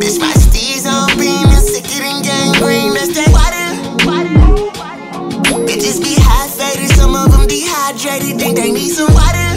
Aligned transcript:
Bitch, 0.00 0.18
my 0.18 0.32
steez 0.34 0.84
on 0.86 1.06
beam 1.16 1.46
and 1.46 1.62
sicker 1.62 2.02
than. 2.02 2.48
That's 2.94 3.14
that 3.14 3.30
water. 3.30 3.66
Bitches 5.66 5.98
be 6.02 6.14
high 6.18 6.48
faded, 6.48 6.90
some 6.96 7.14
of 7.14 7.30
them 7.30 7.46
dehydrated. 7.46 8.38
Think 8.40 8.56
they 8.56 8.72
need 8.72 8.90
some 8.90 9.12
water. 9.14 9.48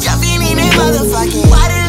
Jumping 0.00 0.40
in 0.48 0.56
that 0.56 0.72
motherfucking 0.80 1.46
water. 1.52 1.84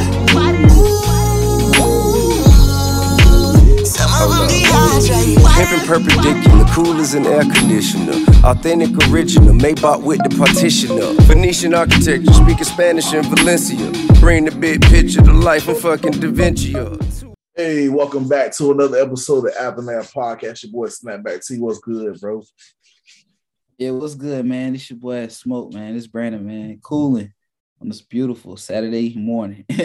Some 3.85 4.11
of 4.19 4.27
them 4.35 4.47
dehydrated. 4.49 5.39
Pimpin' 5.53 5.85
perpendicular, 5.87 6.65
cool 6.73 6.99
as 6.99 7.13
an 7.13 7.25
air 7.25 7.43
conditioner. 7.43 8.17
Authentic 8.43 8.92
original, 9.13 9.53
Maybach 9.53 10.01
with 10.03 10.19
the 10.23 10.35
partition 10.37 10.91
up. 11.01 11.15
Venetian 11.27 11.73
architecture, 11.73 12.33
speaking 12.33 12.63
Spanish 12.63 13.13
in 13.13 13.23
Valencia. 13.23 13.77
Bring 14.19 14.45
the 14.45 14.51
big 14.51 14.81
picture 14.81 15.21
to 15.21 15.31
life 15.33 15.67
and 15.67 15.77
fucking 15.77 16.13
Da 16.13 16.29
Vinci 16.31 16.75
up. 16.75 16.99
Hey, 17.55 17.89
welcome 17.89 18.27
back 18.27 18.51
to 18.53 18.71
another 18.71 18.97
episode 18.97 19.45
of 19.47 19.53
Aftermath 19.55 20.11
Podcast. 20.11 20.63
Your 20.63 20.71
boy 20.71 20.87
Snapback 20.87 21.45
T. 21.45 21.59
What's 21.59 21.79
good, 21.79 22.19
bro? 22.19 22.41
Yeah, 23.77 23.91
what's 23.91 24.15
good, 24.15 24.45
man? 24.45 24.73
This 24.73 24.89
your 24.89 24.97
boy 24.97 25.27
Smoke, 25.27 25.73
man. 25.73 25.93
This 25.93 26.07
Brandon, 26.07 26.45
man. 26.45 26.79
Cooling 26.81 27.31
on 27.81 27.89
this 27.89 28.01
beautiful 28.01 28.57
Saturday 28.57 29.15
morning. 29.15 29.65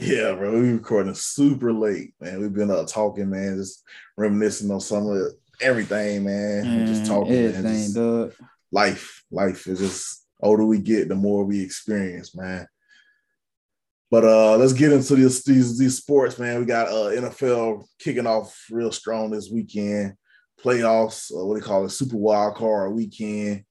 Yeah, 0.00 0.34
bro. 0.34 0.52
We 0.60 0.72
recording 0.72 1.14
super 1.14 1.72
late, 1.72 2.14
man. 2.20 2.40
We've 2.40 2.52
been 2.52 2.70
up 2.70 2.88
talking, 2.88 3.30
man, 3.30 3.56
just 3.56 3.82
reminiscing 4.16 4.70
on 4.70 4.80
some 4.80 5.06
of 5.06 5.32
everything, 5.60 6.24
man. 6.24 6.66
and 6.66 6.86
just 6.86 7.02
Man, 7.02 7.08
talking, 7.08 7.32
man. 7.32 7.44
everything, 7.44 7.72
Just 7.74 7.94
dog. 7.94 8.32
Life, 8.74 9.24
life 9.30 9.66
is 9.68 9.78
just 9.78 10.26
older 10.40 10.64
we 10.64 10.80
get, 10.80 11.08
the 11.08 11.14
more 11.14 11.44
we 11.44 11.62
experience, 11.62 12.36
man. 12.36 12.66
But 14.10 14.24
uh 14.24 14.56
let's 14.56 14.72
get 14.72 14.92
into 14.92 15.16
this 15.16 15.44
these 15.44 15.78
these 15.78 15.96
sports, 15.96 16.38
man. 16.38 16.60
We 16.60 16.66
got 16.66 16.88
uh 16.88 17.10
NFL 17.10 17.84
kicking 17.98 18.26
off 18.26 18.66
real 18.70 18.92
strong 18.92 19.30
this 19.30 19.48
weekend. 19.50 20.14
Playoffs, 20.62 21.32
uh, 21.32 21.44
what 21.44 21.54
do 21.54 21.60
you 21.60 21.66
call 21.66 21.84
it? 21.84 21.90
Super 21.90 22.16
wild 22.16 22.56
card 22.56 22.92
weekend. 22.94 23.64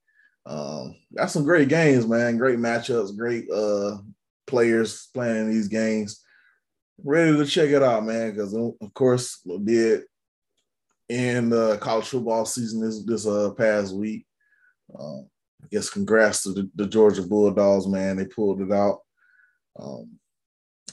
Um, 0.45 0.95
got 1.15 1.31
some 1.31 1.43
great 1.43 1.69
games, 1.69 2.05
man. 2.07 2.37
Great 2.37 2.59
matchups, 2.59 3.15
great 3.15 3.49
uh 3.51 3.97
players 4.47 5.07
playing 5.13 5.49
these 5.49 5.67
games. 5.67 6.21
Ready 7.03 7.37
to 7.37 7.45
check 7.45 7.69
it 7.69 7.83
out, 7.83 8.05
man. 8.05 8.31
Because 8.31 8.53
of 8.53 8.93
course, 8.93 9.39
we 9.45 9.59
did 9.59 10.03
in 11.09 11.49
the 11.49 11.77
college 11.77 12.07
football 12.07 12.45
season 12.45 12.81
this 12.81 13.03
this 13.03 13.27
uh 13.27 13.51
past 13.51 13.95
week. 13.95 14.25
Um, 14.97 15.27
I 15.63 15.67
guess 15.71 15.89
congrats 15.89 16.43
to 16.43 16.53
the, 16.53 16.69
the 16.75 16.87
Georgia 16.87 17.23
Bulldogs, 17.23 17.87
man. 17.87 18.17
They 18.17 18.25
pulled 18.25 18.61
it 18.61 18.71
out. 18.71 18.99
Um, 19.79 20.19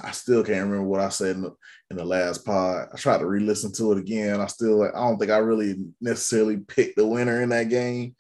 I 0.02 0.12
still 0.12 0.42
can't 0.42 0.64
remember 0.64 0.84
what 0.84 1.00
I 1.00 1.08
said 1.10 1.36
in 1.36 1.42
the, 1.42 1.54
in 1.90 1.96
the 1.96 2.04
last 2.04 2.44
pod. 2.44 2.88
I 2.92 2.96
tried 2.96 3.18
to 3.18 3.26
re-listen 3.26 3.72
to 3.74 3.92
it 3.92 3.98
again. 3.98 4.40
I 4.40 4.46
still, 4.46 4.82
I 4.84 4.92
don't 4.92 5.18
think 5.18 5.30
I 5.30 5.38
really 5.38 5.76
necessarily 6.00 6.58
picked 6.58 6.96
the 6.96 7.06
winner 7.06 7.42
in 7.42 7.50
that 7.50 7.68
game. 7.68 8.14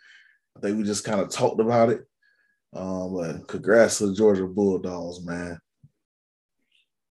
I 0.56 0.60
think 0.60 0.76
we 0.76 0.84
just 0.84 1.04
kind 1.04 1.20
of 1.20 1.30
talked 1.30 1.60
about 1.60 1.90
it. 1.90 2.02
Um, 2.72 3.14
but 3.14 3.48
congrats 3.48 3.98
to 3.98 4.08
the 4.08 4.14
Georgia 4.14 4.46
Bulldogs, 4.46 5.24
man. 5.24 5.58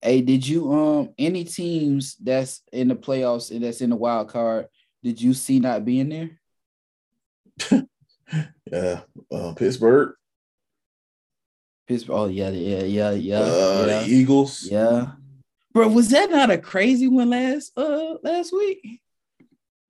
Hey, 0.02 0.22
did 0.22 0.48
you 0.48 0.72
um 0.72 1.10
any 1.18 1.44
teams 1.44 2.16
that's 2.16 2.62
in 2.72 2.88
the 2.88 2.96
playoffs 2.96 3.52
and 3.52 3.64
that's 3.64 3.82
in 3.82 3.90
the 3.90 3.98
wild 3.98 4.30
card? 4.30 4.68
Did 5.04 5.22
you 5.22 5.34
see 5.34 5.60
not 5.60 5.84
being 5.84 6.10
there? 6.10 6.40
Yeah, 8.72 9.02
uh, 9.32 9.54
Pittsburgh, 9.54 10.14
Pittsburgh. 11.88 12.16
Oh 12.16 12.26
yeah, 12.28 12.50
yeah, 12.50 12.84
yeah, 12.84 13.12
yeah, 13.12 13.40
uh, 13.40 13.86
yeah. 13.88 14.04
Eagles. 14.06 14.68
yeah. 14.70 15.12
Bro, 15.74 15.90
was 15.90 16.10
that 16.10 16.30
not 16.30 16.50
a 16.52 16.58
crazy 16.58 17.08
one 17.08 17.30
last 17.32 17.72
uh 17.78 18.16
last 18.24 18.52
week? 18.54 19.02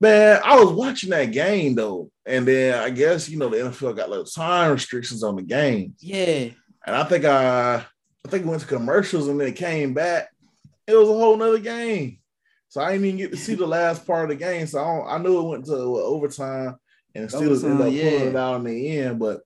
Man, 0.01 0.39
I 0.45 0.55
was 0.63 0.71
watching 0.71 1.09
that 1.09 1.25
game 1.31 1.75
though, 1.75 2.09
and 2.25 2.47
then 2.47 2.79
I 2.81 2.89
guess 2.89 3.27
you 3.27 3.37
know 3.37 3.49
the 3.49 3.57
NFL 3.57 3.95
got 3.97 4.09
like 4.09 4.25
time 4.33 4.71
restrictions 4.71 5.23
on 5.23 5.35
the 5.35 5.41
game, 5.41 5.93
Yeah. 5.99 6.49
and 6.85 6.95
I 6.95 7.03
think 7.03 7.25
I, 7.25 7.75
I 7.75 8.29
think 8.29 8.45
we 8.45 8.49
went 8.51 8.61
to 8.61 8.67
commercials 8.67 9.27
and 9.27 9.39
then 9.39 9.49
it 9.49 9.55
came 9.57 9.93
back. 9.93 10.29
It 10.87 10.95
was 10.95 11.09
a 11.09 11.13
whole 11.13 11.35
nother 11.35 11.59
game, 11.59 12.19
so 12.69 12.79
I 12.81 12.93
didn't 12.93 13.05
even 13.07 13.17
get 13.17 13.31
to 13.31 13.37
see 13.37 13.55
the 13.55 13.67
last 13.67 14.07
part 14.07 14.23
of 14.23 14.29
the 14.29 14.43
game. 14.43 14.67
So 14.67 14.79
I, 14.79 14.83
don't, 14.97 15.07
I 15.09 15.17
knew 15.17 15.39
it 15.39 15.49
went 15.49 15.65
to 15.65 15.73
overtime, 15.75 16.77
and 17.15 17.29
the 17.29 17.37
Steelers 17.37 17.63
ended 17.63 17.81
up 17.81 17.87
Overtime, 17.87 17.93
yeah. 17.93 18.09
pulling 18.11 18.27
it 18.27 18.35
out 18.35 18.55
in 18.55 18.63
the 18.63 18.97
end. 18.99 19.19
But 19.19 19.41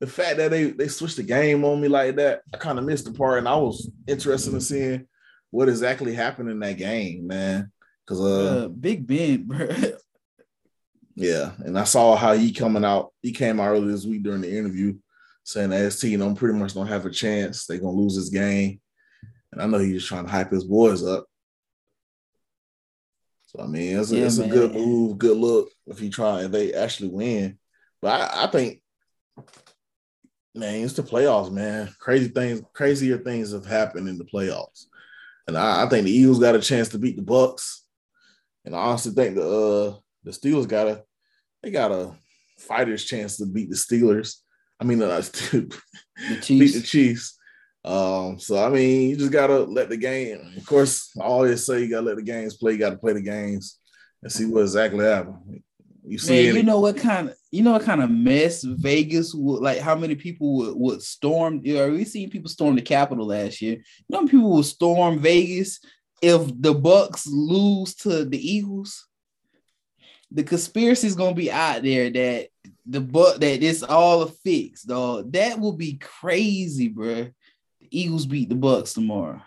the 0.00 0.06
fact 0.06 0.36
that 0.38 0.50
they 0.50 0.70
they 0.70 0.88
switched 0.88 1.16
the 1.16 1.22
game 1.22 1.64
on 1.64 1.80
me 1.80 1.88
like 1.88 2.16
that, 2.16 2.42
I 2.54 2.56
kind 2.56 2.78
of 2.78 2.84
missed 2.84 3.04
the 3.04 3.12
part, 3.12 3.38
and 3.38 3.48
I 3.48 3.56
was 3.56 3.90
interested 4.06 4.54
in 4.54 4.60
seeing 4.60 5.06
what 5.50 5.68
exactly 5.68 6.14
happened 6.14 6.50
in 6.50 6.60
that 6.60 6.76
game, 6.78 7.26
man. 7.26 7.72
Because 8.06 8.20
uh, 8.20 8.64
Uh, 8.64 8.68
Big 8.68 9.06
Ben, 9.06 9.42
bro. 9.46 9.68
yeah, 11.14 11.52
and 11.58 11.78
I 11.78 11.84
saw 11.84 12.16
how 12.16 12.34
he 12.34 12.52
coming 12.52 12.84
out. 12.84 13.12
He 13.22 13.32
came 13.32 13.60
out 13.60 13.68
earlier 13.68 13.90
this 13.92 14.06
week 14.06 14.22
during 14.22 14.40
the 14.40 14.56
interview 14.56 14.94
saying 15.44 15.70
that 15.70 15.78
his 15.78 15.98
team 15.98 16.18
don't 16.20 16.36
pretty 16.36 16.56
much 16.58 16.74
don't 16.74 16.86
have 16.86 17.06
a 17.06 17.10
chance. 17.10 17.66
They're 17.66 17.78
gonna 17.78 17.96
lose 17.96 18.16
this 18.16 18.28
game. 18.28 18.80
And 19.52 19.60
I 19.60 19.66
know 19.66 19.78
he's 19.78 19.94
just 19.94 20.06
trying 20.08 20.24
to 20.24 20.30
hype 20.30 20.52
his 20.52 20.64
boys 20.64 21.04
up. 21.04 21.26
So 23.50 23.64
I 23.64 23.66
mean, 23.66 23.98
it's 23.98 24.12
a, 24.12 24.16
Yeah, 24.16 24.26
it's 24.26 24.38
a 24.38 24.46
good 24.46 24.72
move, 24.72 25.18
good 25.18 25.36
look 25.36 25.70
if 25.88 26.00
you 26.00 26.08
try 26.08 26.44
if 26.44 26.52
they 26.52 26.72
actually 26.72 27.08
win. 27.08 27.58
But 28.00 28.20
I, 28.20 28.44
I 28.44 28.46
think, 28.46 28.80
man, 30.54 30.84
it's 30.84 30.92
the 30.92 31.02
playoffs, 31.02 31.50
man. 31.50 31.92
Crazy 31.98 32.28
things, 32.28 32.62
crazier 32.72 33.18
things 33.18 33.50
have 33.50 33.66
happened 33.66 34.08
in 34.08 34.18
the 34.18 34.24
playoffs, 34.24 34.84
and 35.48 35.58
I, 35.58 35.82
I 35.82 35.88
think 35.88 36.04
the 36.04 36.12
Eagles 36.12 36.38
got 36.38 36.54
a 36.54 36.60
chance 36.60 36.90
to 36.90 36.98
beat 36.98 37.16
the 37.16 37.22
Bucks, 37.22 37.84
and 38.64 38.76
I 38.76 38.78
honestly 38.78 39.12
think 39.12 39.34
the 39.34 39.42
uh, 39.42 39.96
the 40.22 40.30
Steelers 40.30 40.68
got 40.68 40.86
a 40.86 41.02
they 41.64 41.72
got 41.72 41.90
a 41.90 42.14
fighter's 42.56 43.04
chance 43.04 43.36
to 43.38 43.46
beat 43.46 43.68
the 43.68 43.74
Steelers. 43.74 44.36
I 44.78 44.84
mean, 44.84 45.02
uh, 45.02 45.22
The 45.42 46.44
beat 46.46 46.74
the 46.74 46.82
Chiefs. 46.82 47.36
Um, 47.84 48.38
so 48.38 48.62
I 48.62 48.68
mean, 48.68 49.10
you 49.10 49.16
just 49.16 49.32
gotta 49.32 49.60
let 49.60 49.88
the 49.88 49.96
game. 49.96 50.54
Of 50.56 50.66
course, 50.66 51.10
I 51.20 51.24
always 51.24 51.64
say 51.64 51.80
you 51.80 51.90
gotta 51.90 52.06
let 52.06 52.16
the 52.16 52.22
games 52.22 52.56
play. 52.56 52.72
You 52.72 52.78
gotta 52.78 52.98
play 52.98 53.14
the 53.14 53.22
games 53.22 53.78
and 54.22 54.30
see 54.30 54.44
what 54.44 54.62
exactly 54.62 55.04
happened. 55.04 55.62
You 56.06 56.18
see, 56.18 56.46
Man, 56.46 56.56
you 56.56 56.62
know 56.62 56.80
what 56.80 56.96
kind 56.96 57.30
of 57.30 57.36
you 57.50 57.62
know 57.62 57.72
what 57.72 57.82
kind 57.82 58.02
of 58.02 58.10
mess 58.10 58.62
Vegas 58.64 59.34
would 59.34 59.62
like 59.62 59.78
how 59.78 59.94
many 59.94 60.14
people 60.14 60.56
would, 60.56 60.76
would 60.76 61.02
storm 61.02 61.60
you 61.64 61.74
know, 61.74 61.90
we 61.90 62.04
seen 62.04 62.30
people 62.30 62.50
storm 62.50 62.76
the 62.76 62.82
Capitol 62.82 63.26
last 63.26 63.62
year. 63.62 63.76
You 63.76 63.82
know 64.08 64.26
people 64.26 64.50
would 64.56 64.64
storm 64.66 65.18
Vegas 65.18 65.80
if 66.20 66.50
the 66.60 66.74
Bucks 66.74 67.26
lose 67.26 67.94
to 67.96 68.24
the 68.24 68.38
Eagles? 68.38 69.06
The 70.30 70.42
conspiracy 70.42 71.06
is 71.06 71.16
gonna 71.16 71.34
be 71.34 71.50
out 71.50 71.82
there 71.82 72.10
that 72.10 72.48
the 72.86 73.00
buck 73.00 73.36
that 73.36 73.62
it's 73.62 73.82
all 73.82 74.22
a 74.22 74.28
fix, 74.28 74.82
dog. 74.82 75.32
That 75.32 75.58
will 75.58 75.72
be 75.72 75.94
crazy, 75.94 76.90
bruh. 76.92 77.32
Eagles 77.90 78.26
beat 78.26 78.48
the 78.48 78.54
Bucks 78.54 78.92
tomorrow. 78.92 79.40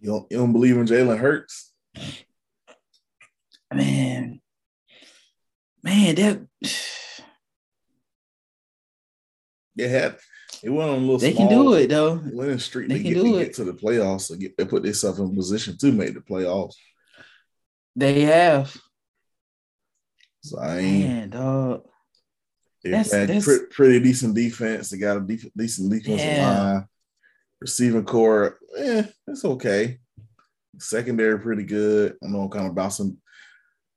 you 0.00 0.10
don't, 0.10 0.26
you 0.30 0.36
don't 0.38 0.52
believe 0.52 0.76
in 0.76 0.86
Jalen 0.86 1.18
Hurts. 1.18 1.72
Man, 3.74 4.40
man, 5.82 6.14
that 6.16 6.46
They 9.74 9.88
had 9.88 10.16
it 10.62 10.70
went 10.70 10.90
on 10.90 10.96
a 10.98 11.00
little. 11.00 11.18
they 11.18 11.32
can 11.32 11.48
do 11.48 11.72
it 11.74 11.88
though. 11.88 12.20
Winning 12.24 12.58
streak. 12.58 12.88
They 12.88 12.98
They, 12.98 13.02
can 13.02 13.12
get, 13.14 13.22
do 13.22 13.32
to 13.32 13.38
it. 13.38 13.44
get 13.46 13.54
to 13.54 13.64
the 13.64 13.72
playoffs. 13.72 14.38
Get, 14.38 14.56
they 14.56 14.64
put 14.66 14.82
themselves 14.82 15.18
in 15.18 15.34
position 15.34 15.76
to 15.78 15.90
make 15.92 16.14
the 16.14 16.20
playoffs. 16.20 16.74
They 17.96 18.20
have. 18.22 18.76
So 20.42 20.58
I 20.58 20.78
ain't. 20.78 21.08
Man, 21.08 21.30
dog. 21.30 21.82
They 22.84 22.90
That's- 22.90 23.12
had 23.12 23.28
that's- 23.28 23.48
pretty 23.70 24.00
decent 24.00 24.34
defense. 24.34 24.90
They 24.90 24.98
got 24.98 25.16
a 25.16 25.20
decent 25.20 25.90
defensive 25.90 26.18
Yeah. 26.26 26.60
line. 26.60 26.84
Receiving 27.62 28.04
core, 28.04 28.58
eh, 28.76 29.04
it's 29.28 29.44
okay. 29.44 29.98
Secondary 30.78 31.38
pretty 31.38 31.62
good. 31.62 32.16
I 32.22 32.26
know 32.26 32.40
I'm 32.42 32.50
kind 32.50 32.66
of 32.66 32.74
bouncing, 32.74 33.16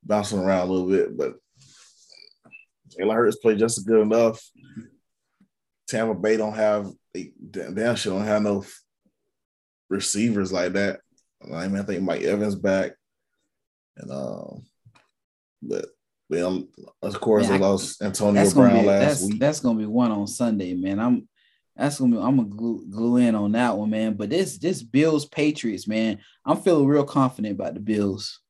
bouncing 0.04 0.38
around 0.38 0.68
a 0.68 0.72
little 0.72 0.88
bit, 0.88 1.16
but 1.16 1.34
Jalen 2.96 3.12
Hurts 3.14 3.38
played 3.38 3.58
just 3.58 3.84
good 3.84 4.02
enough. 4.02 4.40
Tampa 5.88 6.14
Bay 6.14 6.36
don't 6.36 6.54
have 6.54 6.90
they 7.12 7.32
damn 7.50 7.96
sure 7.96 8.16
don't 8.16 8.24
have 8.26 8.42
no 8.42 8.64
receivers 9.90 10.52
like 10.52 10.74
that. 10.74 11.00
I 11.42 11.66
mean, 11.66 11.80
I 11.80 11.82
think 11.82 12.02
Mike 12.02 12.22
Evans 12.22 12.54
back, 12.54 12.92
and 13.96 14.12
um, 14.12 14.62
but 15.60 15.86
well, 16.30 16.64
of 17.02 17.20
course 17.20 17.48
Man, 17.48 17.58
they 17.60 17.66
I- 17.66 17.68
lost 17.68 18.00
Antonio 18.00 18.48
Brown 18.52 18.80
be 18.80 18.86
last 18.86 19.00
that's 19.20 19.22
week. 19.24 19.40
that's 19.40 19.58
gonna 19.60 19.78
be 19.78 19.86
one 19.86 20.12
on 20.12 20.28
Sunday, 20.28 20.74
man. 20.74 21.00
I'm 21.00 21.28
that's 21.76 21.98
gonna 21.98 22.16
be 22.16 22.22
I'm 22.22 22.36
gonna 22.36 22.48
glue, 22.48 22.86
glue 22.88 23.16
in 23.18 23.34
on 23.34 23.52
that 23.52 23.76
one, 23.76 23.90
man. 23.90 24.14
But 24.14 24.30
this 24.30 24.58
this 24.58 24.82
Bills 24.82 25.26
Patriots, 25.26 25.86
man, 25.86 26.18
I'm 26.44 26.56
feeling 26.56 26.86
real 26.86 27.04
confident 27.04 27.54
about 27.54 27.74
the 27.74 27.80
Bills. 27.80 28.40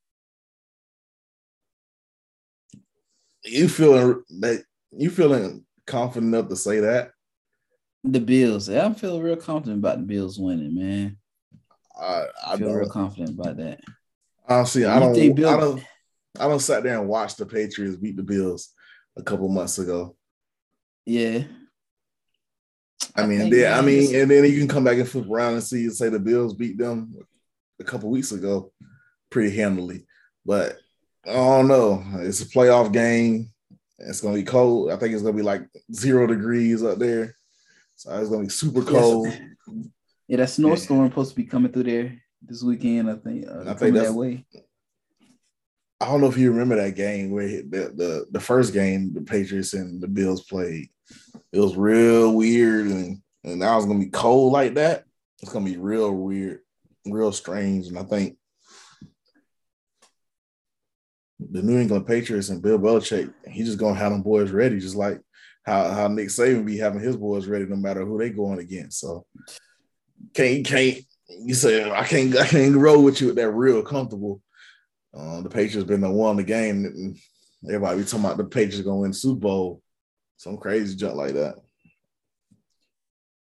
you 3.47 3.69
feeling 3.69 4.23
that 4.41 4.63
you 4.93 5.11
feeling 5.11 5.65
confident 5.87 6.35
enough 6.35 6.49
to 6.49 6.57
say 6.57 6.81
that? 6.81 7.11
The 8.05 8.21
Bills. 8.21 8.69
I'm 8.69 8.95
feeling 8.95 9.23
real 9.23 9.37
confident 9.37 9.79
about 9.79 9.99
the 9.99 10.05
Bills 10.05 10.39
winning, 10.39 10.75
man. 10.75 11.17
I, 11.99 12.27
I 12.47 12.57
feel 12.57 12.73
real 12.73 12.89
confident 12.89 13.39
about 13.39 13.57
that. 13.57 13.81
honestly. 14.49 14.85
I 14.85 14.99
don't. 15.01 15.17
I 15.17 15.57
don't. 15.57 15.83
I 16.39 16.49
don't 16.49 16.61
sat 16.61 16.83
there 16.83 16.99
and 16.99 17.09
watched 17.09 17.39
the 17.39 17.47
Patriots 17.47 17.97
beat 17.97 18.17
the 18.17 18.23
Bills 18.23 18.73
a 19.17 19.23
couple 19.23 19.49
months 19.49 19.79
ago. 19.79 20.17
Yeah. 21.07 21.45
I 23.15 23.27
mean, 23.27 23.51
then, 23.51 23.73
I 23.73 23.81
mean, 23.81 24.15
and 24.15 24.31
then 24.31 24.45
you 24.45 24.59
can 24.59 24.69
come 24.69 24.85
back 24.85 24.99
and 24.99 25.09
flip 25.09 25.29
around 25.31 25.55
and 25.55 25.63
see 25.63 25.85
and 25.85 25.95
say 25.95 26.09
the 26.09 26.19
Bills 26.19 26.55
beat 26.55 26.77
them 26.79 27.15
a 27.81 27.85
couple 27.85 28.11
weeks 28.11 28.33
ago 28.33 28.73
pretty 29.31 29.55
handily. 29.57 30.07
But 30.45 30.77
I 31.27 31.33
don't 31.33 31.69
know. 31.69 32.05
It's 32.17 32.41
a 32.43 32.47
playoff 32.47 32.93
game. 32.93 33.51
It's 33.99 34.21
gonna 34.21 34.35
be 34.37 34.43
cold. 34.45 34.91
I 34.91 34.97
think 34.97 35.15
it's 35.15 35.23
gonna 35.23 35.37
be 35.37 35.43
like 35.43 35.63
zero 35.93 36.27
degrees 36.27 36.83
up 36.83 36.99
there. 36.99 37.35
So 37.95 38.13
it's 38.21 38.29
gonna 38.31 38.43
be 38.45 38.49
super 38.51 38.83
cold. 38.83 39.29
Yeah, 40.29 40.39
that 40.39 40.51
snowstorm 40.51 41.09
supposed 41.09 41.31
to 41.31 41.37
be 41.37 41.45
coming 41.45 41.73
through 41.73 41.85
there 41.85 42.21
this 42.43 42.63
weekend. 42.63 43.11
I 43.11 43.15
think. 43.17 43.47
Uh, 43.49 43.61
I 43.63 43.75
think 43.75 43.95
that's- 43.95 44.09
that 44.09 44.15
way. 44.15 44.45
I 45.99 46.07
don't 46.07 46.21
know 46.21 46.29
if 46.29 46.37
you 46.37 46.51
remember 46.51 46.77
that 46.77 46.95
game 46.95 47.31
where 47.31 47.47
the, 47.49 47.93
the 47.97 48.27
the 48.31 48.41
first 48.41 48.75
game 48.75 49.15
the 49.15 49.23
Patriots 49.23 49.73
and 49.73 50.01
the 50.01 50.09
Bills 50.09 50.45
played. 50.45 50.91
It 51.53 51.61
was 51.61 51.77
real 51.77 52.35
weird, 52.35 52.87
and 52.87 53.23
and 53.45 53.59
now 53.61 53.77
it's 53.77 53.87
gonna 53.87 53.99
be 53.99 54.11
cold 54.11 54.53
like 54.53 54.75
that. 54.75 55.05
It's 55.41 55.53
gonna 55.53 55.65
be 55.65 55.77
real 55.77 56.13
weird, 56.13 56.61
real 57.05 57.33
strange, 57.33 57.87
and 57.87 57.99
I 57.99 58.03
think 58.03 58.37
the 61.39 61.63
New 61.63 61.79
England 61.79 62.07
Patriots 62.07 62.49
and 62.49 62.63
Bill 62.63 62.79
Belichick, 62.79 63.33
he 63.47 63.65
just 63.65 63.79
gonna 63.79 63.95
have 63.95 64.13
them 64.13 64.23
boys 64.23 64.51
ready, 64.51 64.81
just 64.81 64.97
like 64.97 65.21
how 65.65 65.91
how 65.91 66.09
Nick 66.09 66.29
Saban 66.29 66.65
be 66.65 66.79
having 66.79 67.01
his 67.01 67.17
boys 67.17 67.47
ready, 67.47 67.67
no 67.67 67.77
matter 67.77 68.05
who 68.05 68.19
they 68.19 68.31
going 68.31 68.59
against. 68.59 69.01
So 69.01 69.27
can't 70.35 70.65
can't 70.65 70.99
you 71.29 71.55
say 71.55 71.91
I 71.91 72.05
can't 72.05 72.37
I 72.37 72.47
can't 72.47 72.77
roll 72.77 73.03
with 73.03 73.21
you 73.21 73.29
with 73.29 73.37
that 73.37 73.51
real 73.51 73.83
comfortable. 73.83 74.41
Uh, 75.17 75.41
the 75.41 75.49
Patriots 75.49 75.89
been 75.89 76.01
the 76.01 76.11
one 76.11 76.37
the 76.37 76.45
game. 76.45 77.17
Everybody 77.65 77.99
be 77.99 78.05
talking 78.05 78.25
about 78.25 78.37
the 78.37 78.45
Patriots 78.45 78.83
gonna 78.83 79.01
win 79.01 79.11
the 79.11 79.17
Super 79.17 79.41
Bowl. 79.41 79.83
Some 80.37 80.57
crazy 80.59 80.97
junk 80.97 81.17
like 81.17 81.35
that. 81.35 81.57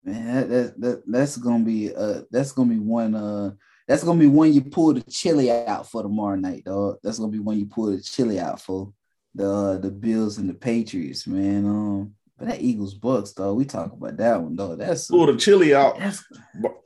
Man, 0.04 0.34
that, 0.34 0.48
that, 0.48 0.80
that 0.80 1.02
that's 1.06 1.36
gonna 1.36 1.64
be 1.64 1.94
uh 1.94 2.22
that's 2.30 2.52
gonna 2.52 2.70
be 2.70 2.78
one 2.78 3.14
uh 3.14 3.50
that's 3.86 4.04
gonna 4.04 4.18
be 4.20 4.26
one 4.26 4.52
you 4.52 4.62
pull 4.62 4.94
the 4.94 5.02
chili 5.02 5.50
out 5.50 5.90
for 5.90 6.02
tomorrow 6.02 6.36
night, 6.36 6.64
dog. 6.64 6.98
That's 7.02 7.18
gonna 7.18 7.32
be 7.32 7.38
one 7.40 7.58
you 7.58 7.66
pull 7.66 7.86
the 7.90 8.00
chili 8.00 8.38
out 8.38 8.60
for 8.60 8.92
the 9.34 9.50
uh, 9.50 9.78
the 9.78 9.90
Bills 9.90 10.38
and 10.38 10.48
the 10.48 10.54
Patriots, 10.54 11.26
man. 11.26 11.64
Um, 11.66 12.14
but 12.38 12.48
that 12.48 12.60
Eagles 12.62 12.94
Bucks, 12.94 13.32
dog. 13.32 13.56
We 13.56 13.64
talk 13.64 13.92
about 13.92 14.16
that 14.16 14.40
one, 14.40 14.54
dog. 14.56 14.78
That's 14.78 15.08
Pull 15.08 15.26
the 15.26 15.36
chili 15.36 15.74
out. 15.74 15.98
that's 15.98 16.22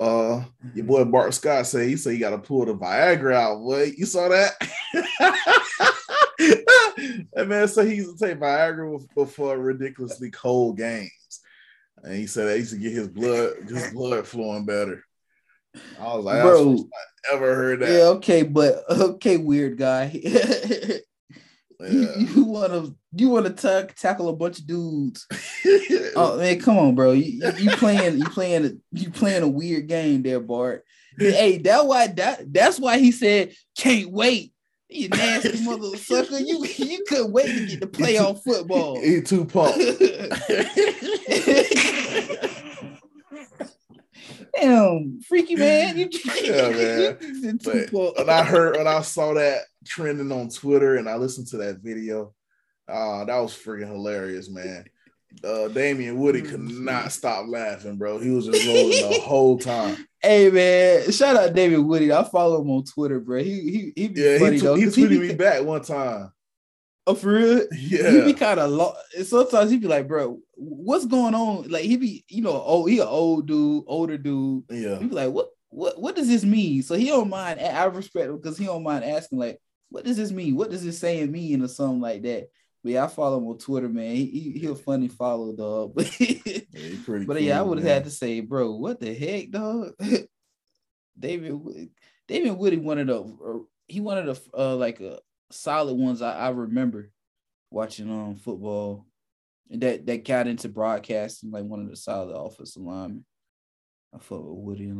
Uh, 0.00 0.44
your 0.74 0.84
boy 0.86 1.04
Bart 1.04 1.34
Scott 1.34 1.66
say 1.66 1.88
he 1.88 1.96
say 1.96 2.14
you 2.14 2.20
got 2.20 2.30
to 2.30 2.38
pull 2.38 2.64
the 2.64 2.74
Viagra 2.74 3.34
out. 3.34 3.58
Boy, 3.58 3.92
you 3.96 4.06
saw 4.06 4.28
that? 4.28 4.52
that 7.34 7.46
man 7.48 7.68
so 7.68 7.84
he 7.84 7.96
used 7.96 8.18
to 8.18 8.26
take 8.26 8.38
Viagra 8.38 9.00
before 9.14 9.56
ridiculously 9.58 10.30
cold 10.30 10.76
games, 10.76 11.10
and 12.02 12.14
he 12.14 12.26
said 12.26 12.46
that 12.46 12.52
he 12.54 12.58
used 12.60 12.72
to 12.72 12.78
get 12.78 12.92
his 12.92 13.08
blood 13.08 13.54
his 13.68 13.92
blood 13.92 14.26
flowing 14.26 14.64
better. 14.64 15.04
I 15.98 16.14
was 16.14 16.24
like, 16.24 16.36
I 16.36 16.42
Bro. 16.42 16.66
was 16.66 16.84
ever 17.32 17.54
heard 17.54 17.80
that? 17.80 17.88
yeah, 17.90 18.04
okay, 18.16 18.42
but 18.42 18.82
okay, 18.90 19.36
weird 19.38 19.78
guy. 19.78 20.10
you, 20.22 21.00
Yeah. 21.80 22.16
you 22.18 22.44
wanna 22.44 22.90
you 23.16 23.28
wanna 23.30 23.50
ta- 23.50 23.86
tackle 23.96 24.28
a 24.28 24.36
bunch 24.36 24.60
of 24.60 24.66
dudes 24.68 25.26
Oh 26.14 26.36
man, 26.38 26.60
come 26.60 26.78
on, 26.78 26.94
bro. 26.94 27.12
You, 27.12 27.24
you, 27.24 27.52
you 27.58 27.70
playing 27.72 28.18
you 28.18 28.24
playing 28.26 28.80
you 28.92 29.10
playing 29.10 29.42
a 29.42 29.48
weird 29.48 29.88
game 29.88 30.22
there, 30.22 30.40
Bart. 30.40 30.84
Hey, 31.18 31.58
that 31.58 31.86
why 31.86 32.06
that 32.08 32.52
that's 32.52 32.78
why 32.78 32.98
he 32.98 33.10
said 33.12 33.52
can't 33.76 34.10
wait. 34.10 34.51
You 34.92 35.08
nasty 35.08 35.64
mother 35.64 35.96
sucker. 35.96 36.38
You 36.38 36.64
you 36.64 37.04
couldn't 37.08 37.32
wait 37.32 37.46
to 37.46 37.66
get 37.66 37.80
to 37.80 37.86
play 37.86 38.18
on 38.18 38.36
football. 38.36 39.00
He 39.00 39.20
too 39.22 39.44
pumped. 39.44 39.78
Damn, 44.54 45.20
freaky 45.22 45.56
man. 45.56 45.96
You, 45.98 46.08
Yeah, 46.42 46.68
man. 46.70 47.16
you 47.20 47.58
too 47.58 47.86
far. 47.86 48.12
when 48.16 48.30
I 48.30 48.44
heard 48.44 48.76
when 48.76 48.86
I 48.86 49.00
saw 49.02 49.34
that 49.34 49.62
trending 49.86 50.30
on 50.30 50.48
Twitter 50.50 50.96
and 50.96 51.08
I 51.08 51.16
listened 51.16 51.48
to 51.48 51.56
that 51.58 51.78
video, 51.78 52.34
uh, 52.88 53.24
that 53.24 53.38
was 53.38 53.54
freaking 53.54 53.90
hilarious, 53.90 54.50
man. 54.50 54.84
Uh, 55.44 55.68
Damien 55.68 56.18
Woody 56.18 56.42
could 56.42 56.60
not 56.60 57.10
stop 57.12 57.46
laughing, 57.48 57.96
bro. 57.96 58.18
He 58.18 58.30
was 58.30 58.46
just 58.46 58.66
rolling 58.66 58.90
the 58.90 59.20
whole 59.24 59.58
time. 59.58 59.96
Hey 60.20 60.50
man, 60.50 61.10
shout 61.10 61.36
out 61.36 61.54
David 61.54 61.78
Woody. 61.78 62.12
I 62.12 62.22
follow 62.24 62.60
him 62.60 62.70
on 62.70 62.84
Twitter, 62.84 63.18
bro. 63.18 63.42
He 63.42 63.60
he 63.60 63.92
he 63.96 64.08
be 64.08 64.20
Yeah, 64.20 64.38
funny 64.38 64.56
he, 64.56 64.60
though. 64.62 64.76
tw- 64.76 64.80
he 64.80 64.86
tweeted 64.86 65.08
be, 65.08 65.18
me 65.18 65.34
back 65.34 65.62
one 65.64 65.82
time. 65.82 66.32
Oh, 67.06 67.14
for 67.16 67.32
real? 67.32 67.66
Yeah. 67.76 68.10
He 68.12 68.20
be 68.22 68.32
kind 68.34 68.60
of 68.60 68.70
lo- 68.70 68.94
sometimes 69.24 69.72
he 69.72 69.78
be 69.78 69.88
like, 69.88 70.06
bro, 70.06 70.38
what's 70.54 71.06
going 71.06 71.34
on? 71.34 71.68
Like 71.68 71.82
he 71.82 71.96
be, 71.96 72.24
you 72.28 72.42
know, 72.42 72.62
oh, 72.64 72.86
he 72.86 73.00
an 73.00 73.08
old 73.08 73.48
dude, 73.48 73.82
older 73.88 74.16
dude. 74.16 74.62
yeah. 74.70 75.00
He 75.00 75.06
be 75.06 75.14
like, 75.14 75.32
what, 75.32 75.48
what, 75.70 76.00
what 76.00 76.14
does 76.14 76.28
this 76.28 76.44
mean? 76.44 76.82
So 76.84 76.94
he 76.94 77.06
don't 77.06 77.28
mind. 77.28 77.58
I 77.58 77.84
respect 77.86 78.28
him 78.28 78.36
because 78.36 78.56
he 78.56 78.66
don't 78.66 78.84
mind 78.84 79.04
asking, 79.04 79.40
like, 79.40 79.60
what 79.88 80.04
does 80.04 80.16
this 80.16 80.30
mean? 80.30 80.54
What 80.54 80.70
does 80.70 80.84
this 80.84 81.00
saying 81.00 81.32
mean, 81.32 81.62
or 81.64 81.68
something 81.68 82.00
like 82.00 82.22
that. 82.22 82.48
But 82.82 82.92
yeah, 82.92 83.04
I 83.04 83.08
follow 83.08 83.38
him 83.38 83.46
on 83.46 83.58
Twitter, 83.58 83.88
man. 83.88 84.16
He, 84.16 84.26
he 84.26 84.58
he 84.58 84.66
a 84.66 84.74
funny 84.74 85.08
follow, 85.08 85.54
dog. 85.54 85.94
But, 85.94 86.18
Yeah, 86.20 87.24
but 87.26 87.42
yeah, 87.42 87.58
I 87.58 87.62
would 87.62 87.78
have 87.78 87.86
had 87.86 88.04
to 88.04 88.10
say, 88.10 88.40
bro, 88.40 88.72
what 88.72 88.98
the 88.98 89.14
heck, 89.14 89.50
dog? 89.50 89.92
David 91.18 91.90
David 92.26 92.52
Woody 92.52 92.78
one 92.78 92.98
of 92.98 93.06
the 93.06 93.20
uh, 93.20 93.58
he 93.86 94.00
one 94.00 94.18
of 94.18 94.26
the 94.26 94.58
uh 94.58 94.76
like 94.76 95.00
a 95.00 95.18
solid 95.50 95.94
ones 95.94 96.22
I, 96.22 96.32
I 96.32 96.48
remember 96.50 97.10
watching 97.70 98.10
um 98.10 98.36
football 98.36 99.06
and 99.70 99.82
that 99.82 100.06
that 100.06 100.24
got 100.24 100.46
into 100.46 100.68
broadcasting 100.68 101.50
like 101.50 101.64
one 101.64 101.80
of 101.80 101.90
the 101.90 101.96
solid 101.96 102.34
offensive 102.34 102.82
linemen. 102.82 103.24
I 104.14 104.18
fuck 104.18 104.40
with 104.40 104.58
Woody 104.58 104.90
a 104.90 104.94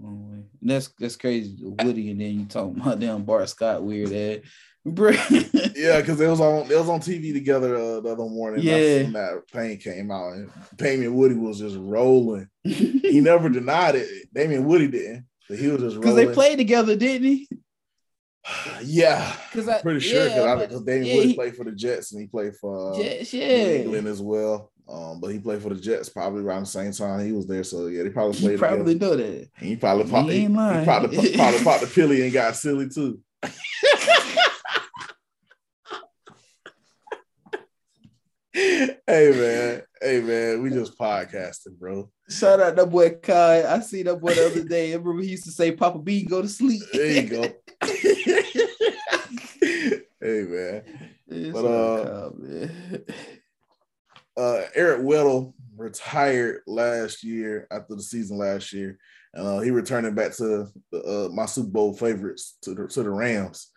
long, 0.00 0.14
long 0.20 0.30
way. 0.30 0.44
And 0.60 0.70
that's 0.70 0.88
that's 0.98 1.16
crazy, 1.16 1.56
Woody, 1.60 2.10
and 2.10 2.20
then 2.20 2.40
you 2.40 2.44
talking 2.46 2.80
about 2.80 3.00
damn 3.00 3.24
Bart 3.24 3.48
Scott 3.48 3.82
weird 3.82 4.12
ass. 4.12 4.48
Yeah, 5.76 6.00
because 6.00 6.18
it 6.20 6.28
was 6.28 6.40
on 6.40 6.70
it 6.70 6.76
was 6.78 6.88
on 6.88 7.00
TV 7.00 7.32
together 7.32 7.74
uh, 7.76 8.00
the 8.00 8.10
other 8.10 8.24
morning. 8.24 8.62
Yeah. 8.62 9.02
When 9.02 9.12
that 9.14 9.42
pain 9.52 9.76
came 9.78 10.10
out, 10.10 10.32
and 10.34 10.50
Damien 10.76 11.14
Woody 11.14 11.34
was 11.34 11.58
just 11.58 11.76
rolling. 11.76 12.48
He 12.62 13.20
never 13.20 13.48
denied 13.48 13.96
it. 13.96 14.08
Damien 14.32 14.64
Woody 14.64 14.88
didn't, 14.88 15.26
but 15.48 15.58
he 15.58 15.68
was 15.68 15.82
just 15.82 15.96
Because 15.96 16.14
they 16.14 16.32
played 16.32 16.56
together, 16.58 16.96
didn't 16.96 17.26
he? 17.26 17.48
yeah, 18.84 19.34
Because 19.50 19.68
I'm 19.68 19.80
pretty 19.82 20.00
sure 20.00 20.24
because 20.24 20.78
but- 20.78 20.86
Damien 20.86 21.06
yeah, 21.06 21.14
Woody 21.16 21.28
he- 21.28 21.34
played 21.34 21.56
for 21.56 21.64
the 21.64 21.72
Jets 21.72 22.12
and 22.12 22.20
he 22.22 22.28
played 22.28 22.54
for 22.56 22.94
uh, 22.94 22.96
New 22.96 23.02
yeah. 23.04 23.66
England 23.80 24.06
as 24.06 24.22
well. 24.22 24.72
Um, 24.88 25.20
but 25.20 25.28
he 25.32 25.38
played 25.40 25.62
for 25.62 25.70
the 25.70 25.80
Jets 25.80 26.08
probably 26.08 26.42
around 26.44 26.60
the 26.62 26.66
same 26.66 26.92
time 26.92 27.24
he 27.26 27.32
was 27.32 27.46
there. 27.46 27.64
So 27.64 27.86
yeah, 27.86 28.04
they 28.04 28.10
probably 28.10 28.38
played 28.38 28.58
probably 28.58 28.94
together. 28.94 29.16
know 29.16 29.22
that. 29.22 29.48
And 29.58 29.68
he 29.68 29.76
probably 29.76 30.10
popped, 30.10 30.28
He 30.30 30.36
he, 30.38 30.42
ain't 30.44 30.50
he 30.52 30.56
lying. 30.56 30.84
probably, 30.84 31.32
probably 31.36 31.64
popped 31.64 31.80
the 31.82 31.86
pilly 31.88 32.22
and 32.22 32.32
got 32.32 32.54
silly 32.56 32.88
too. 32.88 33.20
hey 38.52 38.96
man, 39.06 39.82
hey 40.00 40.20
man, 40.20 40.62
we 40.62 40.70
just 40.70 40.96
podcasting, 40.98 41.78
bro. 41.78 42.10
Shout 42.28 42.60
out 42.60 42.76
that 42.76 42.90
boy 42.90 43.10
Kai. 43.22 43.64
I 43.70 43.80
see 43.80 44.02
that 44.04 44.16
boy 44.20 44.34
the 44.34 44.46
other 44.46 44.64
day. 44.64 44.92
I 44.92 44.96
remember 44.96 45.22
he 45.22 45.30
used 45.30 45.44
to 45.44 45.50
say, 45.50 45.72
Papa 45.72 45.98
B, 45.98 46.24
go 46.24 46.40
to 46.42 46.48
sleep. 46.48 46.82
There 46.92 47.06
you 47.22 47.28
go. 47.28 47.42
hey 50.20 50.42
man. 50.48 50.82
It's 51.28 51.52
But, 51.52 51.64
uh, 51.66 52.30
Kai, 52.30 52.36
man. 52.38 53.04
Uh, 54.36 54.62
Eric 54.74 55.00
Weddle 55.00 55.54
retired 55.76 56.62
last 56.66 57.22
year 57.22 57.66
after 57.70 57.94
the 57.94 58.02
season 58.02 58.38
last 58.38 58.72
year. 58.72 58.98
Uh, 59.36 59.60
he 59.60 59.70
returning 59.70 60.14
back 60.14 60.32
to 60.36 60.66
uh, 60.94 61.28
my 61.32 61.46
Super 61.46 61.68
Bowl 61.68 61.92
favorites 61.92 62.56
to 62.62 62.74
the, 62.74 62.88
to 62.88 63.02
the 63.02 63.10
Rams. 63.10 63.70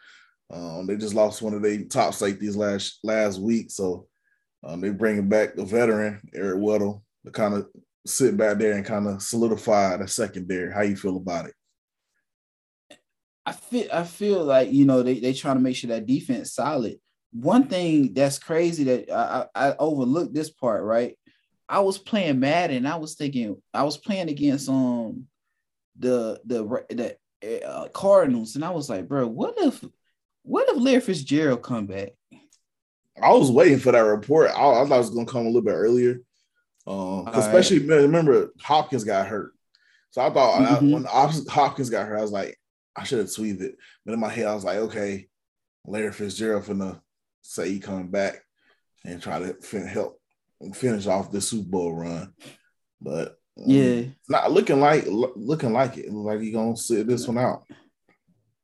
Um, 0.52 0.88
they 0.88 0.96
just 0.96 1.14
lost 1.14 1.42
one 1.42 1.54
of 1.54 1.62
their 1.62 1.84
top 1.84 2.14
safeties 2.14 2.56
last 2.56 3.00
last 3.04 3.40
week, 3.40 3.70
so 3.70 4.08
um, 4.64 4.82
they 4.82 4.90
bringing 4.90 5.30
back 5.30 5.56
the 5.56 5.66
veteran 5.66 6.22
Eric 6.34 6.60
Weddle 6.60 7.02
to 7.26 7.32
kind 7.32 7.54
of 7.54 7.68
sit 8.08 8.36
back 8.36 8.58
there 8.58 8.74
and 8.74 8.86
kind 8.86 9.08
of 9.08 9.22
solidify 9.22 9.98
the 9.98 10.08
secondary. 10.08 10.74
How 10.74 10.82
you 10.82 10.96
feel 10.96 11.18
about 11.18 11.48
it? 11.48 11.54
I 13.46 13.52
feel 13.52 13.88
I 13.92 14.04
feel 14.04 14.44
like 14.44 14.72
you 14.72 14.86
know 14.86 15.04
they 15.04 15.20
they 15.20 15.34
trying 15.34 15.58
to 15.58 15.62
make 15.62 15.76
sure 15.76 15.90
that 15.90 16.06
defense 16.06 16.54
solid. 16.54 17.00
One 17.32 17.68
thing 17.68 18.14
that's 18.14 18.40
crazy 18.40 18.84
that 18.86 19.12
I, 19.12 19.46
I, 19.56 19.68
I 19.70 19.76
overlooked 19.78 20.34
this 20.34 20.50
part, 20.50 20.84
right? 20.84 21.16
I 21.68 21.80
was 21.82 21.98
playing 22.00 22.40
Madden. 22.40 22.86
I 22.88 22.96
was 22.96 23.16
thinking 23.16 23.62
I 23.74 23.84
was 23.84 23.98
playing 23.98 24.30
against 24.30 24.68
um 24.70 25.26
the 25.98 26.40
the 26.46 26.64
the 26.90 27.64
uh, 27.66 27.88
Cardinals, 27.90 28.56
and 28.56 28.66
I 28.66 28.72
was 28.72 28.90
like, 28.90 29.08
bro, 29.08 29.28
what 29.28 29.54
if 29.58 29.84
what 30.44 30.68
if 30.70 30.78
Larry 30.78 31.02
Fitzgerald 31.02 31.62
come 31.62 31.86
back? 31.86 32.10
I 33.22 33.32
was 33.34 33.52
waiting 33.52 33.78
for 33.80 33.92
that 33.92 34.00
report. 34.00 34.50
I, 34.50 34.54
I 34.54 34.86
thought 34.88 34.96
it 34.96 34.98
was 34.98 35.10
gonna 35.12 35.26
come 35.26 35.42
a 35.44 35.50
little 35.50 35.62
bit 35.62 35.74
earlier. 35.74 36.22
Um, 36.88 37.28
especially 37.34 37.80
remember 37.86 38.52
Hopkins 38.62 39.04
got 39.04 39.28
hurt, 39.28 39.52
so 40.10 40.22
I 40.22 40.32
thought 40.32 40.62
I- 40.62 40.80
Mhm. 40.80 40.94
when 40.94 41.04
Hopkins 41.04 41.90
got 41.92 42.08
hurt, 42.08 42.18
I 42.18 42.22
was 42.22 42.32
like, 42.32 42.58
I 42.96 43.04
should 43.04 43.20
have 43.20 43.28
tweeted 43.28 43.62
it. 43.62 43.76
But 44.06 44.14
in 44.14 44.20
my 44.20 44.30
head, 44.30 44.48
I 44.48 44.56
was 44.56 44.64
like, 44.64 44.78
okay, 44.78 45.28
Larry 45.86 46.12
Fitzgerald 46.12 46.64
finna 46.64 47.00
say 47.50 47.70
he 47.70 47.80
come 47.80 48.10
back 48.10 48.36
and 49.04 49.22
try 49.22 49.40
to 49.40 49.54
fin- 49.56 49.88
help 49.88 50.20
finish 50.74 51.08
off 51.08 51.32
the 51.32 51.42
Super 51.42 51.70
Bowl 51.70 51.96
run. 51.96 52.34
But 53.02 53.30
um, 53.58 53.66
Yeah, 53.66 54.02
not 54.28 54.52
looking 54.52 54.80
like 54.80 55.06
lo- 55.08 55.34
looking 55.36 55.74
like 55.74 55.98
it. 55.98 56.12
Like 56.12 56.42
he 56.42 56.52
gonna 56.52 56.78
sit 56.78 57.08
this 57.08 57.28
one 57.28 57.38
out. 57.40 57.64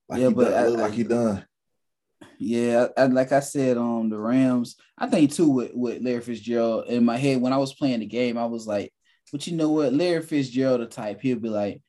Like 0.08 0.22
Yeah, 0.22 0.30
but 0.30 0.50
done, 0.51 0.63
I- 0.65 0.68
like 0.68 0.94
he 0.94 1.04
done. 1.04 1.46
yeah. 2.38 2.88
I, 2.98 3.06
like 3.06 3.32
I 3.32 3.39
said, 3.39 3.77
um, 3.77 4.10
the 4.10 4.20
Rams. 4.20 4.75
I 4.98 5.08
think 5.08 5.34
too 5.34 5.50
with 5.50 5.72
with 5.74 6.01
Larry 6.04 6.22
Fitzgerald 6.22 6.88
in 6.88 7.04
my 7.06 7.18
head 7.18 7.42
when 7.42 7.54
I 7.54 7.58
was 7.58 7.74
playing 7.74 8.01
the 8.01 8.06
game, 8.06 8.38
I 8.38 8.46
was 8.46 8.68
like, 8.68 8.94
but 9.32 9.48
you 9.48 9.56
know 9.58 9.70
what, 9.72 9.94
Larry 9.94 10.22
Fitzgerald, 10.22 10.82
the 10.82 10.86
type, 10.86 11.22
he'll 11.22 11.39
be 11.39 11.50
like, 11.50 11.82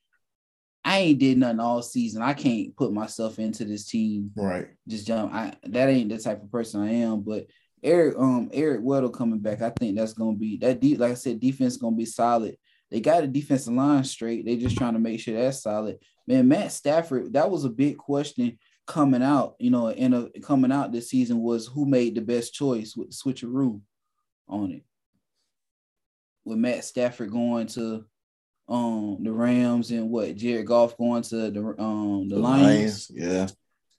I 0.87 0.99
ain't 0.99 1.19
did 1.19 1.37
nothing 1.39 1.59
all 1.59 1.83
season. 1.83 2.23
I 2.23 2.33
can't 2.33 2.75
put 2.77 2.93
myself 2.93 3.41
into 3.41 3.65
this 3.65 3.87
team. 3.87 4.31
Right. 4.37 4.69
Just 4.87 5.05
jump. 5.05 5.35
I 5.35 5.53
that 5.65 5.89
ain't 5.89 6.11
the 6.11 6.19
type 6.19 6.41
of 6.41 6.53
person 6.53 6.81
I 6.81 6.93
am. 6.93 7.23
But 7.23 7.49
Eric, 7.83 8.15
um, 8.17 8.51
Eric 8.53 8.83
Weddle 8.83 9.13
coming 9.13 9.41
back, 9.41 9.63
I 9.63 9.71
think 9.71 9.97
that's 9.99 10.13
gonna 10.13 10.37
be 10.37 10.59
that 10.59 10.79
deep. 10.79 11.01
Like 11.01 11.11
I 11.11 11.15
said, 11.15 11.41
defense 11.41 11.77
gonna 11.77 11.97
be 11.97 12.05
solid. 12.05 12.57
They 12.89 13.01
got 13.01 13.25
a 13.25 13.27
defensive 13.27 13.75
line 13.75 14.05
straight. 14.05 14.47
They 14.47 14.57
just 14.57 14.77
trying 14.79 14.93
to 14.93 15.01
make 15.01 15.19
sure 15.19 15.35
that's 15.35 15.61
solid. 15.61 15.99
Man, 16.25 16.47
Matt 16.47 16.71
Stafford, 16.71 17.33
that 17.33 17.51
was 17.51 17.65
a 17.65 17.69
big 17.69 17.97
question 17.99 18.57
coming 18.87 19.25
out. 19.25 19.57
You 19.59 19.71
know, 19.71 19.91
in 19.91 20.15
a 20.15 20.31
coming 20.41 20.71
out 20.71 20.93
this 20.93 21.11
season 21.11 21.41
was 21.43 21.67
who 21.67 21.85
made 21.85 22.15
the 22.15 22.21
best 22.21 22.55
choice 22.55 22.95
with 22.95 23.11
the 23.11 23.17
switcheroo 23.17 23.81
on 24.49 24.71
it. 24.71 24.85
With 26.45 26.59
Matt 26.59 26.85
Stafford 26.85 27.33
going 27.33 27.67
to 27.69 28.05
um 28.69 29.19
the 29.23 29.33
Rams 29.33 29.91
and 29.91 30.11
what 30.11 30.35
Jared 30.37 30.67
Goff 30.67 30.97
going 30.97 31.23
to 31.23 31.51
the 31.51 31.75
um 31.79 32.29
the, 32.29 32.37
Lions. 32.37 33.11
Yeah. 33.13 33.49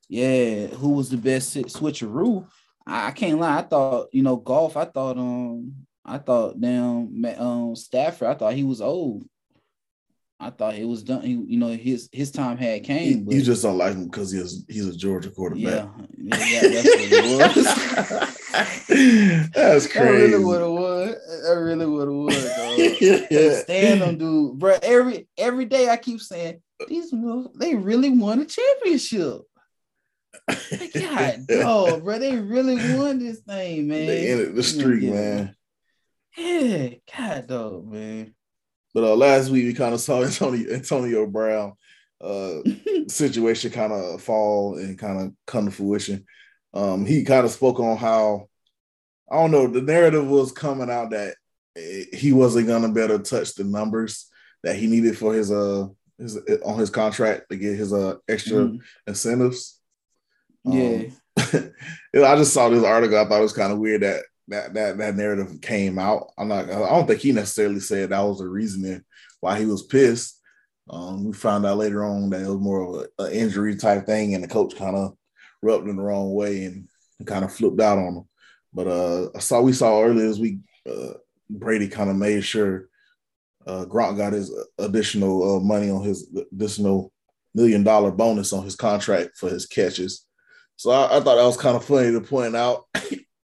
Yeah, 0.09 0.67
who 0.67 0.91
was 0.91 1.09
the 1.09 1.17
best 1.17 1.55
switcheroo? 1.55 2.47
I, 2.85 3.07
I 3.07 3.11
can't 3.11 3.39
lie. 3.39 3.59
I 3.59 3.61
thought 3.61 4.07
you 4.11 4.23
know 4.23 4.37
Goff. 4.37 4.77
I 4.77 4.85
thought 4.85 5.17
um 5.17 5.73
I 6.05 6.17
thought 6.17 6.59
damn 6.59 7.25
um 7.37 7.75
Stafford. 7.75 8.27
I 8.27 8.33
thought 8.33 8.53
he 8.53 8.63
was 8.63 8.81
old. 8.81 9.25
I 10.39 10.51
thought 10.51 10.75
it 10.75 10.85
was 10.87 11.01
done. 11.03 11.21
He, 11.21 11.31
you 11.31 11.57
know 11.57 11.69
his 11.69 12.09
his 12.11 12.31
time 12.31 12.57
had 12.57 12.83
came. 12.83 13.25
But 13.25 13.33
you 13.35 13.41
just 13.41 13.63
don't 13.63 13.77
like 13.77 13.93
him 13.95 14.05
because 14.05 14.31
he's 14.31 14.63
he's 14.69 14.87
a 14.87 14.95
Georgia 14.95 15.31
quarterback. 15.31 15.89
yeah, 16.15 16.37
yeah, 16.37 16.61
that's 16.61 16.87
what 16.87 17.11
it 17.11 17.55
was. 17.55 18.37
That's 19.53 19.87
That 19.87 19.89
crazy. 19.91 20.33
really 20.33 20.43
what 20.45 20.61
it 20.61 20.69
was. 20.69 21.15
That 21.43 21.59
really 21.59 21.85
what 21.87 22.07
it 22.07 22.11
was. 22.11 23.29
Yeah. 23.31 23.59
Stand 23.61 24.01
them, 24.01 24.17
dude, 24.17 24.59
bro. 24.59 24.77
Every 24.81 25.27
every 25.37 25.65
day 25.65 25.89
I 25.89 25.97
keep 25.97 26.21
saying 26.21 26.61
these 26.87 27.11
mo- 27.11 27.51
they 27.59 27.73
really 27.75 28.09
won 28.11 28.39
a 28.41 28.45
championship. 28.45 29.41
Like, 30.47 30.93
God, 30.93 31.47
dog, 31.47 32.03
bro, 32.03 32.19
they 32.19 32.37
really 32.37 32.75
won 32.95 33.17
this 33.19 33.39
thing, 33.39 33.87
man. 33.87 34.05
They 34.05 34.31
ended 34.31 34.55
the 34.55 34.63
streak, 34.63 35.01
Yeah. 35.03 35.11
man. 35.11 35.55
Yeah, 36.37 36.89
God, 37.17 37.47
dog, 37.47 37.87
man. 37.91 38.35
But 38.97 39.03
uh, 39.03 39.15
last 39.15 39.51
week 39.51 39.65
we 39.65 39.73
kind 39.75 39.93
of 39.93 40.01
saw 40.01 40.23
Antonio 40.25 40.73
Antonio 40.73 41.27
Brown 41.27 41.73
uh, 42.19 42.61
situation 43.07 43.69
kind 43.69 43.93
of 43.93 44.23
fall 44.23 44.75
and 44.79 44.97
kind 44.97 45.21
of 45.21 45.33
come 45.45 45.65
to 45.65 45.71
fruition. 45.71 46.25
Um, 46.73 47.05
he 47.05 47.23
kind 47.23 47.45
of 47.45 47.51
spoke 47.51 47.79
on 47.79 47.95
how 47.97 48.49
I 49.31 49.35
don't 49.35 49.51
know 49.51 49.67
the 49.67 49.83
narrative 49.83 50.25
was 50.27 50.51
coming 50.51 50.89
out 50.89 51.11
that 51.11 51.35
eh, 51.75 52.05
he 52.11 52.33
wasn't 52.33 52.65
gonna 52.65 52.91
be 52.91 53.01
able 53.01 53.19
to 53.19 53.23
touch 53.23 53.53
the 53.53 53.65
numbers 53.65 54.31
that 54.63 54.75
he 54.77 54.87
needed 54.87 55.15
for 55.15 55.31
his 55.31 55.51
uh 55.51 55.85
his 56.17 56.39
on 56.65 56.79
his 56.79 56.89
contract 56.89 57.51
to 57.51 57.55
get 57.55 57.75
his 57.75 57.93
uh 57.93 58.15
extra 58.27 58.63
Mhm. 58.65 58.79
incentives. 59.05 59.79
Yeah, 60.65 61.03
Um, 61.03 61.13
I 62.15 62.35
just 62.35 62.51
saw 62.51 62.67
this 62.69 62.83
article. 62.83 63.19
I 63.19 63.25
thought 63.25 63.41
it 63.41 63.43
was 63.43 63.53
kind 63.53 63.71
of 63.71 63.77
weird 63.77 64.01
that 64.01 64.23
that 64.47 64.73
that 64.73 64.97
that 64.97 65.15
narrative 65.15 65.59
came 65.61 65.99
out. 65.99 66.31
I'm 66.37 66.47
not. 66.47 66.69
I 66.69 66.89
don't 66.89 67.07
think 67.07 67.21
he 67.21 67.31
necessarily 67.31 67.79
said 67.79 68.09
that 68.09 68.21
was 68.21 68.39
the 68.39 68.47
reasoning 68.47 69.03
why 69.39 69.59
he 69.59 69.65
was 69.65 69.83
pissed. 69.83 70.39
Um, 70.89 71.25
we 71.25 71.33
found 71.33 71.65
out 71.65 71.77
later 71.77 72.05
on 72.05 72.29
that 72.29 72.41
it 72.41 72.47
was 72.47 72.59
more 72.59 72.81
of 72.81 73.07
an 73.19 73.31
injury 73.31 73.75
type 73.75 74.05
thing, 74.05 74.33
and 74.33 74.43
the 74.43 74.47
coach 74.47 74.75
kind 74.75 74.95
of 74.95 75.15
rubbed 75.61 75.87
him 75.87 75.97
the 75.97 76.03
wrong 76.03 76.33
way 76.33 76.65
and 76.65 76.87
kind 77.25 77.43
of 77.43 77.53
flipped 77.53 77.81
out 77.81 77.97
on 77.97 78.15
him. 78.15 78.23
But 78.73 78.87
uh, 78.87 79.29
I 79.35 79.39
saw 79.39 79.61
we 79.61 79.73
saw 79.73 80.01
earlier 80.01 80.27
this 80.27 80.39
week. 80.39 80.59
Uh, 80.89 81.13
Brady 81.49 81.87
kind 81.87 82.09
of 82.09 82.15
made 82.15 82.43
sure 82.43 82.89
uh, 83.65 83.85
Gronk 83.85 84.17
got 84.17 84.33
his 84.33 84.53
additional 84.77 85.57
uh, 85.57 85.59
money 85.59 85.89
on 85.89 86.03
his 86.03 86.29
additional 86.51 87.11
million 87.53 87.83
dollar 87.83 88.11
bonus 88.11 88.53
on 88.53 88.63
his 88.63 88.75
contract 88.75 89.37
for 89.37 89.49
his 89.49 89.65
catches. 89.65 90.25
So 90.77 90.91
I, 90.91 91.17
I 91.17 91.19
thought 91.19 91.35
that 91.35 91.45
was 91.45 91.57
kind 91.57 91.75
of 91.75 91.83
funny 91.83 92.11
to 92.11 92.21
point 92.21 92.55
out. 92.55 92.85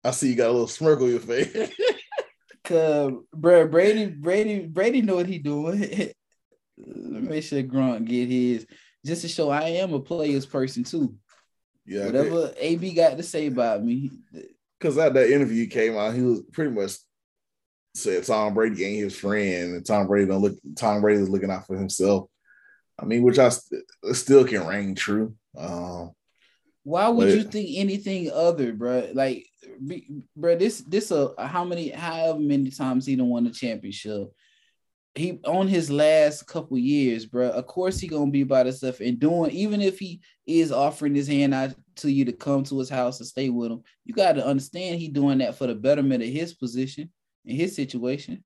I 0.03 0.11
see 0.11 0.29
you 0.29 0.35
got 0.35 0.49
a 0.49 0.51
little 0.51 0.67
smirk 0.67 0.99
on 1.01 1.09
your 1.09 1.19
face. 1.19 1.71
cause 2.63 3.11
bro, 3.33 3.67
Brady, 3.67 4.07
Brady, 4.07 4.65
Brady 4.67 5.01
know 5.01 5.15
what 5.15 5.27
he 5.27 5.37
doing. 5.37 5.79
Let 6.77 6.97
me 6.97 7.21
make 7.21 7.43
sure 7.43 7.61
Gronk 7.61 8.05
get 8.05 8.29
his 8.29 8.65
just 9.05 9.21
to 9.23 9.27
show 9.27 9.49
I 9.49 9.63
am 9.69 9.93
a 9.93 9.99
player's 9.99 10.45
person 10.45 10.83
too. 10.83 11.15
yeah, 11.85 12.05
Whatever 12.05 12.53
AB 12.57 12.93
got 12.93 13.17
to 13.17 13.23
say 13.23 13.47
about 13.47 13.83
me, 13.83 14.09
because 14.79 14.97
at 14.97 15.13
that 15.13 15.29
interview 15.29 15.67
came 15.67 15.95
out, 15.97 16.13
he 16.15 16.21
was 16.21 16.41
pretty 16.51 16.71
much 16.71 16.93
said 17.93 18.23
Tom 18.23 18.53
Brady 18.53 18.85
ain't 18.85 19.03
his 19.03 19.17
friend, 19.17 19.75
and 19.75 19.85
Tom 19.85 20.07
Brady 20.07 20.27
don't 20.27 20.41
look. 20.41 20.55
Tom 20.75 21.01
Brady 21.01 21.21
is 21.21 21.29
looking 21.29 21.51
out 21.51 21.67
for 21.67 21.77
himself. 21.77 22.27
I 22.97 23.05
mean, 23.05 23.21
which 23.23 23.37
I 23.39 23.49
st- 23.49 23.83
still 24.13 24.45
can 24.45 24.65
ring 24.65 24.95
true. 24.95 25.35
Um, 25.57 26.11
Why 26.83 27.09
would 27.09 27.27
But- 27.27 27.35
you 27.37 27.43
think 27.43 27.69
anything 27.77 28.31
other, 28.31 28.73
bro? 28.73 29.09
Like, 29.13 29.45
bro, 30.35 30.55
this 30.55 30.79
this 30.81 31.11
a 31.11 31.33
how 31.37 31.63
many 31.63 31.89
however 31.89 32.39
many 32.39 32.69
times 32.69 33.05
he 33.05 33.15
done 33.15 33.29
won 33.29 33.43
the 33.45 33.51
championship. 33.51 34.31
He 35.15 35.39
on 35.45 35.67
his 35.67 35.89
last 35.91 36.47
couple 36.47 36.77
years, 36.77 37.25
bro. 37.25 37.49
Of 37.49 37.67
course 37.67 37.99
he 37.99 38.07
gonna 38.07 38.31
be 38.31 38.43
by 38.43 38.63
the 38.63 38.71
stuff 38.71 39.01
and 39.01 39.19
doing. 39.19 39.51
Even 39.51 39.81
if 39.81 39.99
he 39.99 40.21
is 40.45 40.71
offering 40.71 41.15
his 41.15 41.27
hand 41.27 41.53
out 41.53 41.73
to 41.97 42.11
you 42.11 42.25
to 42.25 42.31
come 42.31 42.63
to 42.65 42.79
his 42.79 42.89
house 42.89 43.19
and 43.19 43.27
stay 43.27 43.49
with 43.49 43.71
him, 43.71 43.83
you 44.05 44.13
got 44.13 44.33
to 44.33 44.45
understand 44.45 44.99
he 44.99 45.09
doing 45.09 45.39
that 45.39 45.55
for 45.55 45.67
the 45.67 45.75
betterment 45.75 46.23
of 46.23 46.29
his 46.29 46.53
position 46.53 47.11
and 47.45 47.57
his 47.57 47.75
situation. 47.75 48.43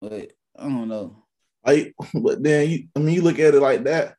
But 0.00 0.32
I 0.58 0.64
don't 0.64 0.88
know. 0.88 1.24
I 1.64 1.92
but 2.14 2.42
then 2.42 2.70
you, 2.70 2.88
I 2.96 3.00
mean, 3.00 3.14
you 3.14 3.22
look 3.22 3.38
at 3.38 3.54
it 3.54 3.60
like 3.60 3.84
that. 3.84 4.16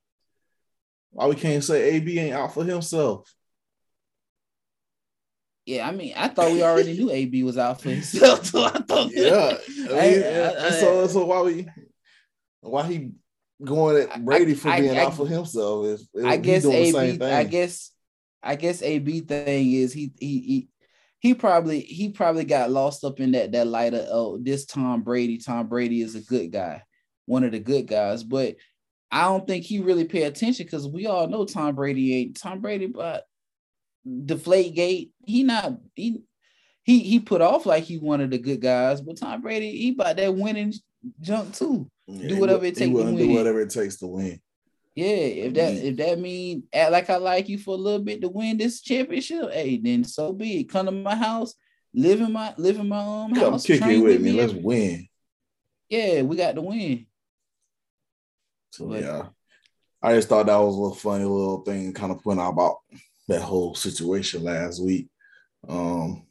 Why 1.11 1.27
we 1.27 1.35
can't 1.35 1.63
say 1.63 1.95
AB 1.95 2.19
ain't 2.19 2.35
out 2.35 2.53
for 2.53 2.63
himself? 2.63 3.33
Yeah, 5.67 5.87
I 5.87 5.91
mean, 5.91 6.13
I 6.15 6.29
thought 6.29 6.51
we 6.53 6.63
already 6.63 6.93
knew 6.97 7.11
AB 7.11 7.43
was 7.43 7.57
out 7.57 7.81
for 7.81 7.89
himself. 7.89 8.45
So 8.45 8.63
I 8.63 8.69
thought, 8.71 9.11
Yeah, 9.13 9.57
I 9.67 9.81
mean, 9.81 10.23
I- 10.23 10.67
I- 10.67 10.71
so 10.71 11.07
so 11.07 11.25
why 11.25 11.41
we 11.41 11.67
why 12.61 12.83
he 12.87 13.11
going 13.63 14.07
at 14.09 14.23
Brady 14.23 14.53
for 14.53 14.69
being 14.79 14.97
out 14.97 15.15
for 15.17 15.27
himself? 15.27 15.85
If 15.85 16.25
I 16.25 16.37
guess 16.37 16.63
AB. 16.65 16.93
I 17.33 17.43
guess. 17.43 17.91
I 18.43 18.55
guess 18.55 18.81
AB 18.81 19.21
thing 19.21 19.73
is 19.73 19.91
he 19.91 20.13
he 20.19 20.39
he 20.39 20.67
he 21.19 21.33
probably 21.33 21.81
he 21.81 22.09
probably 22.11 22.45
got 22.45 22.69
lost 22.71 23.03
up 23.03 23.19
in 23.19 23.31
that 23.31 23.51
that 23.51 23.67
light 23.67 23.93
of 23.93 24.07
oh 24.09 24.37
this 24.41 24.65
Tom 24.65 25.01
Brady. 25.01 25.37
Tom 25.39 25.67
Brady 25.67 26.01
is 26.01 26.15
a 26.15 26.21
good 26.21 26.51
guy, 26.51 26.83
one 27.25 27.43
of 27.43 27.51
the 27.51 27.59
good 27.59 27.87
guys. 27.87 28.23
But 28.23 28.55
I 29.11 29.23
don't 29.23 29.45
think 29.45 29.65
he 29.65 29.79
really 29.79 30.05
pay 30.05 30.23
attention 30.23 30.65
because 30.65 30.87
we 30.87 31.07
all 31.07 31.27
know 31.27 31.43
Tom 31.45 31.75
Brady 31.75 32.15
ain't 32.15 32.37
Tom 32.39 32.61
Brady. 32.61 32.85
But 32.87 33.25
Deflate 34.25 34.73
Gate, 34.75 35.11
he 35.25 35.43
not 35.43 35.77
he 35.95 36.21
he 36.83 36.99
he 36.99 37.19
put 37.19 37.41
off 37.41 37.65
like 37.65 37.83
he 37.83 37.97
one 37.97 38.21
of 38.21 38.29
the 38.29 38.37
good 38.37 38.61
guys. 38.61 39.01
But 39.01 39.17
Tom 39.17 39.41
Brady, 39.41 39.71
he 39.77 39.91
about 39.91 40.15
that 40.17 40.33
winning 40.35 40.73
junk 41.21 41.53
too. 41.53 41.89
Yeah, 42.07 42.29
do 42.29 42.39
whatever 42.39 42.65
it 42.65 42.75
take 42.75 42.85
He 42.85 42.89
to 42.91 42.95
wouldn't 42.95 43.17
do 43.17 43.29
whatever 43.33 43.61
it 43.61 43.69
takes 43.69 43.97
to 43.97 44.07
win. 44.07 44.39
Yeah, 44.95 45.05
if 45.05 45.53
that 45.55 45.73
Yeah. 45.73 45.79
if 45.81 45.97
that 45.97 46.19
mean 46.19 46.63
act 46.73 46.91
like 46.91 47.09
I 47.09 47.17
like 47.17 47.49
you 47.49 47.57
for 47.57 47.75
a 47.75 47.77
little 47.77 47.99
bit 48.03 48.21
to 48.21 48.29
win 48.29 48.57
this 48.57 48.81
championship, 48.81 49.51
hey, 49.51 49.77
then 49.77 50.03
so 50.05 50.31
be 50.33 50.61
it. 50.61 50.69
Come 50.69 50.85
to 50.85 50.91
my 50.91 51.15
house, 51.15 51.53
live 51.93 52.21
in 52.21 52.31
my 52.31 52.53
live 52.57 52.79
in 52.79 52.87
my 52.87 53.03
own 53.03 53.35
Come 53.35 53.51
house. 53.53 53.65
kick 53.65 53.81
it 53.81 53.97
with 53.99 54.21
me. 54.21 54.31
Let's 54.31 54.53
win. 54.53 55.07
yeah, 55.89 56.21
we 56.21 56.35
got 56.35 56.55
to 56.55 56.61
win. 56.61 57.05
So 58.71 58.87
But- 58.87 59.01
yeah, 59.01 59.27
I 60.01 60.15
just 60.15 60.29
thought 60.29 60.45
that 60.45 60.57
was 60.57 60.75
a 60.75 60.79
little 60.79 60.95
funny 60.95 61.25
little 61.25 61.61
thing, 61.61 61.93
kind 61.93 62.11
of 62.11 62.21
point 62.23 62.39
out 62.39 62.53
about 62.53 62.77
that 63.27 63.41
whole 63.41 63.75
situation 63.75 64.43
last 64.43 64.81
week. 64.83 65.09
Um, 65.67 66.25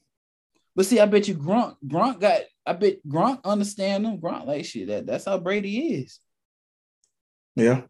But 0.75 0.87
see, 0.87 1.01
I 1.01 1.07
bet 1.07 1.29
you 1.29 1.35
Gronk 1.35 1.77
Gronk 1.87 2.21
got. 2.21 2.41
I 2.65 2.73
bet 2.73 3.07
Gronk 3.07 3.45
understand 3.45 4.05
them. 4.05 4.19
Gronk 4.19 4.47
like 4.47 4.65
shit. 4.65 4.89
That 4.89 5.07
that's 5.07 5.25
how 5.25 5.39
Brady 5.39 5.95
is. 5.95 6.19
yeah, 7.55 7.83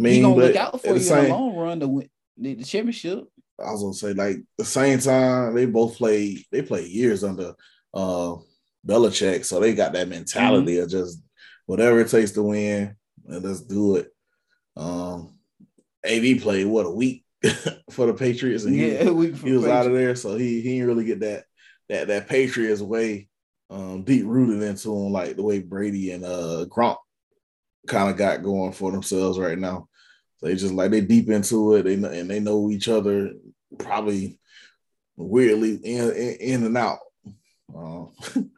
I 0.00 0.08
he 0.08 0.20
gonna 0.20 0.34
look 0.34 0.56
out 0.56 0.80
for 0.80 0.88
you 0.88 0.98
the 0.98 1.18
in 1.18 1.24
the 1.24 1.28
long 1.30 1.56
run 1.56 1.80
to 1.80 1.88
win 1.88 2.08
the, 2.36 2.54
the 2.54 2.64
championship. 2.64 3.24
I 3.58 3.70
was 3.70 3.82
gonna 3.82 3.94
say 3.94 4.12
like 4.12 4.38
the 4.58 4.64
same 4.64 4.98
time 4.98 5.54
they 5.54 5.66
both 5.66 5.96
played. 5.96 6.44
They 6.50 6.62
played 6.62 6.90
years 6.90 7.24
under 7.24 7.54
uh 7.92 8.36
Belichick, 8.86 9.44
so 9.44 9.60
they 9.60 9.74
got 9.74 9.92
that 9.94 10.08
mentality 10.08 10.78
of 10.78 10.90
just 10.90 11.22
whatever 11.66 12.00
it 12.00 12.08
takes 12.10 12.32
to 12.32 12.42
win, 12.42 12.96
and 13.26 13.44
let's 13.44 13.62
do 13.62 13.96
it. 13.96 14.10
Um, 14.76 15.38
AB 16.04 16.40
played 16.40 16.66
what 16.66 16.86
a 16.86 16.90
week 16.90 17.23
for 17.90 18.06
the 18.06 18.14
Patriots, 18.14 18.64
and 18.64 18.74
he, 18.74 18.92
Yeah, 18.92 19.04
he 19.04 19.52
was 19.52 19.66
out 19.66 19.86
of 19.86 19.92
there, 19.92 20.14
so 20.16 20.36
he 20.36 20.60
he 20.60 20.78
didn't 20.78 20.86
really 20.86 21.04
get 21.04 21.20
that 21.20 21.44
that 21.88 22.08
that 22.08 22.28
Patriots 22.28 22.80
way 22.80 23.28
um, 23.70 24.02
deep 24.02 24.24
rooted 24.26 24.62
into 24.62 24.90
him, 24.90 25.12
like 25.12 25.36
the 25.36 25.42
way 25.42 25.60
Brady 25.60 26.12
and 26.12 26.24
uh 26.24 26.66
Gronk 26.68 26.96
kind 27.86 28.10
of 28.10 28.16
got 28.16 28.42
going 28.42 28.72
for 28.72 28.92
themselves 28.92 29.38
right 29.38 29.58
now. 29.58 29.88
So 30.38 30.46
they 30.46 30.54
just 30.54 30.74
like 30.74 30.90
they 30.90 31.00
deep 31.00 31.28
into 31.28 31.74
it, 31.74 31.82
they 31.84 31.96
know, 31.96 32.10
and 32.10 32.30
they 32.30 32.40
know 32.40 32.70
each 32.70 32.88
other 32.88 33.32
probably 33.78 34.38
weirdly 35.16 35.76
in 35.76 36.10
in, 36.12 36.36
in 36.40 36.64
and 36.64 36.76
out. 36.76 36.98
Um, 37.74 38.10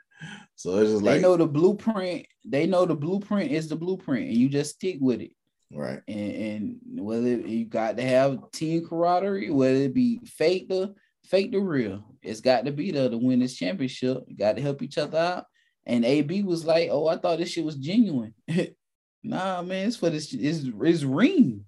so 0.54 0.78
it's 0.78 0.90
just 0.90 1.04
They 1.04 1.10
like 1.10 1.14
they 1.16 1.20
know 1.22 1.36
the 1.36 1.46
blueprint. 1.46 2.26
They 2.44 2.66
know 2.66 2.84
the 2.84 2.94
blueprint 2.94 3.50
is 3.50 3.68
the 3.68 3.76
blueprint, 3.76 4.28
and 4.28 4.36
you 4.36 4.48
just 4.48 4.76
stick 4.76 4.98
with 5.00 5.20
it. 5.20 5.32
Right, 5.72 6.00
And, 6.08 6.32
and 6.32 6.76
whether 7.04 7.28
you 7.28 7.64
got 7.64 7.96
to 7.96 8.02
have 8.02 8.50
team 8.52 8.86
camaraderie, 8.86 9.50
whether 9.50 9.76
it 9.76 9.94
be 9.94 10.20
fake 10.24 10.68
the 10.68 10.94
fake 11.24 11.52
the 11.52 11.58
real, 11.58 12.04
it's 12.22 12.40
got 12.40 12.64
to 12.66 12.72
be 12.72 12.90
there 12.92 13.08
to 13.08 13.18
win 13.18 13.40
this 13.40 13.54
championship. 13.56 14.24
You 14.28 14.36
got 14.36 14.56
to 14.56 14.62
help 14.62 14.82
each 14.82 14.98
other 14.98 15.18
out. 15.18 15.44
And 15.86 16.04
AB 16.04 16.42
was 16.42 16.64
like, 16.64 16.88
"Oh, 16.90 17.06
I 17.06 17.16
thought 17.16 17.38
this 17.38 17.50
shit 17.50 17.64
was 17.64 17.76
genuine." 17.76 18.34
nah, 19.22 19.62
man, 19.62 19.88
it's 19.88 19.96
for 19.96 20.10
this. 20.10 20.32
It's, 20.32 20.64
it's 20.80 21.02
ring. 21.04 21.64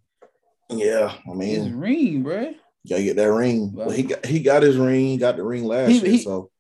yeah. 0.71 1.13
I 1.31 1.35
mean, 1.35 1.61
It's 1.67 1.75
ring, 1.75 2.25
bruh. 2.25 2.53
you 2.85 2.91
gotta 2.91 3.03
get 3.05 3.17
that 3.17 3.33
ring. 3.33 3.73
Well- 3.73 3.87
Well, 3.89 3.97
he 3.97 4.03
got 4.05 4.27
he 4.27 4.41
got 4.41 4.63
his 4.63 4.77
ring. 4.77 5.19
Got 5.19 5.37
the 5.37 5.45
ring 5.45 5.65
last 5.65 5.91
He- 5.91 5.99
year. 5.99 6.11
he- 6.11 6.23
so 6.23 6.51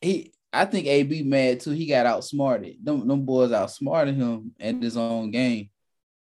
He, 0.00 0.32
I 0.52 0.64
think 0.66 0.86
AB 0.86 1.22
mad 1.22 1.60
too. 1.60 1.70
He 1.72 1.86
got 1.86 2.06
outsmarted. 2.06 2.76
Them, 2.84 3.06
them 3.08 3.24
boys 3.24 3.52
outsmarted 3.52 4.14
him 4.14 4.52
at 4.60 4.76
his 4.82 4.96
own 4.96 5.30
game. 5.30 5.70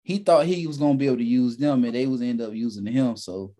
He 0.03 0.17
thought 0.17 0.45
he 0.45 0.67
was 0.67 0.77
gonna 0.77 0.95
be 0.95 1.07
able 1.07 1.17
to 1.17 1.23
use 1.23 1.57
them, 1.57 1.83
and 1.83 1.93
they 1.93 2.07
was 2.07 2.21
end 2.21 2.41
up 2.41 2.53
using 2.53 2.85
him. 2.85 3.15
So 3.17 3.53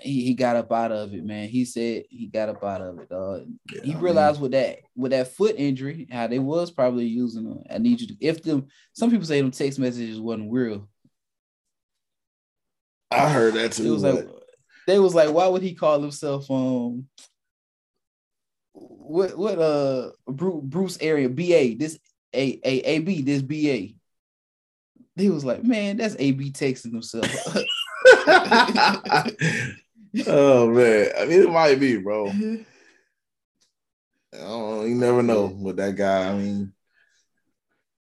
he, 0.00 0.24
he 0.26 0.34
got 0.34 0.56
up 0.56 0.70
out 0.72 0.92
of 0.92 1.12
it, 1.12 1.24
man. 1.24 1.48
He 1.48 1.64
said 1.64 2.04
he 2.08 2.26
got 2.26 2.48
up 2.48 2.62
out 2.62 2.80
of 2.80 2.98
it, 3.00 3.08
dog. 3.08 3.46
yeah, 3.72 3.82
he 3.82 3.94
realized 3.96 4.40
with 4.40 4.52
that 4.52 4.78
with 4.96 5.10
that 5.12 5.28
foot 5.28 5.56
injury, 5.58 6.06
how 6.10 6.26
they 6.26 6.38
was 6.38 6.70
probably 6.70 7.06
using 7.06 7.44
him. 7.44 7.64
I 7.70 7.78
need 7.78 8.00
you 8.00 8.06
to 8.08 8.16
if 8.20 8.42
them 8.42 8.68
some 8.92 9.10
people 9.10 9.26
say 9.26 9.40
them 9.40 9.50
text 9.50 9.78
messages 9.78 10.20
wasn't 10.20 10.52
real. 10.52 10.88
I 13.10 13.28
heard 13.28 13.54
that 13.54 13.72
too. 13.72 13.86
It 13.86 13.90
was 13.90 14.02
but- 14.02 14.14
like 14.14 14.28
they 14.86 14.98
was 14.98 15.14
like, 15.14 15.32
why 15.32 15.46
would 15.46 15.62
he 15.62 15.74
call 15.74 16.00
himself 16.00 16.50
um 16.50 17.06
what 18.72 19.36
what 19.36 19.58
uh 19.58 20.10
Bruce, 20.26 20.62
Bruce 20.64 20.98
area 21.00 21.28
BA 21.28 21.76
this 21.76 21.98
A 22.34 22.60
A 22.64 22.80
A 22.80 22.98
B 23.00 23.22
this 23.22 23.42
BA. 23.42 23.94
He 25.16 25.30
was 25.30 25.44
like, 25.44 25.62
man, 25.62 25.98
that's 25.98 26.16
AB 26.18 26.52
texting 26.52 26.92
himself. 26.92 27.26
oh 30.26 30.70
man, 30.70 31.08
I 31.18 31.26
mean 31.26 31.42
it 31.42 31.50
might 31.50 31.78
be, 31.78 31.98
bro. 31.98 32.28
I 34.34 34.38
don't 34.38 34.78
know. 34.78 34.84
You 34.84 34.94
never 34.94 35.22
know 35.22 35.46
with 35.46 35.76
that 35.76 35.96
guy. 35.96 36.30
I 36.30 36.34
mean, 36.34 36.72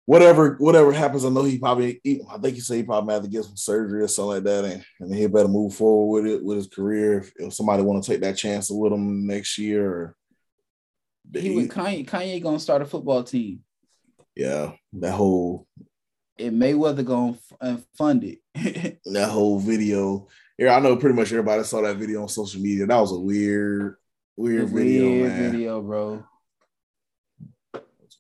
whatever 0.06 0.56
whatever 0.56 0.92
happens, 0.92 1.24
I 1.24 1.30
know 1.30 1.44
he 1.44 1.60
probably. 1.60 2.02
He, 2.04 2.22
I 2.30 2.40
think 2.40 2.56
he 2.56 2.62
said 2.62 2.78
he 2.78 2.84
probably 2.84 3.14
had 3.14 3.24
to 3.24 3.30
get 3.30 3.44
some 3.44 3.56
surgery 3.56 4.02
or 4.02 4.08
something 4.08 4.30
like 4.30 4.44
that, 4.44 4.66
and, 4.66 4.84
and 5.00 5.14
he 5.14 5.28
better 5.28 5.48
move 5.48 5.76
forward 5.76 6.24
with 6.24 6.34
it 6.34 6.44
with 6.44 6.58
his 6.58 6.68
career. 6.68 7.20
If, 7.20 7.32
if 7.36 7.54
somebody 7.54 7.84
want 7.84 8.04
to 8.04 8.12
take 8.12 8.22
that 8.22 8.38
chance 8.38 8.72
with 8.72 8.94
him 8.94 9.28
next 9.28 9.60
year, 9.60 9.92
or 9.92 10.16
he 11.34 11.56
with 11.56 11.70
Kanye, 11.70 12.08
Kanye 12.08 12.42
gonna 12.42 12.60
start 12.60 12.82
a 12.82 12.86
football 12.86 13.24
team. 13.24 13.60
yeah, 14.36 14.72
that 14.94 15.12
whole 15.12 15.68
And 16.38 16.62
Mayweather 16.62 17.06
gonna 17.06 17.32
f- 17.34 17.54
uh, 17.62 17.78
fund 17.98 18.24
it. 18.24 18.40
that 19.06 19.30
whole 19.30 19.60
video. 19.60 20.28
Yeah, 20.58 20.76
I 20.76 20.80
know 20.80 20.98
pretty 20.98 21.16
much 21.16 21.32
everybody 21.32 21.64
saw 21.64 21.82
that 21.82 21.98
video 21.98 22.22
on 22.24 22.30
social 22.30 22.62
media. 22.62 22.86
That 22.86 23.00
was 23.00 23.12
a 23.14 23.20
weird, 23.20 23.96
weird, 24.36 24.70
video, 24.70 25.10
Weird 25.10 25.30
man. 25.32 25.52
video, 25.52 25.82
bro. 25.82 26.24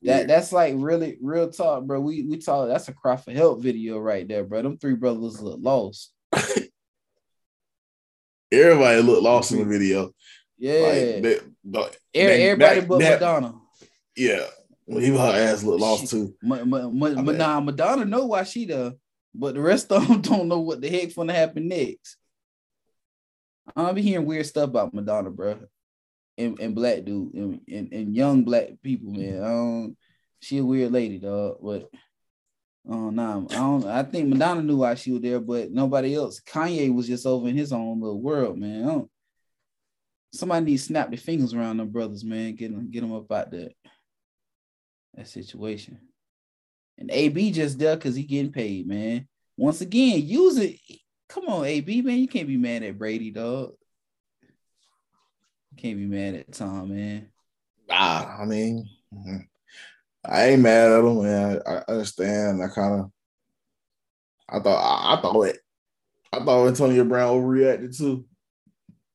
That 0.04 0.28
that's 0.28 0.52
like 0.52 0.76
really 0.78 1.18
real 1.22 1.50
talk, 1.50 1.84
bro. 1.86 2.00
We 2.00 2.24
we 2.24 2.38
talk. 2.38 2.68
That's 2.68 2.88
a 2.90 2.94
cry 2.94 3.16
for 3.18 3.32
help 3.32 3.62
video 3.62 3.98
right 4.00 4.28
there, 4.28 4.44
bro. 4.44 4.62
Them 4.62 4.78
three 4.78 4.94
brothers 4.96 5.42
look 5.42 5.60
lost. 5.62 6.14
Everybody 8.52 9.02
looked 9.02 9.24
lost 9.24 9.52
in 9.52 9.60
the 9.60 9.66
video. 9.78 10.12
Yeah, 10.58 10.80
Like, 10.80 11.22
they- 11.22 11.40
everybody 12.14 12.80
that- 12.80 12.88
but 12.88 13.00
that- 13.00 13.20
Madonna. 13.20 13.56
Yeah, 14.16 14.46
even 14.88 15.18
her 15.18 15.34
ass 15.34 15.64
looked 15.64 15.82
lost 15.82 16.10
too. 16.10 16.36
Ma- 16.42 16.64
ma- 16.64 16.90
ma- 16.90 17.10
ma- 17.10 17.32
nah, 17.32 17.60
Madonna 17.60 18.06
know 18.06 18.26
why 18.28 18.44
she 18.44 18.66
there, 18.66 18.94
but 19.34 19.56
the 19.56 19.62
rest 19.62 19.92
of 19.92 20.08
them 20.08 20.22
don't 20.22 20.48
know 20.48 20.60
what 20.60 20.82
the 20.82 20.90
heck's 20.90 21.16
gonna 21.16 21.34
happen 21.34 21.68
next. 21.68 22.18
I'll 23.76 23.94
be 23.94 24.04
hearing 24.04 24.28
weird 24.28 24.46
stuff 24.46 24.70
about 24.70 24.94
Madonna, 24.94 25.32
bro, 25.32 25.58
and, 26.38 26.60
and 26.60 26.76
black 26.76 27.04
dude 27.04 27.34
and, 27.34 27.62
and, 27.68 27.94
and 27.94 28.16
young 28.16 28.44
black 28.44 28.70
people, 28.84 29.12
man. 29.12 29.44
Um, 29.44 29.98
she 30.40 30.60
a 30.60 30.66
weird 30.66 30.92
lady, 30.92 31.18
dog. 31.18 31.58
But 31.64 31.90
oh 32.88 33.10
nah, 33.10 33.44
I 33.50 33.56
don't. 33.56 33.86
I 33.88 34.04
think 34.04 34.30
Madonna 34.30 34.62
knew 34.62 34.78
why 34.78 34.94
she 34.94 35.12
was 35.12 35.22
there, 35.22 35.40
but 35.40 35.72
nobody 35.72 36.14
else. 36.14 36.42
Kanye 36.42 36.94
was 36.94 37.08
just 37.08 37.26
over 37.26 37.48
in 37.48 37.58
his 37.58 37.74
own 37.74 38.02
little 38.02 38.22
world, 38.22 38.60
man. 38.60 39.10
Somebody 40.32 40.66
needs 40.66 40.84
to 40.84 40.88
snap 40.90 41.10
their 41.10 41.18
fingers 41.18 41.56
around 41.56 41.78
them 41.78 41.90
brothers, 41.90 42.24
man. 42.24 42.54
Get 42.56 42.72
them, 42.72 42.92
get 42.92 43.02
them 43.02 43.14
up 43.14 43.32
out 43.32 43.50
there 43.50 43.70
that 45.16 45.28
situation. 45.28 46.00
And 46.98 47.12
AB 47.12 47.52
just 47.52 47.78
there 47.78 47.96
because 47.96 48.16
he 48.16 48.24
getting 48.24 48.52
paid, 48.52 48.88
man. 48.88 49.28
Once 49.58 49.82
again, 49.82 50.22
use 50.26 50.58
it. 50.58 50.78
Come 51.28 51.48
on, 51.48 51.66
AB, 51.66 52.02
man. 52.02 52.20
You 52.20 52.28
can't 52.28 52.48
be 52.48 52.58
mad 52.58 52.84
at 52.84 52.98
Brady, 52.98 53.32
dog. 53.32 53.74
You 55.72 55.78
can't 55.78 55.98
be 55.98 56.06
mad 56.06 56.36
at 56.36 56.52
Tom, 56.54 56.90
man. 56.96 57.28
Nah, 57.88 58.38
I 58.40 58.46
mean, 58.46 58.88
mhm. 59.14 59.46
I 60.24 60.46
ain't 60.48 60.62
mad 60.62 60.92
at 60.92 61.04
him, 61.04 61.22
man. 61.22 61.62
I, 61.66 61.72
I 61.72 61.84
understand. 61.90 62.64
I 62.64 62.68
kind 62.70 63.02
of, 63.02 63.12
I 64.50 64.60
thought, 64.60 64.78
I, 64.78 65.16
I 65.18 65.22
thought 65.22 65.42
it, 65.44 65.60
I 66.32 66.44
thought 66.44 66.68
Antonio 66.68 67.04
Brown 67.04 67.36
overreacted 67.36 67.98
too. 67.98 68.26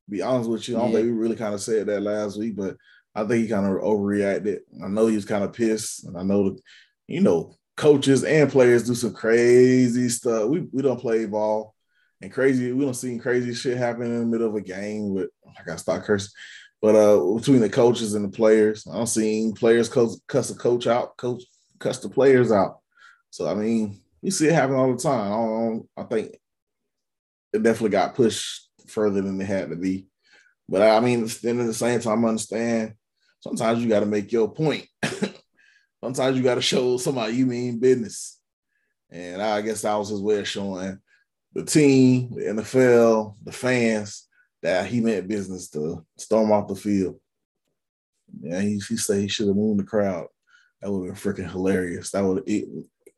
Be 0.09 0.23
honest 0.23 0.51
with 0.51 0.69
you, 0.69 0.77
I 0.77 0.81
don't 0.81 0.91
Yeah. 0.91 0.97
think 0.99 1.07
we 1.07 1.13
really 1.13 1.37
kind 1.37 1.55
of 1.55 1.61
said 1.63 1.87
that 1.87 2.01
last 2.03 2.39
week, 2.39 2.57
but 2.57 2.77
I 3.15 3.25
think 3.25 3.43
he 3.43 3.49
kind 3.49 3.67
of 3.67 3.83
overreacted. 3.83 4.61
I 4.83 4.89
know 4.89 5.07
he 5.07 5.17
was 5.17 5.25
kind 5.25 5.45
of 5.45 5.53
pissed, 5.53 6.05
and 6.05 6.17
I 6.17 6.23
know 6.23 6.57
you 7.09 7.21
know, 7.21 7.57
coaches 7.77 8.23
and 8.23 8.51
players 8.51 8.85
do 8.85 8.95
some 8.95 9.13
crazy 9.13 10.09
stuff. 10.09 10.49
We 10.49 10.61
we 10.73 10.83
don't 10.83 11.01
play 11.01 11.27
ball, 11.27 11.75
and 12.21 12.33
crazy. 12.33 12.73
We 12.73 12.85
don't 12.85 12.95
see 12.95 13.19
crazy 13.19 13.53
shit 13.55 13.77
happen 13.77 14.05
in 14.05 14.21
the 14.21 14.27
middle 14.27 14.49
of 14.49 14.55
a 14.55 14.61
game. 14.61 15.15
With 15.15 15.31
I 15.47 15.65
gotta 15.65 15.79
stop 15.79 16.03
cursing. 16.05 16.31
But 16.81 16.95
uh, 16.95 17.35
between 17.35 17.61
the 17.61 17.69
coaches 17.69 18.15
and 18.15 18.25
the 18.25 18.35
players, 18.35 18.87
I 18.87 18.97
don't 18.97 19.07
see 19.07 19.53
players 19.55 19.89
cuss, 19.89 20.19
cuss 20.27 20.51
coach 20.57 20.87
out, 20.87 21.17
coach 21.17 21.43
cuss 21.79 21.99
the 21.99 22.09
players 22.09 22.53
out. 22.53 22.79
So 23.31 23.49
I 23.49 23.55
mean, 23.55 24.01
you 24.23 24.31
see 24.31 24.47
it 24.47 24.55
happen 24.55 24.77
all 24.77 24.95
the 24.95 25.03
time. 25.03 25.83
I, 25.97 26.01
I 26.03 26.05
think 26.05 26.37
it 27.53 27.63
definitely 27.63 27.91
got 27.91 28.15
pushed 28.15 28.69
further 28.87 29.21
than 29.21 29.41
it 29.41 29.47
had 29.47 29.71
to 29.71 29.77
be. 29.77 30.07
But 30.69 30.83
I 30.83 31.01
mean, 31.01 31.29
then 31.43 31.61
at 31.61 31.67
the 31.67 31.75
same 31.75 32.01
time, 32.01 32.25
I 32.25 32.29
understand. 32.29 32.95
Sometimes 33.41 33.83
you 33.83 33.89
got 33.89 34.01
to 34.01 34.07
make 34.07 34.33
your 34.33 34.53
point. 34.53 34.87
Sometimes 36.05 36.37
you 36.37 36.43
got 36.43 36.55
to 36.57 36.63
show 36.63 36.97
somebody 36.97 37.35
you 37.35 37.47
mean 37.47 37.79
business. 37.79 38.39
And 39.11 39.43
I 39.43 39.61
guess 39.61 39.83
that 39.83 39.95
was 39.95 40.09
his 40.09 40.21
way 40.21 40.39
of 40.39 40.49
showing 40.49 40.99
the 41.53 41.65
team, 41.65 42.35
the 42.35 42.43
NFL, 42.43 43.37
the 43.43 43.53
fans 43.53 44.29
that 44.63 44.87
he 44.87 45.01
meant 45.01 45.29
business 45.29 45.69
to 45.71 46.05
storm 46.17 46.53
off 46.53 46.69
the 46.69 46.75
field. 46.75 47.19
Yeah, 48.41 48.61
he, 48.61 48.81
he 48.89 48.97
said 48.97 49.21
he 49.21 49.29
should 49.29 49.49
have 49.49 49.57
moved 49.57 49.81
the 49.81 49.85
crowd. 49.85 50.27
That 50.81 50.91
would 50.91 51.09
have 51.09 51.23
been 51.23 51.35
freaking 51.35 51.51
hilarious. 51.51 52.11
That 52.13 52.25
would 52.25 52.45
it, 52.47 52.69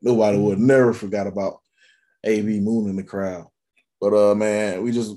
nobody 0.01 0.39
would 0.39 0.59
never 0.59 0.93
forgot 0.93 1.27
about 1.27 1.59
AB 2.25 2.61
mooning 2.61 2.97
the 2.97 3.03
crowd. 3.03 3.47
But 4.01 4.15
uh 4.15 4.35
man, 4.35 4.83
we 4.83 4.93
just 4.93 5.15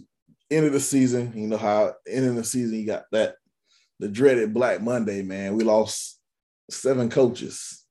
ended 0.51 0.73
the 0.73 0.79
season. 0.79 1.31
You 1.35 1.47
know 1.47 1.57
how 1.57 1.93
ending 2.07 2.35
the 2.35 2.43
season 2.43 2.77
you 2.77 2.85
got 2.85 3.05
that 3.11 3.35
the 3.99 4.07
dreaded 4.07 4.53
Black 4.53 4.81
Monday, 4.81 5.21
man. 5.21 5.55
We 5.55 5.63
lost 5.63 6.19
seven 6.69 7.09
coaches. 7.09 7.83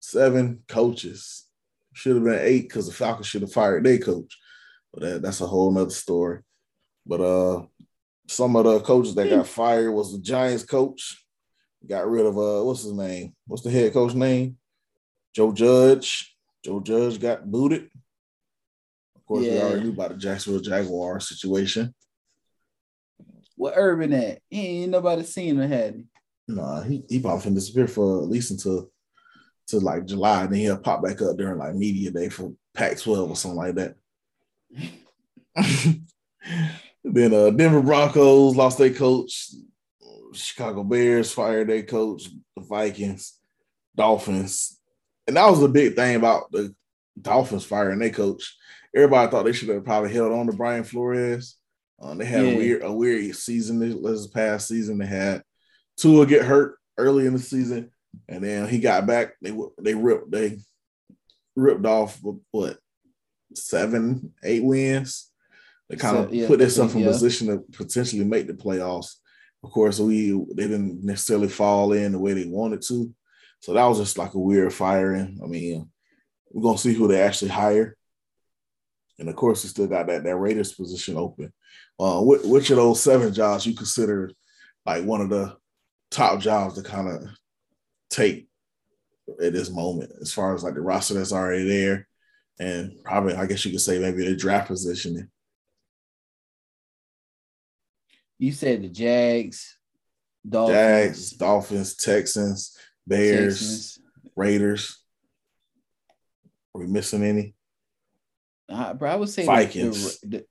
Seven 0.00 0.62
coaches. 0.68 1.44
Should 1.94 2.16
have 2.16 2.24
been 2.24 2.38
eight 2.40 2.62
because 2.62 2.86
the 2.88 2.92
Falcons 2.94 3.26
should 3.26 3.42
have 3.42 3.52
fired 3.52 3.84
their 3.84 3.98
coach. 3.98 4.36
But 4.92 5.02
that, 5.02 5.22
that's 5.22 5.40
a 5.40 5.46
whole 5.46 5.70
nother 5.70 5.90
story. 5.90 6.40
But 7.06 7.20
uh 7.20 7.66
some 8.26 8.56
of 8.56 8.64
the 8.64 8.80
coaches 8.80 9.14
that 9.14 9.28
got 9.30 9.46
fired 9.46 9.92
was 9.92 10.12
the 10.12 10.18
Giants 10.20 10.64
coach. 10.64 11.24
Got 11.88 12.08
rid 12.08 12.26
of 12.26 12.36
uh 12.38 12.64
what's 12.64 12.82
his 12.82 12.92
name? 12.92 13.34
What's 13.46 13.62
the 13.62 13.70
head 13.70 13.92
coach 13.92 14.14
name? 14.14 14.56
Joe 15.34 15.52
Judge. 15.52 16.36
Joe 16.64 16.80
Judge 16.80 17.20
got 17.20 17.48
booted. 17.50 17.90
Of 19.16 19.26
course, 19.26 19.42
we 19.42 19.50
Yeah. 19.54 19.62
already 19.62 19.82
knew 19.84 19.90
about 19.92 20.10
the 20.10 20.16
Jacksonville 20.16 20.62
Jaguar 20.62 21.20
situation. 21.20 21.94
What 23.56 23.74
Urban 23.76 24.12
at? 24.12 24.40
He 24.50 24.82
ain't 24.82 24.90
nobody 24.90 25.22
seen 25.22 25.60
him, 25.60 25.68
had 25.68 25.94
he? 25.94 26.04
Nah, 26.48 26.82
he 26.82 27.04
he 27.08 27.20
probably 27.20 27.50
finna 27.50 27.54
disappear 27.54 27.86
for 27.86 28.22
at 28.22 28.28
least 28.28 28.50
until 28.50 28.90
to 29.68 29.78
like 29.78 30.06
July, 30.06 30.42
and 30.42 30.52
then 30.52 30.60
he'll 30.60 30.76
pop 30.76 31.02
back 31.02 31.22
up 31.22 31.36
during 31.36 31.58
like 31.58 31.74
media 31.74 32.10
day 32.10 32.28
for 32.28 32.52
Pac-12 32.74 33.30
or 33.30 33.36
something 33.36 33.56
like 33.56 33.74
that. 33.76 33.94
then 37.04 37.32
uh 37.32 37.50
Denver 37.50 37.82
Broncos 37.82 38.56
lost 38.56 38.78
their 38.78 38.92
coach. 38.92 39.50
Chicago 40.32 40.82
Bears 40.82 41.32
fired 41.32 41.68
their 41.68 41.84
coach. 41.84 42.28
The 42.56 42.62
Vikings, 42.62 43.38
Dolphins, 43.96 44.80
and 45.26 45.36
that 45.36 45.48
was 45.48 45.60
the 45.60 45.68
big 45.68 45.96
thing 45.96 46.16
about 46.16 46.50
the 46.50 46.74
Dolphins 47.20 47.64
firing 47.64 48.00
their 48.00 48.10
coach. 48.10 48.56
Everybody 48.94 49.30
thought 49.30 49.44
they 49.44 49.52
should 49.52 49.68
have 49.70 49.84
probably 49.84 50.12
held 50.12 50.32
on 50.32 50.46
to 50.46 50.52
Brian 50.52 50.84
Flores. 50.84 51.56
Um, 52.00 52.18
they 52.18 52.24
had 52.24 52.44
Yeah. 52.44 52.52
a 52.52 52.56
weird 52.56 52.82
a 52.82 52.92
weird 52.92 53.36
season 53.36 53.78
this, 54.02 54.26
past 54.26 54.68
season. 54.68 54.98
They 54.98 55.06
had 55.06 55.42
Tua 55.96 56.26
get 56.26 56.44
hurt 56.44 56.78
early 56.98 57.26
in 57.26 57.34
the 57.34 57.38
season, 57.38 57.90
and 58.28 58.42
then 58.42 58.68
he 58.68 58.78
got 58.78 59.06
back. 59.06 59.34
They 59.40 59.56
they 59.78 59.94
ripped 59.94 60.30
they 60.30 60.58
ripped 61.56 61.86
off 61.86 62.20
what 62.50 62.78
seven 63.54 64.32
eight 64.42 64.64
wins. 64.64 65.30
They 65.88 65.96
kind 65.96 66.16
of 66.16 66.34
yeah, 66.34 66.46
put 66.46 66.58
themselves 66.58 66.94
in 66.94 67.00
yeah. 67.00 67.06
position 67.06 67.46
to 67.48 67.58
potentially 67.72 68.24
make 68.24 68.46
the 68.46 68.54
playoffs. 68.54 69.16
Of 69.62 69.70
course, 69.70 69.98
we 69.98 70.30
they 70.30 70.66
didn't 70.68 71.04
necessarily 71.04 71.48
fall 71.48 71.92
in 71.92 72.12
the 72.12 72.18
way 72.18 72.32
they 72.32 72.46
wanted 72.46 72.82
to, 72.88 73.14
so 73.60 73.72
that 73.72 73.84
was 73.86 73.98
just 73.98 74.18
like 74.18 74.34
a 74.34 74.38
weird 74.38 74.72
firing. 74.72 75.40
I 75.42 75.46
mean, 75.46 75.90
we're 76.50 76.62
gonna 76.62 76.78
see 76.78 76.92
who 76.94 77.08
they 77.08 77.20
actually 77.20 77.50
hire, 77.50 77.96
and 79.18 79.28
of 79.28 79.36
course, 79.36 79.62
we 79.62 79.68
still 79.70 79.86
got 79.86 80.06
that 80.08 80.24
that 80.24 80.36
Raiders 80.36 80.72
position 80.72 81.16
open. 81.16 81.52
Uh, 81.98 82.20
which, 82.20 82.42
which 82.42 82.70
of 82.70 82.76
those 82.76 83.00
seven 83.02 83.32
jobs 83.32 83.64
you 83.66 83.74
consider 83.74 84.30
like 84.84 85.04
one 85.04 85.20
of 85.20 85.28
the 85.30 85.56
top 86.10 86.40
jobs 86.40 86.74
to 86.74 86.82
kind 86.82 87.08
of 87.08 87.22
take 88.10 88.48
at 89.40 89.52
this 89.52 89.70
moment, 89.70 90.10
as 90.20 90.32
far 90.32 90.54
as 90.54 90.62
like 90.64 90.74
the 90.74 90.80
roster 90.80 91.14
that's 91.14 91.32
already 91.32 91.66
there, 91.66 92.06
and 92.58 92.92
probably 93.04 93.34
I 93.34 93.46
guess 93.46 93.64
you 93.64 93.70
could 93.70 93.80
say 93.80 93.98
maybe 93.98 94.24
the 94.24 94.36
draft 94.36 94.68
positioning. 94.68 95.28
You 98.38 98.52
said 98.52 98.82
the 98.82 98.88
Jags, 98.88 99.78
Dolphins, 100.48 100.76
Jags, 100.76 101.30
Dolphins, 101.30 101.96
Texans, 101.96 102.76
Bears, 103.06 103.58
Texans. 103.60 103.98
Raiders. 104.36 104.98
Are 106.74 106.80
we 106.80 106.86
missing 106.88 107.22
any? 107.22 107.54
Uh, 108.68 108.94
bro, 108.94 109.10
I 109.10 109.14
would 109.16 109.28
say 109.28 109.46
Vikings. 109.46 110.18
The, 110.20 110.28
the- 110.28 110.46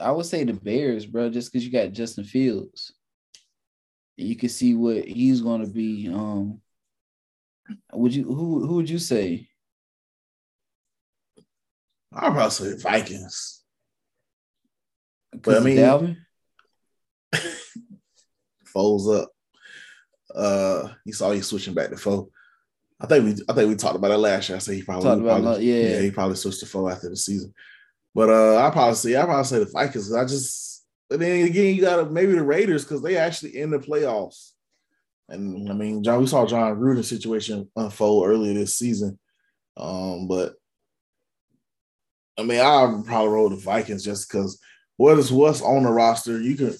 I 0.00 0.10
would 0.10 0.26
say 0.26 0.44
the 0.44 0.52
Bears, 0.52 1.06
bro, 1.06 1.28
just 1.30 1.52
because 1.52 1.64
you 1.64 1.72
got 1.72 1.92
Justin 1.92 2.24
Fields. 2.24 2.92
You 4.16 4.36
can 4.36 4.48
see 4.48 4.74
what 4.74 5.04
he's 5.06 5.40
going 5.40 5.62
to 5.64 5.70
be. 5.70 6.08
Um, 6.08 6.60
would 7.92 8.14
you 8.14 8.24
who 8.24 8.66
who 8.66 8.74
would 8.76 8.90
you 8.90 8.98
say? 8.98 9.48
I'll 12.12 12.32
probably 12.32 12.50
say 12.50 12.76
Vikings. 12.76 13.62
But 15.42 15.58
I 15.58 15.60
mean- 15.60 15.76
Dalvin? 15.76 16.16
Foles 18.74 19.20
up. 19.22 19.30
Uh, 20.34 20.88
you 21.04 21.12
saw 21.12 21.30
you 21.32 21.42
switching 21.42 21.74
back 21.74 21.90
to 21.90 21.96
foe. 21.96 22.30
I 23.00 23.06
think 23.06 23.24
we 23.24 23.42
I 23.48 23.52
think 23.54 23.68
we 23.68 23.74
talked 23.76 23.96
about 23.96 24.10
it 24.10 24.18
last 24.18 24.48
year. 24.48 24.56
I 24.56 24.58
said 24.58 24.74
he 24.74 24.82
probably, 24.82 25.04
Talked 25.04 25.22
about 25.22 25.42
probably- 25.42 25.70
it, 25.70 25.90
yeah. 25.92 26.00
he 26.00 26.10
probably 26.10 26.36
switched 26.36 26.60
to 26.60 26.66
foe 26.66 26.88
after 26.88 27.08
the 27.08 27.16
season. 27.16 27.52
But 28.14 28.30
uh, 28.30 28.56
I 28.58 28.70
probably 28.70 28.94
say 28.94 29.16
I 29.16 29.24
probably 29.24 29.44
say 29.44 29.58
the 29.60 29.66
Vikings. 29.66 30.12
I 30.12 30.24
just 30.24 30.84
and 31.10 31.20
then 31.20 31.46
again 31.46 31.74
you 31.74 31.82
got 31.82 32.10
maybe 32.10 32.32
the 32.32 32.42
Raiders 32.42 32.84
because 32.84 33.02
they 33.02 33.16
actually 33.16 33.56
in 33.58 33.70
the 33.70 33.78
playoffs. 33.78 34.50
And 35.28 35.70
I 35.70 35.74
mean, 35.74 36.02
Jon, 36.02 36.20
we 36.20 36.26
saw 36.26 36.44
Jon 36.44 36.76
Gruden's 36.76 37.08
situation 37.08 37.70
unfold 37.76 38.26
earlier 38.26 38.52
this 38.52 38.76
season. 38.76 39.18
Um, 39.76 40.26
but 40.26 40.54
I 42.36 42.42
mean, 42.42 42.58
I 42.58 43.02
probably 43.06 43.28
roll 43.28 43.48
the 43.48 43.56
Vikings 43.56 44.04
just 44.04 44.28
because 44.28 44.58
what 44.96 45.18
is 45.18 45.30
what's 45.30 45.62
on 45.62 45.84
the 45.84 45.90
roster, 45.90 46.40
you 46.40 46.56
can 46.56 46.74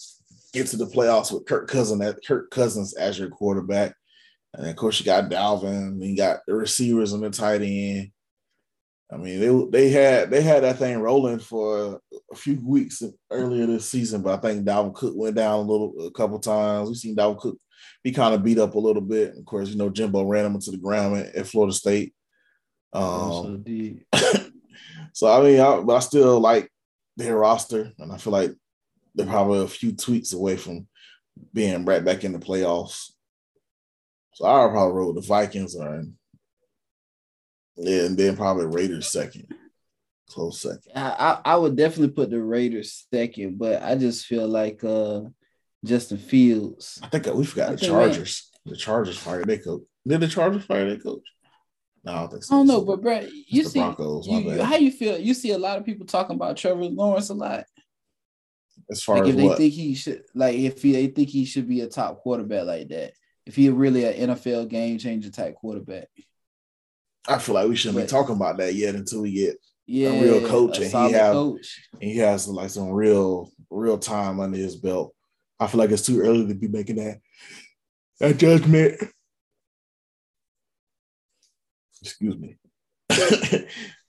get 0.52 0.66
to 0.68 0.76
the 0.76 0.86
playoffs 0.86 1.32
with 1.32 1.46
Kirk 1.46 1.68
Cousins 1.68 2.02
at 2.02 2.24
Kirk 2.26 2.50
Cousins 2.50 2.94
as 2.94 3.18
your 3.18 3.28
quarterback. 3.28 3.94
And 4.54 4.66
of 4.66 4.76
course, 4.76 4.98
you 4.98 5.06
got 5.06 5.30
Dalvin, 5.30 5.88
and 5.88 6.02
you 6.02 6.16
got 6.16 6.40
the 6.46 6.54
receivers 6.54 7.12
and 7.12 7.22
the 7.22 7.30
tight 7.30 7.62
end. 7.62 8.10
I 9.12 9.16
mean, 9.16 9.40
they 9.40 9.80
they 9.80 9.90
had 9.90 10.30
they 10.30 10.40
had 10.40 10.62
that 10.62 10.78
thing 10.78 10.98
rolling 10.98 11.40
for 11.40 12.00
a 12.30 12.36
few 12.36 12.60
weeks 12.64 13.02
earlier 13.30 13.66
this 13.66 13.88
season, 13.88 14.22
but 14.22 14.38
I 14.38 14.40
think 14.40 14.64
Dalvin 14.64 14.94
Cook 14.94 15.14
went 15.16 15.34
down 15.34 15.58
a 15.58 15.62
little 15.62 16.06
a 16.06 16.10
couple 16.12 16.38
times. 16.38 16.88
We've 16.88 16.96
seen 16.96 17.16
Dalvin 17.16 17.40
Cook 17.40 17.58
be 18.04 18.12
kind 18.12 18.34
of 18.34 18.44
beat 18.44 18.58
up 18.58 18.74
a 18.74 18.78
little 18.78 19.02
bit. 19.02 19.36
Of 19.36 19.44
course, 19.44 19.68
you 19.68 19.76
know 19.76 19.90
Jimbo 19.90 20.24
ran 20.24 20.46
him 20.46 20.54
into 20.54 20.70
the 20.70 20.76
ground 20.76 21.16
at, 21.16 21.34
at 21.34 21.46
Florida 21.48 21.74
State. 21.74 22.14
Um, 22.92 23.64
so 25.12 25.28
I 25.28 25.42
mean, 25.42 25.60
I, 25.60 25.80
but 25.80 25.96
I 25.96 26.00
still 26.00 26.38
like 26.38 26.70
their 27.16 27.36
roster, 27.36 27.92
and 27.98 28.12
I 28.12 28.16
feel 28.16 28.32
like 28.32 28.52
they're 29.16 29.26
probably 29.26 29.64
a 29.64 29.68
few 29.68 29.92
tweaks 29.92 30.34
away 30.34 30.56
from 30.56 30.86
being 31.52 31.84
right 31.84 32.04
back 32.04 32.22
in 32.22 32.32
the 32.32 32.38
playoffs. 32.38 33.10
So 34.34 34.44
I'll 34.44 34.70
probably 34.70 34.94
roll 34.94 35.12
the 35.12 35.20
Vikings, 35.20 35.74
or 35.74 36.04
yeah, 37.80 38.04
and 38.04 38.16
then 38.16 38.36
probably 38.36 38.66
Raiders 38.66 39.10
second, 39.10 39.46
close 40.28 40.60
second. 40.60 40.92
I, 40.94 41.40
I 41.44 41.56
would 41.56 41.76
definitely 41.76 42.14
put 42.14 42.30
the 42.30 42.42
Raiders 42.42 43.06
second, 43.12 43.58
but 43.58 43.82
I 43.82 43.96
just 43.96 44.26
feel 44.26 44.46
like 44.46 44.82
uh 44.84 45.22
Justin 45.84 46.18
Fields. 46.18 47.00
I 47.02 47.08
think 47.08 47.26
we 47.34 47.44
forgot 47.44 47.70
I 47.70 47.74
the 47.76 47.86
Chargers. 47.86 48.50
The 48.66 48.76
Chargers 48.76 49.18
fired 49.18 49.48
their 49.48 49.58
coach. 49.58 49.82
Did 50.06 50.20
the 50.20 50.28
Chargers 50.28 50.64
fire 50.64 50.86
their 50.86 50.98
coach? 50.98 51.24
No, 52.04 52.12
I 52.12 52.20
don't 52.20 52.30
think 52.30 52.44
so. 52.44 52.54
I 52.54 52.58
don't 52.58 52.66
know, 52.66 52.82
but 52.82 53.02
bro, 53.02 53.26
you 53.46 53.64
see, 53.64 53.78
Broncos, 53.78 54.26
you, 54.26 54.62
how 54.62 54.76
you 54.76 54.90
feel? 54.90 55.18
You 55.18 55.34
see 55.34 55.52
a 55.52 55.58
lot 55.58 55.78
of 55.78 55.84
people 55.84 56.06
talking 56.06 56.36
about 56.36 56.56
Trevor 56.56 56.84
Lawrence 56.84 57.28
a 57.28 57.34
lot. 57.34 57.64
as 58.90 59.02
far 59.02 59.16
Like 59.16 59.28
as 59.28 59.30
if 59.30 59.36
they 59.36 59.54
think 59.56 59.74
he 59.74 59.94
should, 59.94 60.22
like 60.34 60.56
if 60.56 60.82
he, 60.82 60.92
they 60.92 61.06
think 61.08 61.28
he 61.28 61.44
should 61.44 61.68
be 61.68 61.82
a 61.82 61.88
top 61.88 62.20
quarterback 62.20 62.64
like 62.64 62.88
that. 62.88 63.12
If 63.44 63.56
he 63.56 63.68
really 63.68 64.04
an 64.04 64.30
NFL 64.30 64.68
game 64.68 64.98
changer 64.98 65.30
type 65.30 65.56
quarterback, 65.56 66.08
I 67.28 67.38
feel 67.38 67.54
like 67.54 67.68
we 67.68 67.76
shouldn't 67.76 68.02
be 68.02 68.08
talking 68.08 68.36
about 68.36 68.56
that 68.58 68.74
yet 68.74 68.94
until 68.94 69.22
we 69.22 69.32
get 69.32 69.56
yeah, 69.86 70.20
real 70.20 70.46
coach 70.48 70.78
a 70.78 70.84
and 70.84 70.92
he 71.08 71.12
have- 71.12 71.32
coach. 71.32 71.80
and 71.94 72.02
he 72.02 72.16
has 72.18 72.48
like 72.48 72.70
some 72.70 72.90
real 72.90 73.50
real 73.70 73.98
time 73.98 74.40
under 74.40 74.56
his 74.56 74.76
belt. 74.76 75.14
I 75.58 75.66
feel 75.66 75.78
like 75.78 75.90
it's 75.90 76.06
too 76.06 76.20
early 76.20 76.46
to 76.46 76.54
be 76.54 76.68
making 76.68 76.96
that 76.96 77.18
that 78.20 78.38
judgment. 78.38 79.00
Excuse 82.02 82.38
me. 82.38 82.56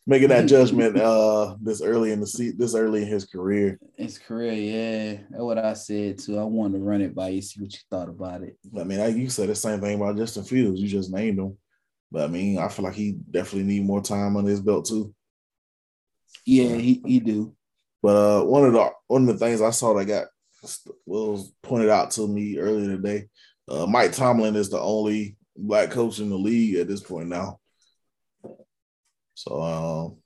making 0.08 0.30
that 0.30 0.48
judgment 0.48 0.98
uh 1.02 1.56
this 1.62 1.82
early 1.82 2.12
in 2.12 2.20
the 2.20 2.28
seat 2.28 2.58
this 2.58 2.76
early 2.76 3.02
in 3.02 3.08
his 3.08 3.26
career. 3.26 3.80
His 3.98 4.18
career, 4.18 4.54
yeah, 4.54 5.14
that's 5.30 5.42
what 5.44 5.58
I 5.58 5.74
said 5.74 6.20
too. 6.20 6.38
I 6.38 6.44
wanted 6.44 6.78
to 6.78 6.84
run 6.84 7.02
it 7.02 7.14
by 7.14 7.30
you, 7.30 7.42
see 7.42 7.62
what 7.62 7.74
you 7.74 7.80
thought 7.90 8.10
about 8.10 8.44
it. 8.44 8.58
I 8.80 8.84
mean, 8.84 9.00
I, 9.00 9.08
you 9.08 9.30
said 9.30 9.50
the 9.50 9.56
same 9.56 9.82
thing 9.82 9.96
about 9.98 10.18
Justin 10.18 10.44
Fields. 10.44 10.80
You 10.80 10.88
just 10.88 11.12
named 11.12 11.40
him. 11.40 11.58
But 12.12 12.26
I 12.26 12.28
mean, 12.28 12.60
I 12.60 12.68
feel 12.68 12.86
like 12.86 12.96
he 12.96 13.14
definitely 13.30 13.64
need 13.64 13.86
more 13.86 14.02
time 14.02 14.36
on 14.36 14.46
his 14.46 14.62
belt 14.62 14.86
too. 14.86 15.14
Yeah, 16.46 16.76
he, 16.76 17.02
he 17.06 17.20
do. 17.20 17.56
But 18.02 18.16
uh, 18.16 18.46
one 18.46 18.66
of 18.66 18.74
the 18.74 18.90
one 19.08 19.28
of 19.30 19.40
the 19.40 19.46
things 19.46 19.62
I 19.62 19.70
saw 19.70 19.94
that 19.94 20.06
got 20.06 20.28
was 21.06 21.54
pointed 21.62 21.90
out 21.90 22.12
to 22.12 22.28
me 22.28 22.58
earlier 22.58 22.96
today. 22.96 23.28
Uh, 23.68 23.86
Mike 23.86 24.12
Tomlin 24.12 24.56
is 24.56 24.70
the 24.70 24.80
only 24.80 25.38
black 25.56 25.92
coach 25.92 26.20
in 26.20 26.30
the 26.30 26.38
league 26.38 26.76
at 26.76 26.88
this 26.88 27.02
point 27.02 27.30
now. 27.30 27.60
So 29.36 29.62
um, 29.62 30.18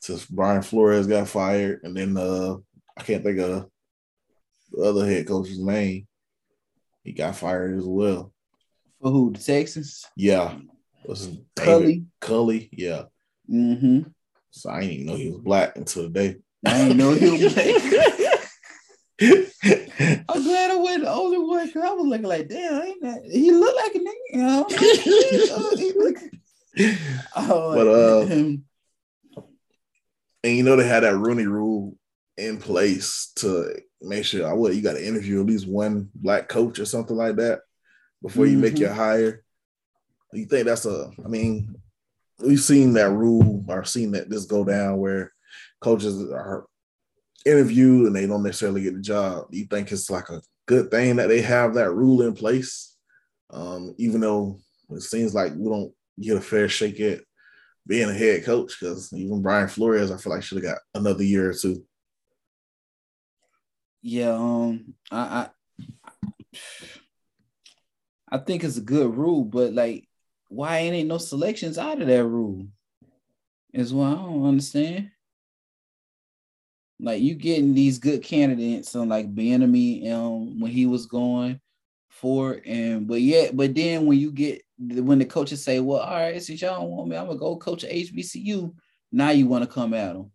since 0.00 0.26
Brian 0.26 0.62
Flores 0.62 1.06
got 1.06 1.28
fired, 1.28 1.80
and 1.84 1.96
then 1.96 2.16
uh, 2.16 2.56
I 2.96 3.02
can't 3.02 3.22
think 3.24 3.38
of 3.38 3.68
the 4.70 4.82
other 4.82 5.06
head 5.06 5.26
coach's 5.26 5.58
name, 5.58 6.06
he 7.02 7.12
got 7.12 7.36
fired 7.36 7.78
as 7.78 7.84
well. 7.84 8.32
For 9.00 9.10
who? 9.10 9.32
The 9.32 9.40
Texans? 9.40 10.06
Yeah, 10.16 10.56
what's 11.04 11.24
his 11.26 11.38
Culley. 11.56 12.06
Culley, 12.20 12.68
yeah. 12.72 13.04
Mm-hmm. 13.50 14.00
So 14.50 14.70
I 14.70 14.80
didn't 14.80 14.92
even 14.94 15.06
know 15.06 15.16
he 15.16 15.30
was 15.30 15.40
black 15.40 15.76
until 15.76 16.04
today. 16.04 16.36
I 16.66 16.78
didn't 16.78 16.96
know 16.98 17.12
he 17.14 17.30
was 17.30 17.54
black. 17.54 18.48
I'm 20.28 20.42
glad 20.42 20.70
I 20.72 20.76
wasn't 20.76 21.04
the 21.04 21.12
only 21.12 21.38
one 21.38 21.66
because 21.66 21.82
I 21.84 21.92
was 21.92 22.06
looking 22.06 22.26
like, 22.26 22.48
damn, 22.48 22.82
ain't 22.82 23.02
that 23.02 23.22
he 23.30 23.50
looked 23.52 23.76
like 23.76 23.94
a 23.94 23.98
nigga. 23.98 24.12
You 24.32 24.42
know? 24.42 24.66
He 25.76 25.92
look- 25.92 26.18
oh, 27.36 27.74
But, 27.74 27.86
uh, 27.88 28.26
And 30.44 30.56
you 30.56 30.62
know 30.62 30.76
they 30.76 30.86
had 30.88 31.02
that 31.04 31.16
Rooney 31.16 31.46
rule 31.46 31.96
in 32.36 32.58
place 32.58 33.30
to 33.36 33.74
make 34.00 34.24
sure 34.24 34.48
I 34.48 34.54
what 34.54 34.74
you 34.74 34.80
got 34.82 34.94
to 34.94 35.06
interview 35.06 35.40
at 35.40 35.46
least 35.46 35.68
one 35.68 36.08
black 36.14 36.48
coach 36.48 36.78
or 36.78 36.84
something 36.86 37.16
like 37.16 37.36
that 37.36 37.60
before 38.22 38.46
you 38.46 38.58
make 38.58 38.74
Mhm. 38.74 38.78
your 38.80 38.92
hire. 38.92 39.44
You 40.32 40.46
think 40.46 40.66
that's 40.66 40.86
a? 40.86 41.10
I 41.24 41.28
mean, 41.28 41.74
we've 42.38 42.60
seen 42.60 42.94
that 42.94 43.10
rule 43.10 43.64
or 43.68 43.84
seen 43.84 44.12
that 44.12 44.30
this 44.30 44.46
go 44.46 44.64
down 44.64 44.98
where 44.98 45.32
coaches 45.80 46.30
are 46.32 46.66
interviewed 47.44 48.06
and 48.06 48.16
they 48.16 48.26
don't 48.26 48.42
necessarily 48.42 48.82
get 48.82 48.94
the 48.94 49.00
job. 49.00 49.46
You 49.50 49.66
think 49.66 49.92
it's 49.92 50.10
like 50.10 50.30
a 50.30 50.40
good 50.66 50.90
thing 50.90 51.16
that 51.16 51.28
they 51.28 51.42
have 51.42 51.74
that 51.74 51.92
rule 51.92 52.22
in 52.22 52.34
place? 52.34 52.96
Um, 53.50 53.94
even 53.98 54.20
though 54.20 54.58
it 54.90 55.02
seems 55.02 55.34
like 55.34 55.52
we 55.54 55.68
don't 55.68 55.92
get 56.20 56.36
a 56.36 56.40
fair 56.40 56.68
shake 56.68 57.00
at 57.00 57.20
being 57.86 58.08
a 58.08 58.14
head 58.14 58.44
coach, 58.44 58.76
because 58.80 59.12
even 59.12 59.42
Brian 59.42 59.68
Flores, 59.68 60.10
I 60.10 60.16
feel 60.16 60.32
like 60.32 60.42
should 60.42 60.62
have 60.62 60.74
got 60.74 60.78
another 60.94 61.24
year 61.24 61.50
or 61.50 61.54
two. 61.54 61.84
Yeah, 64.00 64.32
um, 64.32 64.94
I, 65.10 65.48
I 66.52 66.58
I 68.30 68.38
think 68.38 68.64
it's 68.64 68.78
a 68.78 68.82
good 68.82 69.14
rule, 69.14 69.44
but 69.44 69.72
like, 69.72 70.08
why 70.52 70.78
ain't 70.78 71.08
no 71.08 71.18
selections 71.18 71.78
out 71.78 72.00
of 72.00 72.08
that 72.08 72.24
rule? 72.24 72.66
Is 73.72 73.92
what 73.92 74.08
I 74.08 74.14
don't 74.14 74.46
understand. 74.46 75.10
Like 77.00 77.22
you 77.22 77.34
getting 77.34 77.74
these 77.74 77.98
good 77.98 78.22
candidates 78.22 78.94
on 78.94 79.08
like 79.08 79.34
Bieniemy 79.34 80.12
um 80.12 80.60
when 80.60 80.70
he 80.70 80.86
was 80.86 81.06
going 81.06 81.60
for 82.10 82.60
and 82.66 83.08
but 83.08 83.20
yet 83.20 83.56
but 83.56 83.74
then 83.74 84.06
when 84.06 84.18
you 84.18 84.30
get 84.30 84.62
when 84.78 85.18
the 85.18 85.24
coaches 85.24 85.64
say, 85.64 85.80
well, 85.80 86.00
all 86.00 86.14
right, 86.14 86.42
since 86.42 86.60
y'all 86.60 86.80
don't 86.80 86.90
want 86.90 87.08
me, 87.08 87.16
I'm 87.16 87.26
gonna 87.26 87.38
go 87.38 87.56
coach 87.56 87.84
HBCU. 87.84 88.74
Now 89.10 89.30
you 89.30 89.46
want 89.46 89.64
to 89.64 89.70
come 89.70 89.94
at 89.94 90.12
them 90.12 90.30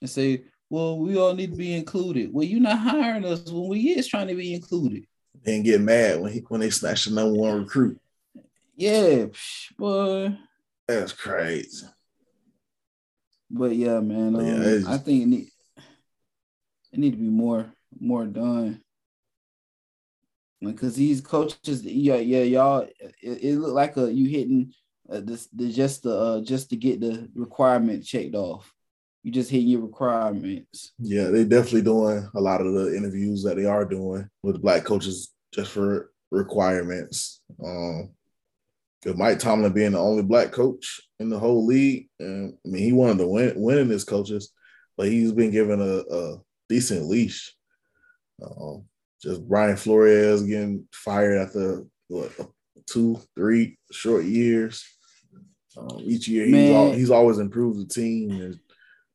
and 0.00 0.08
say, 0.08 0.44
well, 0.70 0.98
we 0.98 1.16
all 1.16 1.34
need 1.34 1.52
to 1.52 1.56
be 1.56 1.74
included. 1.74 2.32
Well, 2.32 2.44
you're 2.44 2.60
not 2.60 2.78
hiring 2.78 3.24
us 3.24 3.44
when 3.50 3.68
we 3.68 3.80
is 3.90 4.06
trying 4.06 4.28
to 4.28 4.34
be 4.34 4.54
included. 4.54 5.06
And 5.44 5.64
get 5.64 5.80
mad 5.80 6.20
when 6.20 6.32
he 6.32 6.40
when 6.40 6.60
they 6.60 6.70
snatch 6.70 7.04
the 7.04 7.14
number 7.14 7.38
one 7.38 7.58
recruit. 7.58 7.98
Yeah, 8.76 9.26
boy. 9.78 10.36
That's 10.86 11.12
crazy. 11.12 11.86
But 13.50 13.74
yeah, 13.74 14.00
man. 14.00 14.36
Um, 14.36 14.46
yeah, 14.46 14.80
I 14.86 14.98
think 14.98 15.22
it 15.22 15.26
need 15.26 15.48
it 16.92 16.98
need 16.98 17.12
to 17.12 17.16
be 17.16 17.28
more 17.28 17.72
more 17.98 18.26
done 18.26 18.82
because 20.60 20.96
these 20.96 21.20
coaches, 21.20 21.82
yeah, 21.82 22.16
yeah, 22.16 22.42
y'all, 22.42 22.80
it, 22.80 23.14
it 23.22 23.56
looked 23.56 23.74
like 23.74 23.96
a 23.96 24.12
you 24.12 24.28
hitting 24.28 24.72
uh, 25.10 25.20
this, 25.20 25.48
the 25.48 25.70
just 25.70 26.02
the 26.02 26.18
uh, 26.18 26.40
just 26.40 26.70
to 26.70 26.76
get 26.76 27.00
the 27.00 27.28
requirement 27.34 28.04
checked 28.04 28.34
off. 28.34 28.72
You 29.22 29.32
just 29.32 29.50
hitting 29.50 29.68
your 29.68 29.80
requirements. 29.80 30.92
Yeah, 30.98 31.24
they 31.24 31.44
definitely 31.44 31.82
doing 31.82 32.28
a 32.34 32.40
lot 32.40 32.60
of 32.60 32.72
the 32.72 32.96
interviews 32.96 33.42
that 33.42 33.56
they 33.56 33.64
are 33.64 33.84
doing 33.84 34.28
with 34.42 34.62
black 34.62 34.84
coaches 34.84 35.34
just 35.52 35.72
for 35.72 36.12
requirements. 36.30 37.40
Um, 37.64 38.10
because 39.06 39.20
Mike 39.20 39.38
Tomlin 39.38 39.72
being 39.72 39.92
the 39.92 40.00
only 40.00 40.24
black 40.24 40.50
coach 40.50 41.00
in 41.20 41.30
the 41.30 41.38
whole 41.38 41.64
league, 41.64 42.08
and 42.18 42.54
I 42.66 42.68
mean 42.68 42.82
he 42.82 42.92
wanted 42.92 43.18
to 43.18 43.28
win 43.28 43.52
winning 43.54 43.88
his 43.88 44.02
coaches, 44.02 44.52
but 44.96 45.06
he's 45.06 45.30
been 45.30 45.52
given 45.52 45.80
a, 45.80 46.02
a 46.12 46.38
decent 46.68 47.06
leash. 47.06 47.54
Um, 48.42 48.84
just 49.22 49.48
Brian 49.48 49.76
Flores 49.76 50.42
getting 50.42 50.88
fired 50.92 51.38
after 51.38 51.84
what 52.08 52.32
two, 52.86 53.20
three 53.36 53.78
short 53.92 54.24
years. 54.24 54.84
Um, 55.78 56.00
each 56.00 56.26
year 56.26 56.46
he's, 56.46 56.70
all, 56.72 56.90
he's 56.90 57.10
always 57.10 57.38
improved 57.38 57.78
the 57.78 57.86
team. 57.86 58.30
And, 58.30 58.58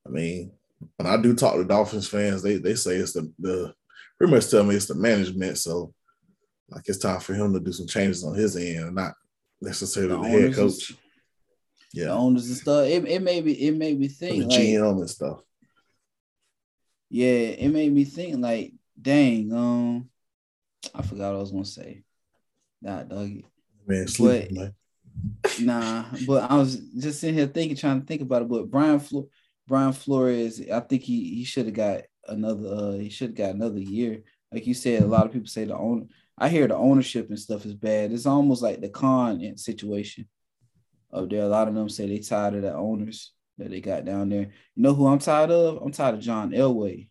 I 0.07 0.09
mean, 0.09 0.53
when 0.95 1.07
I 1.07 1.17
do 1.17 1.35
talk 1.35 1.55
to 1.55 1.65
Dolphins 1.65 2.07
fans, 2.07 2.41
they 2.41 2.55
they 2.59 2.75
say 2.75 2.95
it's 2.95 3.11
the 3.11 3.29
the 3.39 3.73
pretty 4.17 4.33
much 4.33 4.49
tell 4.49 4.63
me 4.63 4.75
it's 4.75 4.85
the 4.85 4.95
management. 4.95 5.57
So 5.57 5.93
like 6.69 6.83
it's 6.87 6.99
time 6.99 7.19
for 7.19 7.33
him 7.33 7.51
to 7.53 7.59
do 7.59 7.73
some 7.73 7.87
changes 7.87 8.23
on 8.23 8.35
his 8.35 8.55
end, 8.55 8.95
not 8.95 9.15
necessarily 9.61 10.15
the, 10.15 10.21
the 10.21 10.27
head 10.27 10.53
coach. 10.55 10.89
Is, 10.89 10.97
yeah, 11.93 12.05
the 12.05 12.11
owners 12.11 12.47
and 12.47 12.57
stuff. 12.57 12.85
It, 12.85 13.05
it 13.07 13.21
made 13.21 13.45
me 13.45 13.51
it 13.51 13.75
made 13.75 13.99
me 13.99 14.07
think 14.07 14.39
the 14.39 14.49
like, 14.49 14.59
GM 14.59 14.99
and 14.99 15.09
stuff. 15.09 15.41
Yeah, 17.09 17.27
it 17.27 17.69
made 17.69 17.93
me 17.93 18.05
think 18.05 18.39
like 18.39 18.73
dang, 18.99 19.51
um, 19.53 20.09
I 20.93 21.01
forgot 21.01 21.31
what 21.31 21.37
I 21.37 21.41
was 21.41 21.51
gonna 21.51 21.65
say. 21.65 22.03
Nah, 22.81 23.03
dog. 23.03 23.43
Man, 23.85 24.07
sleep, 24.07 24.49
but, 24.49 24.51
man. 24.51 24.73
Nah, 25.59 26.05
but 26.25 26.49
I 26.49 26.55
was 26.55 26.77
just 26.77 27.19
sitting 27.19 27.35
here 27.35 27.47
thinking, 27.47 27.75
trying 27.75 27.99
to 27.99 28.05
think 28.05 28.21
about 28.21 28.43
it. 28.43 28.49
But 28.49 28.69
Brian 28.69 28.99
Flo- 28.99 29.29
Brian 29.67 29.93
Flores, 29.93 30.61
I 30.71 30.79
think 30.79 31.03
he 31.03 31.35
he 31.35 31.43
should 31.43 31.65
have 31.65 31.75
got 31.75 32.01
another. 32.27 32.67
Uh, 32.67 32.91
he 32.93 33.09
should 33.09 33.29
have 33.29 33.37
got 33.37 33.55
another 33.55 33.79
year. 33.79 34.23
Like 34.51 34.65
you 34.65 34.73
said, 34.73 35.03
a 35.03 35.07
lot 35.07 35.25
of 35.25 35.33
people 35.33 35.47
say 35.47 35.65
the 35.65 35.75
own. 35.75 36.09
I 36.37 36.49
hear 36.49 36.67
the 36.67 36.75
ownership 36.75 37.29
and 37.29 37.39
stuff 37.39 37.65
is 37.65 37.73
bad. 37.73 38.11
It's 38.11 38.25
almost 38.25 38.61
like 38.61 38.81
the 38.81 38.89
Khan 38.89 39.57
situation 39.57 40.27
up 41.13 41.29
there. 41.29 41.43
A 41.43 41.47
lot 41.47 41.67
of 41.67 41.75
them 41.75 41.89
say 41.89 42.07
they 42.07 42.19
tired 42.19 42.55
of 42.55 42.61
the 42.63 42.73
owners 42.73 43.33
that 43.57 43.69
they 43.69 43.81
got 43.81 44.05
down 44.05 44.29
there. 44.29 44.51
You 44.75 44.83
know 44.83 44.93
who 44.93 45.07
I'm 45.07 45.19
tired 45.19 45.51
of? 45.51 45.81
I'm 45.81 45.91
tired 45.91 46.15
of 46.15 46.21
John 46.21 46.51
Elway 46.51 47.09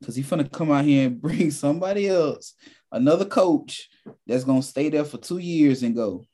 because 0.00 0.16
he's 0.16 0.28
gonna 0.28 0.48
come 0.48 0.70
out 0.70 0.84
here 0.84 1.06
and 1.06 1.20
bring 1.22 1.50
somebody 1.50 2.08
else, 2.08 2.54
another 2.92 3.24
coach 3.24 3.88
that's 4.26 4.44
gonna 4.44 4.62
stay 4.62 4.88
there 4.90 5.04
for 5.04 5.18
two 5.18 5.38
years 5.38 5.82
and 5.82 5.94
go. 5.94 6.26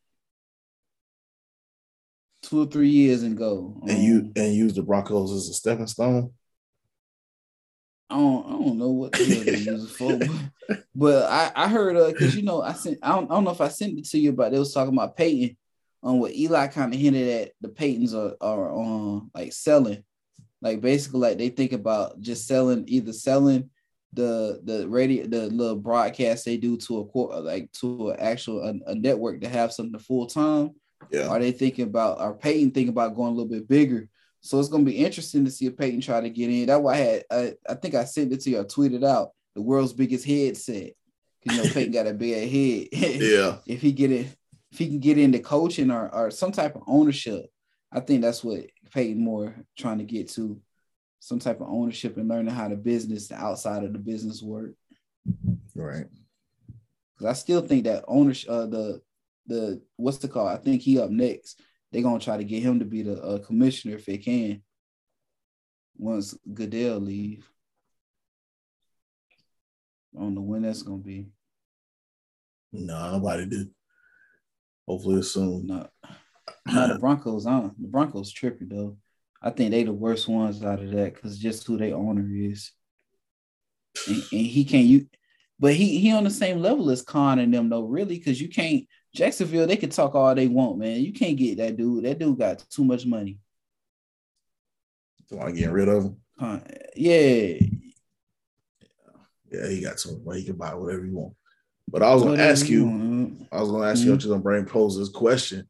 Two 2.43 2.63
or 2.63 2.67
three 2.67 2.89
years 2.89 3.23
and 3.23 3.37
go. 3.37 3.81
And 3.83 3.91
um, 3.99 4.03
you 4.03 4.33
and 4.35 4.55
use 4.55 4.75
the 4.75 4.83
Broncos 4.83 5.33
as 5.33 5.49
a 5.49 5.55
stepping 5.55 5.87
stone. 5.87 6.33
I 8.13 8.17
don't, 8.17 8.47
I 8.47 8.51
don't 8.51 8.79
know 8.79 8.91
what 8.91 9.13
they 9.13 9.25
use 9.25 9.85
it 9.85 9.97
for, 9.97 10.19
but, 10.19 10.85
but 10.95 11.31
I, 11.31 11.65
I 11.65 11.69
heard 11.69 11.97
uh 11.97 12.11
because 12.11 12.37
you 12.37 12.43
know 12.43 12.63
I 12.63 12.73
sent 12.75 12.99
I 13.03 13.11
don't, 13.11 13.31
I 13.31 13.35
don't 13.35 13.45
know 13.45 13.51
if 13.51 13.61
I 13.61 13.69
sent 13.69 13.99
it 13.99 14.05
to 14.07 14.19
you, 14.19 14.33
but 14.33 14.53
they 14.53 14.59
was 14.59 14.73
talking 14.73 14.95
about 14.95 15.17
Peyton 15.17 15.57
on 16.03 16.15
um, 16.15 16.21
what 16.21 16.35
Eli 16.35 16.67
kind 16.69 16.93
of 16.93 17.01
hinted 17.01 17.29
at 17.29 17.53
the 17.61 17.69
Peytons 17.69 18.15
are 18.15 18.37
are 18.41 18.73
um 18.73 19.31
like 19.35 19.53
selling 19.53 20.05
like 20.63 20.81
basically, 20.81 21.21
like 21.21 21.39
they 21.39 21.49
think 21.49 21.73
about 21.73 22.21
just 22.21 22.47
selling 22.47 22.85
either 22.87 23.13
selling 23.13 23.69
the 24.15 24.61
the 24.65 24.89
radio 24.89 25.27
the 25.27 25.47
little 25.49 25.77
broadcast 25.77 26.45
they 26.45 26.57
do 26.57 26.77
to 26.77 27.01
a 27.01 27.07
court 27.07 27.43
like 27.43 27.73
to 27.73 28.11
an 28.11 28.21
actual 28.21 28.63
a, 28.63 28.91
a 28.91 28.95
network 28.95 29.41
to 29.41 29.49
have 29.49 29.73
something 29.73 29.99
full 29.99 30.27
time. 30.27 30.71
Yeah. 31.11 31.27
Are 31.27 31.41
they 31.41 31.51
thinking 31.51 31.87
about 31.87 32.21
are 32.21 32.33
Peyton 32.33 32.71
thinking 32.71 32.91
about 32.91 33.17
going 33.17 33.33
a 33.33 33.35
little 33.35 33.51
bit 33.51 33.69
bigger? 33.69 34.09
So 34.43 34.59
it's 34.59 34.69
gonna 34.69 34.85
be 34.85 35.05
interesting 35.05 35.45
to 35.45 35.51
see 35.51 35.67
if 35.67 35.77
Peyton 35.77 36.01
try 36.01 36.21
to 36.21 36.29
get 36.29 36.51
in. 36.51 36.67
That's 36.67 36.81
why 36.81 36.93
I 36.93 36.97
had 36.97 37.25
I, 37.31 37.53
I 37.69 37.75
think 37.75 37.95
I 37.95 38.05
sent 38.05 38.33
it 38.33 38.41
to 38.43 38.51
you. 38.51 38.61
I 38.61 38.65
tweeted 38.65 39.05
out 39.05 39.31
the 39.55 39.63
world's 39.63 39.93
biggest 39.93 40.27
headset. 40.27 40.93
Cause 41.47 41.57
you 41.57 41.63
know 41.63 41.71
Peyton 41.71 41.93
got 41.93 42.07
a 42.07 42.15
bad 42.15 42.49
head. 42.49 42.89
yeah. 42.93 43.57
if 43.67 43.81
he 43.81 43.93
get 43.93 44.13
it, 44.13 44.27
if 44.71 44.79
he 44.79 44.89
can 44.89 44.99
get 44.99 45.19
into 45.19 45.39
coaching 45.39 45.91
or 45.91 46.13
or 46.13 46.31
some 46.31 46.53
type 46.53 46.77
of 46.77 46.83
ownership, 46.87 47.47
I 47.93 48.01
think 48.01 48.23
that's 48.23 48.43
what 48.43 48.67
Peyton 48.93 49.23
Moore 49.23 49.55
trying 49.77 49.99
to 49.99 50.05
get 50.05 50.29
to 50.31 50.61
some 51.21 51.39
type 51.39 51.61
of 51.61 51.69
ownership 51.69 52.17
and 52.17 52.29
learning 52.29 52.53
how 52.53 52.67
to 52.67 52.75
business 52.75 53.29
the 53.29 53.37
outside 53.37 53.85
of 53.85 53.93
the 53.93 53.99
business 53.99 54.43
work. 54.43 54.73
Right. 55.75 56.07
Because 57.15 57.27
I 57.27 57.33
still 57.35 57.61
think 57.61 57.85
that 57.85 58.05
ownership, 58.09 58.51
uh, 58.51 58.67
the 58.67 59.03
the 59.47 59.83
what's 59.97 60.19
the 60.19 60.29
call? 60.29 60.49
I 60.49 60.57
think 60.57 60.83
he 60.83 60.99
up 60.99 61.11
next. 61.11 61.61
They're 61.93 62.03
gonna 62.03 62.19
try 62.19 62.39
to 62.39 62.45
get 62.45 62.63
him 62.63 62.79
to 62.79 62.85
be 62.85 63.03
the 63.03 63.23
uh, 63.23 63.39
commissioner 63.39 63.97
if 63.97 64.07
they 64.07 64.19
can. 64.19 64.63
Once 65.97 66.37
Goodell 66.53 66.99
leave, 66.99 67.47
I 70.17 70.21
don't 70.21 70.35
know 70.35 70.41
when 70.41 70.63
that's 70.63 70.83
gonna 70.83 70.99
be. 70.99 71.29
No, 72.73 73.13
nobody 73.13 73.47
did. 73.47 73.71
Hopefully 74.89 75.23
soon. 75.23 75.67
Not, 75.67 75.91
not 76.67 76.89
the 76.95 76.99
Broncos. 76.99 77.45
On 77.47 77.75
the 77.79 77.89
Broncos 77.89 78.33
tripping 78.33 78.69
though. 78.69 78.97
I 79.43 79.51
think 79.51 79.73
they 79.73 79.83
the 79.83 79.93
worst 79.93 80.29
ones 80.29 80.65
out 80.65 80.83
of 80.83 80.91
that 80.93 81.15
because 81.15 81.39
just 81.39 81.67
who 81.67 81.77
their 81.77 81.95
owner 81.95 82.27
is. 82.33 82.73
And, 84.09 84.23
and, 84.33 84.47
he 84.47 84.65
can't 84.65 84.87
you 84.87 85.07
but 85.63 85.75
he 85.75 85.99
he 85.99 86.11
on 86.11 86.25
the 86.25 86.31
same 86.31 86.61
level 86.61 86.91
as 86.91 87.03
Khan 87.03 87.39
and 87.39 87.55
them 87.55 87.69
though, 87.69 87.85
really, 87.85 88.19
because 88.19 88.41
you 88.41 88.49
can't 88.49 88.85
Jacksonville, 89.15 89.67
they 89.67 89.77
can 89.77 89.91
talk 89.91 90.15
all 90.15 90.35
they 90.35 90.49
want, 90.49 90.79
man. 90.79 91.01
You 91.01 91.13
can't 91.13 91.37
get 91.37 91.59
that 91.59 91.77
dude. 91.77 92.05
That 92.05 92.19
dude 92.19 92.39
got 92.39 92.65
too 92.71 92.85
much 92.85 93.05
money. 93.05 93.39
So 95.27 95.41
I 95.41 95.51
get 95.53 95.71
rid 95.71 95.89
of 95.89 96.05
him. 96.05 96.17
Uh, 96.39 96.61
yeah. 96.97 97.59
Yeah, 99.51 99.69
he 99.69 99.83
got 99.83 100.01
some 100.01 100.25
money. 100.25 100.41
He 100.41 100.47
can 100.47 100.57
buy 100.57 100.75
whatever 100.75 101.05
you 101.05 101.15
want. 101.15 101.35
But 101.89 102.03
I 102.03 102.15
was 102.15 102.23
gonna 102.23 102.43
ask 102.43 102.69
you, 102.69 102.87
want. 102.87 103.49
I 103.53 103.61
was 103.61 103.71
gonna 103.71 103.87
ask 103.87 103.99
mm-hmm. 103.99 104.07
you, 104.07 104.13
I'm 104.15 104.19
just 104.19 104.29
gonna 104.31 104.43
bring 104.43 104.65
pose 104.65 104.97
this 104.97 105.11
question. 105.11 105.69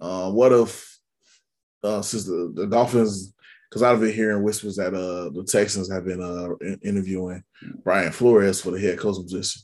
Uh, 0.00 0.30
what 0.30 0.52
if 0.52 0.98
uh, 1.82 2.02
since 2.02 2.24
the, 2.24 2.52
the 2.54 2.66
Dolphins, 2.66 3.32
because 3.68 3.82
I've 3.82 4.00
been 4.00 4.12
hearing 4.12 4.42
whispers 4.42 4.76
that 4.76 4.94
uh, 4.94 5.30
the 5.30 5.44
Texans 5.44 5.90
have 5.90 6.04
been 6.04 6.22
uh, 6.22 6.76
interviewing 6.82 7.42
Brian 7.82 8.12
Flores 8.12 8.60
for 8.60 8.70
the 8.70 8.80
head 8.80 8.98
coach 8.98 9.16
position. 9.16 9.62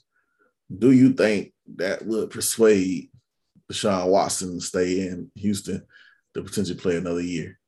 Do 0.77 0.93
you 0.93 1.13
think 1.13 1.53
that 1.77 2.05
would 2.07 2.31
persuade 2.31 3.11
Deshaun 3.71 4.09
Watson 4.09 4.61
stay 4.61 5.09
in 5.09 5.31
Houston 5.35 5.85
to 6.35 6.43
potentially 6.43 6.79
play 6.79 6.97
another 6.97 7.21
year? 7.21 7.59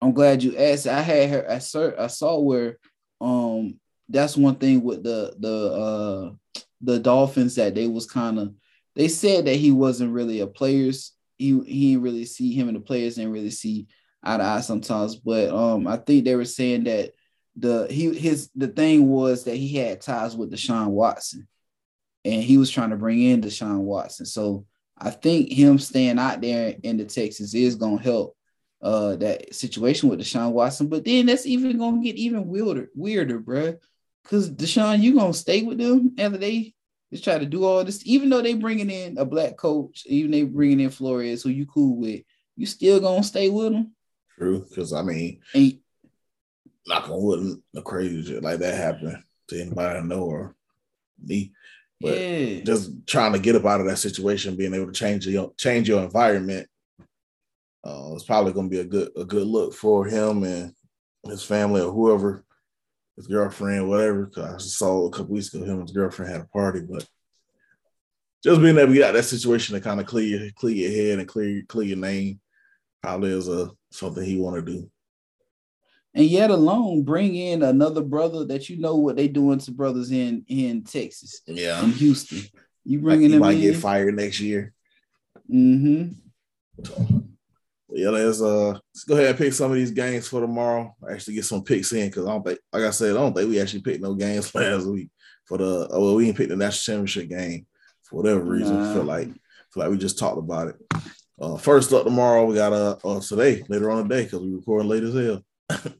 I'm 0.00 0.12
glad 0.12 0.42
you 0.42 0.56
asked. 0.56 0.86
I 0.86 1.00
had 1.00 1.30
her. 1.30 1.50
I 1.50 1.58
saw. 1.58 1.92
I 1.98 2.06
saw 2.08 2.38
where. 2.38 2.78
Um, 3.20 3.80
that's 4.08 4.36
one 4.36 4.56
thing 4.56 4.82
with 4.82 5.02
the 5.02 5.34
the 5.38 5.72
uh 5.72 6.62
the 6.80 6.98
Dolphins 6.98 7.56
that 7.56 7.74
they 7.74 7.86
was 7.88 8.06
kind 8.06 8.38
of. 8.38 8.54
They 8.94 9.08
said 9.08 9.46
that 9.46 9.56
he 9.56 9.72
wasn't 9.72 10.12
really 10.12 10.40
a 10.40 10.46
player's 10.46 11.12
he 11.38 11.58
he 11.64 11.92
didn't 11.92 12.02
really 12.02 12.24
see 12.24 12.52
him 12.52 12.68
and 12.68 12.76
the 12.76 12.80
players 12.80 13.16
didn't 13.16 13.32
really 13.32 13.50
see 13.50 13.86
eye 14.22 14.36
to 14.36 14.42
eye 14.42 14.60
sometimes. 14.60 15.16
But 15.16 15.50
um, 15.50 15.86
I 15.86 15.96
think 15.96 16.24
they 16.24 16.34
were 16.34 16.44
saying 16.44 16.84
that 16.84 17.12
the 17.56 17.86
he 17.90 18.14
his 18.14 18.50
the 18.54 18.68
thing 18.68 19.08
was 19.08 19.44
that 19.44 19.56
he 19.56 19.76
had 19.76 20.00
ties 20.00 20.36
with 20.36 20.52
Deshaun 20.52 20.88
Watson, 20.88 21.46
and 22.24 22.42
he 22.42 22.58
was 22.58 22.70
trying 22.70 22.90
to 22.90 22.96
bring 22.96 23.20
in 23.20 23.40
Deshaun 23.40 23.80
Watson. 23.80 24.26
So 24.26 24.66
I 24.98 25.10
think 25.10 25.52
him 25.52 25.78
staying 25.78 26.18
out 26.18 26.40
there 26.40 26.74
in 26.82 26.96
the 26.96 27.04
Texas 27.04 27.54
is 27.54 27.76
gonna 27.76 28.02
help 28.02 28.36
uh 28.82 29.16
that 29.16 29.54
situation 29.54 30.08
with 30.08 30.20
Deshaun 30.20 30.52
Watson. 30.52 30.88
But 30.88 31.04
then 31.04 31.26
that's 31.26 31.46
even 31.46 31.78
gonna 31.78 32.02
get 32.02 32.16
even 32.16 32.46
weirder, 32.46 32.90
weirder, 32.94 33.38
bro. 33.38 33.76
Cause 34.24 34.50
Deshaun, 34.50 35.00
you 35.00 35.14
gonna 35.14 35.32
stay 35.32 35.62
with 35.62 35.78
them 35.78 36.14
after 36.18 36.38
they 36.38 36.74
just 37.12 37.24
try 37.24 37.38
to 37.38 37.46
do 37.46 37.64
all 37.64 37.84
this, 37.84 38.04
even 38.04 38.28
though 38.28 38.42
they 38.42 38.54
bringing 38.54 38.90
in 38.90 39.18
a 39.18 39.24
black 39.24 39.56
coach, 39.56 40.04
even 40.06 40.30
they 40.30 40.42
bringing 40.42 40.80
in 40.80 40.90
Flores, 40.90 41.42
who 41.42 41.50
you 41.50 41.66
cool 41.66 41.96
with, 41.96 42.22
you 42.56 42.66
still 42.66 43.00
gonna 43.00 43.22
stay 43.22 43.48
with 43.48 43.72
them. 43.72 43.92
True, 44.36 44.66
because 44.68 44.92
I 44.92 45.02
mean, 45.02 45.40
And 45.54 45.78
knock 46.86 47.08
on 47.08 47.22
wood, 47.22 47.62
no 47.72 47.82
crazy 47.82 48.24
shit 48.24 48.42
like 48.42 48.58
that 48.60 48.74
happen 48.74 49.22
to 49.48 49.60
anybody 49.60 49.98
I 49.98 50.02
know 50.02 50.22
or 50.22 50.56
me. 51.22 51.52
But 52.00 52.18
yeah, 52.18 52.60
just 52.60 53.06
trying 53.06 53.32
to 53.32 53.38
get 53.38 53.56
up 53.56 53.64
out 53.64 53.80
of 53.80 53.86
that 53.86 53.96
situation, 53.98 54.56
being 54.56 54.74
able 54.74 54.86
to 54.86 54.92
change 54.92 55.26
your 55.26 55.52
change 55.56 55.88
your 55.88 56.02
environment, 56.02 56.68
uh, 57.84 58.10
it's 58.14 58.24
probably 58.24 58.52
going 58.52 58.68
to 58.68 58.74
be 58.74 58.80
a 58.80 58.84
good 58.84 59.10
a 59.16 59.24
good 59.24 59.46
look 59.46 59.72
for 59.72 60.04
him 60.04 60.42
and 60.44 60.74
his 61.24 61.42
family 61.42 61.80
or 61.80 61.92
whoever, 61.92 62.44
his 63.16 63.26
girlfriend, 63.26 63.88
whatever. 63.88 64.26
Because 64.26 64.44
I 64.44 64.52
just 64.58 64.78
saw 64.78 65.06
a 65.06 65.10
couple 65.10 65.34
weeks 65.34 65.52
ago 65.52 65.64
him 65.64 65.78
and 65.78 65.82
his 65.82 65.92
girlfriend 65.92 66.30
had 66.30 66.42
a 66.42 66.46
party, 66.46 66.80
but 66.80 67.06
just 68.44 68.60
being 68.60 68.76
able 68.76 68.88
to 68.88 68.94
get 68.94 69.04
out 69.04 69.10
of 69.10 69.16
that 69.16 69.22
situation 69.24 69.74
to 69.74 69.80
kind 69.80 70.00
of 70.00 70.06
clear 70.06 70.50
clear 70.54 70.74
your 70.74 70.90
head 70.90 71.18
and 71.18 71.28
clear 71.28 71.62
clear 71.66 71.88
your 71.88 71.96
name 71.96 72.40
probably 73.02 73.30
is 73.30 73.48
a 73.48 73.70
something 73.90 74.24
he 74.24 74.38
want 74.38 74.56
to 74.56 74.72
do. 74.72 74.90
And 76.16 76.24
yet 76.24 76.50
alone 76.50 77.02
bring 77.04 77.36
in 77.36 77.62
another 77.62 78.02
brother 78.02 78.44
that 78.46 78.68
you 78.68 78.78
know 78.78 78.96
what 78.96 79.14
they 79.16 79.28
doing 79.28 79.58
to 79.60 79.70
brothers 79.70 80.10
in 80.10 80.44
in 80.48 80.82
Texas 80.82 81.42
Yeah, 81.46 81.82
in 81.84 81.92
Houston. 81.92 82.42
You 82.84 83.00
bringing 83.00 83.26
he 83.26 83.32
them 83.32 83.40
might 83.40 83.56
in? 83.56 83.60
get 83.60 83.76
fired 83.76 84.16
next 84.16 84.40
year. 84.40 84.72
Mm-hmm. 85.52 86.12
Yeah, 87.90 88.10
let's 88.10 88.42
uh 88.42 88.70
let's 88.72 89.04
go 89.06 89.14
ahead 89.14 89.28
and 89.30 89.38
pick 89.38 89.52
some 89.52 89.70
of 89.70 89.76
these 89.76 89.90
games 89.92 90.28
for 90.28 90.40
tomorrow. 90.40 90.94
Actually, 91.10 91.34
get 91.34 91.44
some 91.44 91.62
picks 91.64 91.92
in 91.92 92.08
because 92.08 92.26
I 92.26 92.30
don't 92.30 92.44
think, 92.44 92.58
like 92.72 92.82
I 92.84 92.90
said, 92.90 93.10
I 93.12 93.14
don't 93.20 93.32
think 93.34 93.48
we 93.48 93.60
actually 93.60 93.82
picked 93.82 94.02
no 94.02 94.14
games 94.14 94.54
last 94.54 94.86
week 94.86 95.08
for 95.46 95.58
the. 95.58 95.88
Oh, 95.90 96.00
well, 96.04 96.14
we 96.16 96.26
didn't 96.26 96.36
pick 96.36 96.48
the 96.48 96.56
national 96.56 96.96
championship 96.96 97.28
game 97.30 97.66
for 98.02 98.16
whatever 98.22 98.40
reason. 98.40 98.76
I 98.76 98.92
feel 98.92 99.04
Nah. 99.04 99.12
like 99.12 99.28
feel 99.28 99.82
like 99.82 99.90
we 99.90 99.98
just 99.98 100.18
talked 100.18 100.38
about 100.38 100.68
it. 100.68 100.76
Uh, 101.40 101.56
first 101.56 101.92
up 101.92 102.04
tomorrow, 102.04 102.44
we 102.44 102.54
got 102.54 102.72
uh, 102.72 102.96
uh 103.04 103.20
today 103.20 103.62
later 103.68 103.90
on 103.90 104.06
the 104.08 104.14
day 104.14 104.24
because 104.24 104.40
we 104.40 104.52
recording 104.54 104.88
late 104.88 105.04
as 105.04 105.14
hell. 105.14 105.42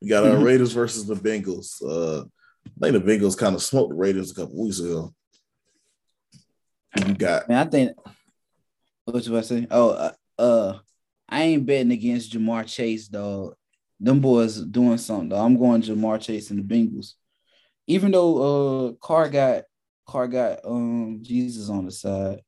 we 0.00 0.08
got 0.08 0.24
our 0.24 0.36
Mhm. 0.36 0.44
Raiders 0.44 0.72
versus 0.72 1.06
the 1.06 1.14
Bengals. 1.14 1.82
Uh, 1.82 2.24
I 2.82 2.90
think 2.90 3.04
the 3.04 3.12
Bengals 3.12 3.36
kind 3.36 3.54
of 3.54 3.62
smoked 3.62 3.90
the 3.90 3.96
Raiders 3.96 4.30
a 4.30 4.34
couple 4.34 4.62
weeks 4.62 4.78
ago. 4.78 5.14
You 7.06 7.14
got 7.14 7.48
Man, 7.48 7.66
I 7.66 7.70
think 7.70 7.96
what 9.04 9.26
you 9.26 9.32
to 9.32 9.42
say? 9.42 9.66
Oh, 9.70 9.90
uh, 9.90 10.12
uh, 10.38 10.78
I 11.28 11.42
ain't 11.42 11.66
betting 11.66 11.92
against 11.92 12.32
Ja'Marr 12.32 12.66
Chase, 12.66 13.08
though. 13.08 13.54
Them 13.98 14.20
boys 14.20 14.56
doing 14.60 14.98
something. 14.98 15.28
Though. 15.28 15.36
I'm 15.44 15.56
going 15.58 15.82
Ja'Marr 15.82 16.20
Chase 16.20 16.50
and 16.50 16.58
the 16.58 16.62
Bengals. 16.74 17.14
Even 17.86 18.12
though 18.12 18.88
uh 18.88 18.92
Carr 19.00 19.28
got 19.28 19.64
Carr 20.06 20.28
got 20.28 20.64
um 20.64 21.20
Jesus 21.22 21.68
on 21.68 21.84
the 21.84 21.90
side. 21.90 22.40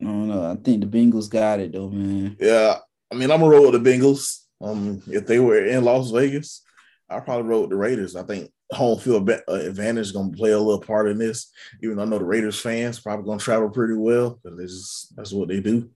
I 0.00 0.04
don't 0.04 0.28
know. 0.28 0.50
I 0.50 0.56
think 0.56 0.80
the 0.80 0.86
Bengals 0.86 1.30
got 1.30 1.60
it 1.60 1.72
though, 1.72 1.88
man. 1.88 2.36
Yeah, 2.40 2.78
I 3.10 3.14
mean, 3.14 3.30
I'm 3.30 3.40
gonna 3.40 3.50
roll 3.50 3.70
with 3.70 3.82
the 3.82 3.90
Bengals. 3.90 4.41
Um, 4.62 5.02
if 5.08 5.26
they 5.26 5.38
were 5.40 5.64
in 5.66 5.84
Las 5.84 6.10
Vegas, 6.10 6.62
I'd 7.08 7.24
probably 7.24 7.60
with 7.60 7.70
the 7.70 7.76
Raiders. 7.76 8.16
I 8.16 8.22
think 8.22 8.50
home 8.72 8.98
field 8.98 9.28
uh, 9.28 9.52
advantage 9.52 10.06
is 10.06 10.12
gonna 10.12 10.32
play 10.32 10.52
a 10.52 10.58
little 10.58 10.80
part 10.80 11.08
in 11.08 11.18
this. 11.18 11.50
Even 11.82 11.96
though 11.96 12.02
I 12.04 12.06
know 12.06 12.18
the 12.18 12.24
Raiders 12.24 12.60
fans 12.60 13.00
probably 13.00 13.26
gonna 13.26 13.38
travel 13.40 13.68
pretty 13.70 13.94
well 13.94 14.38
because 14.42 14.72
just 14.72 15.16
that's 15.16 15.32
what 15.32 15.48
they 15.48 15.60
do. 15.60 15.90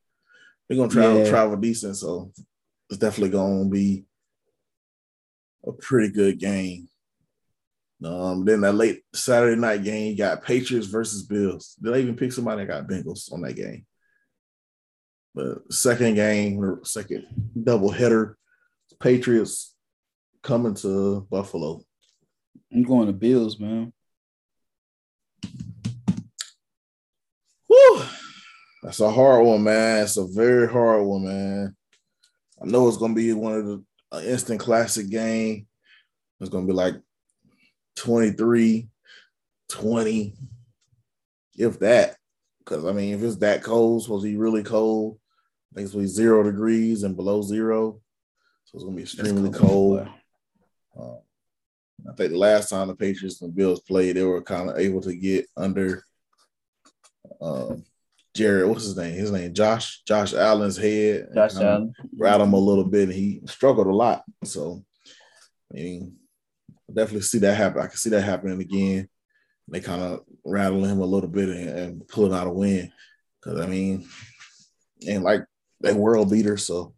They're 0.68 0.76
gonna 0.76 0.90
travel 0.90 1.20
Yeah. 1.22 1.30
travel 1.30 1.56
decent, 1.56 1.96
so 1.96 2.32
it's 2.90 2.98
definitely 2.98 3.30
gonna 3.30 3.68
be 3.68 4.04
a 5.66 5.72
pretty 5.72 6.12
good 6.12 6.38
game. 6.38 6.88
Um, 8.04 8.44
then 8.44 8.60
that 8.60 8.74
late 8.74 9.02
Saturday 9.14 9.58
night 9.58 9.82
game, 9.82 10.10
you 10.10 10.18
got 10.18 10.44
Patriots 10.44 10.86
versus 10.86 11.22
Bills. 11.22 11.76
Did 11.82 11.94
I 11.94 11.98
even 11.98 12.16
pick 12.16 12.30
somebody 12.32 12.64
that 12.64 12.68
got 12.68 12.86
Bengals 12.86 13.32
on 13.32 13.40
that 13.42 13.54
game? 13.54 13.86
But 15.34 15.72
second 15.72 16.14
game, 16.14 16.80
second 16.84 17.26
double 17.62 17.90
header, 17.90 18.36
Patriots 19.00 19.74
coming 20.42 20.74
to 20.74 21.26
Buffalo. 21.30 21.82
I'm 22.72 22.82
going 22.82 23.06
to 23.06 23.12
Bills, 23.12 23.58
man. 23.58 23.92
Whew. 27.66 28.02
That's 28.82 29.00
a 29.00 29.10
hard 29.10 29.44
one, 29.44 29.64
man. 29.64 30.04
It's 30.04 30.16
a 30.16 30.26
very 30.26 30.68
hard 30.68 31.04
one, 31.04 31.24
man. 31.24 31.76
I 32.62 32.66
know 32.66 32.88
it's 32.88 32.96
gonna 32.96 33.14
be 33.14 33.32
one 33.32 33.54
of 33.54 33.66
the 33.66 33.84
an 34.12 34.24
instant 34.24 34.60
classic 34.60 35.10
game. 35.10 35.66
It's 36.40 36.48
gonna 36.48 36.66
be 36.66 36.72
like 36.72 36.94
23, 37.96 38.88
20, 39.68 40.34
if 41.56 41.78
that. 41.80 42.16
Because 42.58 42.84
I 42.84 42.92
mean, 42.92 43.14
if 43.14 43.22
it's 43.22 43.36
that 43.36 43.62
cold, 43.62 44.02
supposed 44.02 44.24
to 44.24 44.30
be 44.30 44.36
really 44.36 44.62
cold. 44.62 45.18
I 45.72 45.74
think 45.74 45.84
it's 45.84 45.92
supposed 45.92 46.14
to 46.16 46.22
be 46.22 46.24
zero 46.24 46.42
degrees 46.42 47.02
and 47.02 47.16
below 47.16 47.42
zero. 47.42 48.00
So 48.66 48.72
it's 48.74 48.84
gonna 48.84 48.96
be 48.96 49.02
extremely 49.02 49.50
cold. 49.50 50.08
Um, 50.98 51.18
I 52.08 52.12
think 52.14 52.32
the 52.32 52.38
last 52.38 52.68
time 52.68 52.88
the 52.88 52.94
Patriots 52.94 53.40
and 53.40 53.54
Bills 53.54 53.80
played, 53.80 54.16
they 54.16 54.22
were 54.24 54.42
kind 54.42 54.68
of 54.68 54.78
able 54.78 55.00
to 55.02 55.14
get 55.14 55.46
under 55.56 56.02
um, 57.40 57.84
Jared. 58.34 58.68
What's 58.68 58.84
his 58.84 58.96
name? 58.96 59.14
His 59.14 59.30
name 59.30 59.54
Josh. 59.54 60.02
Josh 60.02 60.34
Allen's 60.34 60.76
head. 60.76 61.28
Josh 61.34 61.54
Allen. 61.56 61.94
Rattle 62.18 62.46
him 62.46 62.52
a 62.52 62.58
little 62.58 62.84
bit. 62.84 63.04
And 63.04 63.12
he 63.12 63.40
struggled 63.46 63.86
a 63.86 63.94
lot. 63.94 64.24
So, 64.44 64.84
I 65.72 65.76
mean, 65.76 66.16
I 66.88 66.92
definitely 66.92 67.22
see 67.22 67.38
that 67.38 67.54
happen. 67.54 67.80
I 67.80 67.86
can 67.86 67.96
see 67.96 68.10
that 68.10 68.22
happening 68.22 68.60
again. 68.60 69.08
They 69.68 69.80
kind 69.80 70.02
of 70.02 70.20
rattling 70.44 70.90
him 70.90 71.00
a 71.00 71.06
little 71.06 71.30
bit 71.30 71.48
and, 71.48 71.68
and 71.68 72.08
pulling 72.08 72.34
out 72.34 72.46
a 72.46 72.50
win. 72.50 72.92
Because 73.40 73.60
I 73.60 73.66
mean, 73.66 74.08
and 75.06 75.22
like 75.22 75.44
they 75.80 75.92
world 75.92 76.30
beater, 76.30 76.56
so 76.56 76.95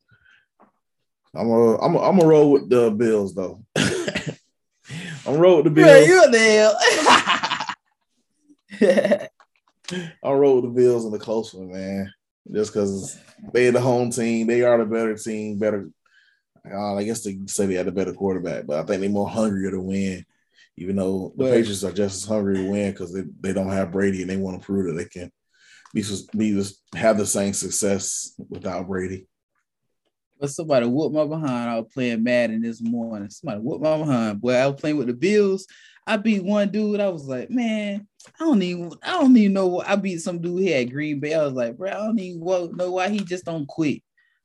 I'm 1.34 1.48
a 1.48 1.76
I'm 1.78 1.94
a, 1.94 1.98
I'm 2.00 2.20
a 2.20 2.26
roll 2.26 2.52
with 2.52 2.68
the 2.68 2.90
Bills 2.90 3.34
though. 3.34 3.62
I'm 3.76 5.36
roll 5.38 5.56
with 5.56 5.64
the 5.66 5.70
Bills. 5.70 6.08
Yeah, 6.08 6.14
you 6.14 6.30
the 6.30 6.38
hell. 9.90 10.08
I'll 10.22 10.36
roll 10.36 10.56
with 10.56 10.64
the 10.64 10.80
Bills 10.80 11.04
in 11.04 11.12
the 11.12 11.18
close 11.18 11.52
one, 11.54 11.72
man. 11.72 12.12
Just 12.52 12.72
because 12.72 13.18
they're 13.52 13.72
the 13.72 13.80
home 13.80 14.10
team, 14.10 14.46
they 14.46 14.62
are 14.62 14.78
the 14.78 14.86
better 14.86 15.16
team, 15.16 15.58
better. 15.58 15.90
Uh, 16.70 16.94
I 16.96 17.04
guess 17.04 17.22
they 17.22 17.32
can 17.34 17.48
say 17.48 17.66
they 17.66 17.74
had 17.74 17.88
a 17.88 17.92
better 17.92 18.12
quarterback, 18.12 18.66
but 18.66 18.78
I 18.78 18.84
think 18.84 19.00
they're 19.00 19.10
more 19.10 19.28
hungrier 19.28 19.70
to 19.70 19.80
win. 19.80 20.24
Even 20.76 20.96
though 20.96 21.32
the 21.36 21.44
But- 21.44 21.50
Patriots 21.52 21.84
are 21.84 21.92
just 21.92 22.22
as 22.22 22.28
hungry 22.28 22.56
to 22.56 22.70
win 22.70 22.92
because 22.92 23.12
they, 23.12 23.24
they 23.40 23.52
don't 23.52 23.72
have 23.72 23.92
Brady 23.92 24.20
and 24.22 24.30
they 24.30 24.36
want 24.36 24.60
to 24.60 24.64
prove 24.64 24.86
that 24.86 24.92
they 25.02 25.08
can 25.08 25.32
be, 25.92 26.02
sus- 26.02 26.22
be 26.26 26.62
have 26.94 27.18
the 27.18 27.26
same 27.26 27.52
success 27.52 28.32
without 28.48 28.86
Brady. 28.86 29.26
But 30.40 30.50
somebody 30.50 30.86
whooped 30.86 31.14
my 31.14 31.26
behind. 31.26 31.70
I 31.70 31.78
was 31.80 31.92
playing 31.92 32.22
Madden 32.22 32.62
this 32.62 32.80
morning. 32.80 33.28
Somebody 33.30 33.60
whooped 33.60 33.82
my 33.82 33.98
behind. 33.98 34.40
Boy, 34.40 34.54
I 34.54 34.66
was 34.66 34.80
playing 34.80 34.96
with 34.96 35.08
the 35.08 35.12
Bills. 35.12 35.66
I 36.06 36.16
beat 36.16 36.42
one 36.42 36.70
dude. 36.70 37.00
I 37.00 37.08
was 37.08 37.26
like, 37.26 37.50
man, 37.50 38.06
I 38.40 38.44
don't 38.44 38.62
even, 38.62 38.90
I 39.02 39.12
don't 39.20 39.36
even 39.36 39.52
know. 39.52 39.82
I 39.86 39.96
beat 39.96 40.22
some 40.22 40.40
dude. 40.40 40.62
here 40.62 40.80
at 40.80 40.90
Green 40.90 41.20
Bay. 41.20 41.34
I 41.34 41.44
was 41.44 41.52
like, 41.52 41.76
bro, 41.76 41.90
I 41.90 41.94
don't 41.94 42.18
even 42.18 42.76
know 42.76 42.92
why 42.92 43.08
he 43.08 43.20
just 43.20 43.44
don't 43.44 43.66
quit. 43.66 44.02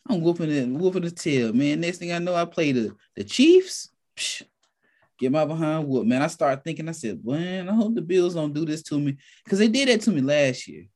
I'm 0.10 0.22
whooping 0.22 0.52
it, 0.52 0.68
whooping 0.68 1.04
the 1.04 1.12
tail, 1.12 1.54
man. 1.54 1.80
Next 1.80 2.00
thing 2.00 2.12
I 2.12 2.20
know, 2.20 2.36
I 2.36 2.46
play 2.46 2.74
the 2.74 2.94
the 3.16 3.24
Chiefs. 3.24 3.90
Psh, 4.18 4.44
get 5.18 5.32
my 5.32 5.46
behind 5.46 5.88
whoop, 5.88 6.06
man. 6.06 6.22
I 6.22 6.28
started 6.28 6.64
thinking. 6.64 6.90
I 6.90 6.92
said, 6.92 7.24
man, 7.24 7.70
I 7.70 7.74
hope 7.74 7.96
the 7.96 8.02
Bills 8.02 8.34
don't 8.34 8.54
do 8.54 8.66
this 8.66 8.84
to 8.84 9.00
me 9.00 9.16
because 9.46 9.60
they 9.60 9.70
did 9.70 9.88
that 9.88 10.02
to 10.02 10.12
me 10.12 10.22
last 10.22 10.68
year. 10.68 10.88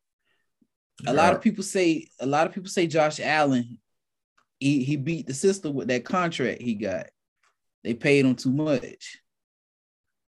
A 1.05 1.13
lot 1.13 1.34
of 1.34 1.41
people 1.41 1.63
say, 1.63 2.09
a 2.19 2.26
lot 2.26 2.47
of 2.47 2.53
people 2.53 2.69
say 2.69 2.88
Josh 2.88 3.19
Allen 3.19 3.78
he 4.60 4.84
he 4.84 4.95
beat 4.95 5.28
the 5.28 5.34
system 5.34 5.74
with 5.74 5.88
that 5.89 6.05
contract 6.05 6.62
he 6.62 6.76
got. 6.76 7.08
They 7.84 7.93
paid 7.93 8.26
him 8.26 8.36
too 8.36 8.51
much. 8.51 9.18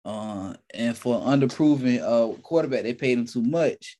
Uh, 0.05 0.55
and 0.75 0.97
for 0.97 1.21
underproven 1.21 2.01
uh 2.03 2.37
quarterback, 2.43 2.83
they 2.83 2.95
paid 2.95 3.19
him 3.19 3.27
too 3.27 3.43
much. 3.43 3.99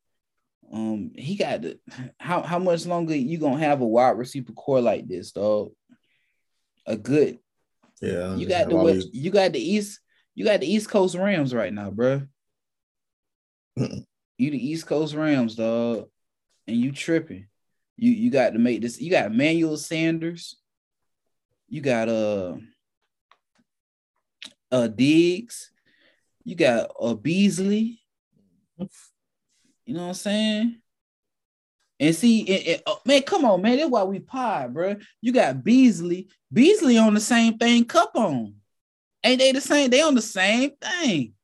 Um, 0.73 1.13
he 1.15 1.37
got 1.37 1.63
the 1.63 1.79
how 2.19 2.43
how 2.43 2.59
much 2.59 2.87
longer 2.87 3.15
you 3.15 3.39
gonna 3.39 3.59
have 3.59 3.81
a 3.81 3.87
wide 3.87 4.17
receiver 4.17 4.53
core 4.53 4.81
like 4.81 5.07
this, 5.07 5.33
dog? 5.33 5.73
A 6.87 6.97
good. 6.97 7.39
yeah, 8.01 8.35
You 8.35 8.47
got 8.49 8.69
the 8.69 8.83
these- 8.95 9.11
You 9.13 9.31
got 9.31 9.53
the 9.53 9.61
East. 9.61 10.01
You 10.35 10.45
got 10.47 10.61
the 10.61 10.67
East 10.73 10.89
Coast 10.89 11.15
Rams 11.15 11.53
right 11.55 11.73
now, 11.73 11.91
bro. 11.91 12.23
You 13.77 14.51
the 14.51 14.67
East 14.71 14.87
Coast 14.87 15.15
Rams, 15.15 15.55
dog, 15.57 16.09
and 16.67 16.77
you 16.77 16.91
tripping. 16.91 17.47
You 17.97 18.11
you 18.11 18.31
got 18.31 18.53
to 18.53 18.59
make 18.59 18.83
this. 18.83 19.01
You 19.01 19.11
got 19.11 19.35
Manuel 19.35 19.77
Sanders. 19.77 20.57
You 21.69 21.81
got 21.81 22.09
uh 22.09 22.57
uh 24.71 24.89
Diggs. 24.89 25.71
You 26.45 26.55
got 26.57 26.91
uh 27.01 27.15
Beasley. 27.15 28.01
You 29.85 29.95
know 29.95 30.03
what 30.03 30.09
I'm 30.09 30.15
saying? 30.15 30.79
And 32.01 32.17
see, 32.17 32.41
it, 32.41 32.67
it, 32.67 32.83
oh, 32.87 32.99
man, 33.07 33.23
come 33.23 33.45
on, 33.45 33.63
man. 33.63 33.77
That's 33.77 33.89
why 33.91 34.03
we 34.03 34.19
pie, 34.19 34.67
bro. 34.67 34.97
You 35.21 35.33
got 35.33 35.63
Beasley. 35.63 36.29
Beasley 36.53 36.99
on 36.99 37.15
the 37.15 37.21
same 37.21 37.59
thing 37.59 37.85
Kupp 37.85 38.17
on. 38.17 38.55
Ain't 39.23 39.39
they 39.39 39.53
the 39.53 39.61
same? 39.61 39.89
They 39.89 40.03
on 40.03 40.17
the 40.17 40.23
same 40.23 40.73
thing. 40.81 41.35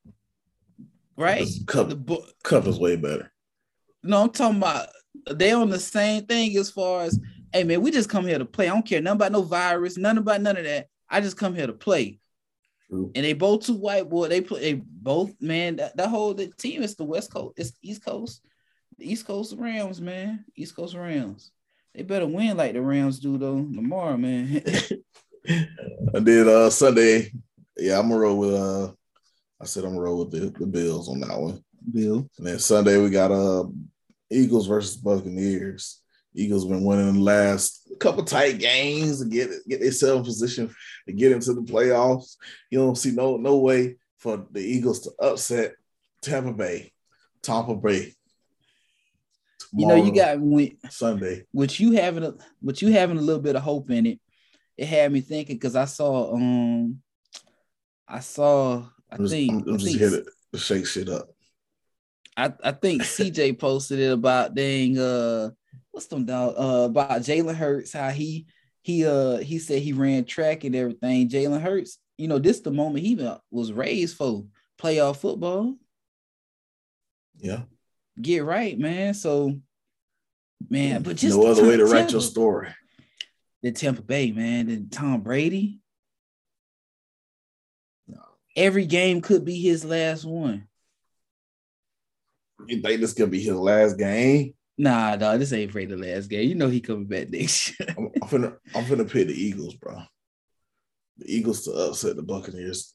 Right? 1.17 1.47
Kupp, 1.67 1.91
The, 1.91 2.33
Kupp 2.43 2.67
is 2.67 2.79
way 2.79 2.97
better. 2.97 3.31
no, 4.03 4.23
I'm 4.23 4.31
talking 4.31 4.57
about 4.59 4.89
they 5.31 5.53
on 5.53 5.71
the 5.71 5.79
same 5.79 6.27
thing 6.27 6.57
as 6.57 6.71
far 6.71 7.03
as 7.03 7.19
hey 7.53 7.65
man, 7.65 7.81
we 7.81 7.91
just 7.91 8.11
come 8.11 8.27
here 8.27 8.39
to 8.39 8.45
play. 8.45 8.69
I 8.69 8.73
don't 8.73 8.87
care 8.87 9.01
nothing 9.01 9.17
about 9.17 9.33
no 9.33 9.43
virus, 9.43 9.97
nothing 9.97 10.19
about 10.19 10.41
none 10.41 10.57
of 10.57 10.65
that. 10.65 10.89
I 11.09 11.21
just 11.21 11.37
come 11.37 11.55
here 11.55 11.67
to 11.67 11.73
play. 11.73 12.19
True. 12.89 13.13
And 13.15 13.25
they 13.25 13.33
both 13.35 13.67
two 13.67 13.75
white 13.75 14.09
boy. 14.09 14.29
They 14.29 14.41
play. 14.41 14.61
They 14.61 14.75
both 14.75 15.35
man. 15.41 15.77
That, 15.77 15.97
that 15.97 16.09
whole 16.09 16.35
the 16.35 16.49
team 16.49 16.83
is 16.83 16.95
the 16.95 17.05
West 17.05 17.33
Coast. 17.33 17.55
It's 17.59 17.73
East 17.83 18.05
Coast. 18.05 18.43
The 18.99 19.11
East 19.11 19.27
Coast 19.27 19.55
Rams, 19.57 20.01
man. 20.01 20.45
East 20.57 20.75
Coast 20.75 20.95
Rams. 20.95 21.51
They 21.95 22.03
better 22.03 22.27
win 22.27 22.57
like 22.57 22.73
the 22.73 22.81
Rams 22.81 23.19
do 23.19 23.39
though 23.39 23.57
tomorrow, 23.57 24.17
man. 24.17 24.63
I 25.49 26.21
did 26.21 26.49
uh 26.49 26.71
Sunday. 26.71 27.33
Yeah, 27.77 27.99
I'm 27.99 28.09
gonna 28.09 28.21
roll 28.21 28.39
with 28.39 28.55
uh 28.55 28.93
I 29.61 29.65
said 29.65 29.85
I'm 29.85 29.91
gonna 29.91 30.03
roll 30.03 30.19
with 30.21 30.31
the, 30.31 30.59
the 30.59 30.67
Bills 30.67 31.09
on 31.09 31.21
that 31.21 31.39
one. 31.39 31.63
Bill. 31.93 32.29
And 32.39 32.47
then 32.47 32.59
Sunday 32.59 32.99
we 32.99 33.11
got 33.11 33.33
uh 33.33 33.65
Eagles 34.31 34.67
versus 34.67 34.97
Buccaneers. 34.97 36.01
Eagles 36.35 36.67
been 36.67 36.85
winning 36.85 37.15
the 37.15 37.21
last 37.21 37.91
couple 37.99 38.23
tight 38.23 38.59
games 38.59 39.21
to 39.21 39.29
get 39.29 39.51
get 39.67 39.81
themselves 39.81 40.21
in 40.21 40.25
position 40.25 40.75
to 41.07 41.13
get 41.13 41.33
into 41.33 41.53
the 41.55 41.63
playoffs. 41.63 42.37
You 42.71 42.79
don't 42.79 42.97
see 42.99 43.11
no 43.11 43.37
no 43.37 43.59
way 43.59 43.97
for 44.19 44.47
the 44.51 44.61
Eagles 44.61 45.01
to 45.01 45.11
upset 45.21 45.75
Tampa 46.23 46.53
Bay, 46.53 46.93
Tampa 47.43 47.75
Bay. 47.75 48.15
You 49.73 49.87
know, 49.87 49.97
you 49.97 50.15
got 50.15 50.41
when 50.41 50.77
Sunday. 50.89 51.45
with 51.53 51.79
you 51.79 51.93
having 51.93 52.25
a 52.25 52.35
with 52.63 52.83
you 52.83 52.93
having 52.93 53.19
a 53.19 53.23
little 53.23 53.43
bit 53.43 53.57
of 53.57 53.63
hope 53.63 53.91
in 53.91 54.07
it, 54.07 54.21
it 54.77 54.87
had 54.87 55.13
me 55.13 55.21
thinking 55.21 55.57
because 55.57 55.77
I 55.77 55.85
saw 55.85 56.35
um 56.35 57.03
I 58.07 58.21
saw 58.21 58.85
I 59.11 59.17
I'm 59.17 59.19
just, 59.19 59.33
think 59.33 59.53
I'm, 59.53 59.69
I'm 59.69 59.75
I 59.75 59.77
just 59.77 59.85
think, 59.87 59.99
here 59.99 60.11
to, 60.11 60.27
to 60.53 60.59
shake 60.59 60.87
shit 60.87 61.09
up. 61.09 61.29
I, 62.39 62.53
I 62.63 62.71
think 62.71 63.03
CJ 63.03 63.59
posted 63.59 63.99
it 63.99 64.13
about 64.13 64.55
dang 64.55 64.97
uh 64.97 65.51
what's 65.91 66.07
them 66.07 66.25
dog 66.25 66.55
uh 66.57 66.85
about 66.85 67.11
Jalen 67.23 67.57
Hurts 67.57 67.93
how 67.93 68.11
he 68.11 68.47
he 68.83 69.05
uh 69.05 69.39
he 69.39 69.59
said 69.59 69.83
he 69.83 69.93
ran 69.93 70.25
track 70.25 70.63
and 70.63 70.75
everything. 70.77 71.29
Jalen 71.29 71.61
Hurts, 71.61 71.99
you 72.17 72.29
know, 72.29 72.39
this 72.39 72.61
the 72.61 72.71
moment 72.71 73.05
he 73.05 73.17
was 73.51 73.73
raised 73.73 74.17
for 74.17 74.45
playoff 74.81 75.17
football. 75.17 75.75
Yeah. 77.39 77.63
Get 78.21 78.45
right, 78.45 78.79
man. 78.79 79.15
So 79.15 79.61
man, 80.71 81.03
but 81.03 81.17
just 81.17 81.37
no 81.37 81.45
other 81.45 81.67
way 81.67 81.77
to 81.77 81.85
write 81.85 82.03
Tampa- 82.03 82.13
your 82.13 82.21
story. 82.21 82.69
the 83.63 83.73
Tampa 83.73 84.03
Bay, 84.03 84.31
man, 84.31 84.69
and 84.69 84.93
Tom 84.93 85.23
Brady. 85.23 85.81
Every 88.55 88.87
game 88.87 89.23
could 89.23 89.45
be 89.45 89.61
his 89.61 89.85
last 89.85 90.25
one. 90.25 90.68
You 92.67 92.81
think 92.81 93.01
this 93.01 93.13
gonna 93.13 93.31
be 93.31 93.41
his 93.41 93.55
last 93.55 93.99
game? 93.99 94.55
Nah, 94.77 95.17
dog, 95.17 95.41
this 95.41 95.53
ain't 95.53 95.73
Brady 95.73 95.97
last 95.97 96.29
game. 96.29 96.49
You 96.49 96.55
know 96.55 96.69
he 96.69 96.81
coming 96.81 97.07
back 97.07 97.31
next 97.31 97.79
year. 97.79 97.89
I'm, 97.97 98.11
I'm 98.23 98.29
finna 98.29 98.57
I'm 98.75 98.85
finna 98.85 99.11
pick 99.11 99.27
the 99.29 99.35
Eagles, 99.35 99.75
bro. 99.75 100.01
The 101.19 101.37
Eagles 101.37 101.65
to 101.65 101.73
upset 101.73 102.17
the 102.17 102.23
Buccaneers. 102.23 102.95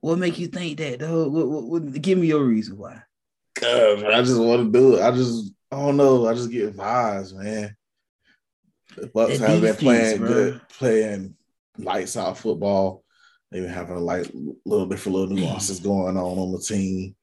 what 0.00 0.18
make 0.18 0.38
you 0.38 0.48
think 0.48 0.78
that, 0.78 1.00
dog? 1.00 1.32
What, 1.32 1.48
what, 1.48 1.64
what, 1.64 2.02
give 2.02 2.18
me 2.18 2.26
your 2.26 2.44
reason 2.44 2.76
why. 2.76 3.02
Uh, 3.58 3.94
God, 3.96 4.12
I 4.12 4.22
just 4.22 4.40
want 4.40 4.72
to 4.72 4.78
do 4.78 4.96
it. 4.96 5.02
I 5.02 5.10
just 5.12 5.52
I 5.70 5.76
don't 5.76 5.96
know. 5.96 6.26
I 6.26 6.34
just 6.34 6.50
get 6.50 6.76
vibes, 6.76 7.34
man. 7.34 7.76
The 8.96 9.06
Bucks 9.08 9.38
That 9.38 9.50
have 9.50 9.60
been 9.60 9.76
playing 9.76 10.18
bro. 10.18 10.28
good, 10.28 10.60
playing 10.68 11.34
lights 11.76 12.16
out 12.16 12.38
football. 12.38 13.04
They've 13.50 13.62
been 13.62 13.72
having 13.72 13.96
a 13.96 14.00
like 14.00 14.30
little 14.64 14.86
different 14.86 15.16
little 15.16 15.34
nuances 15.36 15.80
going 15.80 16.16
on 16.16 16.38
on 16.38 16.52
the 16.52 16.60
team. 16.60 17.14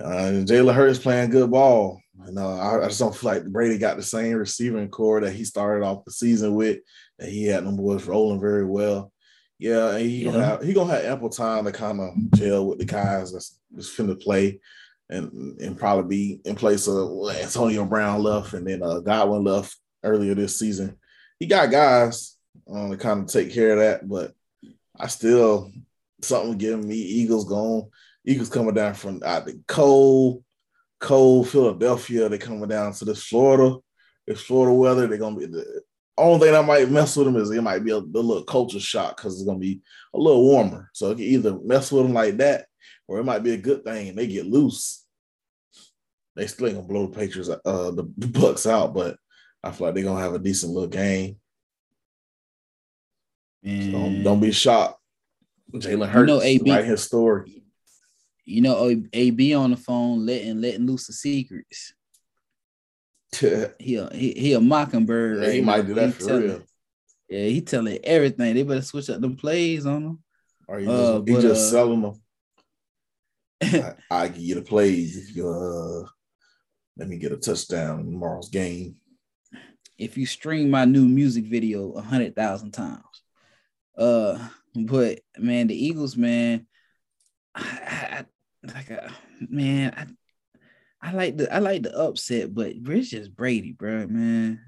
Uh, 0.00 0.04
and 0.04 0.48
Jalen 0.48 0.74
Hurts 0.74 0.98
playing 0.98 1.30
good 1.30 1.50
ball. 1.50 2.00
And 2.24 2.38
uh, 2.38 2.58
I, 2.58 2.84
I 2.84 2.88
just 2.88 3.00
don't 3.00 3.14
feel 3.14 3.30
like 3.30 3.46
Brady 3.46 3.78
got 3.78 3.96
the 3.96 4.02
same 4.02 4.36
receiving 4.36 4.88
core 4.88 5.20
that 5.20 5.32
he 5.32 5.44
started 5.44 5.84
off 5.84 6.04
the 6.04 6.12
season 6.12 6.54
with. 6.54 6.78
That 7.18 7.28
he 7.28 7.44
had 7.44 7.64
them 7.64 7.76
boys 7.76 8.06
rolling 8.06 8.40
very 8.40 8.64
well. 8.64 9.12
Yeah, 9.58 9.92
and 9.92 10.00
he 10.00 10.24
gonna 10.24 10.44
have 10.44 10.62
he 10.62 10.72
gonna 10.72 10.92
have 10.92 11.04
ample 11.04 11.30
time 11.30 11.64
to 11.64 11.72
kind 11.72 12.00
of 12.00 12.10
gel 12.34 12.66
with 12.66 12.78
the 12.78 12.84
guys 12.84 13.32
that's, 13.32 13.58
that's 13.70 13.94
finna 13.94 14.20
play 14.20 14.60
and 15.08 15.60
and 15.60 15.78
probably 15.78 16.08
be 16.08 16.40
in 16.44 16.56
place 16.56 16.88
of 16.88 17.10
Antonio 17.30 17.84
Brown 17.84 18.22
left 18.22 18.54
and 18.54 18.66
then 18.66 18.82
uh, 18.82 18.98
Godwin 18.98 19.44
left 19.44 19.76
earlier 20.02 20.34
this 20.34 20.58
season. 20.58 20.96
He 21.38 21.46
got 21.46 21.70
guys 21.70 22.36
um, 22.68 22.90
to 22.90 22.96
kind 22.96 23.20
of 23.20 23.26
take 23.28 23.52
care 23.52 23.72
of 23.72 23.78
that, 23.78 24.08
but 24.08 24.32
I 24.98 25.06
still 25.06 25.70
something 26.22 26.58
giving 26.58 26.88
me 26.88 26.96
Eagles 26.96 27.44
going. 27.44 27.88
Eagles 28.24 28.48
coming 28.48 28.74
down 28.74 28.94
from 28.94 29.22
out 29.24 29.46
the 29.46 29.60
cold, 29.66 30.44
cold 31.00 31.48
Philadelphia. 31.48 32.28
They 32.28 32.38
coming 32.38 32.68
down 32.68 32.92
to 32.92 33.04
this 33.04 33.24
Florida, 33.24 33.78
this 34.26 34.42
Florida 34.42 34.72
weather. 34.72 35.06
They're 35.06 35.18
gonna 35.18 35.36
be 35.36 35.46
the 35.46 35.82
only 36.18 36.40
thing 36.40 36.52
that 36.52 36.64
might 36.64 36.90
mess 36.90 37.16
with 37.16 37.26
them 37.26 37.36
is 37.36 37.50
it 37.50 37.62
might 37.62 37.84
be 37.84 37.90
a, 37.90 37.96
a 37.96 37.98
little 37.98 38.44
culture 38.44 38.80
shock 38.80 39.16
because 39.16 39.34
it's 39.34 39.46
gonna 39.46 39.58
be 39.58 39.80
a 40.14 40.18
little 40.18 40.44
warmer. 40.44 40.90
So 40.92 41.10
it 41.10 41.16
can 41.16 41.24
either 41.24 41.58
mess 41.64 41.90
with 41.90 42.04
them 42.04 42.12
like 42.12 42.36
that, 42.36 42.66
or 43.08 43.18
it 43.18 43.24
might 43.24 43.42
be 43.42 43.52
a 43.52 43.58
good 43.58 43.84
thing 43.84 44.14
they 44.14 44.26
get 44.26 44.46
loose. 44.46 45.04
They 46.36 46.46
still 46.46 46.68
ain't 46.68 46.76
gonna 46.76 46.88
blow 46.88 47.06
the 47.06 47.16
Patriots, 47.16 47.50
uh, 47.50 47.90
the, 47.90 48.04
Bucks 48.04 48.66
out, 48.66 48.94
but 48.94 49.16
I 49.62 49.70
feel 49.70 49.86
like 49.86 49.94
they're 49.94 50.04
gonna 50.04 50.20
have 50.20 50.34
a 50.34 50.38
decent 50.38 50.72
little 50.72 50.88
game. 50.88 51.36
So 53.64 53.92
don't, 53.92 54.22
don't 54.24 54.40
be 54.40 54.50
shocked. 54.50 54.98
Jalen 55.72 56.08
Hurts 56.08 56.26
know, 56.26 56.42
AB 56.42 56.70
write 56.70 56.84
his 56.84 57.02
story. 57.02 57.61
You 58.44 58.60
know, 58.62 58.88
A- 58.90 59.04
AB 59.12 59.54
on 59.54 59.70
the 59.70 59.76
phone 59.76 60.26
letting 60.26 60.60
letting 60.60 60.86
loose 60.86 61.06
the 61.06 61.12
secrets. 61.12 61.94
He 63.78 63.96
a, 63.96 64.10
he, 64.14 64.32
he 64.32 64.52
a 64.52 64.60
mockingbird. 64.60 65.38
Yeah, 65.38 65.44
right 65.46 65.54
he 65.54 65.60
now. 65.60 65.66
might 65.66 65.86
do 65.86 65.94
that 65.94 66.06
He 66.06 66.12
for 66.12 66.24
telling- 66.26 66.42
real. 66.42 66.62
Yeah, 67.30 67.46
he 67.46 67.60
telling 67.62 67.98
everything. 68.04 68.54
They 68.54 68.62
better 68.62 68.82
switch 68.82 69.08
up 69.08 69.20
them 69.22 69.36
plays 69.36 69.86
on 69.86 70.02
him. 70.02 70.18
Or 70.68 70.78
he 70.78 70.84
just, 70.86 70.98
Uh, 71.12 71.22
he 71.26 71.32
but, 71.32 71.40
just 71.40 71.68
uh, 71.68 71.70
selling 71.70 72.02
them. 72.02 72.20
I, 74.10 74.24
I 74.24 74.28
give 74.28 74.42
you 74.42 74.54
the 74.56 74.62
plays 74.62 75.16
if 75.16 75.34
you 75.36 75.48
uh 75.48 76.06
let 76.98 77.08
me 77.08 77.16
get 77.16 77.32
a 77.32 77.36
touchdown 77.38 78.00
in 78.00 78.06
tomorrow's 78.06 78.50
game. 78.50 78.96
if 79.96 80.18
you 80.18 80.26
stream 80.26 80.68
my 80.70 80.84
new 80.84 81.06
music 81.08 81.44
video 81.46 81.92
a 81.92 82.02
hundred 82.02 82.36
thousand 82.36 82.72
times. 82.72 83.00
Uh, 83.96 84.38
but 84.74 85.20
man, 85.38 85.68
the 85.68 85.74
Eagles, 85.86 86.16
man, 86.18 86.66
I 87.54 88.26
like, 88.62 88.90
uh, 88.90 89.08
man, 89.48 90.16
I, 91.02 91.08
I 91.08 91.12
like 91.12 91.36
the 91.36 91.52
I 91.52 91.58
like 91.58 91.82
the 91.82 91.96
upset, 91.96 92.54
but 92.54 92.72
it's 92.76 93.10
just 93.10 93.34
Brady, 93.34 93.72
bro, 93.72 94.06
man. 94.06 94.60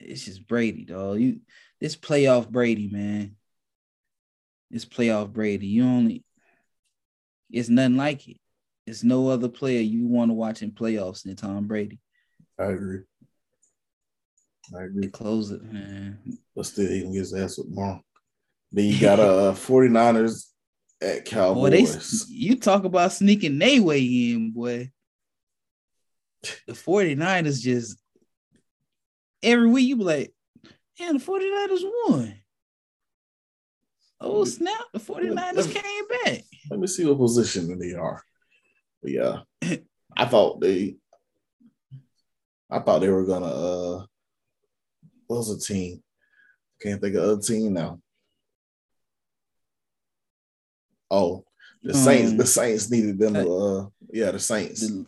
It's 0.00 0.24
just 0.24 0.46
Brady, 0.46 0.84
dog. 0.84 1.20
You 1.20 1.40
this 1.80 1.96
playoff 1.96 2.48
Brady, 2.48 2.88
man. 2.88 3.36
This 4.70 4.84
playoff 4.86 5.32
Brady. 5.32 5.66
You 5.66 5.84
only 5.84 6.24
it's 7.50 7.68
nothing 7.68 7.96
like 7.98 8.26
it. 8.28 8.38
It's 8.86 9.04
no 9.04 9.28
other 9.28 9.48
player 9.48 9.80
you 9.80 10.06
want 10.06 10.30
to 10.30 10.34
watch 10.34 10.62
in 10.62 10.72
playoffs 10.72 11.22
than 11.22 11.36
Tom 11.36 11.66
Brady. 11.66 12.00
I 12.58 12.64
agree. 12.64 13.00
I 14.74 14.78
They 14.78 14.84
agree. 14.84 15.08
close 15.08 15.50
it, 15.50 15.62
man. 15.62 16.18
But 16.56 16.66
still 16.66 16.88
he 16.90 17.02
can 17.02 17.12
get 17.12 17.18
his 17.20 17.34
ass 17.34 17.58
with 17.58 17.68
tomorrow. 17.68 18.00
Then 18.72 18.86
you 18.86 18.98
got 19.00 19.20
uh 19.20 19.52
49ers 19.52 20.46
at 21.02 21.24
Boy, 21.30 21.70
they 21.70 21.82
Cowboys. 21.84 22.26
you 22.28 22.56
talk 22.56 22.84
about 22.84 23.12
sneaking 23.12 23.58
they 23.58 23.80
way 23.80 24.00
in, 24.02 24.52
boy. 24.52 24.90
The 26.66 26.72
49ers 26.72 27.60
just 27.60 27.98
every 29.42 29.68
week 29.68 29.88
you 29.88 29.96
be 29.96 30.04
like, 30.04 30.34
man, 30.98 31.18
the 31.18 31.24
49ers 31.24 31.82
won. 32.08 32.34
Oh 34.20 34.44
snap, 34.44 34.80
the 34.92 35.00
49ers 35.00 35.72
came 35.72 36.08
back. 36.24 36.44
Let 36.70 36.80
me 36.80 36.86
see 36.86 37.04
what 37.04 37.18
position 37.18 37.78
they 37.78 37.94
are. 37.94 38.22
But 39.02 39.10
yeah, 39.12 39.40
I 40.16 40.26
thought 40.26 40.60
they, 40.60 40.96
I 42.70 42.78
thought 42.78 43.00
they 43.00 43.08
were 43.08 43.26
gonna. 43.26 43.46
uh 43.46 44.06
What 45.26 45.38
was 45.38 45.48
the 45.58 45.74
team? 45.74 46.02
Can't 46.80 47.00
think 47.00 47.16
of 47.16 47.24
other 47.24 47.42
team 47.42 47.72
now. 47.74 48.00
Oh, 51.12 51.44
the 51.82 51.92
Saints. 51.94 52.30
Um, 52.32 52.36
The 52.38 52.46
Saints 52.46 52.90
needed 52.90 53.18
them 53.18 53.34
to. 53.34 53.52
uh 53.52 53.86
Yeah, 54.10 54.30
the 54.32 54.38
Saints. 54.40 54.80
The- 54.80 55.06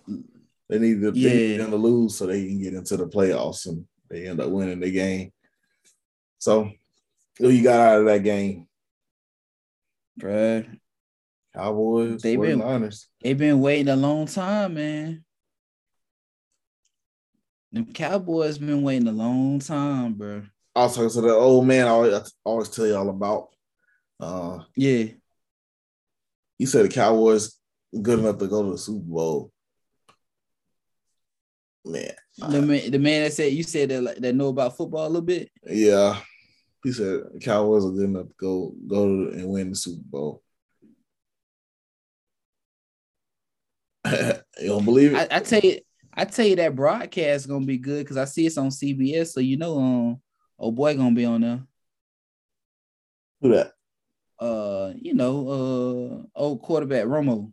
They 0.68 0.78
needed, 0.78 1.14
they 1.14 1.20
Yeah. 1.20 1.30
needed 1.30 1.60
them 1.60 1.70
to 1.72 1.76
lose 1.76 2.16
so 2.16 2.26
they 2.26 2.46
can 2.46 2.58
get 2.60 2.74
into 2.74 2.96
the 2.96 3.06
playoffs, 3.06 3.66
and 3.66 3.86
they 4.08 4.26
end 4.28 4.40
up 4.40 4.50
winning 4.50 4.80
the 4.80 4.90
game. 4.90 5.30
So, 6.38 6.70
who 7.38 7.48
you 7.50 7.62
got 7.62 7.80
out 7.80 8.00
of 8.00 8.06
that 8.06 8.22
game? 8.22 8.66
bruh. 10.18 10.78
Cowboys, 11.54 12.22
They've 12.22 12.40
been- 12.40 12.60
49ers. 12.60 13.08
They've 13.22 13.36
been 13.38 13.60
waiting 13.60 13.88
a 13.88 13.96
long 13.96 14.26
time, 14.26 14.74
man. 14.74 15.24
The 17.72 17.84
Cowboys 17.84 18.58
been 18.58 18.82
waiting 18.82 19.08
a 19.08 19.12
long 19.12 19.58
time, 19.58 20.14
bro. 20.14 20.42
I 20.74 20.84
was 20.84 20.94
talking 20.94 21.10
to 21.10 21.20
the 21.20 21.34
old 21.34 21.66
man 21.66 21.86
I 21.86 21.90
always, 21.90 22.14
I 22.14 22.22
always 22.44 22.68
tell 22.70 22.86
you 22.86 22.96
all 22.96 23.08
about. 23.08 23.48
Uh, 24.20 24.64
Yeah, 24.76 25.06
he 26.58 26.66
said 26.66 26.84
the 26.84 26.88
Cowboys 26.88 27.58
good 28.02 28.18
enough 28.18 28.38
to 28.38 28.46
go 28.46 28.64
to 28.64 28.72
the 28.72 28.78
Super 28.78 29.04
Bowl. 29.06 29.52
Man, 31.84 32.12
the 32.38 32.62
man, 32.62 32.90
the 32.90 32.98
man 32.98 33.24
that 33.24 33.32
said 33.34 33.52
you 33.52 33.62
said 33.62 33.90
that 33.90 34.02
like, 34.02 34.16
that 34.16 34.34
know 34.34 34.48
about 34.48 34.76
football 34.76 35.06
a 35.06 35.08
little 35.08 35.22
bit. 35.22 35.50
yeah. 35.66 36.18
He 36.82 36.92
said 36.92 37.22
Cowboys 37.42 37.84
are 37.84 37.90
good 37.90 38.10
enough 38.10 38.28
to 38.28 38.34
go 38.38 38.74
go 38.86 39.06
to 39.06 39.32
and 39.32 39.48
win 39.48 39.70
the 39.70 39.76
Super 39.76 40.02
Bowl. 40.04 40.42
you 44.06 44.68
don't 44.68 44.84
believe 44.84 45.14
it? 45.14 45.32
I, 45.32 45.36
I 45.36 45.40
tell 45.40 45.60
you, 45.60 45.80
I 46.12 46.24
tell 46.24 46.46
you 46.46 46.56
that 46.56 46.76
broadcast 46.76 47.44
is 47.44 47.46
gonna 47.46 47.64
be 47.64 47.78
good 47.78 48.04
because 48.04 48.16
I 48.16 48.24
see 48.24 48.46
it's 48.46 48.58
on 48.58 48.68
CBS, 48.68 49.28
so 49.28 49.40
you 49.40 49.56
know, 49.56 49.78
um, 49.78 50.20
oh 50.58 50.70
boy, 50.70 50.96
gonna 50.96 51.14
be 51.14 51.24
on 51.24 51.40
there. 51.40 51.62
Who 53.40 53.50
that? 53.50 53.73
Uh, 54.38 54.92
you 54.96 55.14
know, 55.14 55.48
uh, 56.34 56.38
old 56.38 56.62
quarterback 56.62 57.04
Romo. 57.04 57.50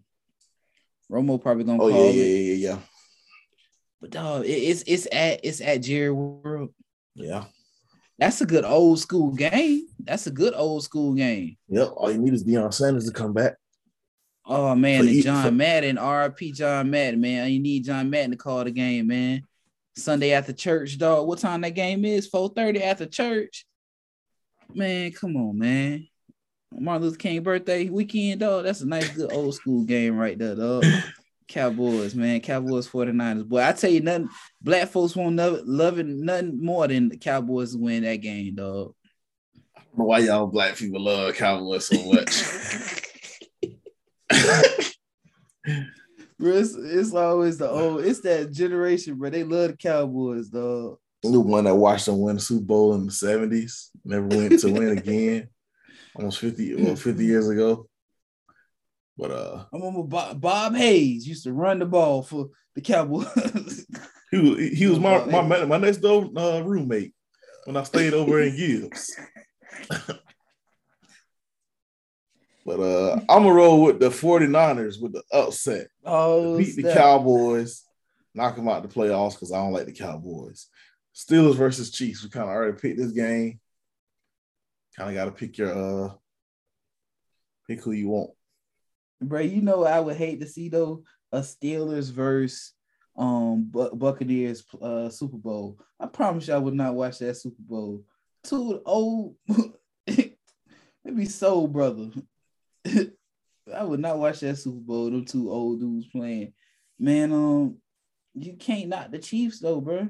Romo 1.12 1.42
probably 1.42 1.64
gonna 1.66 1.82
Oh 1.84 1.90
call 1.90 2.06
yeah, 2.06 2.12
yeah, 2.12 2.24
it, 2.24 2.58
yeah, 2.58 2.70
yeah, 2.70 2.80
but 4.00 4.10
dog, 4.12 4.46
it, 4.46 4.50
it's 4.50 4.84
it's 4.88 5.08
at 5.12 5.42
it's 5.44 5.62
at 5.62 5.78
Jerry 5.78 6.12
World. 6.12 6.74
yeah. 7.16 7.46
That's 8.18 8.40
a 8.40 8.46
good 8.46 8.66
old 8.66 9.00
school 9.00 9.32
game. 9.32 9.88
That's 10.04 10.28
a 10.28 10.32
good 10.32 10.54
old 10.56 10.84
school 10.84 11.16
game. 11.16 11.58
Yep. 11.70 11.94
All 11.98 12.12
you 12.12 12.20
need 12.20 12.34
is 12.36 12.44
Deion 12.44 12.72
Sanders 12.72 13.06
to 13.08 13.12
come 13.12 13.34
back. 13.34 13.56
Oh 14.46 14.76
man, 14.76 15.08
and 15.08 15.24
John 15.24 15.46
for- 15.46 15.52
Madden, 15.52 15.96
RP 15.98 16.54
John 16.54 16.90
Madden, 16.92 17.20
man. 17.20 17.50
You 17.52 17.60
need 17.60 17.84
John 17.84 18.10
Madden 18.12 18.32
to 18.32 18.38
call 18.38 18.64
the 18.64 18.72
game, 18.72 19.08
man. 19.08 19.42
Sunday 19.96 20.32
after 20.34 20.54
church, 20.54 20.98
dog. 20.98 21.28
What 21.28 21.40
time 21.40 21.62
that 21.62 21.72
game 21.72 22.06
is? 22.06 22.30
4:30 22.30 22.82
after 22.84 23.06
church. 23.08 23.66
Man, 24.74 25.12
come 25.12 25.36
on, 25.36 25.58
man. 25.58 26.08
Martin 26.74 27.04
Luther 27.04 27.18
King 27.18 27.44
birthday 27.44 27.90
weekend, 27.90 28.40
dog. 28.40 28.64
That's 28.64 28.82
a 28.82 28.88
nice, 28.88 29.10
good 29.10 29.32
old 29.32 29.56
school 29.56 29.84
game 29.84 30.18
right 30.18 30.38
there, 30.38 30.56
dog. 30.56 30.84
Cowboys, 31.48 32.16
man. 32.16 32.40
Cowboys 32.40 32.88
49ers. 32.88 33.48
Boy, 33.48 33.64
I 33.64 33.74
tell 33.74 33.92
you 33.92 34.00
nothing. 34.00 34.30
Black 34.62 34.88
folks 34.88 35.16
won't 35.16 35.36
love, 35.36 35.62
love 35.66 36.00
it 36.00 36.06
nothing 36.06 36.64
more 36.64 36.88
than 36.88 37.10
the 37.10 37.18
Cowboys 37.18 37.76
win 37.76 38.04
that 38.04 38.18
game, 38.18 38.56
dog. 38.56 38.94
I 39.76 39.82
don't 39.82 39.98
know 40.00 40.06
why 40.06 40.20
y'all 40.20 40.48
black 40.48 40.78
people 40.78 41.02
love 41.02 41.36
Cowboys 41.36 41.88
so 41.88 42.12
much. 42.12 42.44
Bro, 46.42 46.54
it's, 46.54 46.74
it's 46.76 47.14
always 47.14 47.60
the 47.60 47.70
old, 47.70 48.04
it's 48.04 48.22
that 48.22 48.52
generation, 48.52 49.14
bro. 49.14 49.30
They 49.30 49.44
love 49.44 49.72
the 49.72 49.78
Cowboys, 49.78 50.50
dog. 50.50 50.98
the 51.22 51.40
one 51.40 51.66
that 51.66 51.76
watched 51.76 52.08
them 52.08 52.20
win 52.20 52.38
the 52.38 52.42
Super 52.42 52.66
Bowl 52.66 52.96
in 52.96 53.06
the 53.06 53.12
70s, 53.12 53.90
never 54.04 54.26
went 54.26 54.60
to 54.60 54.72
win 54.72 54.98
again. 54.98 55.50
Almost 56.16 56.40
50, 56.40 56.76
well, 56.84 56.96
50 56.96 57.26
years 57.26 57.50
ago. 57.50 57.88
But 59.18 59.32
uh 59.32 59.66
I 59.72 59.78
remember 59.78 60.04
Bob, 60.04 60.42
Bob 60.42 60.76
Hayes 60.76 61.28
used 61.28 61.44
to 61.44 61.54
run 61.54 61.80
the 61.80 61.86
ball 61.86 62.24
for 62.24 62.50
the 62.76 62.82
Cowboys. 62.82 63.86
he 64.32 64.38
was 64.38 64.60
he 64.60 64.88
was 64.88 65.00
my 65.06 65.24
my, 65.26 65.66
my 65.66 65.78
next 65.78 65.98
door 65.98 66.30
uh, 66.36 66.62
roommate 66.62 67.14
when 67.66 67.78
I 67.78 67.84
stayed 67.84 68.14
over 68.14 68.42
in 68.42 68.56
Gibbs. 68.56 69.16
but 72.66 72.80
uh 72.80 73.20
I'm 73.30 73.44
gonna 73.44 73.54
roll 73.54 73.84
with 73.84 74.00
the 74.00 74.10
49ers 74.10 75.02
with 75.02 75.14
the 75.14 75.24
upset. 75.32 75.88
oh, 76.06 76.58
beat 76.58 76.76
the. 76.78 76.94
Cowboys, 76.94 77.84
knock 78.34 78.56
them 78.56 78.70
out 78.70 78.82
the 78.82 78.90
playoffs 78.90 79.34
because 79.34 79.52
I 79.52 79.58
don't 79.58 79.74
like 79.74 79.86
the 79.86 79.92
Cowboys. 79.92 80.68
Steelers 81.14 81.56
versus 81.56 81.92
Chiefs. 81.92 82.24
We 82.24 82.30
kind 82.30 82.50
of 82.50 82.56
already 82.56 82.78
picked 82.78 82.98
this 82.98 83.12
game. 83.12 83.60
Kind 84.96 85.10
of 85.10 85.16
got 85.16 85.26
to 85.26 85.32
pick 85.32 85.58
your 85.58 85.74
uh 85.74 86.14
pick 87.68 87.82
who 87.82 87.92
you 87.92 88.10
want. 88.10 88.32
bro. 89.22 89.40
You 89.40 89.62
know, 89.62 89.86
I 89.86 90.00
would 90.00 90.18
hate 90.18 90.42
to 90.42 90.48
see 90.48 90.70
though 90.70 91.04
a 91.32 91.40
Steelers 91.40 92.12
versus 92.12 92.74
um 93.18 93.66
Bu- 93.70 93.96
Buccaneers 93.96 94.64
uh 94.82 95.10
Super 95.10 95.38
Bowl. 95.38 95.80
I 96.00 96.08
promise 96.08 96.48
you, 96.48 96.54
I 96.54 96.58
would 96.58 96.74
not 96.74 96.96
watch 96.96 97.20
that 97.20 97.36
Super 97.36 97.62
Bowl. 97.62 98.04
Two 98.44 98.82
old, 98.86 99.36
maybe 100.08 101.26
soul 101.26 101.68
brother. 101.68 102.10
I 103.74 103.84
would 103.84 104.00
not 104.00 104.18
watch 104.18 104.40
that 104.40 104.58
Super 104.58 104.80
Bowl. 104.80 105.12
Them 105.12 105.26
two 105.26 105.52
old 105.52 105.80
dudes 105.80 106.08
playing. 106.08 106.54
Man, 107.00 107.32
um, 107.32 107.78
you 108.34 108.54
can't 108.54 108.90
knock 108.90 109.12
the 109.12 109.20
Chiefs 109.20 109.60
though, 109.60 109.80
bro. 109.80 110.10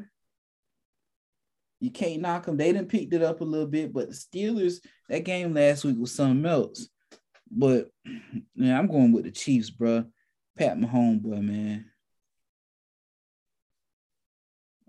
You 1.82 1.90
can't 1.90 2.22
knock 2.22 2.46
them. 2.46 2.58
They 2.58 2.72
didn't 2.72 2.90
picked 2.90 3.12
it 3.14 3.24
up 3.24 3.42
a 3.42 3.44
little 3.44 3.68
bit, 3.68 3.92
but 3.92 4.08
the 4.08 4.14
Steelers, 4.14 4.76
that 5.10 5.26
game 5.26 5.54
last 5.54 5.84
week 5.84 5.98
was 5.98 6.14
something 6.14 6.46
else. 6.46 6.88
But 7.50 7.90
yeah, 8.56 8.78
I'm 8.78 8.88
going 8.88 9.12
with 9.12 9.26
the 9.26 9.32
Chiefs, 9.32 9.72
bro. 9.72 10.06
Pat 10.56 10.78
Mahomes, 10.78 11.22
boy, 11.22 11.38
man. 11.38 11.86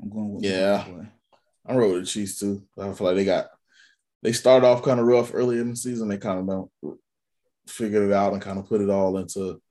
I'm 0.00 0.10
going 0.10 0.34
with 0.34 0.44
Yeah. 0.44 0.84
Mahomes, 0.86 0.96
boy. 0.96 1.08
I 1.64 1.74
roll 1.74 1.92
with 1.94 2.02
the 2.02 2.06
Chiefs 2.06 2.38
too. 2.38 2.62
I 2.78 2.92
feel 2.92 3.06
like 3.06 3.16
they 3.16 3.24
got 3.24 3.46
they 4.22 4.32
started 4.32 4.66
off 4.66 4.82
kind 4.82 5.00
of 5.00 5.06
rough 5.06 5.32
early 5.34 5.58
in 5.58 5.70
the 5.70 5.76
season. 5.76 6.08
They 6.08 6.18
kind 6.18 6.40
of 6.40 6.46
don't 6.46 6.98
figured 7.66 8.10
it 8.10 8.12
out 8.12 8.34
and 8.34 8.42
kind 8.42 8.58
of 8.58 8.68
put 8.68 8.82
it 8.82 8.90
all 8.90 9.16
into, 9.16 9.62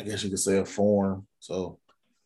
I 0.00 0.04
guess 0.04 0.22
you 0.22 0.30
could 0.30 0.38
say, 0.38 0.58
a 0.58 0.64
form. 0.64 1.26
So 1.40 1.79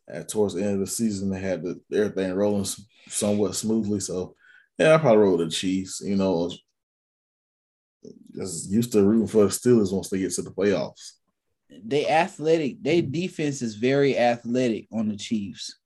at 0.08 0.28
towards 0.28 0.54
the 0.54 0.62
end 0.62 0.74
of 0.74 0.80
the 0.80 0.86
season, 0.86 1.30
they 1.30 1.40
had 1.40 1.62
the, 1.62 1.80
everything 1.92 2.32
rolling 2.34 2.66
somewhat 3.08 3.54
smoothly. 3.54 4.00
So 4.00 4.34
yeah, 4.78 4.94
I 4.94 4.98
probably 4.98 5.18
roll 5.18 5.36
the 5.36 5.48
Chiefs. 5.48 6.00
You 6.04 6.16
know, 6.16 6.50
just 8.34 8.70
used 8.70 8.92
to 8.92 9.02
rooting 9.02 9.28
for 9.28 9.44
the 9.44 9.50
Steelers 9.50 9.92
once 9.92 10.08
they 10.08 10.18
get 10.18 10.32
to 10.32 10.42
the 10.42 10.50
playoffs. 10.50 11.12
they 11.84 12.08
athletic. 12.08 12.82
They 12.82 13.00
defense 13.00 13.62
is 13.62 13.76
very 13.76 14.18
athletic 14.18 14.86
on 14.92 15.08
the 15.08 15.16
Chiefs. 15.16 15.78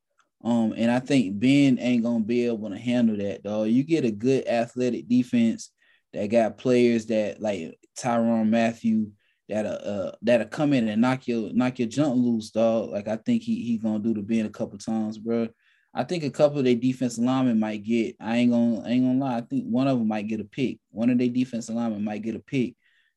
Um, 0.44 0.72
and 0.76 0.90
I 0.90 1.00
think 1.00 1.38
Ben 1.38 1.78
ain't 1.80 2.04
gonna 2.04 2.24
be 2.24 2.46
able 2.46 2.70
to 2.70 2.78
handle 2.78 3.16
that, 3.16 3.42
though. 3.42 3.64
You 3.64 3.82
get 3.82 4.04
a 4.04 4.10
good 4.10 4.46
athletic 4.46 5.08
defense 5.08 5.70
that 6.12 6.30
got 6.30 6.58
players 6.58 7.06
that 7.06 7.40
like 7.40 7.78
Tyrann 7.98 8.48
Mathieu 8.48 9.12
that 9.48 9.66
uh, 9.66 10.12
that'll 10.22 10.46
come 10.46 10.72
in 10.72 10.88
and 10.88 11.00
knock 11.00 11.26
your 11.26 11.52
knock 11.52 11.78
your 11.78 11.88
jump 11.88 12.16
loose, 12.16 12.50
dog. 12.50 12.90
Like 12.90 13.08
I 13.08 13.16
think 13.16 13.42
he 13.42 13.62
he 13.62 13.78
gonna 13.78 13.98
do 13.98 14.14
the 14.14 14.22
Ben 14.22 14.46
a 14.46 14.50
couple 14.50 14.78
times, 14.78 15.18
bro. 15.18 15.48
I 15.94 16.04
think 16.04 16.22
a 16.22 16.30
couple 16.30 16.58
of 16.58 16.64
their 16.64 16.74
defensive 16.74 17.24
linemen 17.24 17.58
might 17.58 17.82
get. 17.82 18.16
I 18.20 18.36
ain't 18.36 18.52
gonna 18.52 18.82
I 18.86 18.90
ain't 18.90 19.04
gonna 19.04 19.18
lie. 19.18 19.38
I 19.38 19.40
think 19.40 19.64
one 19.64 19.88
of 19.88 19.98
them 19.98 20.08
might 20.08 20.28
get 20.28 20.40
a 20.40 20.44
pick. 20.44 20.78
One 20.90 21.10
of 21.10 21.18
their 21.18 21.28
defensive 21.28 21.74
linemen 21.74 22.04
might 22.04 22.22
get 22.22 22.36
a 22.36 22.40
pick 22.40 22.74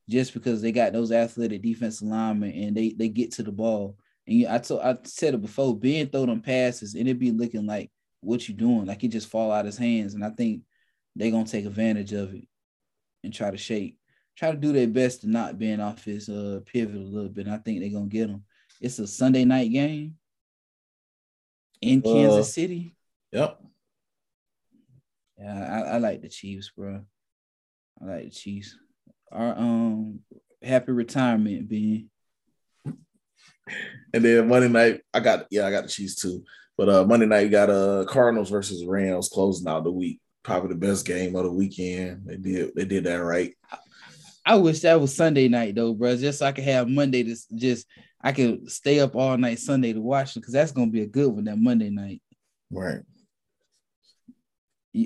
just 0.10 0.34
because 0.34 0.62
they 0.62 0.72
got 0.72 0.94
those 0.94 1.12
athletic 1.12 1.62
defensive 1.62 2.08
linemen 2.08 2.52
and 2.52 2.76
they 2.76 2.90
they 2.90 3.10
get 3.10 3.32
to 3.34 3.44
the 3.44 3.52
ball. 3.52 3.98
And 4.28 4.38
you, 4.38 4.48
I 4.50 4.60
told 4.60 4.82
I 4.82 4.98
said 5.04 5.34
it 5.34 5.42
before, 5.42 5.78
Ben 5.78 6.08
throw 6.08 6.26
them 6.26 6.42
passes 6.42 6.96
and 6.96 7.08
it 7.08 7.20
be 7.20 7.32
looking 7.32 7.66
like 7.66 7.92
what 8.22 8.48
you 8.48 8.54
doing, 8.56 8.86
like 8.86 9.04
it 9.04 9.10
just 9.10 9.30
fall 9.30 9.52
out 9.52 9.66
his 9.66 9.78
hands. 9.78 10.14
And 10.14 10.24
I 10.24 10.30
think 10.30 10.62
they 11.16 11.32
gonna 11.32 11.46
take 11.46 11.66
advantage 11.66 12.14
of 12.14 12.34
it 12.34 12.48
and 13.24 13.34
try 13.34 13.52
to 13.52 13.58
shake, 13.58 13.98
try 14.42 14.50
to 14.50 14.58
do 14.58 14.74
their 14.74 14.88
best 14.88 15.22
to 15.22 15.30
not 15.30 15.60
being 15.60 15.80
off 15.80 16.04
his 16.04 16.28
uh 16.28 16.62
pivot 16.66 16.96
a 16.96 17.00
little 17.00 17.30
bit. 17.30 17.48
I 17.48 17.58
think 17.58 17.80
they're 17.80 17.92
gonna 17.92 18.08
get 18.08 18.28
him. 18.30 18.44
It's 18.82 18.98
a 18.98 19.06
Sunday 19.06 19.46
night 19.46 19.72
game 19.72 20.16
in 21.80 22.02
Uh, 22.04 22.12
Kansas 22.12 22.52
City. 22.52 22.96
Yep. 23.32 23.62
Yeah, 25.38 25.84
I, 25.86 25.96
I 25.96 25.98
like 26.00 26.24
the 26.24 26.30
Chiefs, 26.30 26.72
bro. 26.76 27.02
I 28.02 28.06
like 28.06 28.24
the 28.24 28.30
Chiefs. 28.32 28.76
Our 29.32 29.56
um 29.56 30.22
happy 30.64 30.92
retirement, 30.92 31.70
Ben. 31.70 32.10
And 34.14 34.26
then 34.26 34.48
Monday 34.48 34.68
night, 34.70 35.02
I 35.14 35.20
got 35.20 35.46
yeah, 35.52 35.68
I 35.68 35.72
got 35.72 35.84
the 35.84 35.90
Chiefs 35.90 36.16
too. 36.16 36.44
But 36.80 36.90
uh 36.90 37.06
Monday 37.06 37.28
night, 37.28 37.42
you 37.42 37.50
got 37.50 37.70
uh 37.70 38.06
Cardinals 38.06 38.50
versus 38.50 38.84
Rams 38.86 39.30
closing 39.30 39.68
out 39.68 39.84
the 39.84 39.92
week. 39.92 40.20
Probably 40.42 40.70
the 40.70 40.88
best 40.88 41.06
game 41.06 41.36
of 41.36 41.44
the 41.44 41.52
weekend. 41.52 42.24
They 42.26 42.38
did 42.38 42.72
they 42.76 42.86
did 42.86 43.04
that 43.04 43.18
right. 43.18 43.54
I 44.46 44.56
wish 44.56 44.82
that 44.82 45.00
was 45.00 45.16
Sunday 45.16 45.48
night 45.48 45.76
though, 45.76 45.94
bro. 45.94 46.16
Just 46.18 46.40
so 46.40 46.46
I 46.46 46.52
could 46.52 46.64
have 46.64 46.88
Monday 46.88 47.24
to 47.24 47.36
just 47.56 47.88
I 48.22 48.32
could 48.32 48.72
stay 48.72 49.00
up 49.00 49.16
all 49.16 49.38
night 49.38 49.60
Sunday 49.60 49.94
to 49.94 50.02
watch 50.02 50.36
it 50.36 50.40
because 50.40 50.54
that's 50.54 50.72
gonna 50.72 50.92
be 50.92 51.02
a 51.02 51.08
good 51.08 51.32
one 51.32 51.46
that 51.46 51.58
Monday 51.58 51.90
night. 51.90 52.22
Right. 52.72 53.02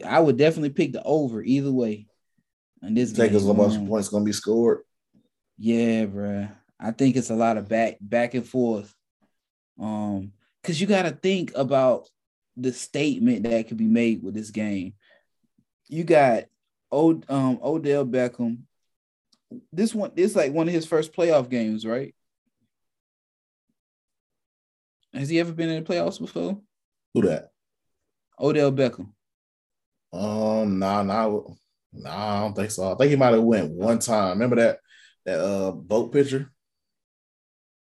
I 0.05 0.19
would 0.19 0.37
definitely 0.37 0.71
pick 0.71 0.93
the 0.93 1.03
over 1.03 1.43
either 1.43 1.71
way. 1.71 2.07
And 2.81 2.95
this 2.95 3.17
us 3.17 3.45
how 3.45 3.53
much 3.53 3.87
points 3.87 4.09
gonna 4.09 4.25
be 4.25 4.31
scored. 4.31 4.81
Yeah, 5.57 6.05
bro. 6.05 6.47
I 6.79 6.91
think 6.91 7.15
it's 7.15 7.29
a 7.29 7.35
lot 7.35 7.57
of 7.57 7.67
back 7.67 7.97
back 8.01 8.33
and 8.33 8.45
forth. 8.45 8.93
Um, 9.79 10.31
because 10.61 10.81
you 10.81 10.87
got 10.87 11.03
to 11.03 11.11
think 11.11 11.51
about 11.55 12.09
the 12.57 12.73
statement 12.73 13.43
that 13.43 13.67
could 13.67 13.77
be 13.77 13.85
made 13.85 14.23
with 14.23 14.33
this 14.33 14.49
game. 14.49 14.93
You 15.87 16.03
got 16.03 16.45
Od- 16.91 17.25
um, 17.29 17.59
Odell 17.61 18.05
Beckham 18.05 18.61
this 19.71 19.93
one 19.93 20.11
this 20.15 20.35
like 20.35 20.51
one 20.53 20.67
of 20.67 20.73
his 20.73 20.85
first 20.85 21.13
playoff 21.13 21.49
games, 21.49 21.85
right? 21.85 22.13
Has 25.13 25.29
he 25.29 25.39
ever 25.39 25.53
been 25.53 25.69
in 25.69 25.83
the 25.83 25.89
playoffs 25.89 26.19
before? 26.19 26.59
Who 27.13 27.21
that? 27.21 27.49
Odell 28.39 28.71
Beckham. 28.71 29.11
Um, 30.11 30.79
nah, 30.79 31.03
nah, 31.03 31.39
nah. 31.93 32.37
I 32.37 32.39
don't 32.41 32.53
think 32.55 32.71
so. 32.71 32.91
I 32.91 32.95
think 32.95 33.11
he 33.11 33.15
might 33.15 33.33
have 33.33 33.43
went 33.43 33.71
one 33.71 33.99
time. 33.99 34.31
Remember 34.31 34.57
that 34.57 34.79
that 35.25 35.39
uh 35.39 35.71
boat 35.71 36.11
picture? 36.11 36.51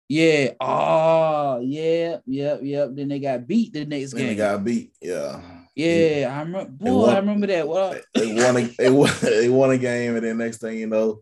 Yeah. 0.07 0.53
Oh, 0.59 1.59
yeah, 1.61 2.17
yep, 2.25 2.61
yep. 2.63 2.89
Then 2.93 3.09
they 3.09 3.19
got 3.19 3.45
beat 3.45 3.73
the 3.73 3.85
next 3.85 4.13
Then 4.13 4.21
game. 4.21 4.27
they 4.29 4.35
got 4.35 4.63
beat. 4.63 4.91
Yeah. 5.01 5.39
yeah, 5.75 6.35
I 6.35 6.41
remember. 6.41 6.71
Boy, 6.71 6.91
won- 6.91 7.09
I 7.15 7.19
remember 7.19 7.47
that. 7.47 7.67
What? 7.67 8.03
They 8.15 8.33
won 8.33 8.57
a 8.57 8.63
they 8.77 8.89
won, 8.89 9.11
they 9.21 9.49
won 9.49 9.71
a 9.71 9.77
game, 9.77 10.15
and 10.15 10.25
then 10.25 10.37
next 10.37 10.61
thing 10.61 10.79
you 10.79 10.87
know, 10.87 11.21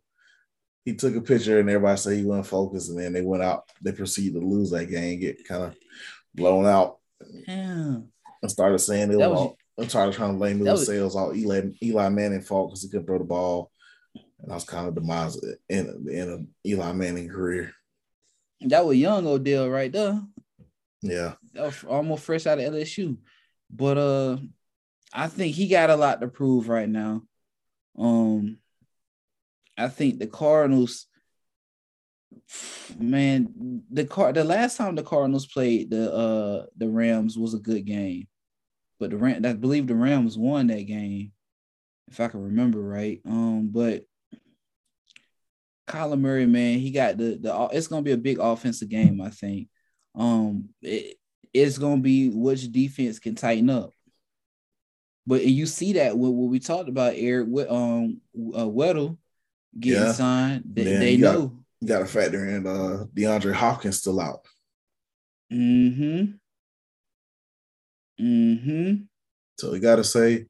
he 0.87 0.93
took 0.93 1.17
a 1.17 1.21
picture 1.21 1.59
and 1.59 1.69
everybody 1.69 1.97
said 1.97 2.15
he 2.15 2.23
wasn't 2.23 2.47
focused, 2.47 2.89
and 2.89 2.97
then 2.97 3.11
they 3.11 3.21
went 3.21 3.43
out, 3.43 3.69
they 3.81 3.91
proceeded 3.91 4.39
to 4.39 4.47
lose 4.47 4.71
that 4.71 4.85
game, 4.85 5.19
get 5.19 5.45
kind 5.45 5.63
of 5.63 5.75
blown 6.33 6.65
out, 6.65 6.99
and 7.45 8.07
started 8.47 8.79
saying 8.79 9.11
it 9.11 9.17
was 9.17 9.27
was- 9.27 9.37
all 9.37 9.57
and 9.77 9.89
started 9.89 10.13
trying 10.15 10.31
to 10.31 10.37
blame 10.37 10.59
themselves 10.59 11.13
all 11.13 11.35
Eli 11.35 11.71
Eli 11.83 12.07
Manning 12.07 12.39
fault 12.39 12.69
because 12.69 12.83
he 12.83 12.87
couldn't 12.87 13.05
throw 13.05 13.17
the 13.17 13.25
ball. 13.25 13.69
And 14.15 14.49
that 14.49 14.53
was 14.55 14.63
kind 14.63 14.87
of 14.87 14.95
demise 14.95 15.37
in 15.67 16.05
the 16.05 16.17
end 16.17 16.29
of 16.31 16.45
Eli 16.65 16.93
Manning 16.93 17.27
career. 17.27 17.73
That 18.61 18.85
was 18.85 18.97
young 18.97 19.27
Odell 19.27 19.67
right 19.69 19.91
there. 19.91 20.21
Yeah. 21.01 21.33
Almost 21.85 22.23
fresh 22.23 22.47
out 22.47 22.59
of 22.59 22.73
LSU. 22.73 23.17
But 23.69 23.97
uh 23.97 24.37
I 25.11 25.27
think 25.27 25.53
he 25.53 25.67
got 25.67 25.89
a 25.89 25.97
lot 25.97 26.21
to 26.21 26.29
prove 26.29 26.69
right 26.69 26.87
now. 26.87 27.23
Um 27.99 28.59
I 29.77 29.87
think 29.89 30.19
the 30.19 30.27
Cardinals 30.27 31.07
man, 32.97 33.83
the 33.91 34.05
car 34.05 34.33
the 34.33 34.43
last 34.43 34.77
time 34.77 34.95
the 34.95 35.03
Cardinals 35.03 35.47
played 35.47 35.91
the 35.91 36.13
uh 36.13 36.65
the 36.77 36.89
Rams 36.89 37.37
was 37.37 37.53
a 37.53 37.59
good 37.59 37.85
game. 37.85 38.27
But 38.99 39.11
the 39.11 39.17
Ram 39.17 39.45
I 39.45 39.53
believe 39.53 39.87
the 39.87 39.95
Rams 39.95 40.37
won 40.37 40.67
that 40.67 40.83
game, 40.83 41.31
if 42.07 42.19
I 42.19 42.27
can 42.27 42.43
remember 42.43 42.81
right. 42.81 43.21
Um, 43.25 43.69
but 43.71 44.03
Kyler 45.87 46.19
Murray, 46.19 46.45
man, 46.45 46.79
he 46.79 46.91
got 46.91 47.17
the 47.17 47.37
the 47.39 47.69
it's 47.71 47.87
gonna 47.87 48.01
be 48.01 48.11
a 48.11 48.17
big 48.17 48.39
offensive 48.39 48.89
game, 48.89 49.21
I 49.21 49.29
think. 49.29 49.69
Um, 50.15 50.69
it, 50.81 51.17
it's 51.53 51.77
gonna 51.77 52.01
be 52.01 52.29
which 52.29 52.71
defense 52.71 53.19
can 53.19 53.35
tighten 53.35 53.69
up. 53.69 53.91
But 55.25 55.45
you 55.45 55.65
see 55.65 55.93
that 55.93 56.17
when, 56.17 56.35
when 56.37 56.49
we 56.49 56.59
talked 56.59 56.89
about 56.89 57.13
Eric 57.15 57.47
Wed- 57.49 57.69
um 57.69 58.21
uh, 58.35 58.65
Weddle 58.65 59.17
getting 59.79 60.03
Yeah. 60.03 60.11
signed, 60.13 60.63
they, 60.73 60.83
they 60.83 61.11
you 61.13 61.21
got- 61.21 61.33
know. 61.39 61.53
You 61.79 61.87
got 61.87 61.99
to 61.99 62.05
factor 62.07 62.43
in 62.47 62.65
uh 62.65 63.05
DeAndre 63.15 63.53
Hopkins 63.53 63.97
still 63.99 64.19
out. 64.19 64.43
Mm-hmm. 65.53 66.33
Mm-hmm. 68.19 69.03
So 69.59 69.73
you 69.73 69.79
got 69.79 69.97
to 69.97 70.03
say 70.03 70.47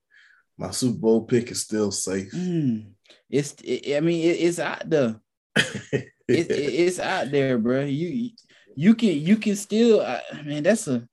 my 0.58 0.72
Super 0.72 0.98
Bowl 0.98 1.26
pick 1.26 1.52
is 1.52 1.62
still 1.62 1.92
safe. 1.92 2.32
Mm. 2.32 2.92
It's 3.30 3.56
it, 3.64 3.96
I 3.98 4.00
mean 4.00 4.22
it, 4.26 4.36
it's 4.40 4.60
out 4.60 4.90
there. 4.90 5.20
It- 6.30 6.52
it's 6.52 7.00
out 7.00 7.32
there, 7.32 7.58
bro. 7.58 7.84
You 7.86 8.32
you 8.76 8.96
can 8.96 9.10
you 9.20 9.38
can 9.38 9.56
still 9.56 10.02
I 10.02 10.22
man, 10.46 10.64
that's 10.64 10.88
a 10.88 11.08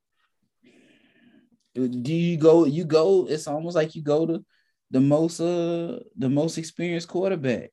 do 1.75 2.13
you 2.15 2.37
go 2.37 2.65
you 2.67 2.85
go 2.85 3.27
it's 3.29 3.47
almost 3.49 3.75
like 3.77 3.95
you 3.97 4.03
go 4.03 4.27
to 4.27 4.45
the 4.91 5.01
most 5.01 5.41
uh 5.41 5.99
the 6.17 6.29
most 6.29 6.57
experienced 6.59 7.09
quarterback. 7.09 7.71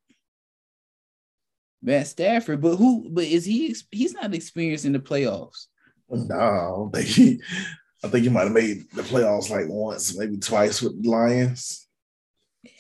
Matt 1.82 2.08
Stafford, 2.08 2.62
but 2.62 2.76
who 2.76 3.10
but 3.10 3.24
is 3.26 3.46
he 3.46 3.76
he's 3.92 4.14
not 4.14 4.34
experienced 4.34 4.86
in 4.86 4.94
the 4.94 5.00
playoffs. 5.00 5.66
no, 6.10 6.36
I 6.36 6.68
don't 6.76 6.92
think 6.94 7.08
he. 7.08 7.42
I 8.04 8.08
think 8.08 8.24
he 8.24 8.30
might 8.30 8.44
have 8.46 8.52
made 8.52 8.90
the 8.94 9.04
playoffs 9.04 9.50
like 9.52 9.66
once, 9.68 10.18
maybe 10.18 10.38
twice 10.38 10.82
with 10.82 11.02
the 11.04 11.10
Lions. 11.10 11.88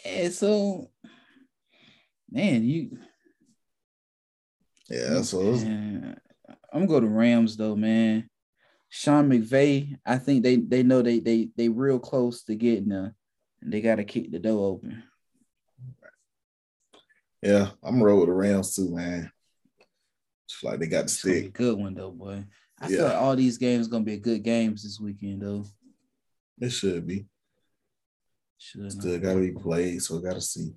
Yeah. 0.05 0.29
so 0.29 0.89
man, 2.31 2.63
you 2.63 2.97
Yeah, 4.89 5.21
so 5.21 5.39
was- 5.51 5.63
I'm 5.63 6.15
gonna 6.73 6.87
go 6.87 6.99
to 6.99 7.07
Rams 7.07 7.57
though, 7.57 7.75
man. 7.75 8.29
Sean 8.89 9.29
McVay, 9.29 9.95
I 10.05 10.17
think 10.17 10.43
they 10.43 10.57
they 10.57 10.83
know 10.83 11.01
they 11.01 11.19
they 11.19 11.49
they 11.55 11.69
real 11.69 11.99
close 11.99 12.43
to 12.43 12.55
getting 12.55 12.91
and 12.91 13.13
they 13.61 13.81
gotta 13.81 14.03
kick 14.03 14.31
the 14.31 14.39
door 14.39 14.71
open. 14.73 15.03
Yeah, 17.41 17.69
I'm 17.83 18.01
roll 18.01 18.19
with 18.19 18.29
the 18.29 18.33
Rams 18.33 18.75
too, 18.75 18.93
man. 18.93 19.31
Just 20.49 20.63
like 20.63 20.79
they 20.79 20.87
got 20.87 20.99
the 20.99 21.03
It's 21.05 21.23
gonna 21.23 21.33
be 21.33 21.39
a 21.39 21.43
stick. 21.43 21.53
good 21.53 21.77
one 21.77 21.93
though, 21.93 22.11
boy. 22.11 22.43
I 22.79 22.87
feel 22.87 22.97
Yeah. 22.97 23.03
like 23.05 23.17
all 23.17 23.35
these 23.35 23.57
games 23.57 23.87
gonna 23.87 24.03
be 24.03 24.17
good 24.17 24.43
games 24.43 24.83
this 24.83 24.99
weekend 24.99 25.41
though. 25.41 25.65
It 26.59 26.69
should 26.69 27.07
be. 27.07 27.25
Should 28.57 28.91
Still 28.91 29.19
got 29.19 29.33
to 29.33 29.39
be 29.39 29.51
played, 29.51 30.03
so 30.03 30.17
we 30.17 30.21
got 30.21 30.35
to 30.35 30.41
see. 30.41 30.71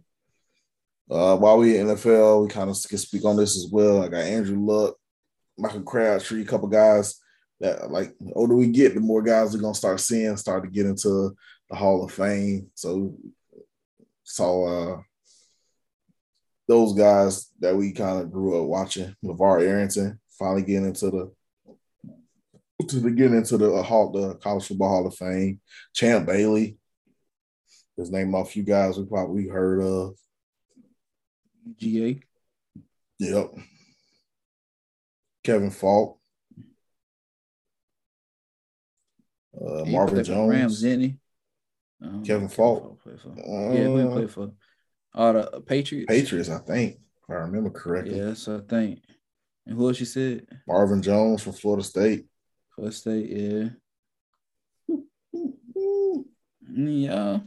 Uh, 1.11 1.37
while 1.37 1.59
we 1.59 1.77
in 1.77 1.87
NFL, 1.89 2.41
we 2.43 2.49
kind 2.49 2.71
of 2.71 2.77
can 2.89 2.97
speak 2.97 3.27
on 3.27 3.37
this 3.37 3.59
as 3.59 3.69
well. 3.71 4.03
I 4.03 4.09
got 4.09 4.23
Andrew 4.23 4.59
Luck, 4.59 4.97
Michael 5.59 5.83
Crabtree, 5.83 6.41
a 6.41 6.47
couple 6.47 6.69
guys 6.69 7.21
that 7.61 7.91
like 7.91 8.15
the 8.19 8.33
older 8.33 8.55
we 8.57 8.69
get, 8.69 8.95
the 8.95 9.01
more 9.01 9.21
guys 9.23 9.53
we're 9.55 9.61
gonna 9.61 9.75
start 9.75 10.01
seeing 10.01 10.35
start 10.39 10.65
to 10.65 10.71
get 10.71 10.87
into 10.87 11.37
the 11.69 11.77
Hall 11.77 12.03
of 12.03 12.11
Fame. 12.13 12.71
So, 12.75 13.19
so 14.23 14.65
uh, 14.65 15.03
those 16.67 16.95
guys 16.95 17.51
that 17.61 17.77
we 17.77 17.93
kind 17.93 18.21
of 18.21 18.33
grew 18.33 18.61
up 18.61 18.67
watching, 18.69 19.15
LeVar 19.25 19.63
Arrington, 19.63 20.19
finally 20.39 20.63
getting 20.63 20.87
into 20.87 21.11
the 21.11 21.33
to 22.89 23.01
the 23.01 23.11
getting 23.11 23.37
into 23.37 23.57
the 23.57 23.73
uh, 23.73 23.83
hall, 23.83 24.11
the 24.11 24.35
College 24.37 24.67
Football 24.67 24.89
Hall 24.89 25.07
of 25.07 25.15
Fame. 25.15 25.61
Champ 25.95 26.27
Bailey, 26.27 26.77
just 27.99 28.13
name 28.13 28.35
off 28.35 28.49
a 28.49 28.51
few 28.51 28.63
guys 28.63 28.99
we 28.99 29.05
probably 29.07 29.47
heard 29.49 29.83
of. 29.83 30.17
GA. 31.79 32.21
Yep. 33.21 33.55
Kevin 35.45 35.71
Faulk. 35.71 36.19
Uh, 39.55 39.85
Marvin 39.87 40.25
Jones. 40.25 40.51
Rams, 40.51 40.81
didn't 40.83 41.01
he? 41.03 41.17
Kevin 42.25 42.49
Faulk. 42.49 43.01
played 43.03 43.21
for. 43.21 43.35
yeah, 43.37 43.85
who 43.85 43.97
he 43.99 44.03
Uh, 44.05 44.11
played 44.11 44.31
for? 44.31 44.51
Oh, 45.15 45.33
the 45.33 45.61
Patriots. 45.61 46.07
Patriots, 46.09 46.49
I 46.51 46.59
think, 46.59 46.97
if 46.97 47.31
I 47.31 47.35
remember 47.35 47.71
correctly. 47.71 48.17
Yes, 48.17 48.49
I 48.49 48.61
think. 48.61 49.01
And 49.67 49.77
who 49.77 49.87
else 49.89 50.01
you 50.01 50.07
said? 50.07 50.47
Marvin 50.67 51.01
Jones 51.03 51.43
from 51.43 51.53
Florida 51.53 51.85
State. 51.85 52.27
First 52.77 52.99
state, 53.01 53.31
yeah. 53.31 53.69
Mm, 55.37 56.25
yeah. 57.05 57.39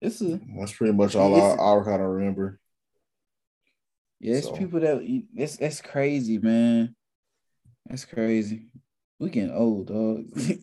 It's 0.00 0.20
a 0.22 0.40
That's 0.58 0.72
pretty 0.72 0.92
much 0.94 1.16
all 1.16 1.34
I, 1.34 1.54
I 1.54 1.84
kind 1.84 2.00
of 2.02 2.08
remember. 2.08 2.58
yeah, 4.20 4.36
it's 4.36 4.46
So- 4.46 4.56
people 4.56 4.80
that 4.80 5.22
that's 5.34 5.56
that's 5.56 5.80
crazy, 5.82 6.38
man. 6.38 6.94
That's 7.86 8.04
crazy. 8.04 8.70
We 9.18 9.28
getting 9.30 9.50
old, 9.54 9.88
dog. 9.88 10.24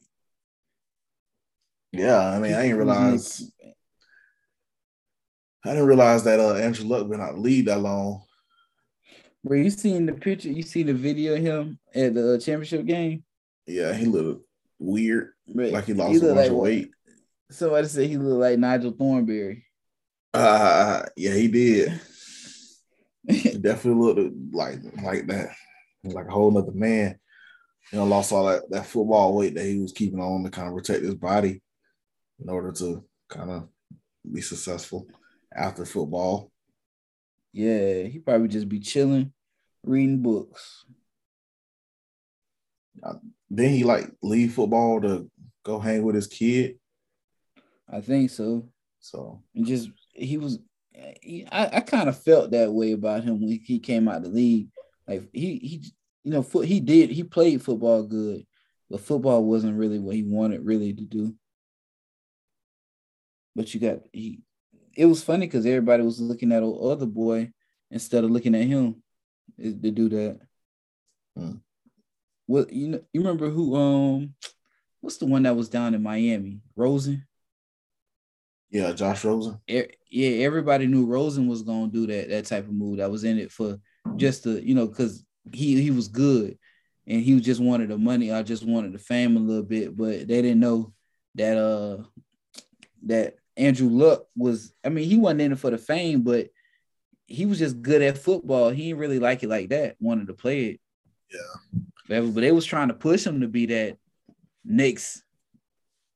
Yeah, 1.92 2.20
I 2.28 2.40
mean, 2.40 2.54
I 2.54 2.64
didn't 2.64 2.78
realize 2.78 3.50
I 5.66 5.70
didn't 5.70 5.88
realize 5.88 6.24
that 6.26 6.40
uh 6.40 6.54
Andrew 6.54 6.86
Luck 6.86 7.10
been 7.10 7.20
out 7.20 7.34
the 7.34 7.40
lead 7.40 7.66
that 7.66 7.80
long. 7.80 8.22
Bro, 9.44 9.58
you 9.58 9.72
seen 9.72 10.06
the 10.06 10.14
picture? 10.14 10.50
You 10.50 10.62
seen 10.62 10.86
the 10.88 10.94
video 10.94 11.36
of 11.36 11.42
him 11.42 11.80
at 11.94 12.14
the 12.14 12.38
championship 12.38 12.86
game? 12.86 13.24
Yeah, 13.66 13.94
he 13.94 14.06
looked 14.06 14.46
weird, 14.78 15.32
like 15.48 15.86
he 15.86 15.94
lost 15.94 16.12
a 16.12 16.14
look 16.14 16.36
bunch 16.36 16.38
like 16.38 16.52
of 16.52 16.58
weight. 16.58 16.92
Somebody 17.50 17.88
said 17.88 18.10
he 18.10 18.18
looked 18.18 18.42
like 18.42 18.60
Nigel 18.60 18.92
Thornberry. 18.92 19.66
Uh, 20.34 21.04
yeah, 21.18 21.34
he 21.34 21.48
did. 21.48 22.00
He 23.28 23.58
definitely 23.58 24.14
looked 24.14 24.36
like 24.54 24.80
like 25.02 25.26
that, 25.28 25.50
like 26.04 26.28
a 26.28 26.32
whole 26.32 26.56
other 26.56 26.72
man. 26.72 27.18
You 27.92 27.98
know, 27.98 28.06
lost 28.06 28.32
all 28.32 28.46
that 28.46 28.70
that 28.70 28.86
football 28.86 29.36
weight 29.36 29.56
that 29.56 29.66
he 29.66 29.80
was 29.80 29.94
keeping 29.94 30.20
on 30.20 30.44
to 30.44 30.52
kind 30.52 30.68
of 30.68 30.76
protect 30.76 31.04
his 31.04 31.16
body 31.16 31.60
in 32.40 32.50
order 32.50 32.72
to 32.74 33.04
kind 33.30 33.50
of 33.50 33.68
be 34.32 34.42
successful 34.42 35.08
after 35.56 35.86
football. 35.86 36.52
yeah, 37.54 38.04
he 38.04 38.20
probably 38.20 38.50
just 38.50 38.68
be 38.68 38.80
chilling, 38.80 39.32
reading 39.84 40.22
books. 40.22 40.86
Uh, 43.02 43.16
then 43.50 43.70
he 43.72 43.84
like 43.84 44.12
leave 44.22 44.54
football 44.54 45.02
to 45.02 45.30
go 45.64 45.80
hang 45.80 46.04
with 46.04 46.16
his 46.16 46.28
kid. 46.28 46.78
I 47.90 48.02
think 48.02 48.30
so. 48.30 48.70
So 49.00 49.44
and 49.54 49.66
just 49.66 49.90
he 50.12 50.38
was 50.38 50.60
he, 51.22 51.46
I, 51.52 51.78
I 51.78 51.80
kind 51.82 52.10
of 52.10 52.22
felt 52.22 52.52
that 52.52 52.72
way 52.72 52.94
about 52.94 53.24
him 53.24 53.40
when 53.40 53.60
he 53.64 53.80
came 53.80 54.08
out 54.08 54.24
the 54.24 54.30
league. 54.30 54.70
Like 55.08 55.30
he 55.34 55.58
he 55.58 55.92
you 56.24 56.32
know 56.32 56.42
foot 56.42 56.68
he 56.68 56.80
did 56.80 57.12
he 57.12 57.24
played 57.24 57.62
football 57.62 58.04
good, 58.04 58.46
but 58.90 59.02
football 59.02 59.44
wasn't 59.44 59.78
really 59.78 60.00
what 60.00 60.16
he 60.16 60.24
wanted 60.24 60.66
really 60.66 60.94
to 60.94 61.04
do. 61.04 61.36
But 63.56 63.74
you 63.74 63.80
got 63.80 64.00
he 64.12 64.42
it 64.96 65.06
was 65.06 65.24
funny 65.24 65.46
because 65.48 65.66
everybody 65.66 66.04
was 66.04 66.20
looking 66.20 66.52
at 66.52 66.64
old 66.64 66.92
other 66.92 67.06
boy 67.06 67.52
instead 67.92 68.24
of 68.24 68.32
looking 68.32 68.56
at 68.56 68.64
him 68.64 69.02
to 69.60 69.92
do 69.92 70.10
that. 70.10 70.40
Hmm. 71.38 71.56
What 72.46 72.72
you 72.72 72.90
know? 72.90 73.02
You 73.14 73.22
remember 73.22 73.50
who? 73.50 73.76
Um, 73.76 74.34
what's 75.02 75.18
the 75.18 75.26
one 75.26 75.44
that 75.44 75.56
was 75.56 75.70
down 75.70 75.94
in 75.94 76.04
Miami? 76.04 76.62
Rosen. 76.76 77.26
Yeah, 78.70 78.92
Josh 78.92 79.24
Rosen. 79.24 79.60
Yeah, 79.68 80.46
everybody 80.46 80.88
knew 80.88 81.06
Rosen 81.06 81.48
was 81.48 81.62
gonna 81.62 81.88
do 81.88 82.08
that 82.08 82.30
that 82.30 82.46
type 82.46 82.66
of 82.66 82.74
move. 82.74 82.98
That 82.98 83.12
was 83.12 83.24
in 83.24 83.40
it 83.40 83.52
for 83.52 83.78
just 84.16 84.44
to 84.44 84.66
you 84.66 84.76
know 84.76 84.88
because 84.88 85.26
he 85.52 85.82
he 85.82 85.92
was 85.92 86.08
good 86.08 86.58
and 87.08 87.22
he 87.22 87.40
just 87.40 87.62
wanted 87.62 87.90
the 87.90 87.98
money. 87.98 88.32
I 88.32 88.44
just 88.44 88.66
wanted 88.66 88.94
the 88.94 89.00
fame 89.00 89.38
a 89.38 89.40
little 89.40 89.64
bit, 89.64 89.96
but 89.96 90.28
they 90.28 90.42
didn't 90.42 90.60
know 90.60 90.94
that 91.36 91.58
uh 91.58 92.04
that 93.04 93.36
Andrew 93.58 93.90
Luck 93.90 94.26
was. 94.36 94.74
I 94.84 94.90
mean, 94.90 95.08
he 95.08 95.18
wasn't 95.18 95.42
in 95.42 95.52
it 95.54 95.60
for 95.60 95.72
the 95.72 95.78
fame, 95.78 96.22
but 96.22 96.50
he 97.28 97.46
was 97.46 97.60
just 97.60 97.82
good 97.82 98.02
at 98.02 98.18
football. 98.18 98.70
He 98.70 98.88
didn't 98.88 99.00
really 99.00 99.20
like 99.20 99.44
it 99.44 99.50
like 99.50 99.70
that. 99.70 99.96
Wanted 100.00 100.28
to 100.28 100.34
play 100.34 100.66
it. 100.66 100.80
Yeah. 101.32 101.82
But, 102.08 102.34
but 102.34 102.42
they 102.42 102.52
was 102.52 102.66
trying 102.66 102.90
to 102.90 102.94
push 102.94 103.26
him 103.26 103.42
to 103.42 103.48
be 103.48 103.66
that 103.68 103.98
next 104.64 105.24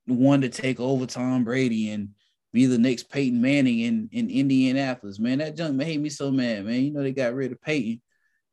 one 0.05 0.41
to 0.41 0.49
take 0.49 0.79
over 0.79 1.05
Tom 1.05 1.43
Brady 1.43 1.91
and 1.91 2.09
be 2.51 2.65
the 2.65 2.77
next 2.77 3.09
Peyton 3.09 3.41
Manning 3.41 3.79
in, 3.79 4.09
in 4.11 4.29
Indianapolis. 4.29 5.19
Man, 5.19 5.39
that 5.39 5.55
junk 5.55 5.75
made 5.75 6.01
me 6.01 6.09
so 6.09 6.31
mad, 6.31 6.65
man. 6.65 6.81
You 6.83 6.91
know, 6.91 7.03
they 7.03 7.11
got 7.11 7.33
rid 7.33 7.51
of 7.51 7.61
Peyton 7.61 8.01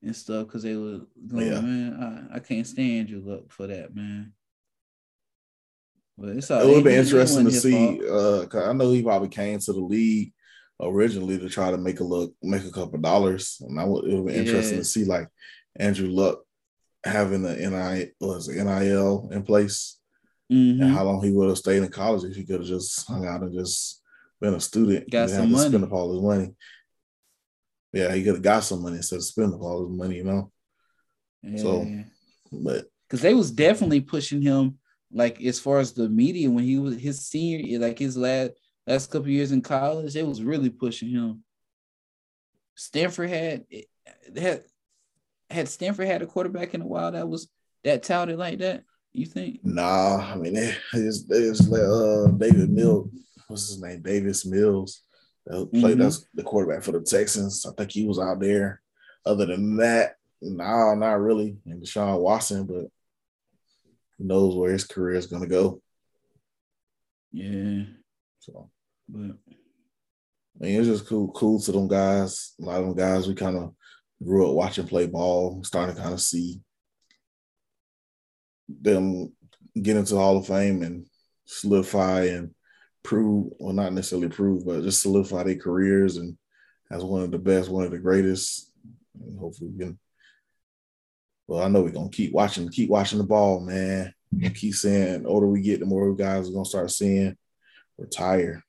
and 0.03 0.15
stuff 0.15 0.47
because 0.47 0.63
they 0.63 0.77
were 0.77 1.01
going, 1.27 1.47
Yeah. 1.47 1.61
man, 1.61 2.29
I, 2.33 2.37
I 2.37 2.39
can't 2.41 2.67
stand 2.67 3.11
you 3.11 3.21
look 3.21 3.51
for 3.53 3.67
that, 3.67 3.95
man. 3.95 4.33
But 6.19 6.31
it's 6.37 6.51
all 6.51 6.63
It 6.63 6.75
would 6.75 6.85
be 6.85 6.95
interesting 6.95 7.45
to 7.45 7.51
see. 7.53 8.01
Uh, 8.09 8.47
'cause 8.47 8.63
I 8.69 8.73
know 8.73 8.91
he 8.93 9.03
probably 9.03 9.29
came 9.29 9.59
to 9.59 9.73
the 9.73 9.81
league 9.81 10.33
originally 10.81 11.39
to 11.39 11.49
try 11.49 11.71
to 11.71 11.79
make 11.79 12.01
a 12.01 12.05
look, 12.05 12.35
make 12.43 12.65
a 12.65 12.71
couple 12.71 12.99
dollars, 12.99 13.59
and 13.61 13.79
I 13.79 13.85
would. 13.85 14.05
It 14.11 14.15
would 14.17 14.27
be 14.33 14.39
interesting 14.39 14.77
Yeah. 14.77 14.83
to 14.83 14.85
see 14.89 15.05
like 15.05 15.29
Andrew 15.77 16.09
Luck 16.09 16.43
having 17.05 17.43
the 17.43 17.55
NI 17.61 18.13
was 18.21 18.49
NIL 18.49 19.29
in 19.31 19.43
place, 19.43 19.99
Mhm. 20.51 20.81
and 20.83 20.91
how 20.91 21.05
long 21.05 21.23
he 21.23 21.31
would 21.33 21.49
have 21.49 21.59
stayed 21.59 21.83
in 21.83 21.89
college 21.91 22.25
if 22.25 22.35
he 22.37 22.45
could 22.45 22.61
have 22.61 22.69
just 22.69 23.07
hung 23.07 23.27
out 23.27 23.43
and 23.43 23.55
just 23.55 24.03
been 24.41 24.55
a 24.55 24.61
student. 24.61 25.11
Got 25.11 25.23
and 25.23 25.31
some 25.31 25.47
to 25.49 25.53
money. 25.53 25.69
spend 25.69 25.85
up 25.85 25.93
all 25.93 26.13
his 26.13 26.23
money. 26.23 26.55
Yeah, 27.93 28.15
he 28.15 28.23
could 28.25 28.35
have 28.35 28.43
got 28.43 28.65
some 28.65 28.83
money 28.83 28.97
instead 28.97 29.17
of 29.17 29.25
spending 29.25 29.55
up 29.55 29.63
all 29.63 29.87
his 29.87 29.97
money, 29.97 30.17
you 30.17 30.25
know. 30.25 30.51
So- 31.59 31.87
But 32.53 32.87
because 33.09 33.23
they 33.23 33.35
was 33.35 33.51
definitely 33.51 34.01
pushing 34.01 34.43
him 34.43 34.79
like 35.13 35.41
as 35.43 35.59
far 35.61 35.79
as 35.79 35.93
the 35.93 36.09
media 36.09 36.51
when 36.51 36.65
he 36.65 36.79
was 36.79 36.97
his 36.97 37.27
senior 37.27 37.79
like 37.79 37.99
his 37.99 38.17
last 38.17 38.53
last 38.87 39.11
couple 39.11 39.29
years 39.29 39.53
in 39.53 39.61
college 39.63 40.13
they 40.15 40.23
was 40.23 40.43
really 40.43 40.71
pushing 40.71 41.11
him 41.11 41.43
stanford 42.75 43.31
had 43.31 43.65
had 44.37 44.65
had 45.51 45.69
stanford 45.69 46.07
had 46.07 46.23
a 46.23 46.27
quarterback 46.27 46.75
in 46.75 46.83
a 46.83 46.87
while 46.87 47.13
that 47.13 47.29
was 47.29 47.49
that 47.85 48.03
touted 48.03 48.39
like 48.39 48.59
that 48.59 48.83
you 49.13 49.25
think 49.27 49.61
Nah, 49.63 50.19
I 50.19 50.35
mean 50.37 50.55
they 50.55 50.77
just, 50.95 51.29
they 51.29 51.41
just 51.41 51.69
let 51.69 51.85
uh 51.85 52.27
David 52.33 52.71
Mills, 52.71 53.09
what's 53.49 53.69
his 53.69 53.81
name, 53.81 54.03
Davis 54.03 54.45
Mills, 54.45 55.03
that 55.47 55.71
played 55.73 55.97
Mhm. 55.97 56.01
that's 56.01 56.27
the 56.35 56.43
quarterback 56.43 56.83
for 56.83 56.93
the 56.93 57.01
Texans. 57.01 57.65
I 57.65 57.73
think 57.73 57.91
he 57.93 58.05
was 58.07 58.19
out 58.19 58.41
there. 58.41 58.83
Other 59.25 59.47
than 59.47 59.77
that, 59.79 60.17
nah, 60.43 60.95
not 60.95 61.21
really. 61.21 61.57
And 61.65 61.83
Deshaun 61.83 62.21
Watson, 62.21 62.67
but 62.67 62.87
who 64.19 64.25
knows 64.27 64.55
where 64.55 64.73
his 64.73 64.85
career 64.85 65.17
is 65.17 65.27
gonna 65.27 65.47
go. 65.47 65.81
yeah 67.33 67.85
So 68.41 68.71
but 69.09 69.37
I 70.61 70.65
mean, 70.65 70.81
it's 70.81 70.89
just 70.89 71.07
cool, 71.07 71.31
cool 71.33 71.61
to 71.61 71.73
them 71.73 71.87
guys. 71.87 72.55
A 72.61 72.65
lot 72.65 72.81
of 72.81 72.87
them 72.87 72.97
guys 72.97 73.29
we 73.29 73.35
kind 73.35 73.57
of 73.57 73.75
grew 74.25 74.49
up 74.49 74.55
watching 74.55 74.87
play 74.87 75.07
ball, 75.07 75.63
starting 75.65 75.95
to 75.95 76.01
kind 76.01 76.15
of 76.15 76.21
see 76.21 76.61
them 78.69 79.33
get 79.81 79.97
into 79.97 80.15
the 80.15 80.21
Hall 80.21 80.39
of 80.39 80.47
Fame 80.47 80.83
and 80.83 81.07
solidify 81.45 82.25
and 82.25 82.55
prove, 83.03 83.53
well, 83.59 83.75
not 83.75 83.93
necessarily 83.93 84.29
prove, 84.29 84.65
but 84.65 84.83
just 84.83 85.03
solidify 85.03 85.43
their 85.45 85.57
careers 85.57 86.17
and 86.17 86.37
as 86.91 87.05
one 87.05 87.23
of 87.23 87.31
the 87.31 87.39
best, 87.39 87.69
one 87.69 87.85
of 87.85 87.91
the 87.91 87.99
greatest. 87.99 88.73
And 89.21 89.39
hopefully 89.39 89.71
we 89.71 89.85
can. 89.85 89.99
Well, 91.47 91.63
I 91.63 91.69
know 91.69 91.83
we're 91.83 91.91
gonna 91.91 92.09
keep 92.11 92.33
watching, 92.33 92.69
keep 92.69 92.91
watching 92.91 93.19
the 93.19 93.25
ball, 93.25 93.61
man. 93.61 94.13
Keep 94.55 94.75
saying, 94.75 95.23
the 95.23 95.29
older 95.29 95.47
we 95.47 95.61
get, 95.63 95.81
the 95.81 95.87
more 95.87 96.15
guys 96.15 96.47
we're 96.49 96.55
gonna 96.55 96.65
start 96.65 96.91
seeing 96.91 97.37
retire. 97.97 98.63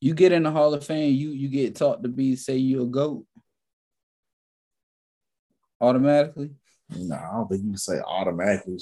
you 0.00 0.14
get 0.14 0.32
in 0.32 0.42
the 0.42 0.50
hall 0.50 0.74
of 0.74 0.84
fame 0.84 1.14
you 1.14 1.30
you 1.30 1.48
get 1.48 1.76
taught 1.76 2.02
to 2.02 2.08
be 2.08 2.34
say 2.34 2.56
you're 2.56 2.82
a 2.82 2.86
goat 2.86 3.24
automatically 5.80 6.50
No, 6.90 7.14
I 7.14 7.30
don't 7.34 7.48
think 7.48 7.62
you 7.62 7.68
can 7.70 7.78
say 7.78 8.00
automatically 8.00 8.78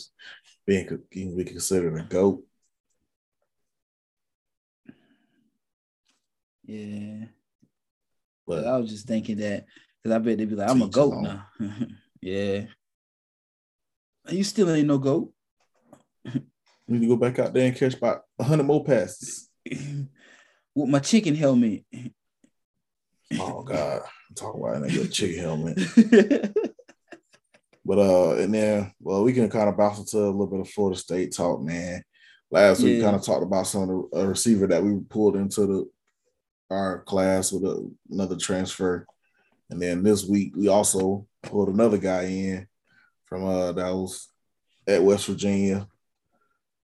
being 0.66 0.86
can 0.86 1.36
be 1.36 1.44
considered 1.44 1.98
a 2.00 2.04
goat. 2.04 2.42
yeah 6.64 7.26
But 8.46 8.66
I 8.66 8.78
was 8.78 8.88
just 8.90 9.06
thinking 9.06 9.36
that 9.38 9.66
because 10.02 10.14
I 10.16 10.18
bet 10.18 10.38
they'd 10.38 10.48
be 10.48 10.54
like, 10.56 10.70
I'm 10.70 10.82
a 10.82 10.88
goat 10.88 11.20
now. 11.20 11.46
yeah. 12.22 12.64
You 14.30 14.44
still 14.44 14.70
ain't 14.70 14.86
no 14.86 14.98
goat. 14.98 15.32
we 16.24 16.40
need 16.88 17.00
to 17.00 17.06
go 17.08 17.16
back 17.16 17.38
out 17.38 17.52
there 17.52 17.66
and 17.66 17.76
catch 17.76 17.94
about 17.94 18.22
hundred 18.40 18.64
more 18.64 18.84
passes. 18.84 19.48
With 20.74 20.88
my 20.88 21.00
chicken 21.00 21.34
helmet. 21.34 21.84
Oh 23.38 23.62
God, 23.62 24.02
talk 24.36 24.54
about 24.54 24.82
that 24.82 24.92
good 24.92 25.12
chicken 25.12 25.40
helmet. 25.40 26.56
But 27.84 27.98
uh, 27.98 28.34
and 28.36 28.54
then 28.54 28.92
well, 29.00 29.24
we 29.24 29.32
can 29.32 29.48
kind 29.50 29.68
of 29.68 29.76
bounce 29.76 29.98
into 29.98 30.18
a 30.18 30.30
little 30.30 30.46
bit 30.46 30.60
of 30.60 30.68
Florida 30.68 30.96
State 30.96 31.34
talk, 31.34 31.60
man. 31.60 32.02
Last 32.50 32.82
week, 32.82 32.98
we 32.98 33.02
kind 33.02 33.16
of 33.16 33.24
talked 33.24 33.42
about 33.42 33.66
some 33.66 33.82
of 33.82 33.88
the 33.88 34.18
a 34.18 34.28
receiver 34.28 34.66
that 34.68 34.82
we 34.82 35.00
pulled 35.08 35.34
into 35.34 35.66
the 35.66 35.90
our 36.70 37.02
class 37.02 37.50
with 37.50 37.64
a, 37.64 37.90
another 38.10 38.36
transfer, 38.36 39.06
and 39.70 39.82
then 39.82 40.04
this 40.04 40.24
week 40.24 40.54
we 40.54 40.68
also 40.68 41.26
pulled 41.42 41.68
another 41.68 41.98
guy 41.98 42.26
in 42.26 42.68
from 43.30 43.46
uh 43.46 43.72
that 43.72 43.94
was 43.94 44.28
at 44.86 45.02
West 45.02 45.26
Virginia 45.26 45.86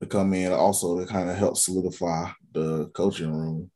to 0.01 0.07
come 0.07 0.33
in 0.33 0.51
also 0.51 0.99
to 0.99 1.07
kind 1.07 1.29
of 1.29 1.37
help 1.37 1.57
solidify 1.57 2.29
the 2.51 2.87
coaching 2.87 3.33
room. 3.33 3.71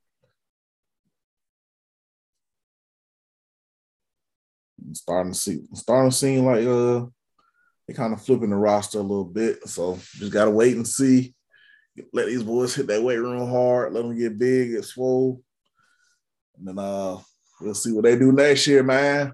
Starting 4.93 5.31
to 5.31 5.37
see, 5.37 5.61
starting 5.73 6.11
to 6.11 6.15
seem 6.15 6.45
like 6.45 6.67
uh 6.67 7.05
they 7.87 7.93
kind 7.93 8.13
of 8.13 8.21
flipping 8.21 8.49
the 8.49 8.55
roster 8.55 8.99
a 8.99 9.01
little 9.01 9.25
bit. 9.25 9.65
So 9.67 9.97
just 10.15 10.33
gotta 10.33 10.51
wait 10.51 10.75
and 10.75 10.87
see. 10.87 11.33
Let 12.13 12.27
these 12.27 12.43
boys 12.43 12.75
hit 12.75 12.87
that 12.87 13.01
weight 13.01 13.17
room 13.17 13.49
hard. 13.49 13.93
Let 13.93 14.03
them 14.03 14.17
get 14.17 14.37
big, 14.37 14.71
get 14.71 14.83
swole, 14.83 15.41
and 16.57 16.67
then 16.67 16.77
uh 16.77 17.17
we'll 17.61 17.73
see 17.73 17.93
what 17.93 18.03
they 18.03 18.19
do 18.19 18.33
next 18.33 18.67
year, 18.67 18.83
man. 18.83 19.33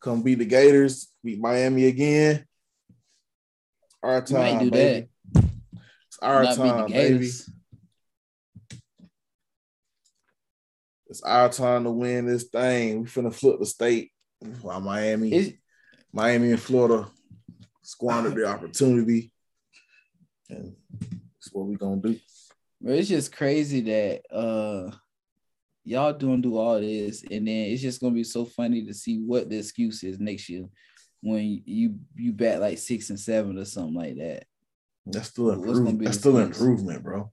Come 0.00 0.22
beat 0.22 0.38
the 0.38 0.44
Gators, 0.44 1.10
beat 1.24 1.40
Miami 1.40 1.86
again. 1.86 2.46
Our 4.02 4.22
time, 4.22 4.58
do 4.60 4.70
baby. 4.70 5.08
It's 5.34 6.18
our 6.22 6.42
Not 6.42 6.56
time, 6.56 6.90
baby. 6.90 7.30
It's 11.06 11.22
our 11.22 11.48
time 11.50 11.84
to 11.84 11.90
win 11.90 12.26
this 12.26 12.44
thing. 12.44 13.02
We 13.02 13.06
finna 13.06 13.34
flip 13.34 13.58
the 13.58 13.66
state 13.66 14.12
while 14.62 14.80
Miami, 14.80 15.32
It's, 15.32 15.56
Miami 16.12 16.52
and 16.52 16.60
Florida 16.60 17.08
squandered 17.82 18.36
the 18.36 18.46
opportunity. 18.46 19.32
And 20.48 20.76
that's 20.90 21.52
what 21.52 21.66
we 21.66 21.76
gonna 21.76 22.00
do. 22.00 22.18
it's 22.84 23.08
just 23.08 23.36
crazy 23.36 23.80
that 23.82 24.34
uh 24.34 24.90
y'all 25.84 26.12
doing 26.12 26.40
do 26.40 26.56
all 26.56 26.80
this, 26.80 27.22
and 27.22 27.46
then 27.46 27.66
it's 27.66 27.82
just 27.82 28.00
gonna 28.00 28.14
be 28.14 28.24
so 28.24 28.46
funny 28.46 28.86
to 28.86 28.94
see 28.94 29.20
what 29.20 29.50
the 29.50 29.58
excuse 29.58 30.02
is 30.04 30.18
next 30.18 30.48
year 30.48 30.66
when 31.22 31.62
you 31.66 31.96
you 32.16 32.32
bat 32.32 32.60
like 32.60 32.78
six 32.78 33.10
and 33.10 33.20
seven 33.20 33.58
or 33.58 33.64
something 33.64 33.94
like 33.94 34.16
that. 34.16 34.44
That's 35.06 35.28
still 35.28 35.50
improvement. 35.50 36.02
That's 36.04 36.18
still 36.18 36.38
improvement, 36.38 37.02
bro. 37.02 37.32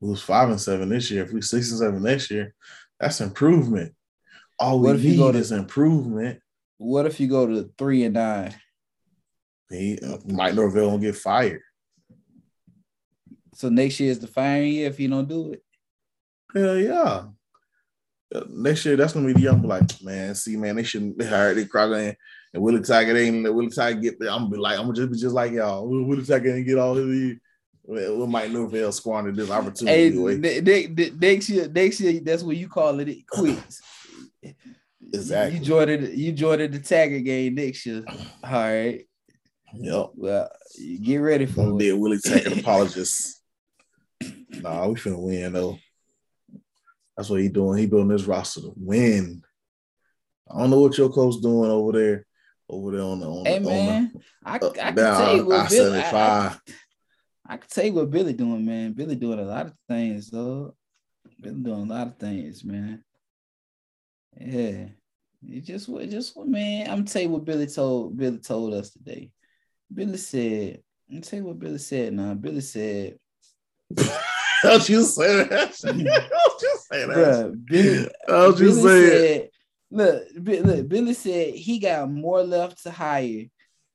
We 0.00 0.08
was 0.08 0.22
five 0.22 0.48
and 0.48 0.60
seven 0.60 0.88
this 0.88 1.10
year. 1.10 1.24
If 1.24 1.32
we 1.32 1.42
six 1.42 1.70
and 1.70 1.78
seven 1.78 2.02
next 2.02 2.30
year, 2.30 2.54
that's 2.98 3.20
improvement. 3.20 3.94
All 4.58 4.80
we 4.80 4.86
What 4.88 4.96
if 4.96 5.02
you 5.04 5.10
need 5.10 5.16
go 5.18 5.32
to- 5.32 5.38
is 5.38 5.52
improvement. 5.52 6.40
What 6.78 7.04
if 7.06 7.20
you 7.20 7.28
go 7.28 7.46
to 7.46 7.70
three 7.76 8.04
and 8.04 8.14
nine? 8.14 8.54
He, 9.68 9.98
uh, 9.98 10.16
Mike 10.26 10.54
Norvell 10.54 10.90
will 10.92 10.98
get 10.98 11.16
fired. 11.16 11.60
So 13.54 13.68
next 13.68 14.00
year 14.00 14.10
is 14.10 14.18
the 14.18 14.26
firing 14.26 14.72
year 14.72 14.88
if 14.88 14.98
you 14.98 15.08
don't 15.08 15.28
do 15.28 15.52
it. 15.52 15.62
Hell 16.54 16.78
yeah. 16.78 17.26
Next 18.48 18.84
year, 18.84 18.96
that's 18.96 19.12
gonna 19.12 19.26
be 19.26 19.32
the 19.32 19.40
young 19.40 19.62
like, 19.62 20.02
man. 20.02 20.34
See, 20.34 20.56
man, 20.56 20.76
they 20.76 20.82
shouldn't 20.84 21.18
they 21.18 21.26
hired 21.26 21.56
Dick 21.56 21.68
Crocker 21.70 21.94
and, 21.96 22.16
and 22.54 22.62
Willie 22.62 22.80
Taggart 22.80 23.16
ain't 23.16 23.42
let 23.44 23.54
Willie 23.54 23.70
Taggart 23.70 24.02
get 24.02 24.20
there. 24.20 24.30
I'm 24.30 24.42
gonna 24.42 24.50
be 24.50 24.56
like, 24.58 24.78
I'm 24.78 24.84
gonna 24.86 24.94
just 24.96 25.10
be 25.12 25.18
just 25.18 25.34
like 25.34 25.52
y'all. 25.52 25.88
Willie 25.88 26.24
Taggart 26.24 26.56
ain't 26.56 26.66
get 26.66 26.78
all 26.78 26.96
of 26.96 27.08
his 27.08 27.36
we 27.84 28.26
might 28.26 28.52
Norvell 28.52 28.92
squandered 28.92 29.34
this 29.34 29.48
Hey, 29.48 29.54
opportunity. 29.54 30.16
away. 30.16 30.36
ne- 30.36 30.60
ne- 30.60 30.86
ne- 30.86 31.10
next 31.18 31.48
year, 31.50 31.68
next 31.68 32.00
year, 32.00 32.20
that's 32.20 32.44
what 32.44 32.56
you 32.56 32.68
call 32.68 33.00
it. 33.00 33.08
It 33.08 33.26
quits. 33.26 33.80
Exactly. 35.12 35.58
You 35.58 35.64
joined 35.64 35.90
it. 35.90 36.12
You 36.14 36.30
joined 36.32 36.72
the 36.72 36.78
Taggart 36.78 37.24
game 37.24 37.56
next 37.56 37.84
year. 37.86 38.04
All 38.44 38.52
right. 38.52 39.04
Yep. 39.74 40.10
Well, 40.14 40.48
get 41.02 41.16
ready 41.16 41.46
for 41.46 41.76
be 41.76 41.88
it. 41.88 41.94
a 41.94 41.96
Willie 41.96 42.18
Taggart 42.18 42.58
apologist. 42.60 43.42
Nah, 44.50 44.86
we 44.86 44.94
finna 44.94 45.18
win 45.20 45.52
though. 45.52 45.78
That's 47.20 47.28
what 47.28 47.42
he 47.42 47.50
doing. 47.50 47.76
He 47.76 47.84
building 47.84 48.08
this 48.08 48.24
roster 48.24 48.62
to 48.62 48.72
win. 48.74 49.42
I 50.50 50.58
don't 50.58 50.70
know 50.70 50.80
what 50.80 50.96
your 50.96 51.10
coach 51.10 51.34
doing 51.42 51.70
over 51.70 51.92
there, 51.92 52.26
over 52.66 52.92
there 52.92 53.02
on 53.02 53.20
the 53.20 53.26
on 53.26 53.44
Hey 53.44 53.58
the, 53.58 53.64
man, 53.66 54.12
I, 54.42 54.54
I 54.54 54.58
on 54.58 54.72
can 54.72 54.98
uh, 54.98 55.18
tell 55.18 55.36
you 55.36 55.44
what 55.44 55.60
I 55.60 55.68
Billy. 55.68 55.98
I, 55.98 56.10
I. 56.12 56.56
I 57.46 57.56
can 57.58 57.68
tell 57.68 57.84
you 57.84 57.92
what 57.92 58.10
Billy 58.10 58.32
doing, 58.32 58.64
man. 58.64 58.94
Billy 58.94 59.16
doing 59.16 59.38
a 59.38 59.42
lot 59.42 59.66
of 59.66 59.74
things, 59.86 60.30
though. 60.30 60.74
Billy 61.38 61.60
doing 61.62 61.90
a 61.90 61.92
lot 61.92 62.06
of 62.06 62.16
things, 62.16 62.64
man. 62.64 63.04
Yeah. 64.40 64.86
It 65.46 65.60
just 65.66 65.90
what 65.90 66.08
just 66.08 66.34
what 66.34 66.48
man. 66.48 66.88
I'm 66.88 67.04
tell 67.04 67.20
you 67.20 67.28
what 67.28 67.44
Billy 67.44 67.66
told 67.66 68.16
Billy 68.16 68.38
told 68.38 68.72
us 68.72 68.92
today. 68.92 69.30
Billy 69.92 70.16
said, 70.16 70.82
I'm 71.12 71.20
tell 71.20 71.40
you 71.40 71.44
what 71.44 71.58
Billy 71.58 71.76
said 71.76 72.14
now. 72.14 72.32
Billy 72.32 72.62
said, 72.62 73.18
Don't 74.62 74.88
you 74.88 75.02
say 75.02 75.44
that? 75.44 75.74
Don't 75.82 76.62
you 76.62 76.76
say 76.90 77.06
that? 77.06 77.08
bruh, 77.08 77.66
Billy, 77.66 78.08
Don't 78.26 78.58
you 78.58 78.66
Billy 78.74 78.82
say 78.88 79.04
it? 79.04 79.42
said, 79.42 79.50
look, 79.90 80.64
look, 80.66 80.88
Billy 80.88 81.14
said 81.14 81.54
he 81.54 81.78
got 81.78 82.10
more 82.10 82.42
left 82.42 82.82
to 82.84 82.90
hire 82.90 83.44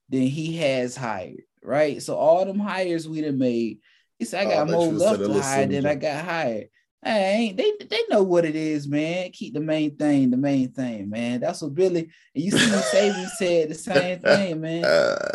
than 0.09 0.21
he 0.21 0.57
has 0.57 0.95
hired, 0.95 1.43
right? 1.63 2.01
So 2.01 2.15
all 2.15 2.45
them 2.45 2.59
hires 2.59 3.07
we 3.07 3.21
done 3.21 3.37
made, 3.37 3.79
he 4.19 4.25
said, 4.25 4.47
I 4.47 4.51
Oh, 4.51 4.55
got 4.57 4.67
thought 4.69 4.91
more 4.91 4.93
left 4.93 5.19
to 5.25 5.33
hire 5.33 5.65
than. 5.67 5.85
I 5.85 5.95
got 5.95 6.25
hired. 6.25 6.67
I 7.03 7.19
ain't 7.19 7.57
they 7.57 7.71
they 7.87 8.01
know 8.09 8.23
what 8.23 8.45
it 8.45 8.55
is, 8.55 8.87
man. 8.87 9.29
Keep 9.31 9.53
the 9.53 9.59
main 9.59 9.95
thing, 9.95 10.31
the 10.31 10.37
main 10.37 10.71
thing, 10.71 11.07
man. 11.07 11.39
That's 11.39 11.61
what 11.61 11.75
Billy 11.75 12.09
and 12.33 12.43
you 12.43 12.49
see 12.49 12.57
Saban 12.67 13.29
said 13.29 13.69
the 13.69 13.75
same 13.75 14.19
thing, 14.21 14.61
man. 14.61 14.83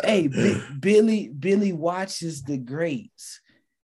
Hey, 0.03 0.27
Bi- 0.27 0.65
Billy, 0.79 1.29
Billy 1.29 1.71
watches 1.71 2.43
the 2.43 2.57
greats. 2.57 3.39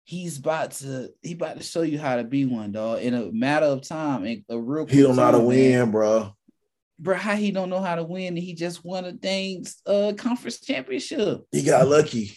He's 0.06 0.38
about 0.38 0.72
to 0.72 1.08
he 1.22 1.32
about 1.32 1.56
to 1.56 1.62
show 1.62 1.80
you 1.82 1.98
how 1.98 2.16
to 2.16 2.24
be 2.24 2.44
one, 2.44 2.72
dog. 2.72 3.00
In 3.00 3.14
a 3.14 3.32
matter 3.32 3.66
of 3.66 3.82
time, 3.86 4.24
in 4.26 4.44
a 4.50 4.58
real 4.58 4.86
he 4.86 5.00
don't 5.00 5.16
know 5.16 5.22
how 5.24 5.30
to 5.32 5.40
win, 5.40 5.90
bro. 5.90 6.34
Bro, 6.98 7.16
how 7.16 7.34
he 7.36 7.50
don't 7.50 7.70
know 7.70 7.80
how 7.80 7.94
to 7.96 8.04
win? 8.04 8.36
He 8.36 8.54
just 8.54 8.84
won 8.84 9.04
a 9.06 9.12
dang 9.12 9.64
uh 9.86 10.12
conference 10.16 10.60
championship. 10.60 11.42
He 11.50 11.62
got 11.62 11.88
lucky. 11.88 12.36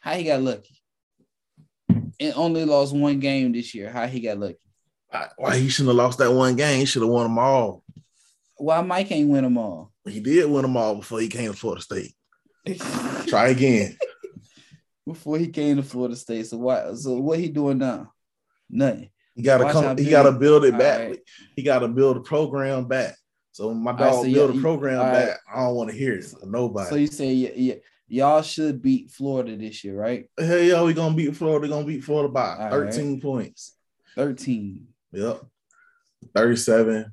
How 0.00 0.14
he 0.14 0.24
got 0.24 0.42
lucky? 0.42 0.80
And 2.20 2.34
only 2.34 2.64
lost 2.64 2.94
one 2.94 3.20
game 3.20 3.52
this 3.52 3.74
year. 3.74 3.90
How 3.90 4.06
he 4.06 4.20
got 4.20 4.38
lucky? 4.38 4.58
Why- 5.08 5.28
Why 5.36 5.56
he 5.58 5.68
shouldn't 5.68 5.90
have 5.90 5.96
lost 6.04 6.18
that 6.18 6.32
one 6.32 6.56
game? 6.56 6.80
He 6.80 6.84
should 6.84 7.02
have 7.02 7.10
won 7.10 7.24
them 7.24 7.38
all. 7.38 7.84
Why 8.56 8.80
Mike 8.82 9.12
ain't 9.12 9.30
win 9.30 9.44
them 9.44 9.56
all? 9.56 9.92
He 10.04 10.18
did 10.18 10.50
win 10.50 10.62
them 10.62 10.76
all 10.76 10.96
before 10.96 11.20
he 11.20 11.28
came 11.28 11.52
to 11.52 11.56
Florida 11.56 11.80
State. 11.82 12.12
Try 13.28 13.48
again. 13.50 13.96
Before 15.08 15.38
he 15.38 15.48
came 15.48 15.76
to 15.76 15.82
Florida 15.82 16.14
State. 16.16 16.46
So 16.46 16.58
why 16.58 16.92
so 16.94 17.14
what 17.14 17.38
he 17.38 17.48
doing 17.48 17.78
now? 17.78 18.12
Nothing. 18.68 19.08
He 19.34 19.42
gotta 19.42 19.72
come. 19.72 19.96
He 19.96 20.10
gotta 20.10 20.32
build 20.32 20.64
it 20.66 20.76
back. 20.76 21.00
right. 21.00 21.18
He 21.56 21.62
gotta 21.62 21.88
build 21.88 22.18
a 22.18 22.20
program 22.20 22.86
back. 22.86 23.16
So 23.52 23.72
my 23.72 23.92
right, 23.92 23.98
dog 24.00 24.14
so 24.14 24.22
build 24.32 24.52
yeah, 24.54 24.58
a 24.58 24.62
program 24.62 24.98
right. 24.98 25.12
back. 25.12 25.38
I 25.52 25.60
don't 25.64 25.74
want 25.76 25.90
to 25.90 25.96
hear 25.96 26.12
it. 26.14 26.26
Nobody. 26.44 26.90
So 26.90 26.96
you 26.96 27.06
say 27.06 27.34
y- 27.34 27.52
y- 27.56 27.80
y'all 28.06 28.42
should 28.42 28.82
beat 28.82 29.10
Florida 29.10 29.56
this 29.56 29.82
year, 29.82 29.96
right? 29.96 30.28
Hell 30.38 30.58
yeah, 30.60 30.82
we 30.82 30.92
gonna 30.92 31.16
beat 31.16 31.34
Florida. 31.34 31.66
Gonna 31.68 31.86
beat 31.86 32.04
Florida 32.04 32.28
by 32.32 32.56
All 32.56 32.70
13 32.70 33.20
points. 33.20 33.76
13. 34.14 34.86
Yep. 35.12 35.42
37, 36.36 37.12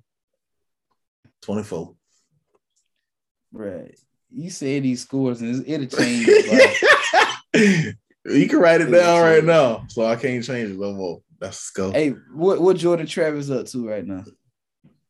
24. 1.41 1.95
Right. 3.53 3.95
You 4.31 4.49
say 4.49 4.79
these 4.81 5.01
scores 5.03 5.41
and 5.41 5.65
it's- 5.65 5.91
it'll 5.91 5.97
change. 6.03 6.27
you 8.25 8.47
can 8.47 8.59
write 8.59 8.81
it 8.81 8.91
down 8.91 9.21
right 9.21 9.43
now. 9.43 9.85
So 9.89 10.05
I 10.05 10.15
can't 10.15 10.43
change 10.43 10.71
it 10.71 10.79
no 10.79 10.93
more. 10.93 11.21
That's 11.39 11.59
scope. 11.59 11.93
hey, 11.93 12.09
what 12.33 12.61
what 12.61 12.77
Jordan 12.77 13.07
Travis 13.07 13.49
up 13.49 13.65
to 13.67 13.87
right 13.87 14.05
now? 14.05 14.23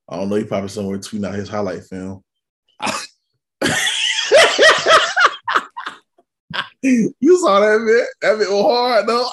I 0.09 0.17
don't 0.17 0.29
know. 0.29 0.35
He 0.35 0.43
probably 0.43 0.69
somewhere 0.69 0.97
tweeting 0.97 1.27
out 1.27 1.35
his 1.35 1.49
highlight 1.49 1.83
film. 1.83 2.23
you 6.81 7.37
saw 7.39 7.59
that 7.59 7.83
bit? 7.85 8.07
That 8.21 8.39
bit 8.39 8.49
was 8.49 8.63
hard 8.63 9.07
though. 9.07 9.29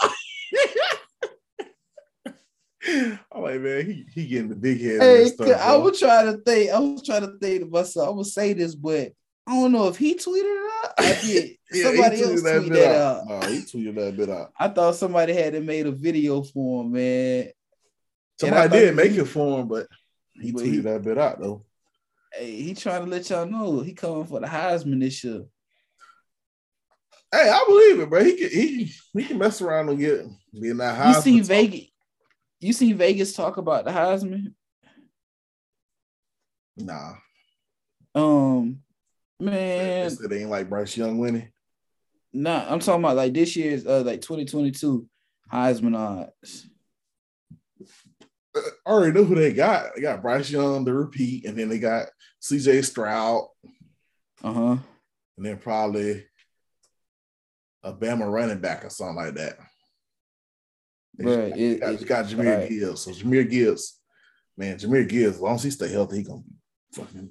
I'm 3.32 3.42
like, 3.42 3.60
man, 3.60 3.86
he, 3.86 4.06
he 4.12 4.26
getting 4.26 4.48
the 4.48 4.56
big 4.56 4.80
head. 4.80 5.00
Hey, 5.00 5.26
stuff, 5.26 5.60
I 5.60 5.76
was 5.76 5.98
trying 6.00 6.26
to 6.26 6.38
think. 6.38 6.70
I 6.70 6.78
was 6.78 7.02
trying 7.04 7.22
to 7.22 7.38
think 7.38 7.60
to 7.60 7.66
myself. 7.66 8.08
I'm 8.08 8.14
gonna 8.16 8.24
say 8.24 8.52
this, 8.54 8.74
but 8.74 9.12
I 9.46 9.54
don't 9.54 9.72
know 9.72 9.88
if 9.88 9.96
he 9.96 10.14
tweeted 10.14 10.44
it 10.44 10.72
out. 10.84 10.92
I 10.98 11.18
did. 11.20 11.56
Yeah, 11.74 11.84
somebody 11.84 12.16
he 12.16 12.22
else 12.24 12.42
tweeted 12.42 12.68
bit 12.68 12.72
that 12.74 13.00
out. 13.00 13.16
out. 13.22 13.28
No, 13.42 13.48
he 13.48 13.58
tweeted 13.62 13.94
that 13.94 14.14
bit 14.14 14.28
out. 14.28 14.52
I 14.60 14.68
thought 14.68 14.94
somebody 14.94 15.32
had 15.32 15.64
made 15.64 15.86
a 15.86 15.90
video 15.90 16.42
for 16.42 16.82
him, 16.84 16.92
man. 16.92 17.48
Somebody 18.38 18.68
did 18.78 18.88
he- 18.90 18.94
make 18.94 19.12
it 19.12 19.24
for 19.24 19.60
him, 19.60 19.68
but 19.68 19.86
he 20.34 20.52
But 20.52 20.62
tweeted 20.64 20.70
he- 20.72 20.78
that 20.80 21.02
bit 21.02 21.16
out 21.16 21.40
though. 21.40 21.64
Hey, 22.34 22.50
he 22.60 22.74
trying 22.74 23.04
to 23.06 23.10
let 23.10 23.28
y'all 23.30 23.46
know 23.46 23.80
he 23.80 23.94
coming 23.94 24.26
for 24.26 24.38
the 24.40 24.46
Heisman 24.46 25.00
this 25.00 25.24
year. 25.24 25.44
Hey, 27.32 27.48
I 27.48 27.64
believe 27.66 28.00
it, 28.00 28.10
bro. 28.10 28.22
He 28.22 28.36
can 28.36 28.50
he 28.50 28.92
he 29.14 29.24
can 29.24 29.38
mess 29.38 29.62
around 29.62 29.88
and 29.88 29.98
get 29.98 30.26
be 30.60 30.68
in 30.68 30.76
that 30.76 30.94
high. 30.94 31.14
You 31.16 31.22
see 31.22 31.40
Vegas. 31.40 31.86
You 32.60 32.74
see 32.74 32.92
Vegas 32.92 33.32
talk 33.32 33.56
about 33.56 33.86
the 33.86 33.90
Heisman. 33.92 34.52
Nah, 36.76 37.14
Um, 38.14 38.81
man, 39.42 40.16
they 40.28 40.40
ain't 40.40 40.50
like 40.50 40.68
Bryce 40.68 40.96
Young 40.96 41.18
winning. 41.18 41.50
nah, 42.32 42.64
I'm 42.68 42.78
talking 42.80 43.02
about 43.04 43.16
like 43.16 43.32
this 43.34 43.54
year's 43.56 43.86
uh 43.86 44.02
like 44.04 44.20
2022 44.22 45.06
Heisman 45.52 45.96
odds. 45.96 46.66
I 48.56 48.60
already 48.90 49.12
know 49.12 49.24
who 49.24 49.34
they 49.34 49.52
got. 49.52 49.94
They 49.94 50.02
got 50.02 50.22
Bryce 50.22 50.50
Young 50.50 50.84
to 50.84 50.92
repeat, 50.92 51.46
and 51.46 51.56
then 51.58 51.68
they 51.68 51.78
got 51.78 52.08
C.J. 52.40 52.82
Stroud, 52.82 53.46
Uh 54.44 54.52
huh. 54.52 54.76
and 55.36 55.46
then 55.46 55.56
probably 55.56 56.26
a 57.82 57.92
Bama 57.92 58.30
running 58.30 58.60
back 58.60 58.84
or 58.84 58.90
something 58.90 59.16
like 59.16 59.34
that. 59.34 59.56
Right, 61.18 61.50
got, 61.50 61.58
it- 61.58 61.80
got, 61.80 61.92
it- 61.94 62.06
got 62.06 62.24
Jahmyr 62.26 62.58
right. 62.60 62.68
Gibbs. 62.68 63.00
So 63.00 63.10
Jahmyr 63.12 63.48
Gibbs, 63.48 63.98
man, 64.56 64.78
Jahmyr 64.78 65.08
Gibbs, 65.08 65.36
as 65.36 65.40
long 65.40 65.54
as 65.56 65.62
he 65.62 65.70
stay 65.70 65.90
healthy, 65.90 66.18
he 66.18 66.22
gonna 66.22 66.40
be 66.42 66.54
fucking 66.94 67.30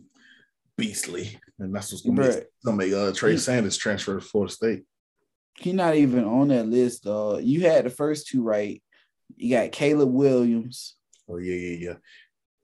beastly. 0.81 1.37
And 1.59 1.73
that's 1.75 1.91
what's 1.91 2.03
gonna 2.03 2.21
make, 2.21 2.43
gonna 2.65 2.77
make 2.77 2.91
uh, 2.93 3.11
Trey 3.13 3.33
He- 3.33 3.37
Sanders 3.37 3.77
transfer 3.77 4.15
to 4.15 4.21
Florida 4.21 4.51
State. 4.53 4.83
He's 5.57 5.73
not 5.75 5.95
even 5.95 6.23
on 6.23 6.47
that 6.47 6.65
list. 6.67 7.05
Uh, 7.05 7.37
you 7.41 7.61
had 7.61 7.85
the 7.85 7.89
first 7.89 8.27
two 8.27 8.41
right. 8.41 8.81
You 9.35 9.55
got 9.57 9.71
Caleb 9.71 10.11
Williams. 10.11 10.95
Oh 11.29 11.37
yeah, 11.37 11.55
yeah, 11.55 11.77
yeah. 11.89 11.93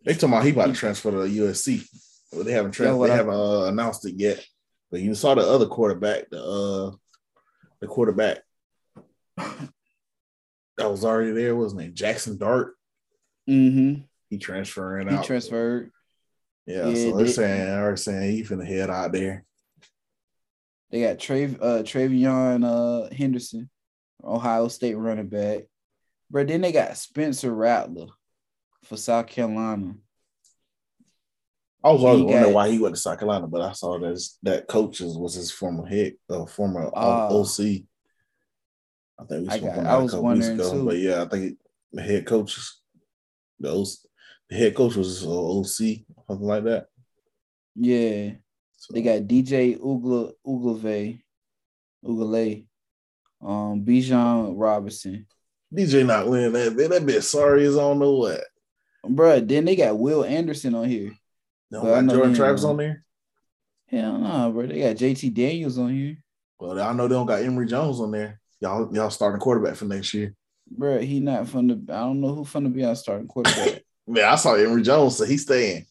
They 0.06 0.14
talking 0.14 0.30
about 0.30 0.46
he 0.46 0.52
about 0.52 0.68
to 0.68 0.74
transfer 0.74 1.12
to 1.12 1.18
USC. 1.18 1.88
Well, 2.32 2.44
they 2.44 2.52
haven't 2.54 2.72
trans- 2.72 2.90
Yeah, 2.90 2.94
what 2.96 3.08
they 3.08 3.14
I- 3.14 3.18
haven't 3.18 3.34
uh, 3.36 3.66
announced 3.66 4.06
it 4.08 4.16
yet. 4.18 4.44
But 4.90 5.02
you 5.02 5.14
saw 5.16 5.36
the 5.36 5.42
other 5.42 5.66
quarterback, 5.68 6.30
the 6.32 6.42
uh 6.42 6.92
the 7.82 7.88
quarterback 7.88 8.40
that 9.38 9.70
was 10.80 11.06
already 11.06 11.32
there. 11.32 11.56
wasn't 11.56 11.82
it? 11.82 11.94
Jackson 11.94 12.38
Dart. 12.38 12.74
Mm-hmm. 13.50 14.02
He 14.30 14.38
transferring 14.38 15.10
He 15.10 15.16
out. 15.16 15.24
transferred. 15.26 15.92
Yeah, 16.68 16.90
Yeah, 16.90 17.12
so 17.12 17.16
they're 17.18 17.26
they- 17.26 17.32
saying 17.32 17.66
they're 17.66 17.96
saying 17.98 18.32
he 18.36 18.44
finna 18.44 18.66
head 18.68 18.90
out 18.90 19.12
there. 19.14 19.46
They 20.92 21.02
got 21.02 21.18
Trav, 21.18 21.56
uh, 21.62 21.84
TreVeyon 21.84 22.64
uh, 22.66 23.14
Henderson, 23.16 23.70
Ohio 24.24 24.68
State 24.68 24.96
running 24.96 25.28
back. 25.30 25.64
But 26.30 26.48
then 26.48 26.62
they 26.62 26.72
got 26.74 26.96
Spencer 26.98 27.54
Rattler 27.54 28.08
for 28.84 28.98
South 28.98 29.28
Carolina. 29.28 29.96
I 31.84 31.92
was 31.92 32.04
always 32.04 32.24
wondering 32.24 32.54
why 32.54 32.70
he 32.70 32.80
went 32.80 32.96
to 32.96 33.02
South 33.02 33.20
Carolina, 33.20 33.48
but 33.48 33.62
I 33.62 33.72
saw 33.72 33.98
that 34.00 34.10
his- 34.10 34.38
that 34.44 34.68
coaches 34.68 35.18
was 35.18 35.36
his 35.36 35.52
former 35.52 35.86
head, 35.86 36.14
uh, 36.30 36.46
former 36.46 36.90
Ah. 36.94 37.30
OC. 37.30 37.88
I 39.20 39.24
think 39.26 39.44
we 39.44 39.50
I 39.50 39.58
spoke 39.58 39.70
got- 39.70 39.80
on 39.80 39.86
I 39.86 39.98
was 39.98 40.16
wondering 40.16 40.54
ago. 40.60 40.72
too. 40.72 40.86
But 40.86 40.98
yeah, 40.98 41.24
I 41.24 41.30
think 41.30 41.58
the 41.94 42.02
head 42.02 42.26
coach, 42.26 42.58
the, 43.60 43.70
OC, 43.72 43.90
the 44.50 44.56
head 44.56 44.76
coach 44.76 44.96
was 44.96 45.26
uh, 45.26 45.30
OC, 45.30 46.06
something 46.28 46.48
like 46.48 46.64
that. 46.66 46.88
Yeah. 47.76 48.32
So, 48.78 48.94
They 48.94 49.02
got 49.02 49.28
DJ 49.28 49.80
Ugla 49.80 50.34
Uglave, 50.46 51.20
um, 53.42 53.84
Bijan 53.84 54.54
Robinson. 54.56 55.26
DJ 55.74 56.06
not 56.06 56.28
winning 56.28 56.54
that 56.54 56.76
bit. 56.76 56.90
That 56.90 57.06
bit 57.06 57.24
sorry 57.24 57.66
as 57.66 57.76
I 57.76 57.82
don't 57.82 58.00
know 58.00 58.14
what. 58.14 58.42
Bruh, 59.06 59.46
then 59.46 59.66
they 59.66 59.76
got 59.76 59.98
Will 59.98 60.24
Anderson 60.24 60.76
on 60.76 60.88
here. 60.88 61.12
They 61.72 61.80
But 61.80 61.94
I 61.94 62.02
know 62.02 62.08
got 62.08 62.16
Jordan 62.16 62.36
Travis 62.36 62.64
on 62.64 62.78
there. 62.78 63.04
Hell 63.88 64.18
no, 64.18 64.52
bro. 64.52 64.68
They 64.68 64.80
got 64.80 64.96
JT 64.96 65.34
Daniels 65.34 65.78
on 65.78 65.94
here. 65.94 66.18
Well, 66.60 66.80
I 66.80 66.94
know 66.94 67.08
they 67.08 67.16
don't 67.16 67.26
got 67.26 67.42
Emory 67.42 67.68
Jones 67.68 68.00
on 68.00 68.12
there. 68.12 68.40
Y'all, 68.60 68.94
y'all 68.94 69.10
starting 69.10 69.40
quarterback 69.40 69.76
for 69.76 69.86
next 69.86 70.14
year. 70.14 70.34
Bro, 70.70 71.00
he 71.00 71.20
not 71.20 71.48
from 71.48 71.68
the. 71.68 71.94
I 71.94 72.00
don't 72.00 72.20
know 72.20 72.34
who 72.34 72.44
from 72.44 72.66
to 72.66 72.70
be 72.70 72.84
our 72.84 72.96
starting 72.96 73.28
quarterback. 73.28 73.84
Man, 74.08 74.26
I 74.26 74.36
saw 74.36 74.54
Emory 74.54 74.82
Jones, 74.82 75.18
so 75.18 75.26
he's 75.26 75.44
staying. 75.44 75.86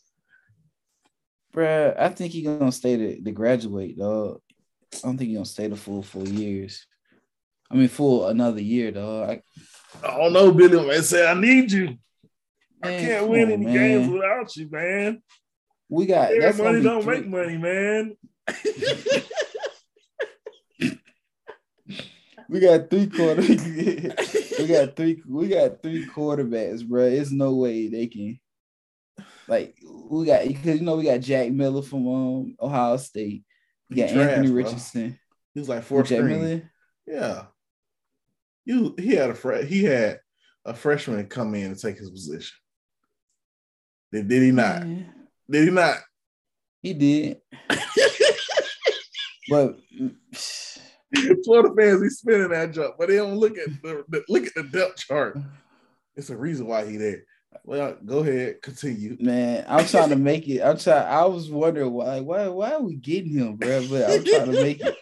Bro, 1.57 1.95
I 1.99 2.11
think 2.11 2.35
he 2.35 2.43
gonna 2.43 2.71
stay 2.71 2.99
to, 2.99 3.23
to 3.23 3.33
graduate, 3.33 3.99
dog. 3.99 4.43
I 4.93 4.99
don't 5.07 5.17
think 5.17 5.31
he 5.31 5.35
gonna 5.37 5.47
stay 5.47 5.69
the 5.69 5.77
full 5.77 6.03
four 6.03 6.25
years. 6.25 6.87
I 7.71 7.77
mean, 7.77 7.89
full 7.89 8.27
another 8.27 8.61
year, 8.61 8.91
dog. 8.91 9.31
I, 9.31 9.43
I 10.07 10.19
don't 10.19 10.35
know, 10.35 10.53
Billy. 10.53 10.87
Man, 10.87 11.03
say 11.03 11.27
I 11.27 11.33
need 11.33 11.73
you. 11.73 11.97
I 12.83 12.89
can't 12.99 13.29
win 13.29 13.47
on, 13.47 13.53
any 13.53 13.65
man. 13.65 13.75
games 13.75 14.13
without 14.13 14.55
you, 14.55 14.69
man. 14.71 15.23
we 15.89 16.05
got 16.05 16.31
money 16.59 16.83
don't 16.83 17.03
three- 17.03 17.21
make 17.21 17.27
money, 17.27 17.57
man. 17.57 18.17
We 22.49 22.61
got 22.61 22.89
three 22.89 23.09
quarter. 23.09 23.43
we 23.43 24.67
got 24.69 24.95
three. 24.95 25.21
We 25.27 25.49
got 25.49 25.83
three 25.83 26.07
quarterbacks, 26.07 26.87
bro. 26.87 27.03
It's 27.03 27.33
no 27.33 27.55
way 27.55 27.89
they 27.89 28.07
can. 28.07 28.39
Like 29.49 29.77
we 30.11 30.27
got 30.27 30.47
because 30.47 30.79
you 30.81 30.85
know 30.85 30.97
we 30.97 31.05
got 31.05 31.21
Jack 31.21 31.51
Miller 31.53 31.83
from 31.83 32.07
um, 32.09 32.57
Ohio 32.61 32.97
State. 32.97 33.45
We 33.89 33.97
got 33.97 34.11
trash, 34.11 34.29
Anthony 34.31 34.49
bro. 34.49 34.57
Richardson. 34.57 35.19
He 35.55 35.61
was 35.61 35.69
like 35.69 35.79
Jack 35.81 35.87
fourth. 35.89 36.11
Miller. 36.11 36.71
Yeah. 37.07 37.45
You 38.65 38.95
he 38.99 39.15
had 39.15 39.31
a 39.31 39.35
fre- 39.35 39.63
he 39.63 39.85
had 39.85 40.21
a 40.65 40.75
freshman 40.75 41.27
come 41.27 41.55
in 41.55 41.67
and 41.67 41.79
take 41.79 41.99
his 41.99 42.11
position. 42.11 42.57
Did, 44.13 44.29
did 44.29 44.43
he 44.43 44.51
not? 44.51 44.87
Yeah, 44.87 45.03
Did 45.49 45.65
he 45.69 45.71
not? 45.71 45.99
he 46.83 46.93
did. 46.95 47.41
But 49.49 49.79
Florida 51.45 51.73
fans 51.77 52.01
be 52.03 52.09
spinning 52.09 52.49
that 52.51 52.73
jump, 52.73 52.97
but 52.99 53.07
they 53.09 53.15
don't 53.15 53.37
look 53.37 53.57
at 53.59 53.69
the, 53.81 54.05
the 54.09 54.25
look 54.29 54.45
at 54.45 54.55
the 54.55 54.65
depth 54.65 54.97
chart. 54.97 55.39
It's 56.17 56.31
a 56.31 56.37
reason 56.37 56.67
why 56.67 56.85
he 56.85 56.97
there. 56.97 57.23
Well, 57.65 57.97
go 58.05 58.19
ahead, 58.21 58.63
continue. 58.63 59.17
man, 59.21 59.65
I'm 59.69 59.87
trying 59.87 60.11
to 60.11 60.17
make 60.17 60.47
it. 60.49 60.61
I'm 60.63 60.77
trying. 60.79 61.07
I 61.07 61.25
was 61.25 61.51
wondering 61.51 61.93
why, 61.93 62.21
why, 62.21 62.49
why 62.49 62.73
are 62.75 62.83
we 62.83 62.95
getting 62.97 63.33
him, 63.33 63.57
bro? 63.57 63.87
But 63.89 64.11
I'm 64.11 64.25
trying 64.25 64.53
to 64.53 64.63
make 64.63 64.81
it 64.81 64.97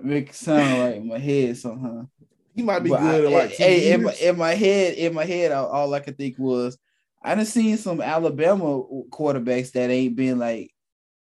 make 0.00 0.28
it 0.30 0.34
sound 0.34 0.78
like 0.80 0.96
in 0.96 1.08
my 1.08 1.18
head 1.18 1.56
somehow. 1.56 2.06
He 2.54 2.62
might 2.62 2.80
be 2.80 2.90
But 2.90 3.00
I- 3.00 3.10
good 3.12 3.24
in 3.24 3.32
like 3.32 3.50
hey, 3.52 3.92
in 3.92 4.02
my, 4.04 4.12
in 4.14 4.38
my 4.38 4.54
head, 4.54 4.94
in 4.94 5.14
my 5.14 5.24
head, 5.24 5.52
all, 5.52 5.66
all 5.66 5.94
I 5.94 6.00
could 6.00 6.16
think 6.16 6.38
was 6.38 6.78
I 7.22 7.34
done 7.34 7.46
seen 7.46 7.76
some 7.78 8.00
Alabama 8.00 8.82
quarterbacks 9.10 9.72
that 9.72 9.90
ain't 9.90 10.14
been 10.16 10.38
like 10.38 10.70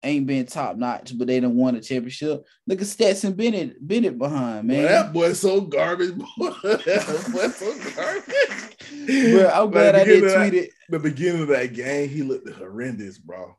ain't 0.03 0.27
been 0.27 0.45
top 0.45 0.77
notch, 0.77 1.17
but 1.17 1.27
they 1.27 1.39
done 1.39 1.55
won 1.55 1.75
a 1.75 1.81
championship. 1.81 2.45
Look 2.67 2.81
at 2.81 2.87
Stetson 2.87 3.33
Bennett, 3.33 3.85
Bennett 3.85 4.17
behind 4.17 4.67
Boy, 4.67 4.73
man. 4.73 4.83
that 4.83 5.13
boy's 5.13 5.39
so 5.39 5.61
garbage. 5.61 6.15
Boy. 6.15 6.25
that 6.63 7.29
boy's 7.33 7.55
so 7.55 7.95
garbage. 7.95 9.33
Bro, 9.33 9.49
I'm 9.53 9.71
glad 9.71 9.95
I 9.95 10.03
did 10.03 10.21
beginning 10.21 10.23
of 10.25 10.31
that- 10.31 10.49
tweet 10.49 10.63
it. 10.63 10.69
The 10.89 10.99
beginning 10.99 11.41
of 11.43 11.47
that 11.49 11.73
game, 11.73 12.09
he 12.09 12.21
looked 12.23 12.49
horrendous, 12.49 13.17
bro. 13.17 13.55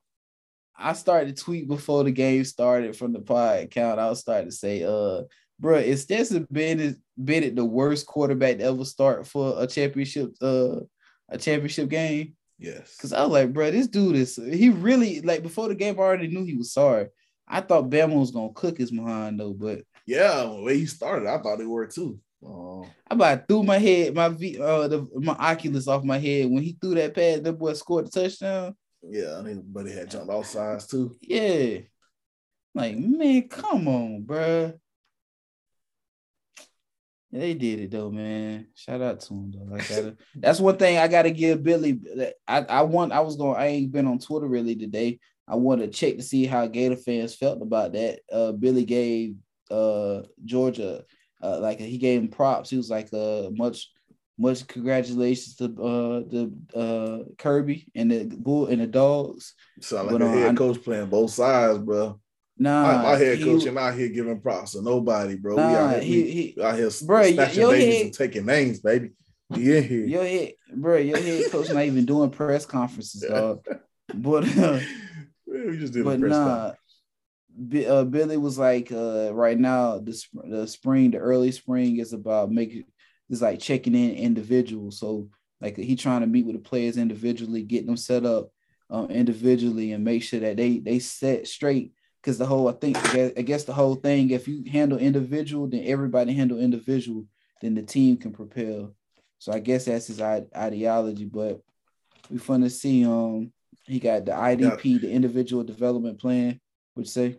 I 0.76 0.92
started 0.92 1.36
to 1.36 1.42
tweet 1.42 1.68
before 1.68 2.05
the 2.05 2.11
game 2.11 2.45
started 2.45 2.97
from 2.97 3.12
the 3.12 3.20
pod 3.20 3.61
account. 3.61 4.01
I 4.01 4.09
was 4.09 4.20
starting 4.20 4.51
to 4.51 4.55
say, 4.55 4.82
uh, 4.82 5.22
bro, 5.61 5.76
is 5.78 6.03
Stetson 6.03 6.47
Bennett, 6.51 6.97
Bennett 7.16 7.57
the 7.57 7.64
worst 7.64 8.07
quarterback 8.07 8.59
to 8.59 8.64
ever 8.64 8.84
start 8.84 9.26
for 9.26 9.55
a 9.57 9.66
championship, 9.66 10.32
uh, 10.42 10.80
a 11.28 11.38
championship 11.38 11.88
game? 11.88 12.34
Yes. 12.59 12.96
Cause 12.96 13.12
I 13.12 13.22
was 13.22 13.30
like, 13.32 13.52
bro, 13.52 13.70
this 13.70 13.88
dude 13.88 14.16
is 14.16 14.36
he 14.36 14.70
really 14.70 15.20
like 15.20 15.42
before 15.42 15.68
the 15.68 15.74
game 15.74 15.94
I 15.98 16.02
already 16.02 16.28
knew 16.28 16.44
he 16.44 16.55
was 16.57 16.72
sorry. 16.72 17.09
I 17.46 17.61
thought 17.61 17.90
Bama 17.90 18.18
was 18.18 18.30
gonna 18.30 18.52
cook 18.55 18.78
his 18.78 18.90
behind 18.90 19.38
though, 19.40 19.52
but 19.52 19.82
Yeah, 20.07 20.44
the 20.44 20.62
way 20.62 20.78
he 20.78 20.86
started, 20.86 21.28
I 21.28 21.38
thought 21.38 21.61
it 21.61 21.66
worked 21.68 21.94
too. 21.94 22.18
Um, 22.46 22.84
I 23.11 23.14
about 23.14 23.48
threw 23.48 23.62
my 23.62 23.78
head, 23.78 24.14
my 24.14 24.28
V 24.28 24.59
uh 24.61 24.88
the 24.88 25.07
my 25.14 25.32
Oculus 25.34 25.88
off 25.88 26.05
my 26.05 26.18
head 26.18 26.50
when 26.50 26.62
he 26.62 26.76
threw 26.80 26.94
that 26.94 27.14
pass, 27.14 27.40
that 27.40 27.52
boy 27.55 27.72
scored 27.72 28.07
a 28.07 28.11
touchdown. 28.11 28.76
yeah, 29.02 29.38
I 29.40 29.44
think 29.44 29.64
buddy 29.72 29.92
had 29.92 30.11
jumped 30.11 30.30
off 30.30 30.46
sides 30.46 30.86
too. 30.86 31.16
Yeah. 31.20 31.78
Like, 32.74 32.96
man, 32.98 33.48
come 33.48 33.86
on, 33.88 34.22
bro. 34.22 34.72
They 37.35 37.55
did 37.55 37.80
it 37.80 37.91
though, 37.91 38.11
man. 38.12 38.68
Shout 38.76 39.03
out 39.03 39.18
to 39.22 39.35
him 39.35 39.53
though. 39.53 40.14
That's 40.37 40.61
one 40.61 40.76
thing 40.76 40.99
I 40.99 41.09
gotta 41.09 41.32
give 41.32 41.64
Billy. 41.64 41.99
I, 42.47 42.61
I 42.61 42.82
want 42.82 43.12
I 43.12 43.20
was 43.20 43.35
going, 43.37 43.57
I 43.57 43.66
ain't 43.66 43.91
been 43.91 44.07
on 44.07 44.20
Twitter 44.20 44.47
really 44.47 44.76
today. 44.76 45.18
I 45.49 45.57
want 45.57 45.80
to 45.80 45.89
check 45.89 46.16
to 46.16 46.22
see 46.22 46.47
how 46.47 46.68
Gator 46.68 46.95
fans 46.97 47.35
felt 47.35 47.61
about 47.61 47.93
that. 47.95 48.20
Uh 48.32 48.53
Billy 48.53 48.85
gave 48.85 49.35
uh 49.68 50.22
Georgia 50.45 51.03
uh 51.43 51.59
like 51.59 51.80
he 51.80 51.99
gave 51.99 52.20
him 52.20 52.28
props. 52.28 52.70
He 52.70 52.76
was 52.76 52.89
like 52.89 53.12
uh 53.12 53.51
much 53.51 53.91
much 54.39 54.66
congratulations 54.68 55.57
to 55.57 55.64
uh 55.64 56.20
the 56.30 56.53
uh 56.74 57.24
Kirby 57.37 57.89
and 57.97 58.12
the 58.12 58.24
bull 58.26 58.66
and 58.68 58.80
the 58.80 58.87
dogs. 58.87 59.55
Sound 59.80 60.07
like 60.07 60.18
But, 60.18 60.22
a 60.22 60.26
uh, 60.28 60.32
head 60.32 60.51
I- 60.53 60.55
coach 60.55 60.80
playing 60.85 61.09
both 61.11 61.32
sides, 61.32 61.78
bro. 61.80 62.20
Nah, 62.57 63.02
my, 63.02 63.16
head 63.16 63.38
he- 63.38 63.44
coach 63.44 63.66
ain't 63.66 63.76
out 63.76 63.94
here 63.94 64.09
giving 64.09 64.40
props 64.40 64.72
to 64.72 64.82
nobody, 64.82 65.36
bro. 65.36 65.57
we 65.57 65.62
Nah, 65.62 65.76
out 65.78 65.90
here, 65.94 66.00
he, 66.02 66.22
we, 66.22 66.30
he 66.30 66.62
out 66.62 66.76
here 66.76 66.90
Bro, 67.05 67.32
snatching 67.32 67.61
your 67.61 67.70
babies 67.72 67.96
head- 67.96 68.05
and 68.07 68.14
taking 68.14 68.46
names, 68.46 68.80
baby. 68.80 69.11
We 69.50 69.76
in 69.76 69.84
here. 69.84 70.07
your 70.07 70.24
head, 70.24 70.52
bro, 70.74 70.96
your 70.98 71.18
head 71.18 71.50
coach 71.50 71.68
not 71.70 71.84
even 71.84 72.05
doing 72.07 72.30
press 72.30 72.64
conferences, 72.66 73.24
dog. 73.28 73.64
But 74.14 74.44
uh, 74.59 74.78
we 75.46 75.78
just 75.78 75.92
did 75.94 76.02
a 76.02 76.05
but 76.05 76.20
press 76.20 76.30
nah. 76.30 76.72
Bi- 77.57 77.84
uh, 77.86 78.05
Billy 78.05 78.36
was 78.36 78.59
like, 78.59 78.92
uh, 78.92 79.30
right 79.32 79.59
now 79.59 79.98
the 79.98 80.12
sp- 80.14 80.46
the 80.48 80.66
spring, 80.66 81.11
the 81.11 81.18
early 81.18 81.50
spring 81.52 81.98
is 81.98 82.12
about 82.12 82.50
making 82.52 82.84
is 83.30 83.42
like 83.42 83.59
checking 83.61 83.94
in 83.94 84.14
individuals. 84.14 84.98
So 85.00 85.28
like 85.61 85.76
he 85.76 85.96
trying 85.96 86.20
to 86.20 86.26
meet 86.26 86.44
with 86.46 86.57
the 86.57 86.62
players 86.62 86.96
individually, 86.98 87.62
getting 87.62 87.86
them 87.86 87.96
set 87.96 88.24
up 88.26 88.50
um, 88.90 89.11
individually, 89.11 89.92
and 89.92 90.05
make 90.05 90.22
sure 90.22 90.40
that 90.40 90.57
they 90.57 90.78
they 90.78 90.98
set 90.98 91.46
straight. 91.46 91.92
Because 92.25 92.39
the 92.39 92.47
whole, 92.47 92.68
I 92.68 92.72
think, 92.72 92.97
I 92.97 93.12
guess, 93.12 93.33
I 93.37 93.43
guess 93.43 93.64
the 93.64 93.75
whole 93.75 93.97
thing, 93.97 94.31
if 94.31 94.49
you 94.49 94.64
handle 94.72 94.97
individual, 94.99 95.66
then 95.66 95.83
everybody 95.85 96.33
handle 96.33 96.59
individual, 96.59 97.27
then 97.61 97.75
the 97.75 97.83
team 97.83 98.16
can 98.16 98.33
propel. 98.33 98.95
So 99.39 99.53
I 99.53 99.59
guess 99.59 99.85
that's 99.85 100.07
his 100.07 100.22
ideology. 100.22 101.27
But 101.27 101.61
we 102.31 102.39
fun 102.39 102.62
to 102.62 102.70
see. 102.70 103.05
Um, 103.05 103.53
he 103.83 104.01
got 104.01 104.25
the 104.25 104.33
IDP, 104.33 105.03
the 105.03 105.11
individual 105.11 105.64
development 105.64 106.18
plan. 106.18 106.59
Would 106.97 107.05
you 107.05 107.11
say? 107.11 107.37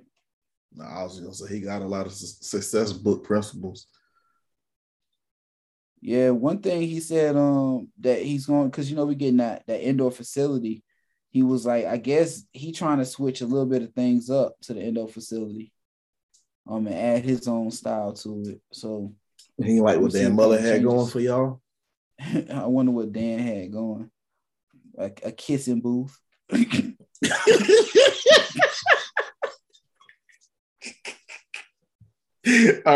Nah, 0.76 1.00
I 1.00 1.04
was 1.04 1.20
gonna 1.20 1.34
say 1.34 1.56
he 1.56 1.62
got 1.62 1.82
a 1.82 1.88
lot 1.88 2.06
of 2.06 2.14
success 2.14 2.94
book 2.94 3.24
principles. 3.24 3.88
Yeah, 6.00 6.30
one 6.30 6.60
thing 6.60 6.84
he 6.84 7.00
said 7.00 7.36
um 7.36 7.88
that 8.02 8.22
he's 8.22 8.46
going 8.46 8.70
because 8.70 8.92
you 8.92 8.96
know 8.96 9.06
we 9.06 9.16
getting 9.16 9.38
that 9.38 9.64
that 9.66 9.82
indoor 9.82 10.12
facility. 10.12 10.84
He 11.36 11.44
was 11.44 11.66
like, 11.66 11.84
I 11.84 11.98
guess 11.98 12.46
he 12.54 12.72
trying 12.72 13.00
to 13.00 13.06
switch 13.06 13.42
a 13.42 13.46
little 13.46 13.66
bit 13.66 13.82
of 13.82 13.92
things 13.92 14.30
up 14.30 14.56
to 14.62 14.74
the 14.74 14.82
indoor 14.82 15.10
facility, 15.10 15.74
um, 16.66 16.88
and 16.88 16.96
add 16.96 17.26
his 17.26 17.46
own 17.50 17.72
style 17.72 18.14
to 18.14 18.42
it. 18.48 18.62
So 18.72 19.14
He 19.62 19.82
like 19.82 20.00
what 20.00 20.14
Dan 20.14 20.34
Mullen 20.34 20.64
had 20.64 20.82
going 20.82 21.08
for 21.08 21.20
y'all. 21.20 21.60
I 22.22 22.68
wonder 22.68 22.94
what 22.94 23.12
Dan 23.12 23.40
had 23.40 23.74
going, 23.74 24.10
like 24.94 25.24
a 25.26 25.34
kissing 25.34 25.82
booth. 25.82 26.18
All 26.54 26.56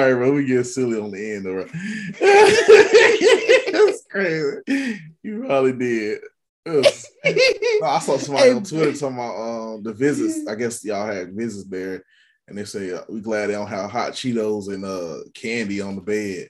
right, 0.01 0.13
bro. 0.13 0.31
We 0.31 0.45
get 0.45 0.63
silly 0.63 0.97
on 0.97 1.11
the 1.11 1.33
end, 1.33 1.45
all 1.45 1.55
right. 1.55 1.67
That's 3.73 4.05
crazy. 4.09 5.01
You 5.23 5.43
probably 5.45 5.73
did. 5.73 6.21
Was- 6.65 7.07
No, 7.81 7.87
I 7.87 7.99
saw 7.99 8.17
somebody 8.17 8.51
on 8.51 8.63
Twitter 8.63 8.93
talking 8.93 9.15
about 9.15 9.35
um, 9.35 9.83
the 9.83 9.93
visits. 9.93 10.47
I 10.47 10.55
guess 10.55 10.83
y'all 10.83 11.05
had 11.07 11.33
visits 11.33 11.67
there, 11.69 12.03
and 12.47 12.57
they 12.57 12.65
say 12.65 12.91
uh, 12.91 13.01
we 13.07 13.21
glad 13.21 13.47
they 13.47 13.53
don't 13.53 13.67
have 13.67 13.89
hot 13.89 14.11
Cheetos 14.13 14.73
and 14.73 14.83
uh, 14.83 15.19
candy 15.33 15.79
on 15.81 15.95
the 15.95 16.01
bed. 16.01 16.49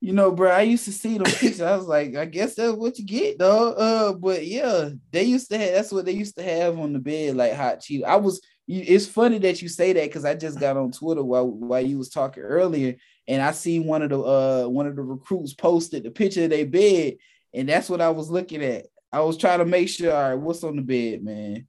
You 0.00 0.12
know, 0.12 0.32
bro, 0.32 0.50
I 0.50 0.62
used 0.62 0.86
to 0.86 0.92
see 0.92 1.16
them 1.16 1.24
pictures. 1.26 1.60
I 1.60 1.76
was 1.76 1.86
like, 1.86 2.16
I 2.16 2.24
guess 2.24 2.54
that's 2.54 2.72
what 2.72 2.98
you 2.98 3.04
get, 3.04 3.38
dog. 3.38 3.74
Uh, 3.78 4.12
but 4.14 4.44
yeah, 4.46 4.88
they 5.12 5.24
used 5.24 5.50
to 5.50 5.58
have 5.58 5.74
that's 5.74 5.92
what 5.92 6.06
they 6.06 6.12
used 6.12 6.36
to 6.36 6.42
have 6.42 6.78
on 6.78 6.92
the 6.92 6.98
bed, 6.98 7.36
like 7.36 7.52
hot 7.52 7.80
Cheetos. 7.80 8.04
I 8.04 8.16
was 8.16 8.40
it's 8.66 9.06
funny 9.06 9.38
that 9.38 9.60
you 9.60 9.68
say 9.68 9.92
that 9.92 10.04
because 10.04 10.24
I 10.24 10.34
just 10.34 10.58
got 10.58 10.76
on 10.76 10.92
Twitter 10.92 11.22
while 11.22 11.48
while 11.48 11.84
you 11.84 11.98
was 11.98 12.08
talking 12.08 12.42
earlier, 12.42 12.96
and 13.28 13.42
I 13.42 13.52
see 13.52 13.78
one 13.80 14.02
of 14.02 14.10
the 14.10 14.20
uh 14.20 14.68
one 14.68 14.86
of 14.86 14.96
the 14.96 15.02
recruits 15.02 15.52
posted 15.52 16.04
the 16.04 16.10
picture 16.10 16.44
of 16.44 16.50
their 16.50 16.66
bed, 16.66 17.16
and 17.52 17.68
that's 17.68 17.90
what 17.90 18.00
I 18.00 18.10
was 18.10 18.30
looking 18.30 18.62
at. 18.62 18.86
I 19.12 19.20
was 19.20 19.36
trying 19.36 19.58
to 19.58 19.66
make 19.66 19.88
sure, 19.88 20.14
all 20.14 20.30
right, 20.30 20.34
what's 20.38 20.64
on 20.64 20.76
the 20.76 20.82
bed, 20.82 21.22
man? 21.22 21.66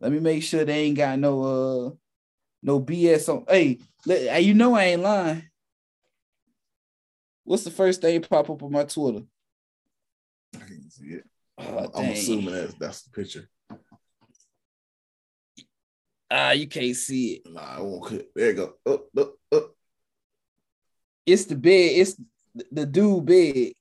Let 0.00 0.10
me 0.10 0.18
make 0.18 0.42
sure 0.42 0.64
they 0.64 0.80
ain't 0.80 0.96
got 0.96 1.18
no 1.18 1.42
uh 1.42 1.90
no 2.62 2.80
BS 2.80 3.28
on. 3.28 3.44
Hey, 3.48 3.78
let, 4.04 4.42
you 4.42 4.54
know 4.54 4.74
I 4.74 4.84
ain't 4.84 5.02
lying. 5.02 5.44
What's 7.44 7.64
the 7.64 7.70
first 7.70 8.00
thing 8.00 8.20
pop 8.22 8.50
up 8.50 8.62
on 8.62 8.72
my 8.72 8.84
Twitter? 8.84 9.24
I 10.54 10.58
can't 10.58 10.92
see 10.92 11.06
it. 11.06 11.24
Oh, 11.58 11.90
I'm 11.94 12.02
dang. 12.02 12.12
assuming 12.12 12.54
that's 12.54 12.74
that's 12.74 13.02
the 13.02 13.10
picture. 13.10 13.48
Ah, 16.30 16.52
you 16.52 16.66
can't 16.66 16.96
see 16.96 17.34
it. 17.34 17.52
Nah, 17.52 17.76
I 17.76 17.80
won't. 17.80 18.04
click. 18.04 18.28
There 18.34 18.50
you 18.50 18.54
go. 18.54 18.74
Up, 18.86 19.04
up, 19.16 19.34
up. 19.52 19.74
It's 21.26 21.44
the 21.44 21.56
bed. 21.56 21.92
It's 21.94 22.16
the 22.70 22.86
dude 22.86 23.26
bed. 23.26 23.72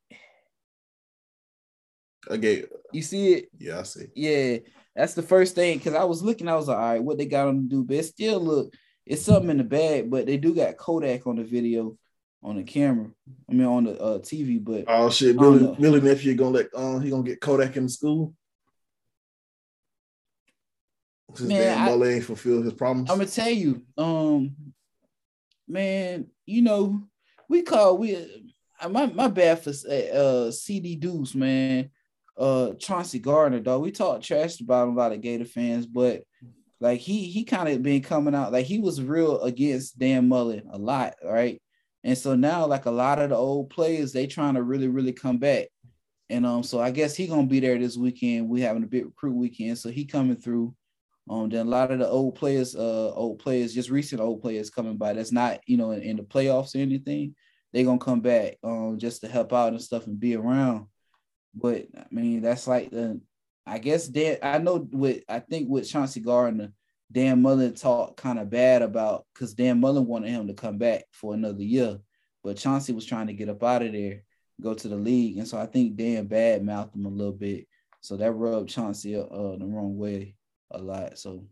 Okay, 2.29 2.65
You 2.91 3.01
see 3.01 3.33
it? 3.33 3.49
yeah, 3.57 3.79
I 3.79 3.83
see. 3.83 4.05
Yeah, 4.15 4.57
that's 4.95 5.13
the 5.13 5.23
first 5.23 5.55
thing. 5.55 5.79
Cause 5.79 5.93
I 5.93 6.03
was 6.03 6.21
looking, 6.21 6.47
I 6.47 6.55
was 6.55 6.67
like, 6.67 6.77
all 6.77 6.83
right, 6.83 7.03
what 7.03 7.17
they 7.17 7.25
got 7.25 7.47
on 7.47 7.63
to 7.63 7.67
do? 7.67 7.83
But 7.83 7.97
It 7.97 8.03
still 8.03 8.39
look, 8.39 8.73
it's 9.05 9.23
something 9.23 9.49
in 9.49 9.57
the 9.57 9.63
bag, 9.63 10.09
but 10.11 10.25
they 10.25 10.37
do 10.37 10.53
got 10.53 10.77
Kodak 10.77 11.25
on 11.25 11.37
the 11.37 11.43
video, 11.43 11.97
on 12.43 12.57
the 12.57 12.63
camera. 12.63 13.09
I 13.49 13.53
mean, 13.53 13.65
on 13.65 13.83
the 13.85 13.99
uh, 13.99 14.19
TV. 14.19 14.63
But 14.63 14.85
Oh 14.87 15.09
shit, 15.09 15.37
Billy. 15.37 15.75
Billy 15.79 16.01
nephew 16.01 16.35
gonna 16.35 16.51
let 16.51 16.67
um 16.75 17.01
he 17.01 17.09
gonna 17.09 17.23
get 17.23 17.41
Kodak 17.41 17.75
in 17.77 17.83
the 17.83 17.89
school. 17.89 18.33
Man, 21.39 21.77
I- 21.77 21.85
Mullen 21.85 22.13
ain't 22.15 22.25
fulfilled 22.25 22.65
his 22.65 22.73
promise. 22.73 23.09
I'm 23.09 23.17
gonna 23.17 23.29
tell 23.29 23.49
you, 23.49 23.83
um, 23.97 24.55
man, 25.67 26.27
you 26.45 26.61
know, 26.61 27.01
we 27.49 27.61
call 27.61 27.97
we 27.97 28.15
uh, 28.81 28.89
my 28.89 29.05
my 29.07 29.27
bad 29.27 29.63
for 29.63 29.71
uh 29.89 30.51
CD 30.51 30.95
Deuce, 30.95 31.33
man. 31.33 31.89
Uh 32.37 32.73
Chauncey 32.73 33.19
Gardner, 33.19 33.59
dog. 33.59 33.81
We 33.81 33.91
talked 33.91 34.23
trash 34.23 34.59
about 34.61 34.87
him, 34.87 34.95
lot 34.95 35.11
of 35.11 35.21
Gator 35.21 35.45
fans, 35.45 35.85
but 35.85 36.23
like 36.79 36.99
he 36.99 37.27
he 37.27 37.43
kind 37.43 37.69
of 37.69 37.83
been 37.83 38.01
coming 38.01 38.35
out 38.35 38.51
like 38.51 38.65
he 38.65 38.79
was 38.79 39.01
real 39.01 39.41
against 39.41 39.99
Dan 39.99 40.27
Mullen 40.27 40.63
a 40.71 40.77
lot, 40.77 41.15
right? 41.23 41.61
And 42.03 42.17
so 42.17 42.35
now, 42.35 42.65
like 42.65 42.85
a 42.85 42.91
lot 42.91 43.19
of 43.19 43.29
the 43.29 43.35
old 43.35 43.69
players, 43.69 44.11
they 44.11 44.25
trying 44.25 44.55
to 44.55 44.63
really, 44.63 44.87
really 44.87 45.13
come 45.13 45.37
back. 45.37 45.67
And 46.29 46.45
um, 46.45 46.63
so 46.63 46.79
I 46.79 46.91
guess 46.91 47.15
he 47.15 47.27
gonna 47.27 47.45
be 47.45 47.59
there 47.59 47.77
this 47.77 47.97
weekend. 47.97 48.49
We 48.49 48.61
having 48.61 48.83
a 48.83 48.87
big 48.87 49.05
recruit 49.05 49.35
weekend, 49.35 49.77
so 49.77 49.89
he 49.89 50.05
coming 50.05 50.37
through. 50.37 50.73
Um, 51.29 51.49
then 51.49 51.67
a 51.67 51.69
lot 51.69 51.91
of 51.91 51.99
the 51.99 52.07
old 52.07 52.35
players, 52.35 52.75
uh, 52.75 53.13
old 53.13 53.39
players, 53.39 53.73
just 53.73 53.89
recent 53.89 54.21
old 54.21 54.41
players 54.41 54.69
coming 54.71 54.97
by. 54.97 55.13
That's 55.13 55.31
not, 55.31 55.59
you 55.67 55.77
know, 55.77 55.91
in, 55.91 56.01
in 56.01 56.17
the 56.17 56.23
playoffs 56.23 56.73
or 56.73 56.79
anything. 56.79 57.35
They 57.73 57.83
gonna 57.83 57.99
come 57.99 58.21
back, 58.21 58.57
um, 58.63 58.97
just 58.97 59.21
to 59.21 59.27
help 59.27 59.53
out 59.53 59.73
and 59.73 59.81
stuff 59.81 60.07
and 60.07 60.19
be 60.19 60.35
around. 60.35 60.87
But 61.53 61.87
I 61.97 62.05
mean, 62.11 62.41
that's 62.41 62.67
like 62.67 62.91
the, 62.91 63.19
I 63.65 63.77
guess 63.77 64.07
Dan. 64.07 64.37
I 64.41 64.57
know 64.57 64.87
with 64.91 65.23
I 65.27 65.39
think 65.39 65.69
with 65.69 65.89
Chauncey 65.89 66.19
Gardner, 66.19 66.71
Dan 67.11 67.41
Mullen 67.41 67.75
talked 67.75 68.17
kind 68.17 68.39
of 68.39 68.49
bad 68.49 68.81
about 68.81 69.25
because 69.33 69.53
Dan 69.53 69.79
Mullen 69.79 70.07
wanted 70.07 70.29
him 70.29 70.47
to 70.47 70.53
come 70.53 70.77
back 70.77 71.05
for 71.11 71.33
another 71.33 71.63
year, 71.63 71.99
but 72.43 72.57
Chauncey 72.57 72.93
was 72.93 73.05
trying 73.05 73.27
to 73.27 73.33
get 73.33 73.49
up 73.49 73.63
out 73.63 73.83
of 73.83 73.91
there, 73.91 74.23
go 74.61 74.73
to 74.73 74.87
the 74.87 74.95
league, 74.95 75.37
and 75.37 75.47
so 75.47 75.57
I 75.59 75.65
think 75.65 75.95
Dan 75.95 76.25
bad 76.27 76.63
mouthed 76.63 76.95
him 76.95 77.05
a 77.05 77.09
little 77.09 77.33
bit. 77.33 77.67
So 77.99 78.17
that 78.17 78.31
rubbed 78.31 78.69
Chauncey 78.69 79.15
uh, 79.15 79.21
the 79.21 79.65
wrong 79.65 79.97
way 79.97 80.35
a 80.71 80.77
lot. 80.77 81.19
So 81.19 81.43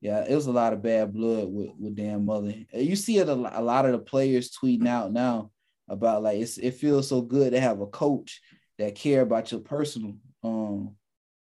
yeah, 0.00 0.24
it 0.28 0.34
was 0.34 0.46
a 0.46 0.52
lot 0.52 0.72
of 0.72 0.82
bad 0.82 1.12
blood 1.12 1.48
with, 1.48 1.70
with 1.78 1.96
Dan 1.96 2.24
Mullen. 2.24 2.66
Uh, 2.74 2.78
You 2.78 2.96
see 2.96 3.18
it 3.18 3.28
a, 3.28 3.32
a 3.32 3.62
lot 3.62 3.86
of 3.86 3.92
the 3.92 3.98
players 3.98 4.50
tweeting 4.50 4.86
out 4.86 5.12
now 5.12 5.50
about 5.88 6.22
like 6.22 6.38
it's, 6.38 6.58
it 6.58 6.74
feels 6.74 7.08
so 7.08 7.20
good 7.20 7.52
to 7.52 7.60
have 7.60 7.80
a 7.80 7.86
coach 7.86 8.40
that 8.78 8.94
care 8.94 9.22
about 9.22 9.50
your 9.50 9.60
personal 9.60 10.14
um 10.42 10.96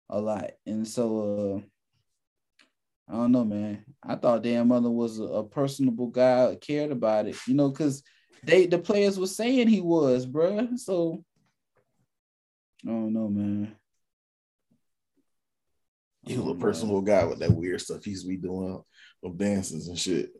a 0.09 0.19
lot. 0.19 0.51
And 0.65 0.87
so 0.87 1.61
uh 1.61 1.67
I 3.07 3.13
don't 3.13 3.31
know, 3.31 3.45
man. 3.45 3.85
I 4.01 4.15
thought 4.15 4.41
Dan 4.41 4.67
Mullen 4.67 4.93
was 4.93 5.19
a, 5.19 5.25
a 5.25 5.43
personable 5.43 6.07
guy, 6.07 6.57
cared 6.59 6.91
about 6.91 7.27
it, 7.27 7.35
you 7.47 7.53
know, 7.53 7.69
because 7.69 8.01
they 8.43 8.65
the 8.65 8.79
players 8.79 9.19
were 9.19 9.27
saying 9.27 9.67
he 9.67 9.81
was, 9.81 10.25
bruh. 10.25 10.77
So 10.79 11.23
I 12.83 12.89
don't 12.89 13.13
know, 13.13 13.29
man. 13.29 13.75
he 16.23 16.37
was 16.37 16.55
a 16.55 16.59
personal 16.59 17.01
guy 17.01 17.23
with 17.25 17.39
that 17.39 17.51
weird 17.51 17.81
stuff 17.81 18.03
he's 18.03 18.23
be 18.23 18.37
doing 18.37 18.81
of 19.23 19.37
dances 19.37 19.87
and 19.87 19.97
shit. 19.97 20.31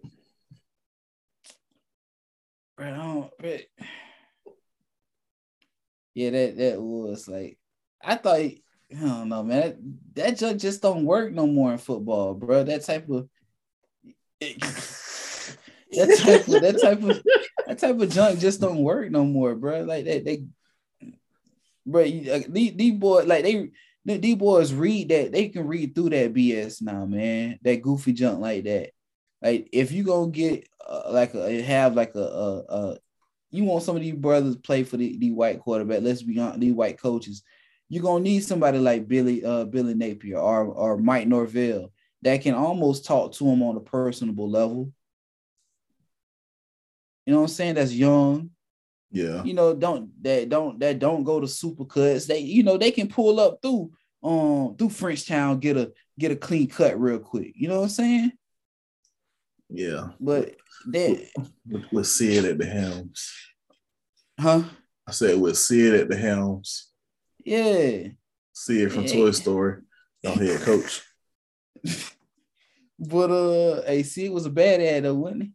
Bro, 2.77 2.87
I 2.87 2.97
don't, 2.97 3.37
bro. 3.37 3.57
Yeah, 6.16 6.30
that 6.32 6.57
that 6.57 6.82
was 6.82 7.28
like 7.28 7.59
I 8.01 8.16
thought 8.16 8.39
I 8.39 8.61
don't 8.91 9.30
know, 9.30 9.43
man. 9.43 9.61
That, 9.61 9.78
that 10.16 10.38
junk 10.38 10.61
just 10.61 10.82
don't 10.82 11.05
work 11.05 11.34
no 11.34 11.45
more 11.45 11.74
in 11.74 11.78
football, 11.78 12.34
bro. 12.34 12.63
That 12.63 12.84
type 12.84 13.09
of 13.09 13.28
that 14.39 16.18
type 16.24 16.47
of 16.47 16.61
that 16.61 16.80
type 16.82 17.03
of 17.03 17.24
that 17.68 17.80
type 17.80 17.99
of 17.99 18.09
junk 18.09 18.39
just 18.39 18.61
don't 18.61 18.84
work 18.84 19.11
no 19.11 19.26
more, 19.26 19.55
bro. 19.55 19.82
Like 19.82 20.05
that 20.05 20.24
they 20.24 20.45
bro, 21.86 22.03
you, 22.03 22.32
uh, 22.32 22.39
these, 22.47 22.74
these 22.76 22.93
boys 22.93 23.26
like 23.26 23.43
they 23.43 23.72
these 24.05 24.36
boys 24.36 24.74
read 24.74 25.09
that 25.09 25.32
they 25.32 25.49
can 25.49 25.68
read 25.68 25.95
through 25.95 26.11
that 26.11 26.34
BS 26.34 26.82
now, 26.82 27.05
man. 27.05 27.59
That 27.63 27.82
goofy 27.82 28.13
junk 28.13 28.39
like 28.39 28.63
that. 28.63 28.91
Like 29.41 29.68
if 29.74 29.91
you 29.91 30.03
gonna 30.03 30.32
get 30.32 30.68
uh, 30.88 31.09
like 31.09 31.34
a 31.34 31.61
have 31.61 31.95
like 31.95 32.16
a, 32.16 32.20
a, 32.20 32.57
a 32.70 32.97
you 33.55 33.63
want 33.65 33.83
some 33.83 33.95
of 33.95 34.01
these 34.01 34.15
brothers 34.15 34.55
play 34.57 34.83
for 34.83 34.97
the, 34.97 35.17
the 35.17 35.31
white 35.31 35.59
quarterback. 35.59 36.01
Let's 36.01 36.23
be 36.23 36.39
honest, 36.39 36.59
these 36.59 36.73
white 36.73 36.99
coaches. 36.99 37.43
You're 37.89 38.03
gonna 38.03 38.23
need 38.23 38.41
somebody 38.43 38.79
like 38.79 39.07
Billy 39.07 39.43
uh 39.45 39.65
Billy 39.65 39.93
Napier 39.93 40.37
or 40.39 40.65
or 40.65 40.97
Mike 40.97 41.27
Norvell 41.27 41.91
that 42.23 42.41
can 42.41 42.55
almost 42.55 43.05
talk 43.05 43.33
to 43.33 43.47
him 43.47 43.61
on 43.63 43.77
a 43.77 43.81
personable 43.81 44.49
level. 44.49 44.91
You 47.25 47.33
know 47.33 47.39
what 47.41 47.49
I'm 47.49 47.53
saying? 47.55 47.75
That's 47.75 47.93
young 47.93 48.51
Yeah. 49.11 49.43
you 49.43 49.53
know, 49.53 49.73
don't 49.75 50.11
that 50.23 50.49
don't 50.49 50.79
that 50.79 50.99
don't 50.99 51.23
go 51.23 51.39
to 51.39 51.47
super 51.47 51.85
cuts. 51.85 52.25
They, 52.27 52.39
you 52.39 52.63
know, 52.63 52.77
they 52.77 52.91
can 52.91 53.07
pull 53.09 53.39
up 53.39 53.59
through 53.61 53.91
um 54.23 54.75
through 54.77 54.89
Frenchtown, 54.89 55.59
get 55.59 55.77
a 55.77 55.93
get 56.19 56.31
a 56.31 56.35
clean 56.35 56.67
cut 56.67 56.99
real 56.99 57.19
quick. 57.19 57.53
You 57.55 57.67
know 57.69 57.77
what 57.77 57.83
I'm 57.83 57.89
saying? 57.89 58.31
Yeah. 59.70 60.09
But 60.20 60.55
that 60.88 61.28
With, 61.91 62.07
Sid 62.07 62.45
at 62.45 62.57
the 62.57 62.66
helms. 62.66 63.32
huh? 64.39 64.63
I 65.07 65.11
said 65.11 65.39
with 65.39 65.57
Sid 65.57 65.93
at 65.93 66.09
the 66.09 66.18
helms. 66.18 66.89
Yeah. 67.43 68.09
Sid 68.53 68.91
from 68.91 69.03
Yeah. 69.05 69.13
Toy 69.13 69.32
Story. 69.32 69.82
Our 70.26 70.34
head 70.34 70.61
coach. 70.61 71.01
But 72.97 73.30
uh 73.30 73.82
AC 73.86 74.30
was 74.30 74.45
a 74.45 74.49
bad 74.49 74.80
ad 74.80 75.03
though, 75.03 75.16
wasn't 75.16 75.43
he? 75.43 75.51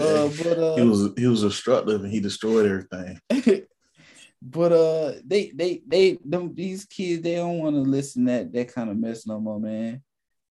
Uh, 0.00 0.28
but 0.42 0.58
uh, 0.58 0.76
he 0.76 0.82
was 0.84 1.10
he 1.16 1.26
was 1.26 1.42
destructive 1.42 2.02
and 2.02 2.12
he 2.12 2.20
destroyed 2.20 2.64
everything. 2.64 3.20
but 4.42 4.72
uh, 4.72 5.12
they 5.24 5.50
they 5.54 5.82
they 5.86 6.18
them 6.24 6.54
these 6.54 6.84
kids 6.84 7.22
they 7.22 7.34
don't 7.34 7.58
want 7.58 7.74
to 7.74 7.82
listen 7.82 8.24
that 8.24 8.52
that 8.52 8.72
kind 8.72 8.88
of 8.88 8.96
mess 8.96 9.26
no 9.26 9.38
more, 9.40 9.60
man. 9.60 10.02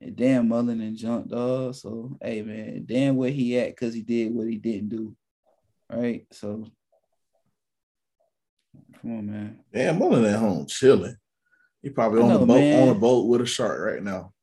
And 0.02 0.16
damn 0.16 0.50
Mullen 0.50 0.82
and 0.82 0.98
junk 0.98 1.30
dog. 1.30 1.76
So 1.76 2.18
hey 2.22 2.42
man, 2.42 2.84
damn 2.86 3.16
where 3.16 3.32
he 3.32 3.58
at 3.58 3.70
because 3.70 3.94
he 3.94 4.02
did 4.02 4.34
what 4.34 4.48
he 4.48 4.58
didn't 4.58 4.90
do. 4.90 5.16
Right. 5.92 6.26
So 6.32 6.66
come 9.02 9.18
on, 9.18 9.32
man. 9.32 9.60
Damn, 9.74 10.00
Mullen 10.00 10.26
at 10.26 10.40
home 10.40 10.66
chilling. 10.68 11.16
He 11.82 11.90
probably 11.92 12.22
on 12.22 12.30
know, 12.30 12.38
the 12.40 12.46
boat 12.46 12.60
man. 12.60 12.84
on 12.84 12.96
a 12.96 13.00
boat 13.00 13.28
with 13.28 13.42
a 13.42 13.46
shark 13.46 13.80
right 13.80 14.04
now. 14.04 14.34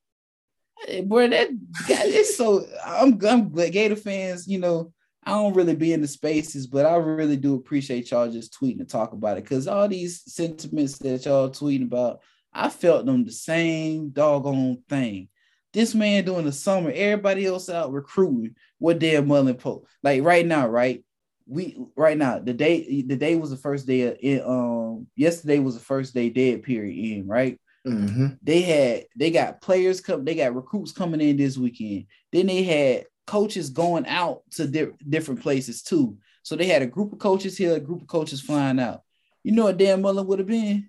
Hey, 0.87 1.01
boy, 1.01 1.29
that 1.29 1.51
guy 1.89 2.05
is 2.05 2.37
so. 2.37 2.65
I'm, 2.85 3.19
I'm 3.27 3.53
Gator 3.53 3.97
fans. 3.97 4.47
You 4.47 4.59
know, 4.59 4.93
I 5.25 5.33
don't 5.33 5.55
really 5.55 5.77
be 5.77 5.93
in 5.93 6.01
the 6.01 6.09
spaces, 6.09 6.67
but 6.67 6.87
I 6.87 6.97
really 6.97 7.37
do 7.37 7.55
appreciate 7.55 8.11
y'all 8.11 8.31
just 8.31 8.59
tweeting 8.59 8.81
and 8.81 8.89
talk 8.89 9.13
about 9.13 9.39
it 9.39 9.45
because 9.45 9.69
all 9.69 9.87
these 9.87 10.23
sentiments 10.27 10.99
that 10.99 11.25
y'all 11.25 11.51
tweeting 11.51 11.85
about, 11.85 12.21
I 12.53 12.69
felt 12.69 13.07
them 13.07 13.25
the 13.25 13.33
same 13.33 14.11
doggone 14.11 14.83
thing. 14.89 15.29
This 15.73 15.95
man 15.95 16.25
doing 16.25 16.45
the 16.45 16.53
summer, 16.53 16.91
everybody 16.95 17.47
else 17.47 17.69
out 17.69 17.93
recruiting. 17.93 18.57
What 18.79 18.99
Dan 18.99 19.27
Mullen 19.27 19.55
post 19.55 19.87
like 20.03 20.23
right 20.23 20.45
now, 20.47 20.69
right? 20.69 21.05
We 21.47 21.77
right 21.97 22.17
now 22.17 22.39
the 22.39 22.53
day 22.55 23.03
the 23.03 23.17
day 23.17 23.37
was 23.37 23.51
the 23.51 23.57
first 23.57 23.87
day 23.87 24.03
of 24.03 24.17
it. 24.21 24.45
Um, 24.47 25.07
yesterday 25.17 25.59
was 25.59 25.75
the 25.75 25.81
first 25.85 26.15
day 26.15 26.31
dead 26.31 26.63
period 26.63 26.97
in 26.97 27.27
right 27.27 27.59
Mm-hmm. 27.85 28.27
they 28.45 28.61
had 28.63 29.07
they 29.17 29.33
got 29.33 29.61
players 29.61 30.01
come 30.01 30.25
they 30.25 30.37
got 30.37 30.55
recruits 30.55 30.93
coming 30.93 31.21
in 31.21 31.37
this 31.37 31.59
weekend 31.59 32.07
then 32.31 32.47
they 32.47 32.63
had 32.63 33.07
coaches 33.27 33.71
going 33.71 34.07
out 34.07 34.43
to 34.53 34.69
di- 34.69 34.93
different 35.09 35.41
places 35.43 35.83
too 35.83 36.17
so 36.45 36.55
they 36.55 36.67
had 36.67 36.83
a 36.83 36.87
group 36.87 37.13
of 37.13 37.19
coaches 37.19 37.59
here 37.59 37.75
a 37.75 37.81
group 37.81 38.03
of 38.03 38.07
coaches 38.07 38.41
flying 38.41 38.79
out 38.79 39.03
you 39.43 39.51
know 39.51 39.65
what 39.65 39.79
dan 39.79 40.01
mullen 40.01 40.25
would 40.29 40.39
have 40.39 40.47
been 40.47 40.89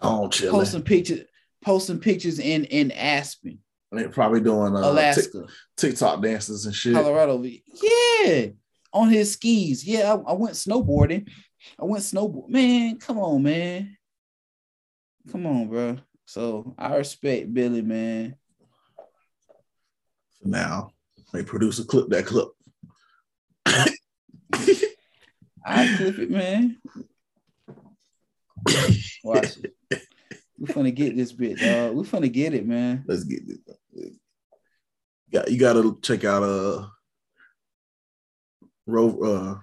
On 0.00 0.30
chilling. 0.30 0.52
posting 0.54 0.82
pictures 0.84 1.24
posting 1.62 1.98
pictures 1.98 2.38
in 2.38 2.64
in 2.66 2.90
aspen. 2.92 3.58
They're 3.90 4.08
probably 4.08 4.40
doing 4.40 4.74
uh, 4.74 4.90
alaska. 4.90 5.44
TikTok 5.76 6.22
dances 6.22 6.66
and 6.66 6.74
shit. 6.74 6.94
colorado 6.94 7.42
yeah. 7.42 8.46
On 8.92 9.08
his 9.08 9.32
skis. 9.32 9.84
Yeah 9.84 10.14
I, 10.14 10.30
I 10.30 10.34
went 10.34 10.54
snowboarding. 10.54 11.28
I 11.78 11.84
went 11.84 12.04
snowboard 12.04 12.48
man 12.48 12.98
come 12.98 13.18
on 13.18 13.42
man. 13.42 13.96
Come 15.30 15.46
on 15.46 15.68
bro. 15.68 15.98
So 16.24 16.74
i 16.78 16.96
respect 16.96 17.52
billy 17.52 17.82
man. 17.82 18.36
For 20.40 20.48
now, 20.48 20.92
they 21.32 21.44
produce 21.44 21.78
a 21.78 21.84
clip 21.84 22.08
that 22.08 22.26
clip. 22.26 22.48
I 25.64 25.94
clip 25.96 26.18
it, 26.18 26.30
man. 26.30 26.78
Watch 29.24 29.56
it. 29.58 30.02
We 30.62 30.68
finna 30.68 30.94
get 30.94 31.16
this 31.16 31.32
bit, 31.32 31.58
dog. 31.58 31.96
We 31.96 32.04
finna 32.04 32.32
get 32.32 32.54
it, 32.54 32.64
man. 32.64 33.02
Let's 33.08 33.24
get 33.24 33.40
this. 33.48 33.58
Yeah, 35.28 35.42
you 35.48 35.58
gotta 35.58 35.98
check 36.02 36.22
out 36.24 36.44
uh 36.44 36.86
Ro- 38.86 39.58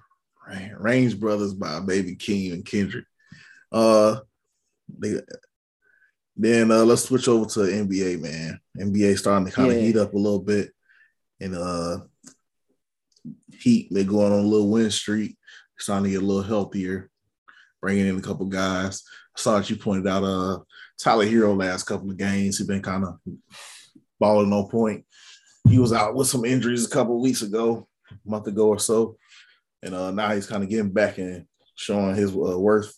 uh, 0.50 0.54
Range 0.78 1.18
Brothers 1.18 1.54
by 1.54 1.80
Baby 1.80 2.16
Keem 2.16 2.52
and 2.52 2.66
Kendrick. 2.66 3.06
Uh, 3.72 4.20
they, 4.98 5.20
then 6.36 6.70
uh, 6.70 6.84
let's 6.84 7.04
switch 7.04 7.28
over 7.28 7.46
to 7.46 7.60
NBA, 7.60 8.20
man. 8.20 8.60
NBA 8.78 9.16
starting 9.16 9.46
to 9.46 9.52
kind 9.52 9.70
of 9.70 9.76
Yeah. 9.78 9.82
heat 9.82 9.96
up 9.96 10.12
a 10.12 10.18
little 10.18 10.40
bit, 10.40 10.70
and 11.40 11.54
uh, 11.56 11.98
Heat 13.58 13.88
they're 13.90 14.04
going 14.04 14.32
on 14.34 14.40
a 14.40 14.42
little 14.42 14.68
win 14.70 14.90
streak, 14.90 15.38
starting 15.78 16.04
to 16.04 16.10
get 16.10 16.22
a 16.22 16.26
little 16.26 16.42
healthier, 16.42 17.08
bringing 17.80 18.06
in 18.06 18.18
a 18.18 18.22
couple 18.22 18.44
guys. 18.46 19.02
I 19.36 19.40
saw 19.40 19.56
that 19.58 19.70
you 19.70 19.76
pointed 19.76 20.06
out 20.06 20.24
uh 20.24 20.58
Tyler 21.02 21.26
Herro 21.26 21.56
last 21.56 21.84
couple 21.84 22.10
of 22.10 22.16
games. 22.16 22.58
He's 22.58 22.66
been 22.66 22.82
kind 22.82 23.04
of 23.04 23.18
balling 24.18 24.50
no 24.50 24.64
point. 24.64 25.04
He 25.68 25.78
was 25.78 25.92
out 25.92 26.14
with 26.14 26.28
some 26.28 26.44
injuries 26.44 26.86
a 26.86 26.90
couple 26.90 27.16
of 27.16 27.22
weeks 27.22 27.42
ago, 27.42 27.88
a 28.10 28.30
month 28.30 28.46
ago 28.46 28.68
or 28.68 28.78
so, 28.78 29.16
and 29.82 29.94
uh, 29.94 30.10
now 30.10 30.30
he's 30.34 30.46
kind 30.46 30.62
of 30.62 30.68
getting 30.68 30.92
back 30.92 31.18
and 31.18 31.46
showing 31.74 32.14
his 32.14 32.30
uh, 32.30 32.58
worth. 32.58 32.94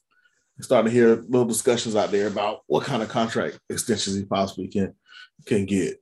Starting 0.60 0.92
to 0.92 0.96
hear 0.96 1.16
little 1.28 1.46
discussions 1.46 1.96
out 1.96 2.12
there 2.12 2.28
about 2.28 2.60
what 2.66 2.84
kind 2.84 3.02
of 3.02 3.08
contract 3.08 3.58
extensions 3.68 4.16
he 4.16 4.24
possibly 4.24 4.68
can 4.68 4.94
can 5.46 5.66
get. 5.66 6.00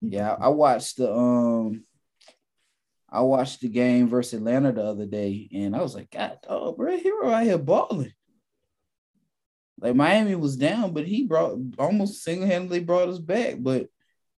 Yeah, 0.00 0.36
I 0.38 0.48
watched 0.48 0.98
the 0.98 1.12
um 1.12 1.84
I 3.14 3.20
watched 3.20 3.60
the 3.60 3.68
game 3.68 4.08
versus 4.08 4.34
Atlanta 4.34 4.72
the 4.72 4.82
other 4.82 5.06
day, 5.06 5.48
and 5.52 5.76
I 5.76 5.82
was 5.82 5.94
like, 5.94 6.10
God, 6.10 6.38
oh, 6.48 6.72
bro, 6.72 6.98
Herro 6.98 7.32
out 7.32 7.44
here 7.44 7.58
balling. 7.58 8.12
Like 9.84 9.96
Miami 9.96 10.34
was 10.34 10.56
down, 10.56 10.94
but 10.94 11.06
he 11.06 11.24
brought 11.24 11.58
almost 11.78 12.24
single 12.24 12.48
handedly 12.48 12.80
brought 12.80 13.10
us 13.10 13.18
back. 13.18 13.56
But 13.58 13.88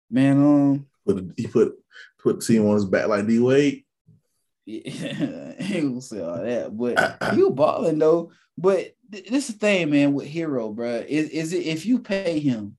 man, 0.10 0.38
um, 0.38 0.88
Put 1.06 1.34
he 1.38 1.46
put 1.46 1.76
put 2.18 2.42
team 2.42 2.66
on 2.66 2.74
his 2.74 2.86
back 2.86 3.08
like 3.08 3.28
D 3.28 3.38
Wade. 3.38 3.84
he 4.66 5.82
will 5.84 6.02
say 6.02 6.20
all 6.20 6.44
that, 6.44 6.76
but 6.76 7.20
you 7.36 7.52
balling 7.52 8.00
though. 8.00 8.32
But 8.58 8.96
th- 9.12 9.30
this 9.30 9.50
is 9.50 9.54
the 9.54 9.60
thing, 9.60 9.92
man, 9.92 10.14
with 10.16 10.28
Herro, 10.28 10.76
bro. 10.76 11.04
Is 11.08 11.30
is 11.30 11.54
it 11.54 11.68
if 11.68 11.86
you 11.86 12.00
pay 12.00 12.40
him, 12.40 12.76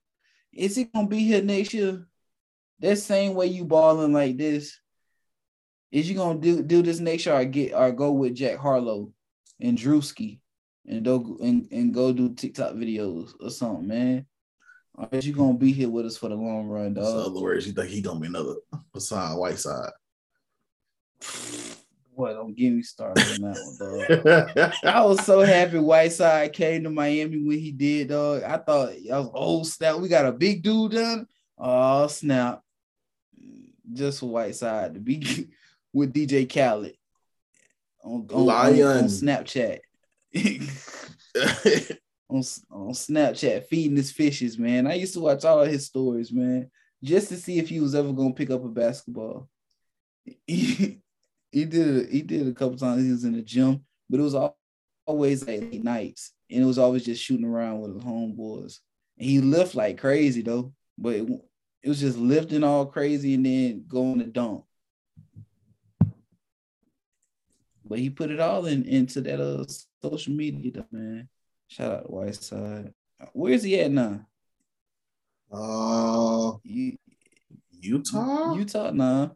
is 0.53 0.75
he 0.75 0.87
gonna 0.87 1.07
be 1.07 1.21
here 1.21 1.43
next 1.43 1.73
year? 1.73 2.05
That 2.81 2.97
same 2.97 3.35
way 3.35 3.47
you 3.47 3.65
balling 3.65 4.13
like 4.13 4.39
this, 4.39 4.77
is 5.93 6.11
you 6.11 6.17
gonna 6.17 6.41
do 6.41 6.65
do 6.65 6.83
this 6.83 6.99
next 6.99 7.27
year 7.27 7.37
or 7.37 7.45
get 7.45 7.75
or 7.75 7.93
go 7.93 8.11
with 8.11 8.35
Jack 8.35 8.59
Harlow 8.59 9.13
and 9.61 9.79
Druski 9.79 10.41
and 10.87 11.05
do 11.05 11.39
and, 11.43 11.69
and 11.73 11.93
go 11.95 12.13
do 12.13 12.35
TikTok 12.35 12.73
videos 12.75 13.33
or 13.41 13.51
something, 13.51 13.87
man? 13.89 14.27
Or 14.95 15.09
is 15.13 15.27
you 15.27 15.35
gonna 15.35 15.55
be 15.59 15.73
here 15.73 15.89
with 15.91 16.07
us 16.07 16.17
for 16.17 16.29
the 16.29 16.35
long 16.37 16.67
run, 16.69 16.87
In 16.87 16.95
dog? 16.95 17.27
other 17.27 17.41
words, 17.41 17.67
you 17.67 17.73
think 17.73 17.89
he 17.91 18.01
gonna 18.01 18.21
be 18.21 18.29
another 18.29 18.55
Hassan 18.95 19.37
Whiteside. 19.37 19.91
Boy, 22.17 22.33
don't 22.33 22.55
get 22.57 22.71
me 22.71 22.81
started 22.83 23.23
on 23.35 23.53
that 23.53 23.59
one, 23.77 24.57
dog. 24.57 24.73
I 24.85 25.05
was 25.05 25.23
so 25.27 25.41
happy 25.41 25.79
Whiteside 25.79 26.55
came 26.55 26.85
to 26.85 26.91
Miami 26.91 27.43
when 27.43 27.59
he 27.59 27.73
did, 27.73 28.09
dog. 28.09 28.43
I 28.43 28.57
thought 28.57 28.91
I 29.13 29.19
was 29.19 29.31
oh 29.35 29.63
snap, 29.65 29.97
we 29.99 30.09
got 30.09 30.25
a 30.25 30.33
big 30.33 30.63
dude 30.63 30.93
done. 30.93 31.27
Oh 31.59 32.07
snap. 32.07 32.63
Just 33.93 34.21
for 34.21 34.31
Whiteside 34.31 34.95
to 34.95 35.01
be 35.01 35.49
with 35.93 36.15
DJ 36.15 36.49
Khaled 36.51 36.97
on, 38.03 38.27
on- 38.33 38.47
Lion. 38.47 38.87
on 38.87 39.05
Snapchat. 39.05 39.81
on, 42.29 42.43
on 42.71 42.93
Snapchat 42.93 43.67
feeding 43.67 43.97
his 43.97 44.13
fishes, 44.13 44.59
man. 44.59 44.87
I 44.87 44.95
used 44.95 45.15
to 45.15 45.21
watch 45.21 45.45
all 45.45 45.65
his 45.65 45.87
stories, 45.87 46.33
man, 46.33 46.71
just 47.03 47.29
to 47.29 47.37
see 47.37 47.59
if 47.59 47.69
he 47.69 47.81
was 47.81 47.95
ever 47.95 48.13
gonna 48.13 48.35
pick 48.35 48.51
up 48.51 48.65
a 48.65 48.69
basketball. 48.69 49.49
He, 50.47 50.99
he 51.53 51.65
did 51.65 52.11
he 52.11 52.23
did 52.23 52.49
a 52.49 52.53
couple 52.53 52.77
times. 52.77 53.05
He 53.05 53.13
was 53.13 53.25
in 53.25 53.33
the 53.33 53.43
gym, 53.43 53.85
but 54.11 54.19
it 54.19 54.23
was 54.25 54.35
always 55.07 55.47
like 55.47 55.61
late 55.61 55.85
nights, 55.85 56.33
and 56.51 56.63
it 56.63 56.67
was 56.67 56.79
always 56.79 57.05
just 57.05 57.23
shooting 57.23 57.47
around 57.47 57.81
with 57.81 57.95
his 57.95 58.03
homeboys. 58.03 58.81
And 59.19 59.29
he 59.29 59.41
lift 59.41 59.75
like 59.75 59.99
crazy 59.99 60.43
though, 60.43 60.73
but 60.99 61.15
it, 61.15 61.29
it 61.83 61.89
was 61.89 62.01
just 62.01 62.19
lifting 62.19 62.65
all 62.65 62.87
crazy 62.87 63.35
and 63.35 63.47
then 63.47 63.85
going 63.87 64.19
to 64.19 64.25
dunk. 64.25 64.65
But 67.89 67.99
he 68.01 68.11
put 68.11 68.31
it 68.31 68.41
all 68.41 68.67
in 68.67 68.85
into 68.85 69.21
that 69.23 69.41
uh 69.41 69.65
social 70.03 70.33
media, 70.33 70.73
though, 70.73 70.87
man. 70.91 71.29
Shout 71.69 71.93
out 71.93 72.07
to 72.07 72.13
Whiteside. 72.13 72.93
Where's 73.33 73.63
he 73.63 73.81
at 73.81 73.91
now? 73.91 74.27
uh, 75.53 76.53
You, 76.65 76.97
Utah. 77.81 78.55
Utah, 78.55 78.91
nah. 78.91 79.31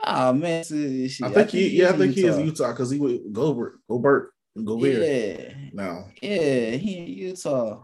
Ah 0.00 0.32
man, 0.32 0.62
shit, 0.62 1.10
shit. 1.10 1.26
I 1.26 1.30
think 1.30 1.50
he, 1.50 1.68
yeah, 1.70 1.88
I 1.88 1.92
in 1.92 1.98
think 1.98 2.14
he 2.14 2.24
is 2.24 2.38
Utah 2.38 2.70
because 2.70 2.90
he 2.90 2.98
would 2.98 3.32
Gobert, 3.32 3.80
Gobert, 3.88 4.30
Gobert. 4.56 4.92
Yeah, 4.92 5.54
Now, 5.72 6.06
yeah, 6.22 6.70
he 6.70 6.98
in 6.98 7.06
Utah. 7.08 7.82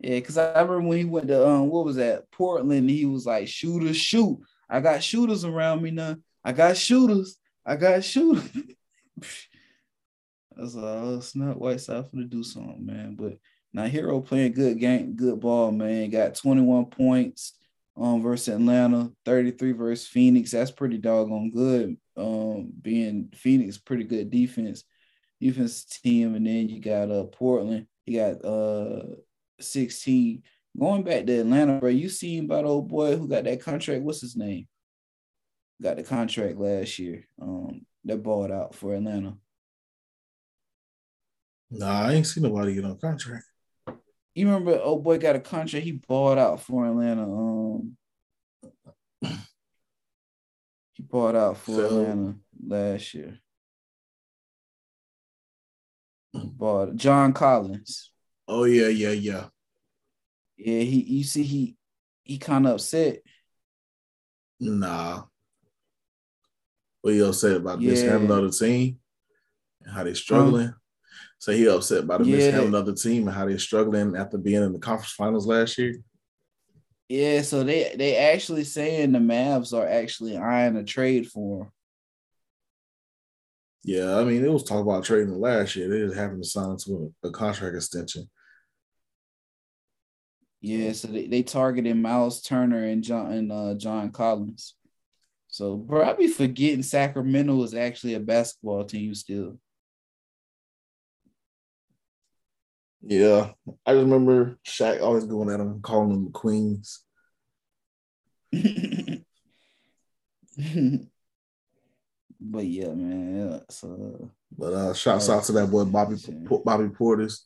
Yeah, 0.00 0.16
because 0.16 0.36
I 0.36 0.60
remember 0.60 0.80
when 0.82 0.98
he 0.98 1.04
went 1.06 1.28
to 1.28 1.48
um, 1.48 1.70
what 1.70 1.86
was 1.86 1.96
that? 1.96 2.30
Portland. 2.30 2.90
He 2.90 3.06
was 3.06 3.24
like, 3.24 3.48
"Shooters, 3.48 3.96
shoot! 3.96 4.38
I 4.68 4.80
got 4.80 5.02
shooters 5.02 5.46
around 5.46 5.80
me 5.82 5.92
now. 5.92 6.16
I 6.44 6.52
got 6.52 6.76
shooters. 6.76 7.38
I 7.64 7.76
got 7.76 8.04
shooters." 8.04 8.46
I 9.22 10.60
was 10.60 10.74
like, 10.74 10.84
"Oh, 10.84 11.20
White 11.34 11.56
Whiteside 11.58 12.10
for 12.10 12.16
to 12.16 12.24
do 12.24 12.42
something, 12.42 12.84
man." 12.86 13.16
But 13.16 13.38
now 13.72 13.86
Herro 13.86 14.24
playing 14.24 14.52
good 14.52 14.78
game, 14.78 15.14
good 15.14 15.40
ball, 15.40 15.72
man. 15.72 16.10
Got 16.10 16.34
twenty 16.34 16.62
one 16.62 16.86
points 16.86 17.54
um 17.96 18.22
versus 18.22 18.54
Atlanta, 18.54 19.12
thirty 19.24 19.50
three 19.50 19.72
versus 19.72 20.06
Phoenix. 20.06 20.52
That's 20.52 20.70
pretty 20.70 20.98
doggone 20.98 21.50
good. 21.50 21.96
Um, 22.16 22.72
being 22.80 23.30
Phoenix, 23.34 23.78
pretty 23.78 24.04
good 24.04 24.30
defense, 24.30 24.84
defense 25.40 25.84
team, 25.84 26.34
and 26.34 26.46
then 26.46 26.68
you 26.68 26.80
got 26.80 27.10
uh 27.10 27.24
Portland. 27.24 27.86
You 28.06 28.20
got 28.20 28.44
uh 28.44 29.02
16. 29.60 30.42
Going 30.78 31.04
back 31.04 31.26
to 31.26 31.40
Atlanta, 31.40 31.78
bro, 31.78 31.88
you 31.88 32.08
seen 32.08 32.46
about 32.46 32.64
old 32.64 32.88
boy 32.88 33.16
who 33.16 33.28
got 33.28 33.44
that 33.44 33.62
contract? 33.62 34.02
What's 34.02 34.20
his 34.20 34.36
name? 34.36 34.66
Got 35.80 35.96
the 35.96 36.02
contract 36.02 36.58
last 36.58 36.98
year. 36.98 37.26
Um, 37.40 37.86
that 38.04 38.22
balled 38.22 38.50
out 38.50 38.74
for 38.74 38.94
Atlanta. 38.94 39.36
nah, 41.70 42.02
I 42.08 42.12
ain't 42.14 42.26
seen 42.26 42.42
nobody 42.44 42.74
get 42.74 42.84
on 42.84 42.98
contract. 42.98 43.44
You 44.34 44.46
remember 44.46 44.80
old 44.80 45.04
boy 45.04 45.18
got 45.18 45.36
a 45.36 45.40
contract, 45.40 45.84
he 45.84 45.92
balled 45.92 46.38
out 46.38 46.60
for 46.60 46.86
Atlanta. 46.86 47.22
Um 47.22 47.96
he 49.22 51.02
balled 51.02 51.36
out 51.36 51.56
for 51.58 51.72
So- 51.72 51.86
Atlanta 51.86 52.36
last 52.66 53.14
year. 53.14 53.38
Bought 56.34 56.96
John 56.96 57.32
Collins. 57.32 58.10
Oh 58.48 58.64
yeah, 58.64 58.88
yeah, 58.88 59.12
yeah. 59.12 59.46
Yeah, 60.56 60.80
he 60.80 61.00
you 61.02 61.24
see 61.24 61.44
he 61.44 61.76
he 62.24 62.38
kind 62.38 62.66
of 62.66 62.74
upset. 62.74 63.20
Nah. 64.60 65.24
What 67.04 67.12
you 67.12 67.26
upset 67.26 67.58
about 67.58 67.82
Yeah. 67.82 67.90
mishandling 67.90 68.30
of 68.30 68.50
the 68.50 68.66
team 68.66 68.98
and 69.82 69.92
how 69.92 70.04
they're 70.04 70.14
struggling? 70.14 70.72
So 71.38 71.52
he 71.52 71.68
upset 71.68 72.04
about 72.04 72.20
the 72.20 72.26
Yeah. 72.26 72.36
mishandling 72.36 72.74
of 72.74 72.86
the 72.86 72.94
team 72.94 73.28
and 73.28 73.36
how 73.36 73.44
they're 73.44 73.58
struggling 73.58 74.16
after 74.16 74.38
being 74.38 74.62
in 74.62 74.72
the 74.72 74.78
conference 74.78 75.12
finals 75.12 75.46
last 75.46 75.76
year. 75.76 75.96
Yeah, 77.10 77.42
so 77.42 77.62
they 77.62 77.94
they 77.94 78.16
actually 78.16 78.64
saying 78.64 79.12
the 79.12 79.18
Mavs 79.18 79.74
are 79.74 79.86
actually 79.86 80.38
eyeing 80.38 80.76
a 80.76 80.82
trade 80.82 81.28
for 81.30 81.64
him. 81.64 81.70
Yeah, 83.82 84.16
I 84.16 84.24
mean, 84.24 84.42
it 84.42 84.50
was 84.50 84.64
talk 84.64 84.80
about 84.80 85.04
trading 85.04 85.38
last 85.38 85.76
year. 85.76 85.90
They 85.90 85.98
just 86.06 86.16
happened 86.16 86.42
to 86.42 86.48
sign 86.48 86.74
to 86.78 87.12
a, 87.22 87.28
a 87.28 87.30
contract 87.30 87.76
extension. 87.76 88.30
Yeah, 90.62 90.92
so 90.92 91.08
they, 91.08 91.26
they 91.26 91.42
targeted 91.42 91.98
Myles 91.98 92.40
Turner 92.40 92.86
and 92.86 93.04
John 93.04 93.30
and 93.30 93.52
uh, 93.52 93.74
John 93.74 94.10
Collins. 94.10 94.74
So, 95.54 95.78
probably 95.78 96.26
forgetting 96.26 96.82
Sacramento 96.82 97.62
is 97.62 97.74
actually 97.74 98.14
a 98.14 98.18
basketball 98.18 98.82
team 98.82 99.14
still. 99.14 99.56
Yeah, 103.00 103.52
I 103.86 103.92
just 103.92 104.02
remember 104.02 104.58
Shaq 104.66 105.00
always 105.00 105.26
going 105.26 105.50
at 105.50 105.60
him, 105.60 105.80
calling 105.80 106.08
them 106.08 106.24
the 106.24 106.30
Queens. 106.32 107.04
but 112.40 112.66
yeah, 112.66 112.88
man. 112.88 113.36
Yeah, 113.36 113.58
so 113.70 114.32
But 114.58 114.72
uh, 114.72 114.92
shouts 114.92 115.30
out 115.30 115.44
to 115.44 115.52
that 115.52 115.70
boy 115.70 115.84
Bobby 115.84 116.16
Bobby 116.64 116.88
Portis 116.88 117.42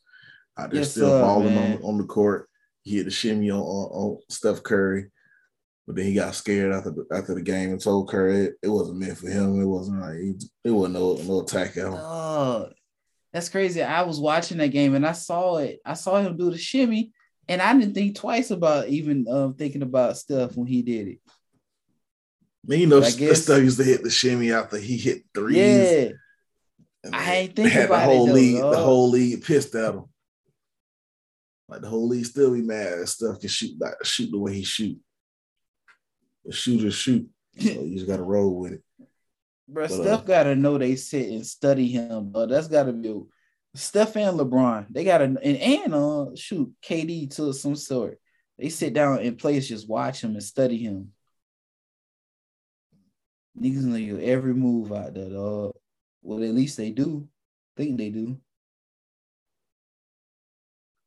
out 0.58 0.70
there 0.70 0.80
Yes, 0.80 0.92
still 0.92 1.10
balling 1.10 1.58
on, 1.58 1.82
on 1.82 1.98
the 1.98 2.04
court. 2.04 2.48
He 2.84 2.96
hit 2.96 3.04
the 3.04 3.10
shimmy 3.10 3.50
on, 3.50 3.60
on, 3.60 3.90
on 3.92 4.18
Steph 4.30 4.62
Curry, 4.62 5.10
but 5.88 5.96
then 5.96 6.04
he 6.04 6.12
got 6.12 6.34
scared 6.34 6.70
after 6.70 6.90
the, 6.90 7.06
after 7.10 7.34
the 7.34 7.40
game 7.40 7.70
and 7.70 7.80
told 7.80 8.10
Curry 8.10 8.40
it, 8.42 8.54
it 8.62 8.68
wasn't 8.68 8.98
meant 8.98 9.16
for 9.16 9.30
him. 9.30 9.58
It 9.58 9.64
wasn't 9.64 10.02
like 10.02 10.18
he, 10.18 10.34
it 10.64 10.70
wasn't 10.70 10.92
no 10.96 11.14
no 11.14 11.40
attack 11.40 11.78
at 11.78 11.86
him. 11.86 11.94
Oh, 11.94 12.68
that's 13.32 13.48
crazy. 13.48 13.82
I 13.82 14.02
was 14.02 14.20
watching 14.20 14.58
that 14.58 14.68
game 14.68 14.94
and 14.94 15.06
I 15.06 15.12
saw 15.12 15.56
it. 15.56 15.80
I 15.86 15.94
saw 15.94 16.18
him 16.18 16.36
do 16.36 16.50
the 16.50 16.58
shimmy, 16.58 17.12
and 17.48 17.62
I 17.62 17.72
didn't 17.72 17.94
think 17.94 18.16
twice 18.16 18.50
about 18.50 18.88
even 18.88 19.26
um, 19.30 19.54
thinking 19.54 19.80
about 19.80 20.18
stuff 20.18 20.58
when 20.58 20.66
he 20.66 20.82
did 20.82 21.08
it. 21.08 21.20
Man, 22.66 22.80
you 22.80 22.86
know, 22.86 22.98
I 22.98 23.08
that 23.08 23.16
guess- 23.16 23.44
Steph 23.44 23.62
used 23.62 23.78
to 23.78 23.84
hit 23.84 24.02
the 24.02 24.10
shimmy 24.10 24.52
after 24.52 24.76
he 24.76 24.98
hit 24.98 25.22
threes. 25.34 25.56
Yeah, 25.56 26.08
And 27.04 27.16
I 27.16 27.34
ain't 27.34 27.56
think 27.56 27.74
about 27.74 28.00
the 28.00 28.14
whole 28.14 28.24
it 28.24 28.28
though, 28.28 28.34
league. 28.34 28.60
The 28.60 28.76
whole 28.76 29.08
league 29.08 29.42
pissed 29.42 29.74
at 29.74 29.94
him. 29.94 30.04
Like 31.66 31.80
the 31.80 31.88
whole 31.88 32.08
league 32.08 32.26
still 32.26 32.52
be 32.52 32.60
mad 32.60 32.98
at 32.98 33.08
Steph 33.08 33.40
can 33.40 33.48
shoot 33.48 33.80
like 33.80 33.94
shoot 34.04 34.30
the 34.30 34.38
way 34.38 34.52
he 34.52 34.64
shoot. 34.64 34.98
The 36.48 36.54
shooters 36.54 36.94
shoot. 36.94 37.28
So 37.60 37.82
you 37.82 37.96
just 37.96 38.06
gotta 38.06 38.22
roll 38.22 38.54
with 38.56 38.72
it. 38.74 38.82
bro. 39.66 39.88
But, 39.88 39.92
uh, 39.92 40.02
Steph 40.02 40.26
gotta 40.26 40.54
know 40.54 40.78
they 40.78 40.94
sit 40.94 41.28
and 41.28 41.44
study 41.44 41.88
him, 41.88 42.30
but 42.30 42.48
that's 42.48 42.68
gotta 42.68 42.92
be 42.92 43.20
Steph 43.74 44.16
and 44.16 44.38
LeBron. 44.38 44.86
They 44.90 45.02
gotta 45.02 45.24
and 45.24 45.38
and 45.42 45.94
uh 45.94 46.26
shoot 46.36 46.72
KD 46.82 47.34
to 47.34 47.52
some 47.52 47.74
sort. 47.74 48.20
They 48.58 48.68
sit 48.68 48.94
down 48.94 49.20
in 49.20 49.36
place, 49.36 49.68
just 49.68 49.88
watch 49.88 50.22
him 50.22 50.32
and 50.32 50.42
study 50.42 50.78
him. 50.78 51.12
Niggas 53.60 53.82
know 53.82 53.96
your 53.96 54.20
every 54.20 54.54
move 54.54 54.92
out 54.92 55.14
there, 55.14 55.30
dog. 55.30 55.74
Well, 56.22 56.42
at 56.44 56.54
least 56.54 56.76
they 56.76 56.92
do. 56.92 57.28
Think 57.76 57.98
they 57.98 58.10
do. 58.10 58.38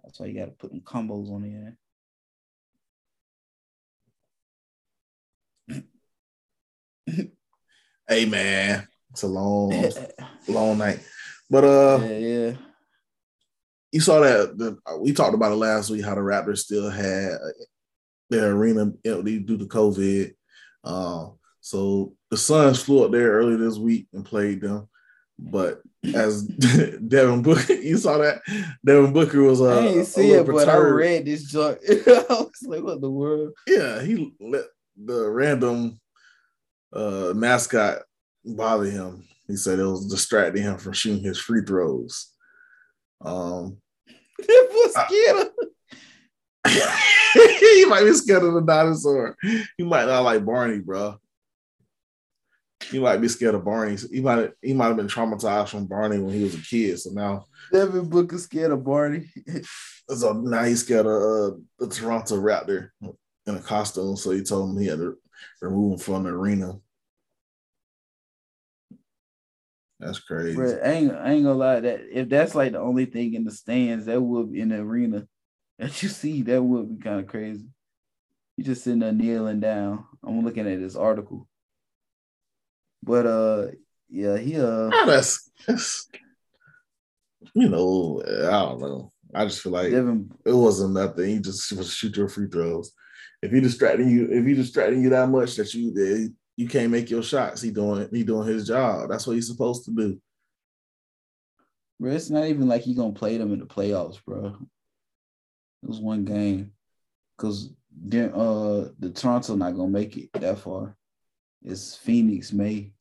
That's 0.03 0.19
why 0.19 0.25
you 0.27 0.37
gotta 0.37 0.51
put 0.51 0.71
them 0.71 0.81
combos 0.81 1.31
on 1.31 1.43
there. 1.43 1.77
Hey 8.07 8.25
man, 8.25 8.85
it's 9.11 9.23
a 9.23 9.27
long, 9.27 9.71
long 10.49 10.77
night. 10.79 10.99
But 11.49 11.63
uh 11.63 11.99
yeah, 12.01 12.17
yeah. 12.17 12.53
you 13.93 14.01
saw 14.01 14.19
that 14.19 14.57
the, 14.57 14.77
we 14.99 15.13
talked 15.13 15.33
about 15.33 15.53
it 15.53 15.55
last 15.55 15.89
week 15.89 16.03
how 16.03 16.15
the 16.15 16.21
Raptors 16.21 16.57
still 16.57 16.89
had 16.89 17.37
their 18.29 18.51
arena 18.51 18.91
empty 19.05 19.39
due 19.39 19.57
to 19.57 19.65
COVID. 19.65 20.33
Uh, 20.83 21.27
so 21.59 22.13
the 22.31 22.37
Suns 22.37 22.81
flew 22.81 23.05
up 23.05 23.11
there 23.11 23.31
earlier 23.31 23.57
this 23.57 23.77
week 23.77 24.07
and 24.13 24.25
played 24.25 24.61
them. 24.61 24.89
But 25.37 25.81
as 26.13 26.43
Devin 27.07 27.43
Booker, 27.43 27.73
you 27.73 27.97
saw 27.97 28.17
that 28.17 28.41
Devin 28.85 29.13
Booker 29.13 29.41
was 29.43 29.61
uh, 29.61 29.79
I 29.79 29.85
a 29.85 29.89
ain't 29.89 30.07
see 30.07 30.31
it, 30.31 30.45
but 30.45 30.69
I 30.69 30.77
read 30.77 31.25
this 31.25 31.43
joint. 31.43 31.79
I 31.87 32.25
was 32.29 32.63
like, 32.63 32.83
what 32.83 33.01
the 33.01 33.09
world? 33.09 33.53
Yeah, 33.67 34.01
he 34.01 34.33
let 34.39 34.65
the 34.97 35.29
random 35.29 35.99
uh, 36.93 37.33
mascot 37.35 38.03
bother 38.45 38.85
him. 38.85 39.23
He 39.47 39.55
said 39.55 39.79
it 39.79 39.85
was 39.85 40.07
distracting 40.07 40.63
him 40.63 40.77
from 40.77 40.93
shooting 40.93 41.23
his 41.23 41.39
free 41.39 41.61
throws. 41.65 42.31
Um, 43.23 43.77
was 44.47 44.93
scared. 44.93 45.47
he 47.59 47.85
might 47.85 48.03
be 48.03 48.13
scared 48.13 48.43
of 48.43 48.53
the 48.53 48.61
dinosaur. 48.61 49.35
He 49.77 49.83
might 49.83 50.05
not 50.05 50.21
like 50.21 50.45
Barney, 50.45 50.79
bro. 50.79 51.17
He 52.89 52.99
might 52.99 53.17
be 53.17 53.27
scared 53.27 53.55
of 53.55 53.65
Barney. 53.65 53.97
He 54.11 54.21
might 54.21 54.51
he 54.61 54.73
might 54.73 54.87
have 54.87 54.97
been 54.97 55.07
traumatized 55.07 55.69
from 55.69 55.85
Barney 55.85 56.19
when 56.19 56.33
he 56.33 56.43
was 56.43 56.55
a 56.55 56.61
kid. 56.61 56.99
So 56.99 57.11
now, 57.11 57.45
Devin 57.71 58.09
Booker 58.09 58.37
scared 58.37 58.71
of 58.71 58.83
Barney. 58.83 59.29
so 60.09 60.33
now 60.33 60.63
he's 60.63 60.83
scared 60.83 61.05
of 61.05 61.13
uh, 61.13 61.55
the 61.79 61.87
Toronto 61.87 62.35
Raptor 62.35 62.89
in 63.45 63.55
a 63.55 63.59
costume. 63.59 64.17
So 64.17 64.31
he 64.31 64.43
told 64.43 64.71
him 64.71 64.81
he 64.81 64.87
had 64.87 64.99
to 64.99 65.17
remove 65.61 65.93
him 65.93 65.99
from 65.99 66.23
the 66.23 66.29
arena. 66.29 66.79
That's 69.99 70.19
crazy. 70.19 70.55
Bro, 70.55 70.79
I 70.83 70.89
ain't, 70.89 71.11
I 71.13 71.31
ain't 71.31 71.43
gonna 71.43 71.53
lie. 71.53 71.79
That 71.79 72.01
if 72.11 72.27
that's 72.27 72.55
like 72.55 72.71
the 72.71 72.79
only 72.79 73.05
thing 73.05 73.35
in 73.35 73.43
the 73.43 73.51
stands, 73.51 74.05
that 74.05 74.19
would 74.19 74.51
be 74.51 74.61
in 74.61 74.69
the 74.69 74.77
arena 74.77 75.27
that 75.79 76.01
you 76.01 76.09
see, 76.09 76.41
that 76.43 76.61
would 76.61 76.97
be 76.97 77.03
kind 77.03 77.19
of 77.19 77.27
crazy. 77.27 77.67
You 78.57 78.63
just 78.63 78.83
sitting 78.83 78.99
there 78.99 79.11
kneeling 79.11 79.59
down. 79.59 80.05
I'm 80.23 80.43
looking 80.43 80.67
at 80.67 80.79
this 80.79 80.95
article. 80.95 81.47
But 83.03 83.25
uh, 83.25 83.67
yeah, 84.09 84.37
he 84.37 84.59
uh, 84.59 84.89
Ah, 84.91 85.05
that's, 85.05 85.49
that's 85.67 86.07
you 87.53 87.69
know, 87.69 88.21
I 88.25 88.51
don't 88.51 88.81
know. 88.81 89.11
I 89.33 89.45
just 89.45 89.61
feel 89.61 89.71
like 89.71 89.91
Devin, 89.91 90.31
it 90.45 90.53
wasn't 90.53 90.93
nothing. 90.93 91.25
He 91.25 91.39
just 91.39 91.71
was 91.71 91.93
shoot 91.93 92.17
your 92.17 92.27
free 92.27 92.47
throws. 92.47 92.91
If 93.41 93.51
he 93.51 93.59
distracting 93.59 94.09
you, 94.09 94.27
if 94.31 94.45
he 94.45 94.53
distracting 94.53 95.01
you 95.01 95.09
that 95.09 95.29
much 95.29 95.55
that 95.55 95.73
you 95.73 95.91
that 95.93 96.33
you 96.57 96.67
can't 96.67 96.91
make 96.91 97.09
your 97.09 97.23
shots, 97.23 97.61
he 97.61 97.71
doing 97.71 98.07
he 98.11 98.23
doing 98.23 98.47
his 98.47 98.67
job. 98.67 99.09
That's 99.09 99.25
what 99.25 99.33
he's 99.33 99.47
supposed 99.47 99.85
to 99.85 99.91
do. 99.91 100.21
bro, 101.99 102.11
it's 102.11 102.29
not 102.29 102.45
even 102.45 102.67
like 102.67 102.83
he 102.83 102.93
gonna 102.93 103.13
play 103.13 103.37
them 103.37 103.53
in 103.53 103.59
the 103.59 103.65
playoffs, 103.65 104.23
bro. 104.23 104.57
It 105.83 105.89
was 105.89 105.99
one 105.99 106.23
game, 106.23 106.73
cause 107.37 107.73
then 107.91 108.31
uh, 108.33 108.89
the 108.99 109.09
Toronto 109.09 109.55
not 109.55 109.75
gonna 109.75 109.89
make 109.89 110.15
it 110.17 110.31
that 110.33 110.59
far. 110.59 110.95
It's 111.63 111.95
Phoenix 111.95 112.53
May. 112.53 112.93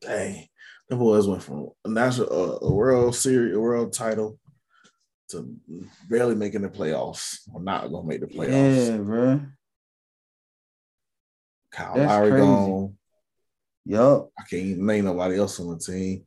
Dang, 0.00 0.48
the 0.88 0.96
boys 0.96 1.28
went 1.28 1.42
from 1.42 1.70
a 1.84 1.88
national 1.88 2.32
uh, 2.32 2.66
a 2.66 2.72
World 2.72 3.14
Series, 3.14 3.54
a 3.54 3.60
World 3.60 3.92
title 3.92 4.38
to 5.28 5.54
barely 6.08 6.34
making 6.34 6.62
the 6.62 6.68
playoffs. 6.68 7.40
Or 7.52 7.60
not 7.60 7.90
gonna 7.92 8.06
make 8.06 8.20
the 8.20 8.26
playoffs. 8.26 8.88
Yeah, 8.88 8.96
bro. 8.98 9.40
Kyle 11.70 11.94
that's 11.94 12.08
Lowry 12.08 12.30
crazy. 12.30 12.44
gone. 12.46 12.96
Yup. 13.84 14.30
I 14.38 14.42
can't 14.44 14.78
name 14.78 15.04
nobody 15.04 15.36
else 15.38 15.58
on 15.60 15.68
the 15.70 15.78
team. 15.78 16.26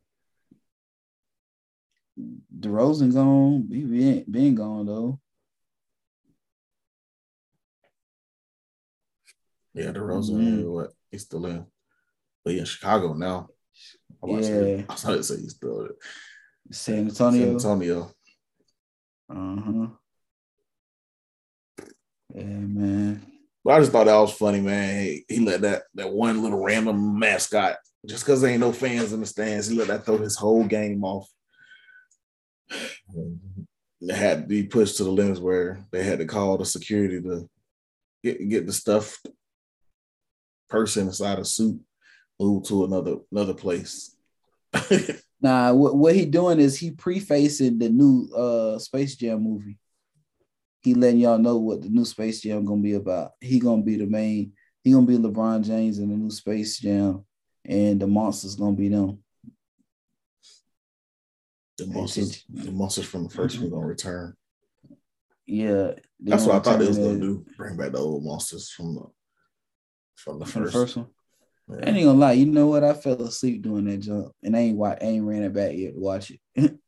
DeRozan 2.60 3.14
gone. 3.14 3.68
He 3.72 3.84
been, 3.84 4.26
been 4.30 4.56
gone 4.56 4.86
though. 4.86 5.20
Yeah, 9.74 9.92
DeRozan, 9.92 10.38
Mhm. 10.64 10.70
what 10.72 10.92
he's 11.10 11.24
still 11.24 11.46
in, 11.46 11.66
but 12.44 12.54
in 12.56 12.66
Chicago 12.66 13.14
now. 13.14 13.50
I 14.22 14.26
was 14.26 14.32
about 14.32 14.38
to 14.40 14.44
say- 14.44 14.76
Yeah. 14.78 14.82
I 14.82 14.84
about 14.84 14.98
to 15.18 15.24
say 15.24 15.38
he's 15.42 15.56
still 15.56 15.82
in 15.86 15.94
San 16.74 17.08
Antonio. 17.08 17.42
San 17.58 17.72
Antonio. 17.72 18.16
Uh 19.30 19.62
huh. 19.62 19.88
Yeah, 22.36 22.44
man. 22.44 23.31
But 23.64 23.74
I 23.74 23.80
just 23.80 23.92
thought 23.92 24.06
that 24.06 24.16
was 24.16 24.34
funny, 24.34 24.60
man. 24.60 25.04
He, 25.04 25.26
he 25.28 25.40
let 25.40 25.62
that 25.62 25.84
that 25.96 26.12
one 26.12 26.42
little 26.42 26.64
random 26.64 27.20
mascot, 27.20 27.78
just 28.06 28.26
because 28.26 28.42
there 28.42 28.50
ain't 28.50 28.60
no 28.60 28.72
fans 28.72 29.14
in 29.14 29.20
the 29.20 29.26
stands, 29.26 29.68
he 29.68 29.78
let 29.78 29.88
that 29.88 30.06
throw 30.06 30.18
his 30.18 30.36
whole 30.36 30.64
game 30.64 31.04
off. 31.04 31.30
It 34.02 34.16
had 34.16 34.42
to 34.42 34.48
be 34.48 34.64
pushed 34.64 34.98
to 34.98 35.04
the 35.04 35.12
limits 35.12 35.40
where 35.40 35.86
they 35.92 36.04
had 36.04 36.20
to 36.20 36.26
call 36.26 36.58
the 36.58 36.66
security 36.66 37.22
to 37.22 37.50
get 38.24 38.50
get 38.50 38.66
the 38.66 38.74
stuffed 38.74 39.28
person 40.70 41.08
inside 41.08 41.38
a 41.38 41.46
suit 41.46 41.80
moved 42.40 42.68
to 42.68 42.86
another 42.86 43.18
another 43.32 43.54
place. 43.54 44.16
Nah, 45.42 45.74
what, 45.74 45.96
what 45.96 46.16
he 46.16 46.26
doing 46.26 46.60
is 46.60 46.78
he 46.78 46.92
prefacing 46.92 47.80
the 47.80 47.90
new 47.90 48.30
uh 48.36 48.78
Space 48.78 49.16
Jam 49.16 49.44
movie. 49.44 49.80
He 50.82 50.94
letting 50.96 51.20
y'all 51.20 51.38
know 51.38 51.58
what 51.58 51.82
the 51.82 51.90
new 51.90 52.06
Space 52.06 52.42
Jam 52.42 52.66
gonna 52.66 52.82
be 52.82 52.94
about. 52.94 53.32
He 53.40 53.60
gonna 53.60 53.84
be 53.84 53.98
the 53.98 54.08
main. 54.08 54.54
He 54.84 54.92
gonna 54.92 55.06
be 55.06 55.18
LeBron 55.18 55.64
James 55.64 56.00
in 56.00 56.10
the 56.10 56.16
new 56.16 56.32
Space 56.32 56.80
Jam, 56.80 57.24
and 57.64 58.00
the 58.00 58.08
monsters 58.08 58.56
gonna 58.56 58.76
be 58.76 58.90
them. 58.90 59.20
the 61.78 61.88
monsters, 61.88 62.44
the 62.50 62.72
monsters 62.72 63.06
from 63.06 63.24
the 63.24 63.30
first 63.30 63.60
one 63.60 63.70
gonna 63.70 63.86
return. 63.86 64.36
Yeah, 65.46 65.92
That's 66.20 66.46
what 66.46 66.56
I 66.56 66.60
thought 66.60 66.80
they 66.80 66.88
was 66.88 66.98
gonna 66.98 67.20
do. 67.20 67.46
Bring 67.58 67.76
back 67.78 67.92
the 67.92 67.98
old 68.00 68.24
monsters 68.24 68.70
from 68.72 68.96
the 68.96 69.04
from 70.16 70.40
the 70.40 70.46
From 70.46 70.66
the 70.66 70.72
first. 70.72 70.96
first 70.96 70.98
one. 70.98 71.08
Yeah. 71.70 71.90
I 71.90 71.90
ain't 71.96 72.06
gonna 72.06 72.20
lie, 72.20 72.34
you 72.34 72.46
know 72.46 72.68
what? 72.68 72.84
I 72.84 72.94
fell 72.94 73.22
asleep 73.22 73.62
doing 73.62 73.86
that 73.86 73.98
jump, 73.98 74.32
and 74.44 74.56
I 74.56 74.60
ain't 74.60 74.82
I 74.82 74.98
ain't 75.02 75.26
ran 75.26 75.44
it 75.44 75.54
back 75.54 75.76
yet 75.76 75.94
to 75.94 76.00
watch 76.00 76.32
it. 76.32 76.40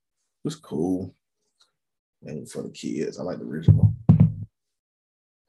It's 0.45 0.55
cool. 0.55 1.15
And 2.25 2.49
for 2.49 2.61
the 2.63 2.69
kids, 2.69 3.19
I 3.19 3.23
like 3.23 3.39
the 3.39 3.45
original. 3.45 3.93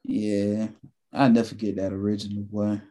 yeah, 0.03 0.67
I 1.13 1.27
never 1.29 1.47
forget 1.47 1.75
that 1.77 1.93
original 1.93 2.43
boy. 2.43 2.81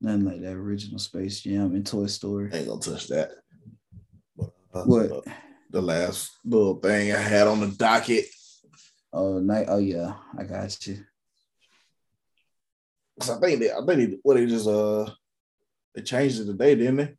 Nothing 0.00 0.24
like 0.24 0.40
that 0.42 0.54
original 0.54 0.98
Space 0.98 1.40
Jam 1.40 1.74
and 1.74 1.86
Toy 1.86 2.06
Story. 2.06 2.50
ain't 2.52 2.68
gonna 2.68 2.80
touch 2.80 3.08
that. 3.08 3.30
But, 4.36 4.50
uh, 4.72 4.84
What? 4.84 5.08
The, 5.08 5.32
the 5.70 5.82
last 5.82 6.30
little 6.44 6.76
thing 6.76 7.12
I 7.12 7.18
had 7.18 7.46
on 7.48 7.60
the 7.60 7.68
docket. 7.68 8.26
Oh, 9.12 9.38
night. 9.38 9.66
Oh 9.68 9.78
yeah, 9.78 10.14
I 10.36 10.44
got 10.44 10.86
you. 10.86 10.98
'cause 13.18 13.30
I 13.30 13.40
think 13.40 13.58
they, 13.60 13.72
I 13.72 13.76
think 13.84 14.10
they, 14.10 14.18
what 14.22 14.34
they 14.34 14.46
just 14.46 14.68
uh 14.68 15.10
they 15.94 16.02
changed 16.02 16.40
it 16.40 16.44
today, 16.46 16.74
didn't 16.76 16.96
they? 16.96 17.14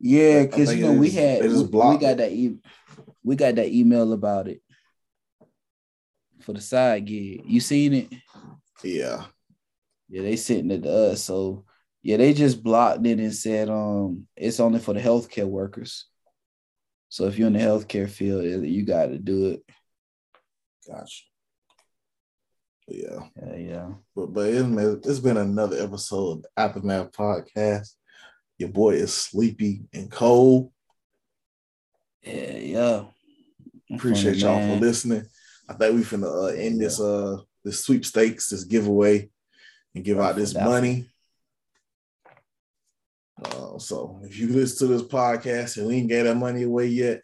Yeah, 0.00 0.42
because 0.44 0.74
you 0.74 0.82
know 0.84 0.92
we 0.92 1.10
had 1.10 1.40
we, 1.42 1.48
we 1.62 1.98
got 1.98 2.16
that 2.18 2.32
e- 2.32 2.58
we 3.22 3.36
got 3.36 3.54
that 3.56 3.68
email 3.68 4.12
about 4.12 4.48
it 4.48 4.62
for 6.40 6.52
the 6.52 6.60
side 6.60 7.04
gig. 7.04 7.42
You 7.44 7.60
seen 7.60 7.94
it? 7.94 8.08
Yeah. 8.82 9.24
Yeah, 10.08 10.22
they 10.22 10.36
sent 10.36 10.72
it 10.72 10.82
to 10.82 10.92
us. 10.92 11.22
So 11.22 11.64
yeah, 12.02 12.16
they 12.16 12.32
just 12.32 12.62
blocked 12.62 13.06
it 13.06 13.18
and 13.18 13.34
said 13.34 13.68
um 13.68 14.26
it's 14.36 14.60
only 14.60 14.78
for 14.80 14.94
the 14.94 15.00
healthcare 15.00 15.46
workers. 15.46 16.06
So 17.08 17.26
if 17.26 17.38
you're 17.38 17.48
in 17.48 17.54
the 17.54 17.58
healthcare 17.58 18.08
field, 18.08 18.44
you 18.44 18.84
got 18.84 19.06
to 19.06 19.18
do 19.18 19.50
it. 19.50 19.62
Gotcha. 20.86 21.24
Yeah. 22.88 23.26
Yeah, 23.36 23.56
yeah. 23.56 23.88
But 24.14 24.26
but 24.26 24.48
it's 24.48 24.62
been, 24.62 25.00
it's 25.04 25.18
been 25.18 25.36
another 25.36 25.82
episode 25.82 26.38
of 26.38 26.42
the 26.42 26.48
Aftermath 26.56 27.12
Podcast. 27.12 27.94
Your 28.58 28.68
boy 28.70 28.94
is 28.94 29.12
sleepy 29.12 29.82
and 29.92 30.10
cold. 30.10 30.72
Yeah, 32.22 32.56
yeah. 32.56 33.04
Appreciate 33.92 34.36
y'all 34.36 34.58
man. 34.58 34.78
for 34.78 34.84
listening. 34.84 35.24
I 35.68 35.74
think 35.74 35.94
we 35.94 36.02
finna 36.02 36.44
uh, 36.44 36.46
end 36.46 36.80
this 36.80 37.00
uh 37.00 37.38
this 37.64 37.84
sweepstakes, 37.84 38.48
this 38.48 38.64
giveaway, 38.64 39.30
and 39.94 40.04
give 40.04 40.18
out 40.20 40.36
this 40.36 40.52
Definitely. 40.52 40.80
money. 40.80 41.06
Uh, 43.42 43.78
so 43.78 44.20
if 44.22 44.38
you 44.38 44.48
listen 44.48 44.86
to 44.86 44.94
this 44.94 45.02
podcast 45.02 45.78
and 45.78 45.86
we 45.86 45.96
ain't 45.96 46.08
gave 46.08 46.24
that 46.24 46.34
money 46.36 46.64
away 46.64 46.86
yet, 46.86 47.22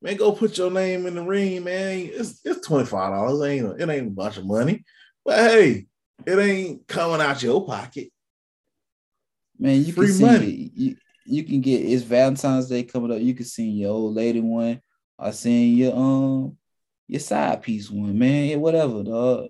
man, 0.00 0.16
go 0.16 0.32
put 0.32 0.56
your 0.56 0.70
name 0.70 1.06
in 1.06 1.14
the 1.16 1.22
ring, 1.22 1.64
man. 1.64 2.10
It's 2.12 2.40
it's 2.44 2.66
twenty 2.66 2.86
five 2.86 3.12
dollars. 3.12 3.40
It 3.40 3.52
ain't 3.52 3.80
it 3.80 3.88
ain't 3.88 4.06
a 4.08 4.10
bunch 4.10 4.36
of 4.36 4.46
money, 4.46 4.84
but 5.24 5.38
hey, 5.38 5.86
it 6.24 6.38
ain't 6.38 6.86
coming 6.86 7.20
out 7.20 7.42
your 7.42 7.66
pocket. 7.66 8.08
Man, 9.58 9.84
you 9.84 9.92
Free 9.92 10.06
can 10.06 10.14
see 10.14 10.24
money. 10.24 10.70
You, 10.74 10.96
you 11.26 11.44
can 11.44 11.60
get 11.60 11.78
it's 11.78 12.02
Valentine's 12.02 12.68
Day 12.68 12.82
coming 12.84 13.12
up. 13.12 13.20
You 13.20 13.34
can 13.34 13.46
see 13.46 13.68
your 13.68 13.90
old 13.92 14.14
lady 14.14 14.40
one. 14.40 14.80
I 15.18 15.30
seen 15.30 15.76
your 15.76 15.94
um 15.96 16.56
your 17.08 17.20
side 17.20 17.62
piece 17.62 17.90
one, 17.90 18.18
man. 18.18 18.46
Yeah, 18.46 18.56
whatever, 18.56 19.02
dog. 19.02 19.48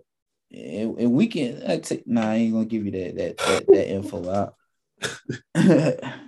And, 0.53 0.99
and 0.99 1.13
we 1.13 1.27
can 1.27 1.63
I 1.69 1.79
take 1.79 2.07
nah, 2.07 2.31
I 2.31 2.35
ain't 2.37 2.53
gonna 2.53 2.65
give 2.67 2.85
you 2.85 2.93
that 2.93 3.17
that 3.17 3.39
that, 3.39 3.67
that 3.69 3.91
info 3.95 4.31
out. 4.31 4.55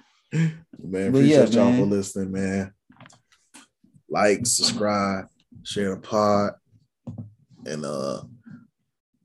Man, 0.80 1.12
But 1.12 1.18
appreciate 1.18 1.50
yeah, 1.54 1.64
y'all 1.64 1.78
for 1.78 1.86
listening, 1.86 2.32
man. 2.32 2.72
Like, 4.08 4.46
subscribe, 4.46 5.26
share 5.62 5.94
the 5.94 6.00
pod, 6.00 6.52
and 7.66 7.84
uh 7.84 8.22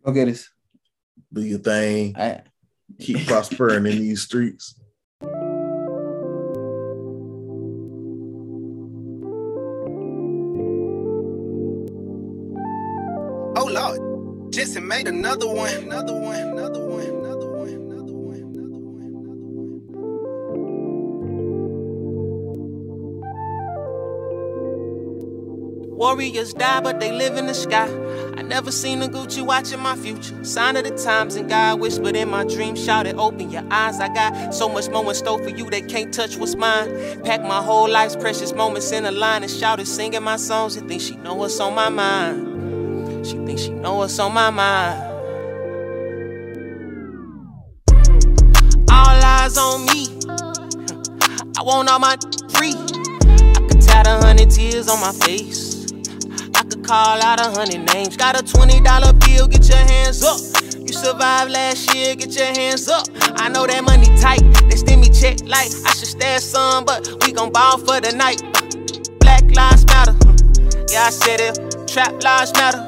okay, 0.05 0.25
this. 0.25 0.49
do 1.31 1.41
your 1.41 1.59
thing. 1.59 2.15
I 2.17 2.41
Keep 2.99 3.27
prospering 3.27 3.85
in 3.85 3.97
these 3.99 4.21
streets. 4.21 4.79
Jesse 15.03 15.15
another 15.17 15.47
one, 15.47 15.73
another 15.73 16.13
one, 16.13 16.35
another 16.35 16.85
one, 16.85 17.01
another 17.01 17.47
one, 17.47 17.69
another 17.69 18.13
one, 18.13 18.37
another 18.37 18.79
one, 18.79 19.01
another 19.01 19.35
one. 25.81 25.97
Warriors 25.97 26.53
die, 26.53 26.81
but 26.81 26.99
they 26.99 27.11
live 27.11 27.37
in 27.37 27.47
the 27.47 27.53
sky. 27.53 27.87
I 28.37 28.41
never 28.43 28.71
seen 28.71 29.01
a 29.01 29.07
Gucci 29.07 29.45
watching 29.45 29.79
my 29.79 29.95
future. 29.95 30.43
Sign 30.43 30.77
of 30.77 30.85
the 30.85 30.91
times, 30.91 31.35
and 31.35 31.49
God 31.49 31.79
whispered 31.81 32.15
in 32.15 32.29
my 32.29 32.45
dream, 32.45 32.75
shouted, 32.75 33.17
Open 33.17 33.51
your 33.51 33.65
eyes. 33.71 33.99
I 33.99 34.07
got 34.13 34.53
so 34.53 34.69
much 34.69 34.89
more 34.89 35.07
in 35.07 35.15
store 35.15 35.43
for 35.43 35.49
you, 35.49 35.69
they 35.69 35.81
can't 35.81 36.13
touch 36.13 36.37
what's 36.37 36.55
mine. 36.55 37.21
Pack 37.23 37.41
my 37.41 37.61
whole 37.61 37.89
life's 37.89 38.15
precious 38.15 38.53
moments 38.53 38.91
in 38.91 39.05
a 39.05 39.11
line 39.11 39.43
and 39.43 39.51
shouted, 39.51 39.87
singing 39.87 40.23
my 40.23 40.37
songs. 40.37 40.77
And 40.77 40.87
think 40.87 41.01
she 41.01 41.15
know 41.17 41.35
what's 41.35 41.59
on 41.59 41.75
my 41.75 41.89
mind. 41.89 42.42
She 43.23 43.37
thinks 43.45 43.63
she 43.63 43.69
know 43.69 43.95
what's 43.95 44.19
on 44.19 44.33
my 44.33 44.49
mind. 44.49 45.01
All 48.91 49.23
eyes 49.23 49.57
on 49.57 49.85
me. 49.85 50.09
I 51.57 51.63
want 51.63 51.89
all 51.89 51.99
my 51.99 52.17
free. 52.53 52.75
I 52.75 53.67
could 53.67 53.81
tie 53.81 54.01
a 54.01 54.21
hundred 54.25 54.49
tears 54.49 54.89
on 54.89 54.99
my 54.99 55.13
face. 55.25 55.91
I 56.55 56.63
could 56.63 56.83
call 56.83 57.21
out 57.21 57.39
a 57.39 57.49
hundred 57.51 57.93
names. 57.93 58.17
Got 58.17 58.39
a 58.39 58.43
twenty 58.43 58.81
dollar 58.81 59.13
bill, 59.13 59.47
get 59.47 59.67
your 59.69 59.77
hands 59.77 60.21
up. 60.23 60.39
You 60.77 60.91
survived 60.91 61.51
last 61.51 61.93
year, 61.95 62.15
get 62.15 62.35
your 62.35 62.47
hands 62.47 62.89
up. 62.89 63.07
I 63.37 63.47
know 63.47 63.65
that 63.65 63.83
money 63.83 64.07
tight, 64.19 64.41
they 64.69 64.75
send 64.75 64.99
me 65.01 65.09
check 65.09 65.39
like 65.47 65.71
I 65.87 65.93
should 65.93 66.09
stash 66.09 66.41
some, 66.43 66.83
but 66.83 67.07
we 67.23 67.31
gon' 67.31 67.51
ball 67.51 67.77
for 67.77 68.01
the 68.01 68.11
night. 68.11 68.41
Black 69.19 69.43
lives 69.55 69.85
matter, 69.87 70.15
yeah 70.91 71.05
I 71.05 71.09
said 71.09 71.39
it. 71.39 71.87
Trap 71.87 72.21
lives 72.23 72.51
matter, 72.53 72.85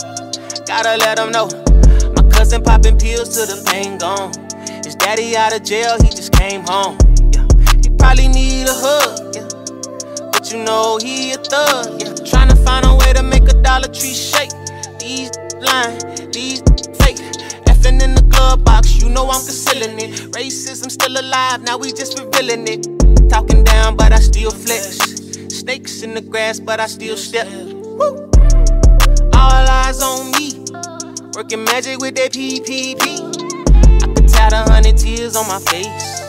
gotta 0.65 0.97
let 0.97 1.17
them 1.17 1.31
know. 1.31 1.47
My 2.15 2.29
cousin 2.29 2.63
popping 2.63 2.97
pills 2.97 3.35
till 3.35 3.45
the 3.45 3.61
pain 3.69 3.97
gone. 3.97 4.33
His 4.83 4.95
daddy 4.95 5.35
out 5.35 5.55
of 5.55 5.63
jail, 5.63 5.97
he 6.01 6.09
just 6.09 6.33
came 6.33 6.63
home. 6.65 6.97
Yeah, 7.33 7.45
he 7.81 7.89
probably 7.97 8.27
need 8.27 8.67
a 8.67 8.73
hug. 8.73 9.35
Yeah. 9.35 9.47
But 10.31 10.51
you 10.51 10.63
know 10.63 10.97
he 11.01 11.33
a 11.33 11.37
thug, 11.37 12.01
yeah. 12.01 12.13
Trying 12.25 12.49
to 12.49 12.55
find 12.57 12.85
a 12.85 12.95
way 12.95 13.13
to 13.13 13.23
make 13.23 13.43
a 13.43 13.53
Dollar 13.61 13.87
Tree 13.87 14.13
shake. 14.13 14.51
These 14.99 15.31
lying, 15.61 15.99
these 16.31 16.61
fake. 16.97 17.21
Effing 17.69 18.01
in 18.01 18.15
the 18.15 18.25
glove 18.29 18.63
box, 18.63 19.01
you 19.01 19.09
know 19.09 19.29
I'm 19.29 19.45
concealing 19.45 19.99
it. 19.99 20.31
Racism 20.31 20.89
still 20.89 21.17
alive, 21.17 21.61
now 21.61 21.77
we 21.77 21.91
just 21.91 22.19
revealing 22.19 22.67
it. 22.67 22.83
Talking 23.29 23.63
down, 23.63 23.95
but 23.95 24.11
I 24.13 24.19
still 24.19 24.51
flex. 24.51 24.97
Snakes 25.49 26.01
in 26.01 26.13
the 26.13 26.21
grass, 26.21 26.59
but 26.59 26.79
I 26.79 26.87
still 26.87 27.17
step. 27.17 27.47
Woo. 27.47 28.29
All 29.33 29.65
eyes 29.69 30.01
on 30.01 30.31
me. 30.31 30.54
Working 31.35 31.65
magic 31.65 31.99
with 31.99 32.15
that 32.15 32.31
PPP. 32.31 33.19
I 34.01 34.13
could 34.13 34.29
tie 34.29 34.47
a 34.47 34.71
hundred 34.71 34.97
tears 34.97 35.35
on 35.35 35.45
my 35.49 35.59
face. 35.59 36.21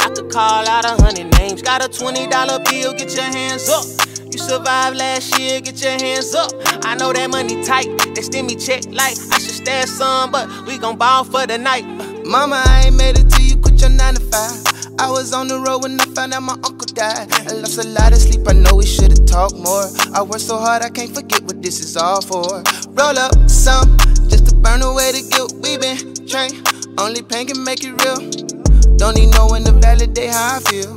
I 0.00 0.10
could 0.12 0.28
call 0.28 0.66
out 0.66 0.84
a 0.84 1.00
hundred 1.00 1.30
names. 1.38 1.62
Got 1.62 1.84
a 1.84 1.88
twenty 1.88 2.26
dollar 2.26 2.58
bill, 2.64 2.92
get 2.94 3.14
your 3.14 3.22
hands 3.30 3.68
up. 3.68 3.86
You 4.32 4.38
survived 4.38 4.96
last 4.96 5.38
year, 5.38 5.60
get 5.60 5.80
your 5.80 5.92
hands 5.92 6.34
up. 6.34 6.50
I 6.84 6.96
know 6.96 7.12
that 7.12 7.30
money 7.30 7.62
tight, 7.62 7.86
they 8.16 8.22
send 8.22 8.48
me 8.48 8.56
check 8.56 8.84
like 8.86 9.14
I 9.30 9.38
should 9.38 9.54
stash 9.62 9.86
some, 9.86 10.32
but 10.32 10.50
we 10.66 10.78
gon' 10.78 10.96
ball 10.96 11.22
for 11.22 11.46
the 11.46 11.56
night. 11.56 11.86
Mama, 12.26 12.60
I 12.66 12.86
ain't 12.86 12.96
made 12.96 13.16
it 13.16 13.30
till 13.30 13.44
you 13.44 13.56
quit 13.58 13.80
your 13.80 13.90
nine 13.90 14.14
to 14.14 14.20
five. 14.20 14.74
I 14.98 15.10
was 15.10 15.32
on 15.32 15.46
the 15.46 15.60
road 15.60 15.84
when 15.84 16.00
I 16.00 16.06
found 16.06 16.34
out 16.34 16.42
my 16.42 16.54
uncle 16.54 16.90
died. 16.90 17.32
I 17.32 17.52
lost 17.52 17.78
a 17.78 17.86
lot 17.86 18.12
of 18.12 18.18
sleep, 18.18 18.48
I 18.48 18.52
know 18.52 18.74
we 18.74 18.86
should've 18.86 19.26
talked 19.26 19.54
more. 19.54 19.86
I 20.12 20.22
worked 20.22 20.40
so 20.40 20.58
hard, 20.58 20.82
I 20.82 20.90
can't 20.90 21.14
forget 21.14 21.42
what 21.42 21.62
this 21.62 21.78
is 21.78 21.96
all 21.96 22.20
for. 22.20 22.64
Roll 22.98 23.18
up 23.18 23.48
some, 23.48 23.96
burn 24.64 24.80
away 24.80 25.12
the 25.12 25.22
guilt. 25.28 25.52
We 25.60 25.76
been 25.76 26.00
trained, 26.24 26.56
only 26.98 27.20
pain 27.20 27.46
can 27.46 27.62
make 27.62 27.84
it 27.84 27.92
real. 28.00 28.18
Don't 28.96 29.14
need 29.14 29.30
no 29.36 29.46
one 29.46 29.62
to 29.68 29.72
validate 29.76 30.32
how 30.32 30.56
I 30.56 30.60
feel. 30.64 30.96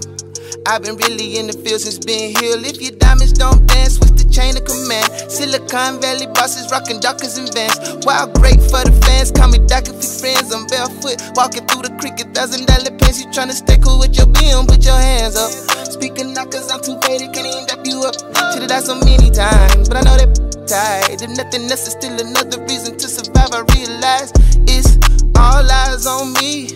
I've 0.66 0.82
been 0.84 0.96
really 0.96 1.38
in 1.38 1.48
the 1.48 1.54
field 1.54 1.84
since 1.84 2.00
being 2.00 2.32
healed. 2.40 2.64
If 2.64 2.82
your 2.82 2.96
diamonds 2.96 3.34
don't 3.34 3.68
dance, 3.68 4.00
switch 4.00 4.16
the 4.16 4.28
chain 4.32 4.56
of 4.56 4.64
command. 4.64 5.08
Silicon 5.28 6.00
Valley 6.00 6.28
bosses 6.32 6.72
rocking 6.72 7.00
Dockers 7.00 7.38
and 7.38 7.52
Vans. 7.54 7.76
Wild 8.08 8.34
great 8.40 8.60
for 8.72 8.84
the 8.88 8.96
fans, 9.04 9.32
call 9.32 9.52
me 9.52 9.60
Doc 9.68 9.92
if 9.92 10.00
friends. 10.00 10.56
I'm 10.56 10.66
barefoot, 10.72 11.20
walking 11.36 11.68
through 11.68 11.92
the 11.92 11.94
creek, 12.00 12.24
a 12.24 12.26
thousand 12.32 12.72
dollar 12.72 12.96
pants. 12.96 13.20
You 13.20 13.28
tryna 13.36 13.56
stay 13.56 13.78
cool 13.84 14.00
with 14.00 14.16
your 14.16 14.28
BM, 14.32 14.68
put 14.68 14.84
your 14.84 14.98
hands 14.98 15.36
up. 15.36 15.52
Speaking 15.92 16.34
knockers, 16.34 16.72
I'm 16.72 16.80
too 16.80 16.96
faded, 17.04 17.36
can't 17.36 17.48
even 17.48 17.68
wrap 17.68 17.84
you 17.84 18.08
up. 18.08 18.16
Should've 18.56 18.72
died 18.72 18.84
so 18.88 18.96
many 18.96 19.28
times, 19.32 19.92
but 19.92 20.00
I 20.00 20.04
know 20.08 20.16
that 20.16 20.47
tight. 20.68 21.22
If 21.22 21.30
nothing 21.32 21.64
else 21.72 21.88
is 21.88 21.94
still 21.94 22.20
another 22.20 22.62
reason 22.68 22.98
to 22.98 23.08
survive, 23.08 23.50
I 23.56 23.64
realize 23.74 24.32
it's 24.68 25.00
all 25.40 25.64
eyes 25.64 26.06
on 26.06 26.34
me. 26.34 26.70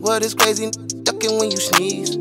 What 0.00 0.22
is 0.22 0.34
crazy, 0.34 0.70
ducking 1.02 1.38
when 1.38 1.50
you 1.50 1.56
sneeze. 1.58 2.18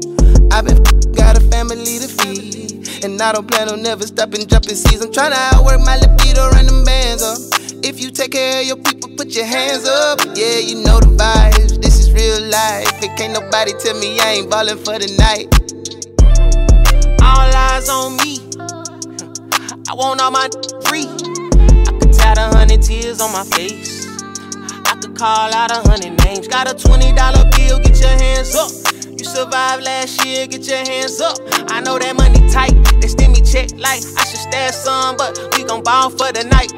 I've 0.53 0.65
been 0.65 0.77
got 1.13 1.37
a 1.37 1.41
family 1.49 1.99
to 1.99 2.07
feed. 2.07 3.03
And 3.03 3.21
I 3.21 3.31
don't 3.31 3.47
plan 3.47 3.69
on 3.69 3.81
never 3.81 4.05
stopping 4.07 4.47
jumping 4.47 4.75
seas. 4.75 5.01
I'm 5.01 5.11
trying 5.11 5.31
to 5.31 5.37
outwork 5.37 5.81
my 5.81 5.97
libido, 5.97 6.49
run 6.51 6.65
them 6.65 6.83
bands 6.83 7.21
up. 7.21 7.37
If 7.83 7.99
you 7.99 8.11
take 8.11 8.31
care 8.31 8.61
of 8.61 8.65
your 8.65 8.77
people, 8.77 9.09
put 9.17 9.35
your 9.35 9.45
hands 9.45 9.85
up. 9.85 10.19
Yeah, 10.35 10.57
you 10.59 10.81
know 10.83 10.99
the 10.99 11.13
vibes. 11.17 11.81
This 11.81 11.99
is 11.99 12.11
real 12.13 12.41
life. 12.49 13.03
It 13.03 13.15
can't 13.17 13.33
nobody 13.33 13.73
tell 13.79 13.97
me 13.99 14.19
I 14.19 14.41
ain't 14.41 14.49
ballin' 14.49 14.77
for 14.77 14.97
the 14.97 15.09
night. 15.17 15.47
All 17.21 17.49
eyes 17.53 17.89
on 17.89 18.17
me. 18.17 18.76
I 19.89 19.93
want 19.93 20.19
all 20.21 20.31
my 20.31 20.49
free. 20.83 21.07
I 21.07 21.97
could 21.97 22.11
tie 22.11 22.33
a 22.33 22.53
hundred 22.53 22.81
tears 22.81 23.21
on 23.21 23.31
my 23.31 23.43
face. 23.55 24.05
I 24.85 24.97
could 24.99 25.15
call 25.15 25.53
out 25.53 25.71
a 25.71 25.87
hundred 25.87 26.21
names. 26.25 26.47
Got 26.49 26.69
a 26.69 26.75
twenty 26.75 27.13
dollar 27.13 27.49
bill, 27.55 27.79
get 27.79 27.97
your 28.01 28.09
hands 28.09 28.53
up. 28.53 28.69
You 29.17 29.23
survived 29.23 29.83
last 29.83 30.25
year, 30.25 30.45
get 30.45 30.67
your 30.67 30.77
hands 30.79 31.21
up. 31.21 31.37
I 31.71 31.79
know 31.79 31.97
that 31.99 32.17
money 32.17 32.39
tight, 32.51 32.75
they 32.99 33.07
send 33.07 33.31
me 33.31 33.41
check 33.41 33.71
like 33.79 34.03
I 34.17 34.25
should 34.25 34.43
stash 34.43 34.75
some, 34.75 35.15
but 35.15 35.39
we 35.55 35.63
gon' 35.63 35.83
ball 35.83 36.09
for 36.09 36.33
the 36.33 36.43
night. 36.43 36.73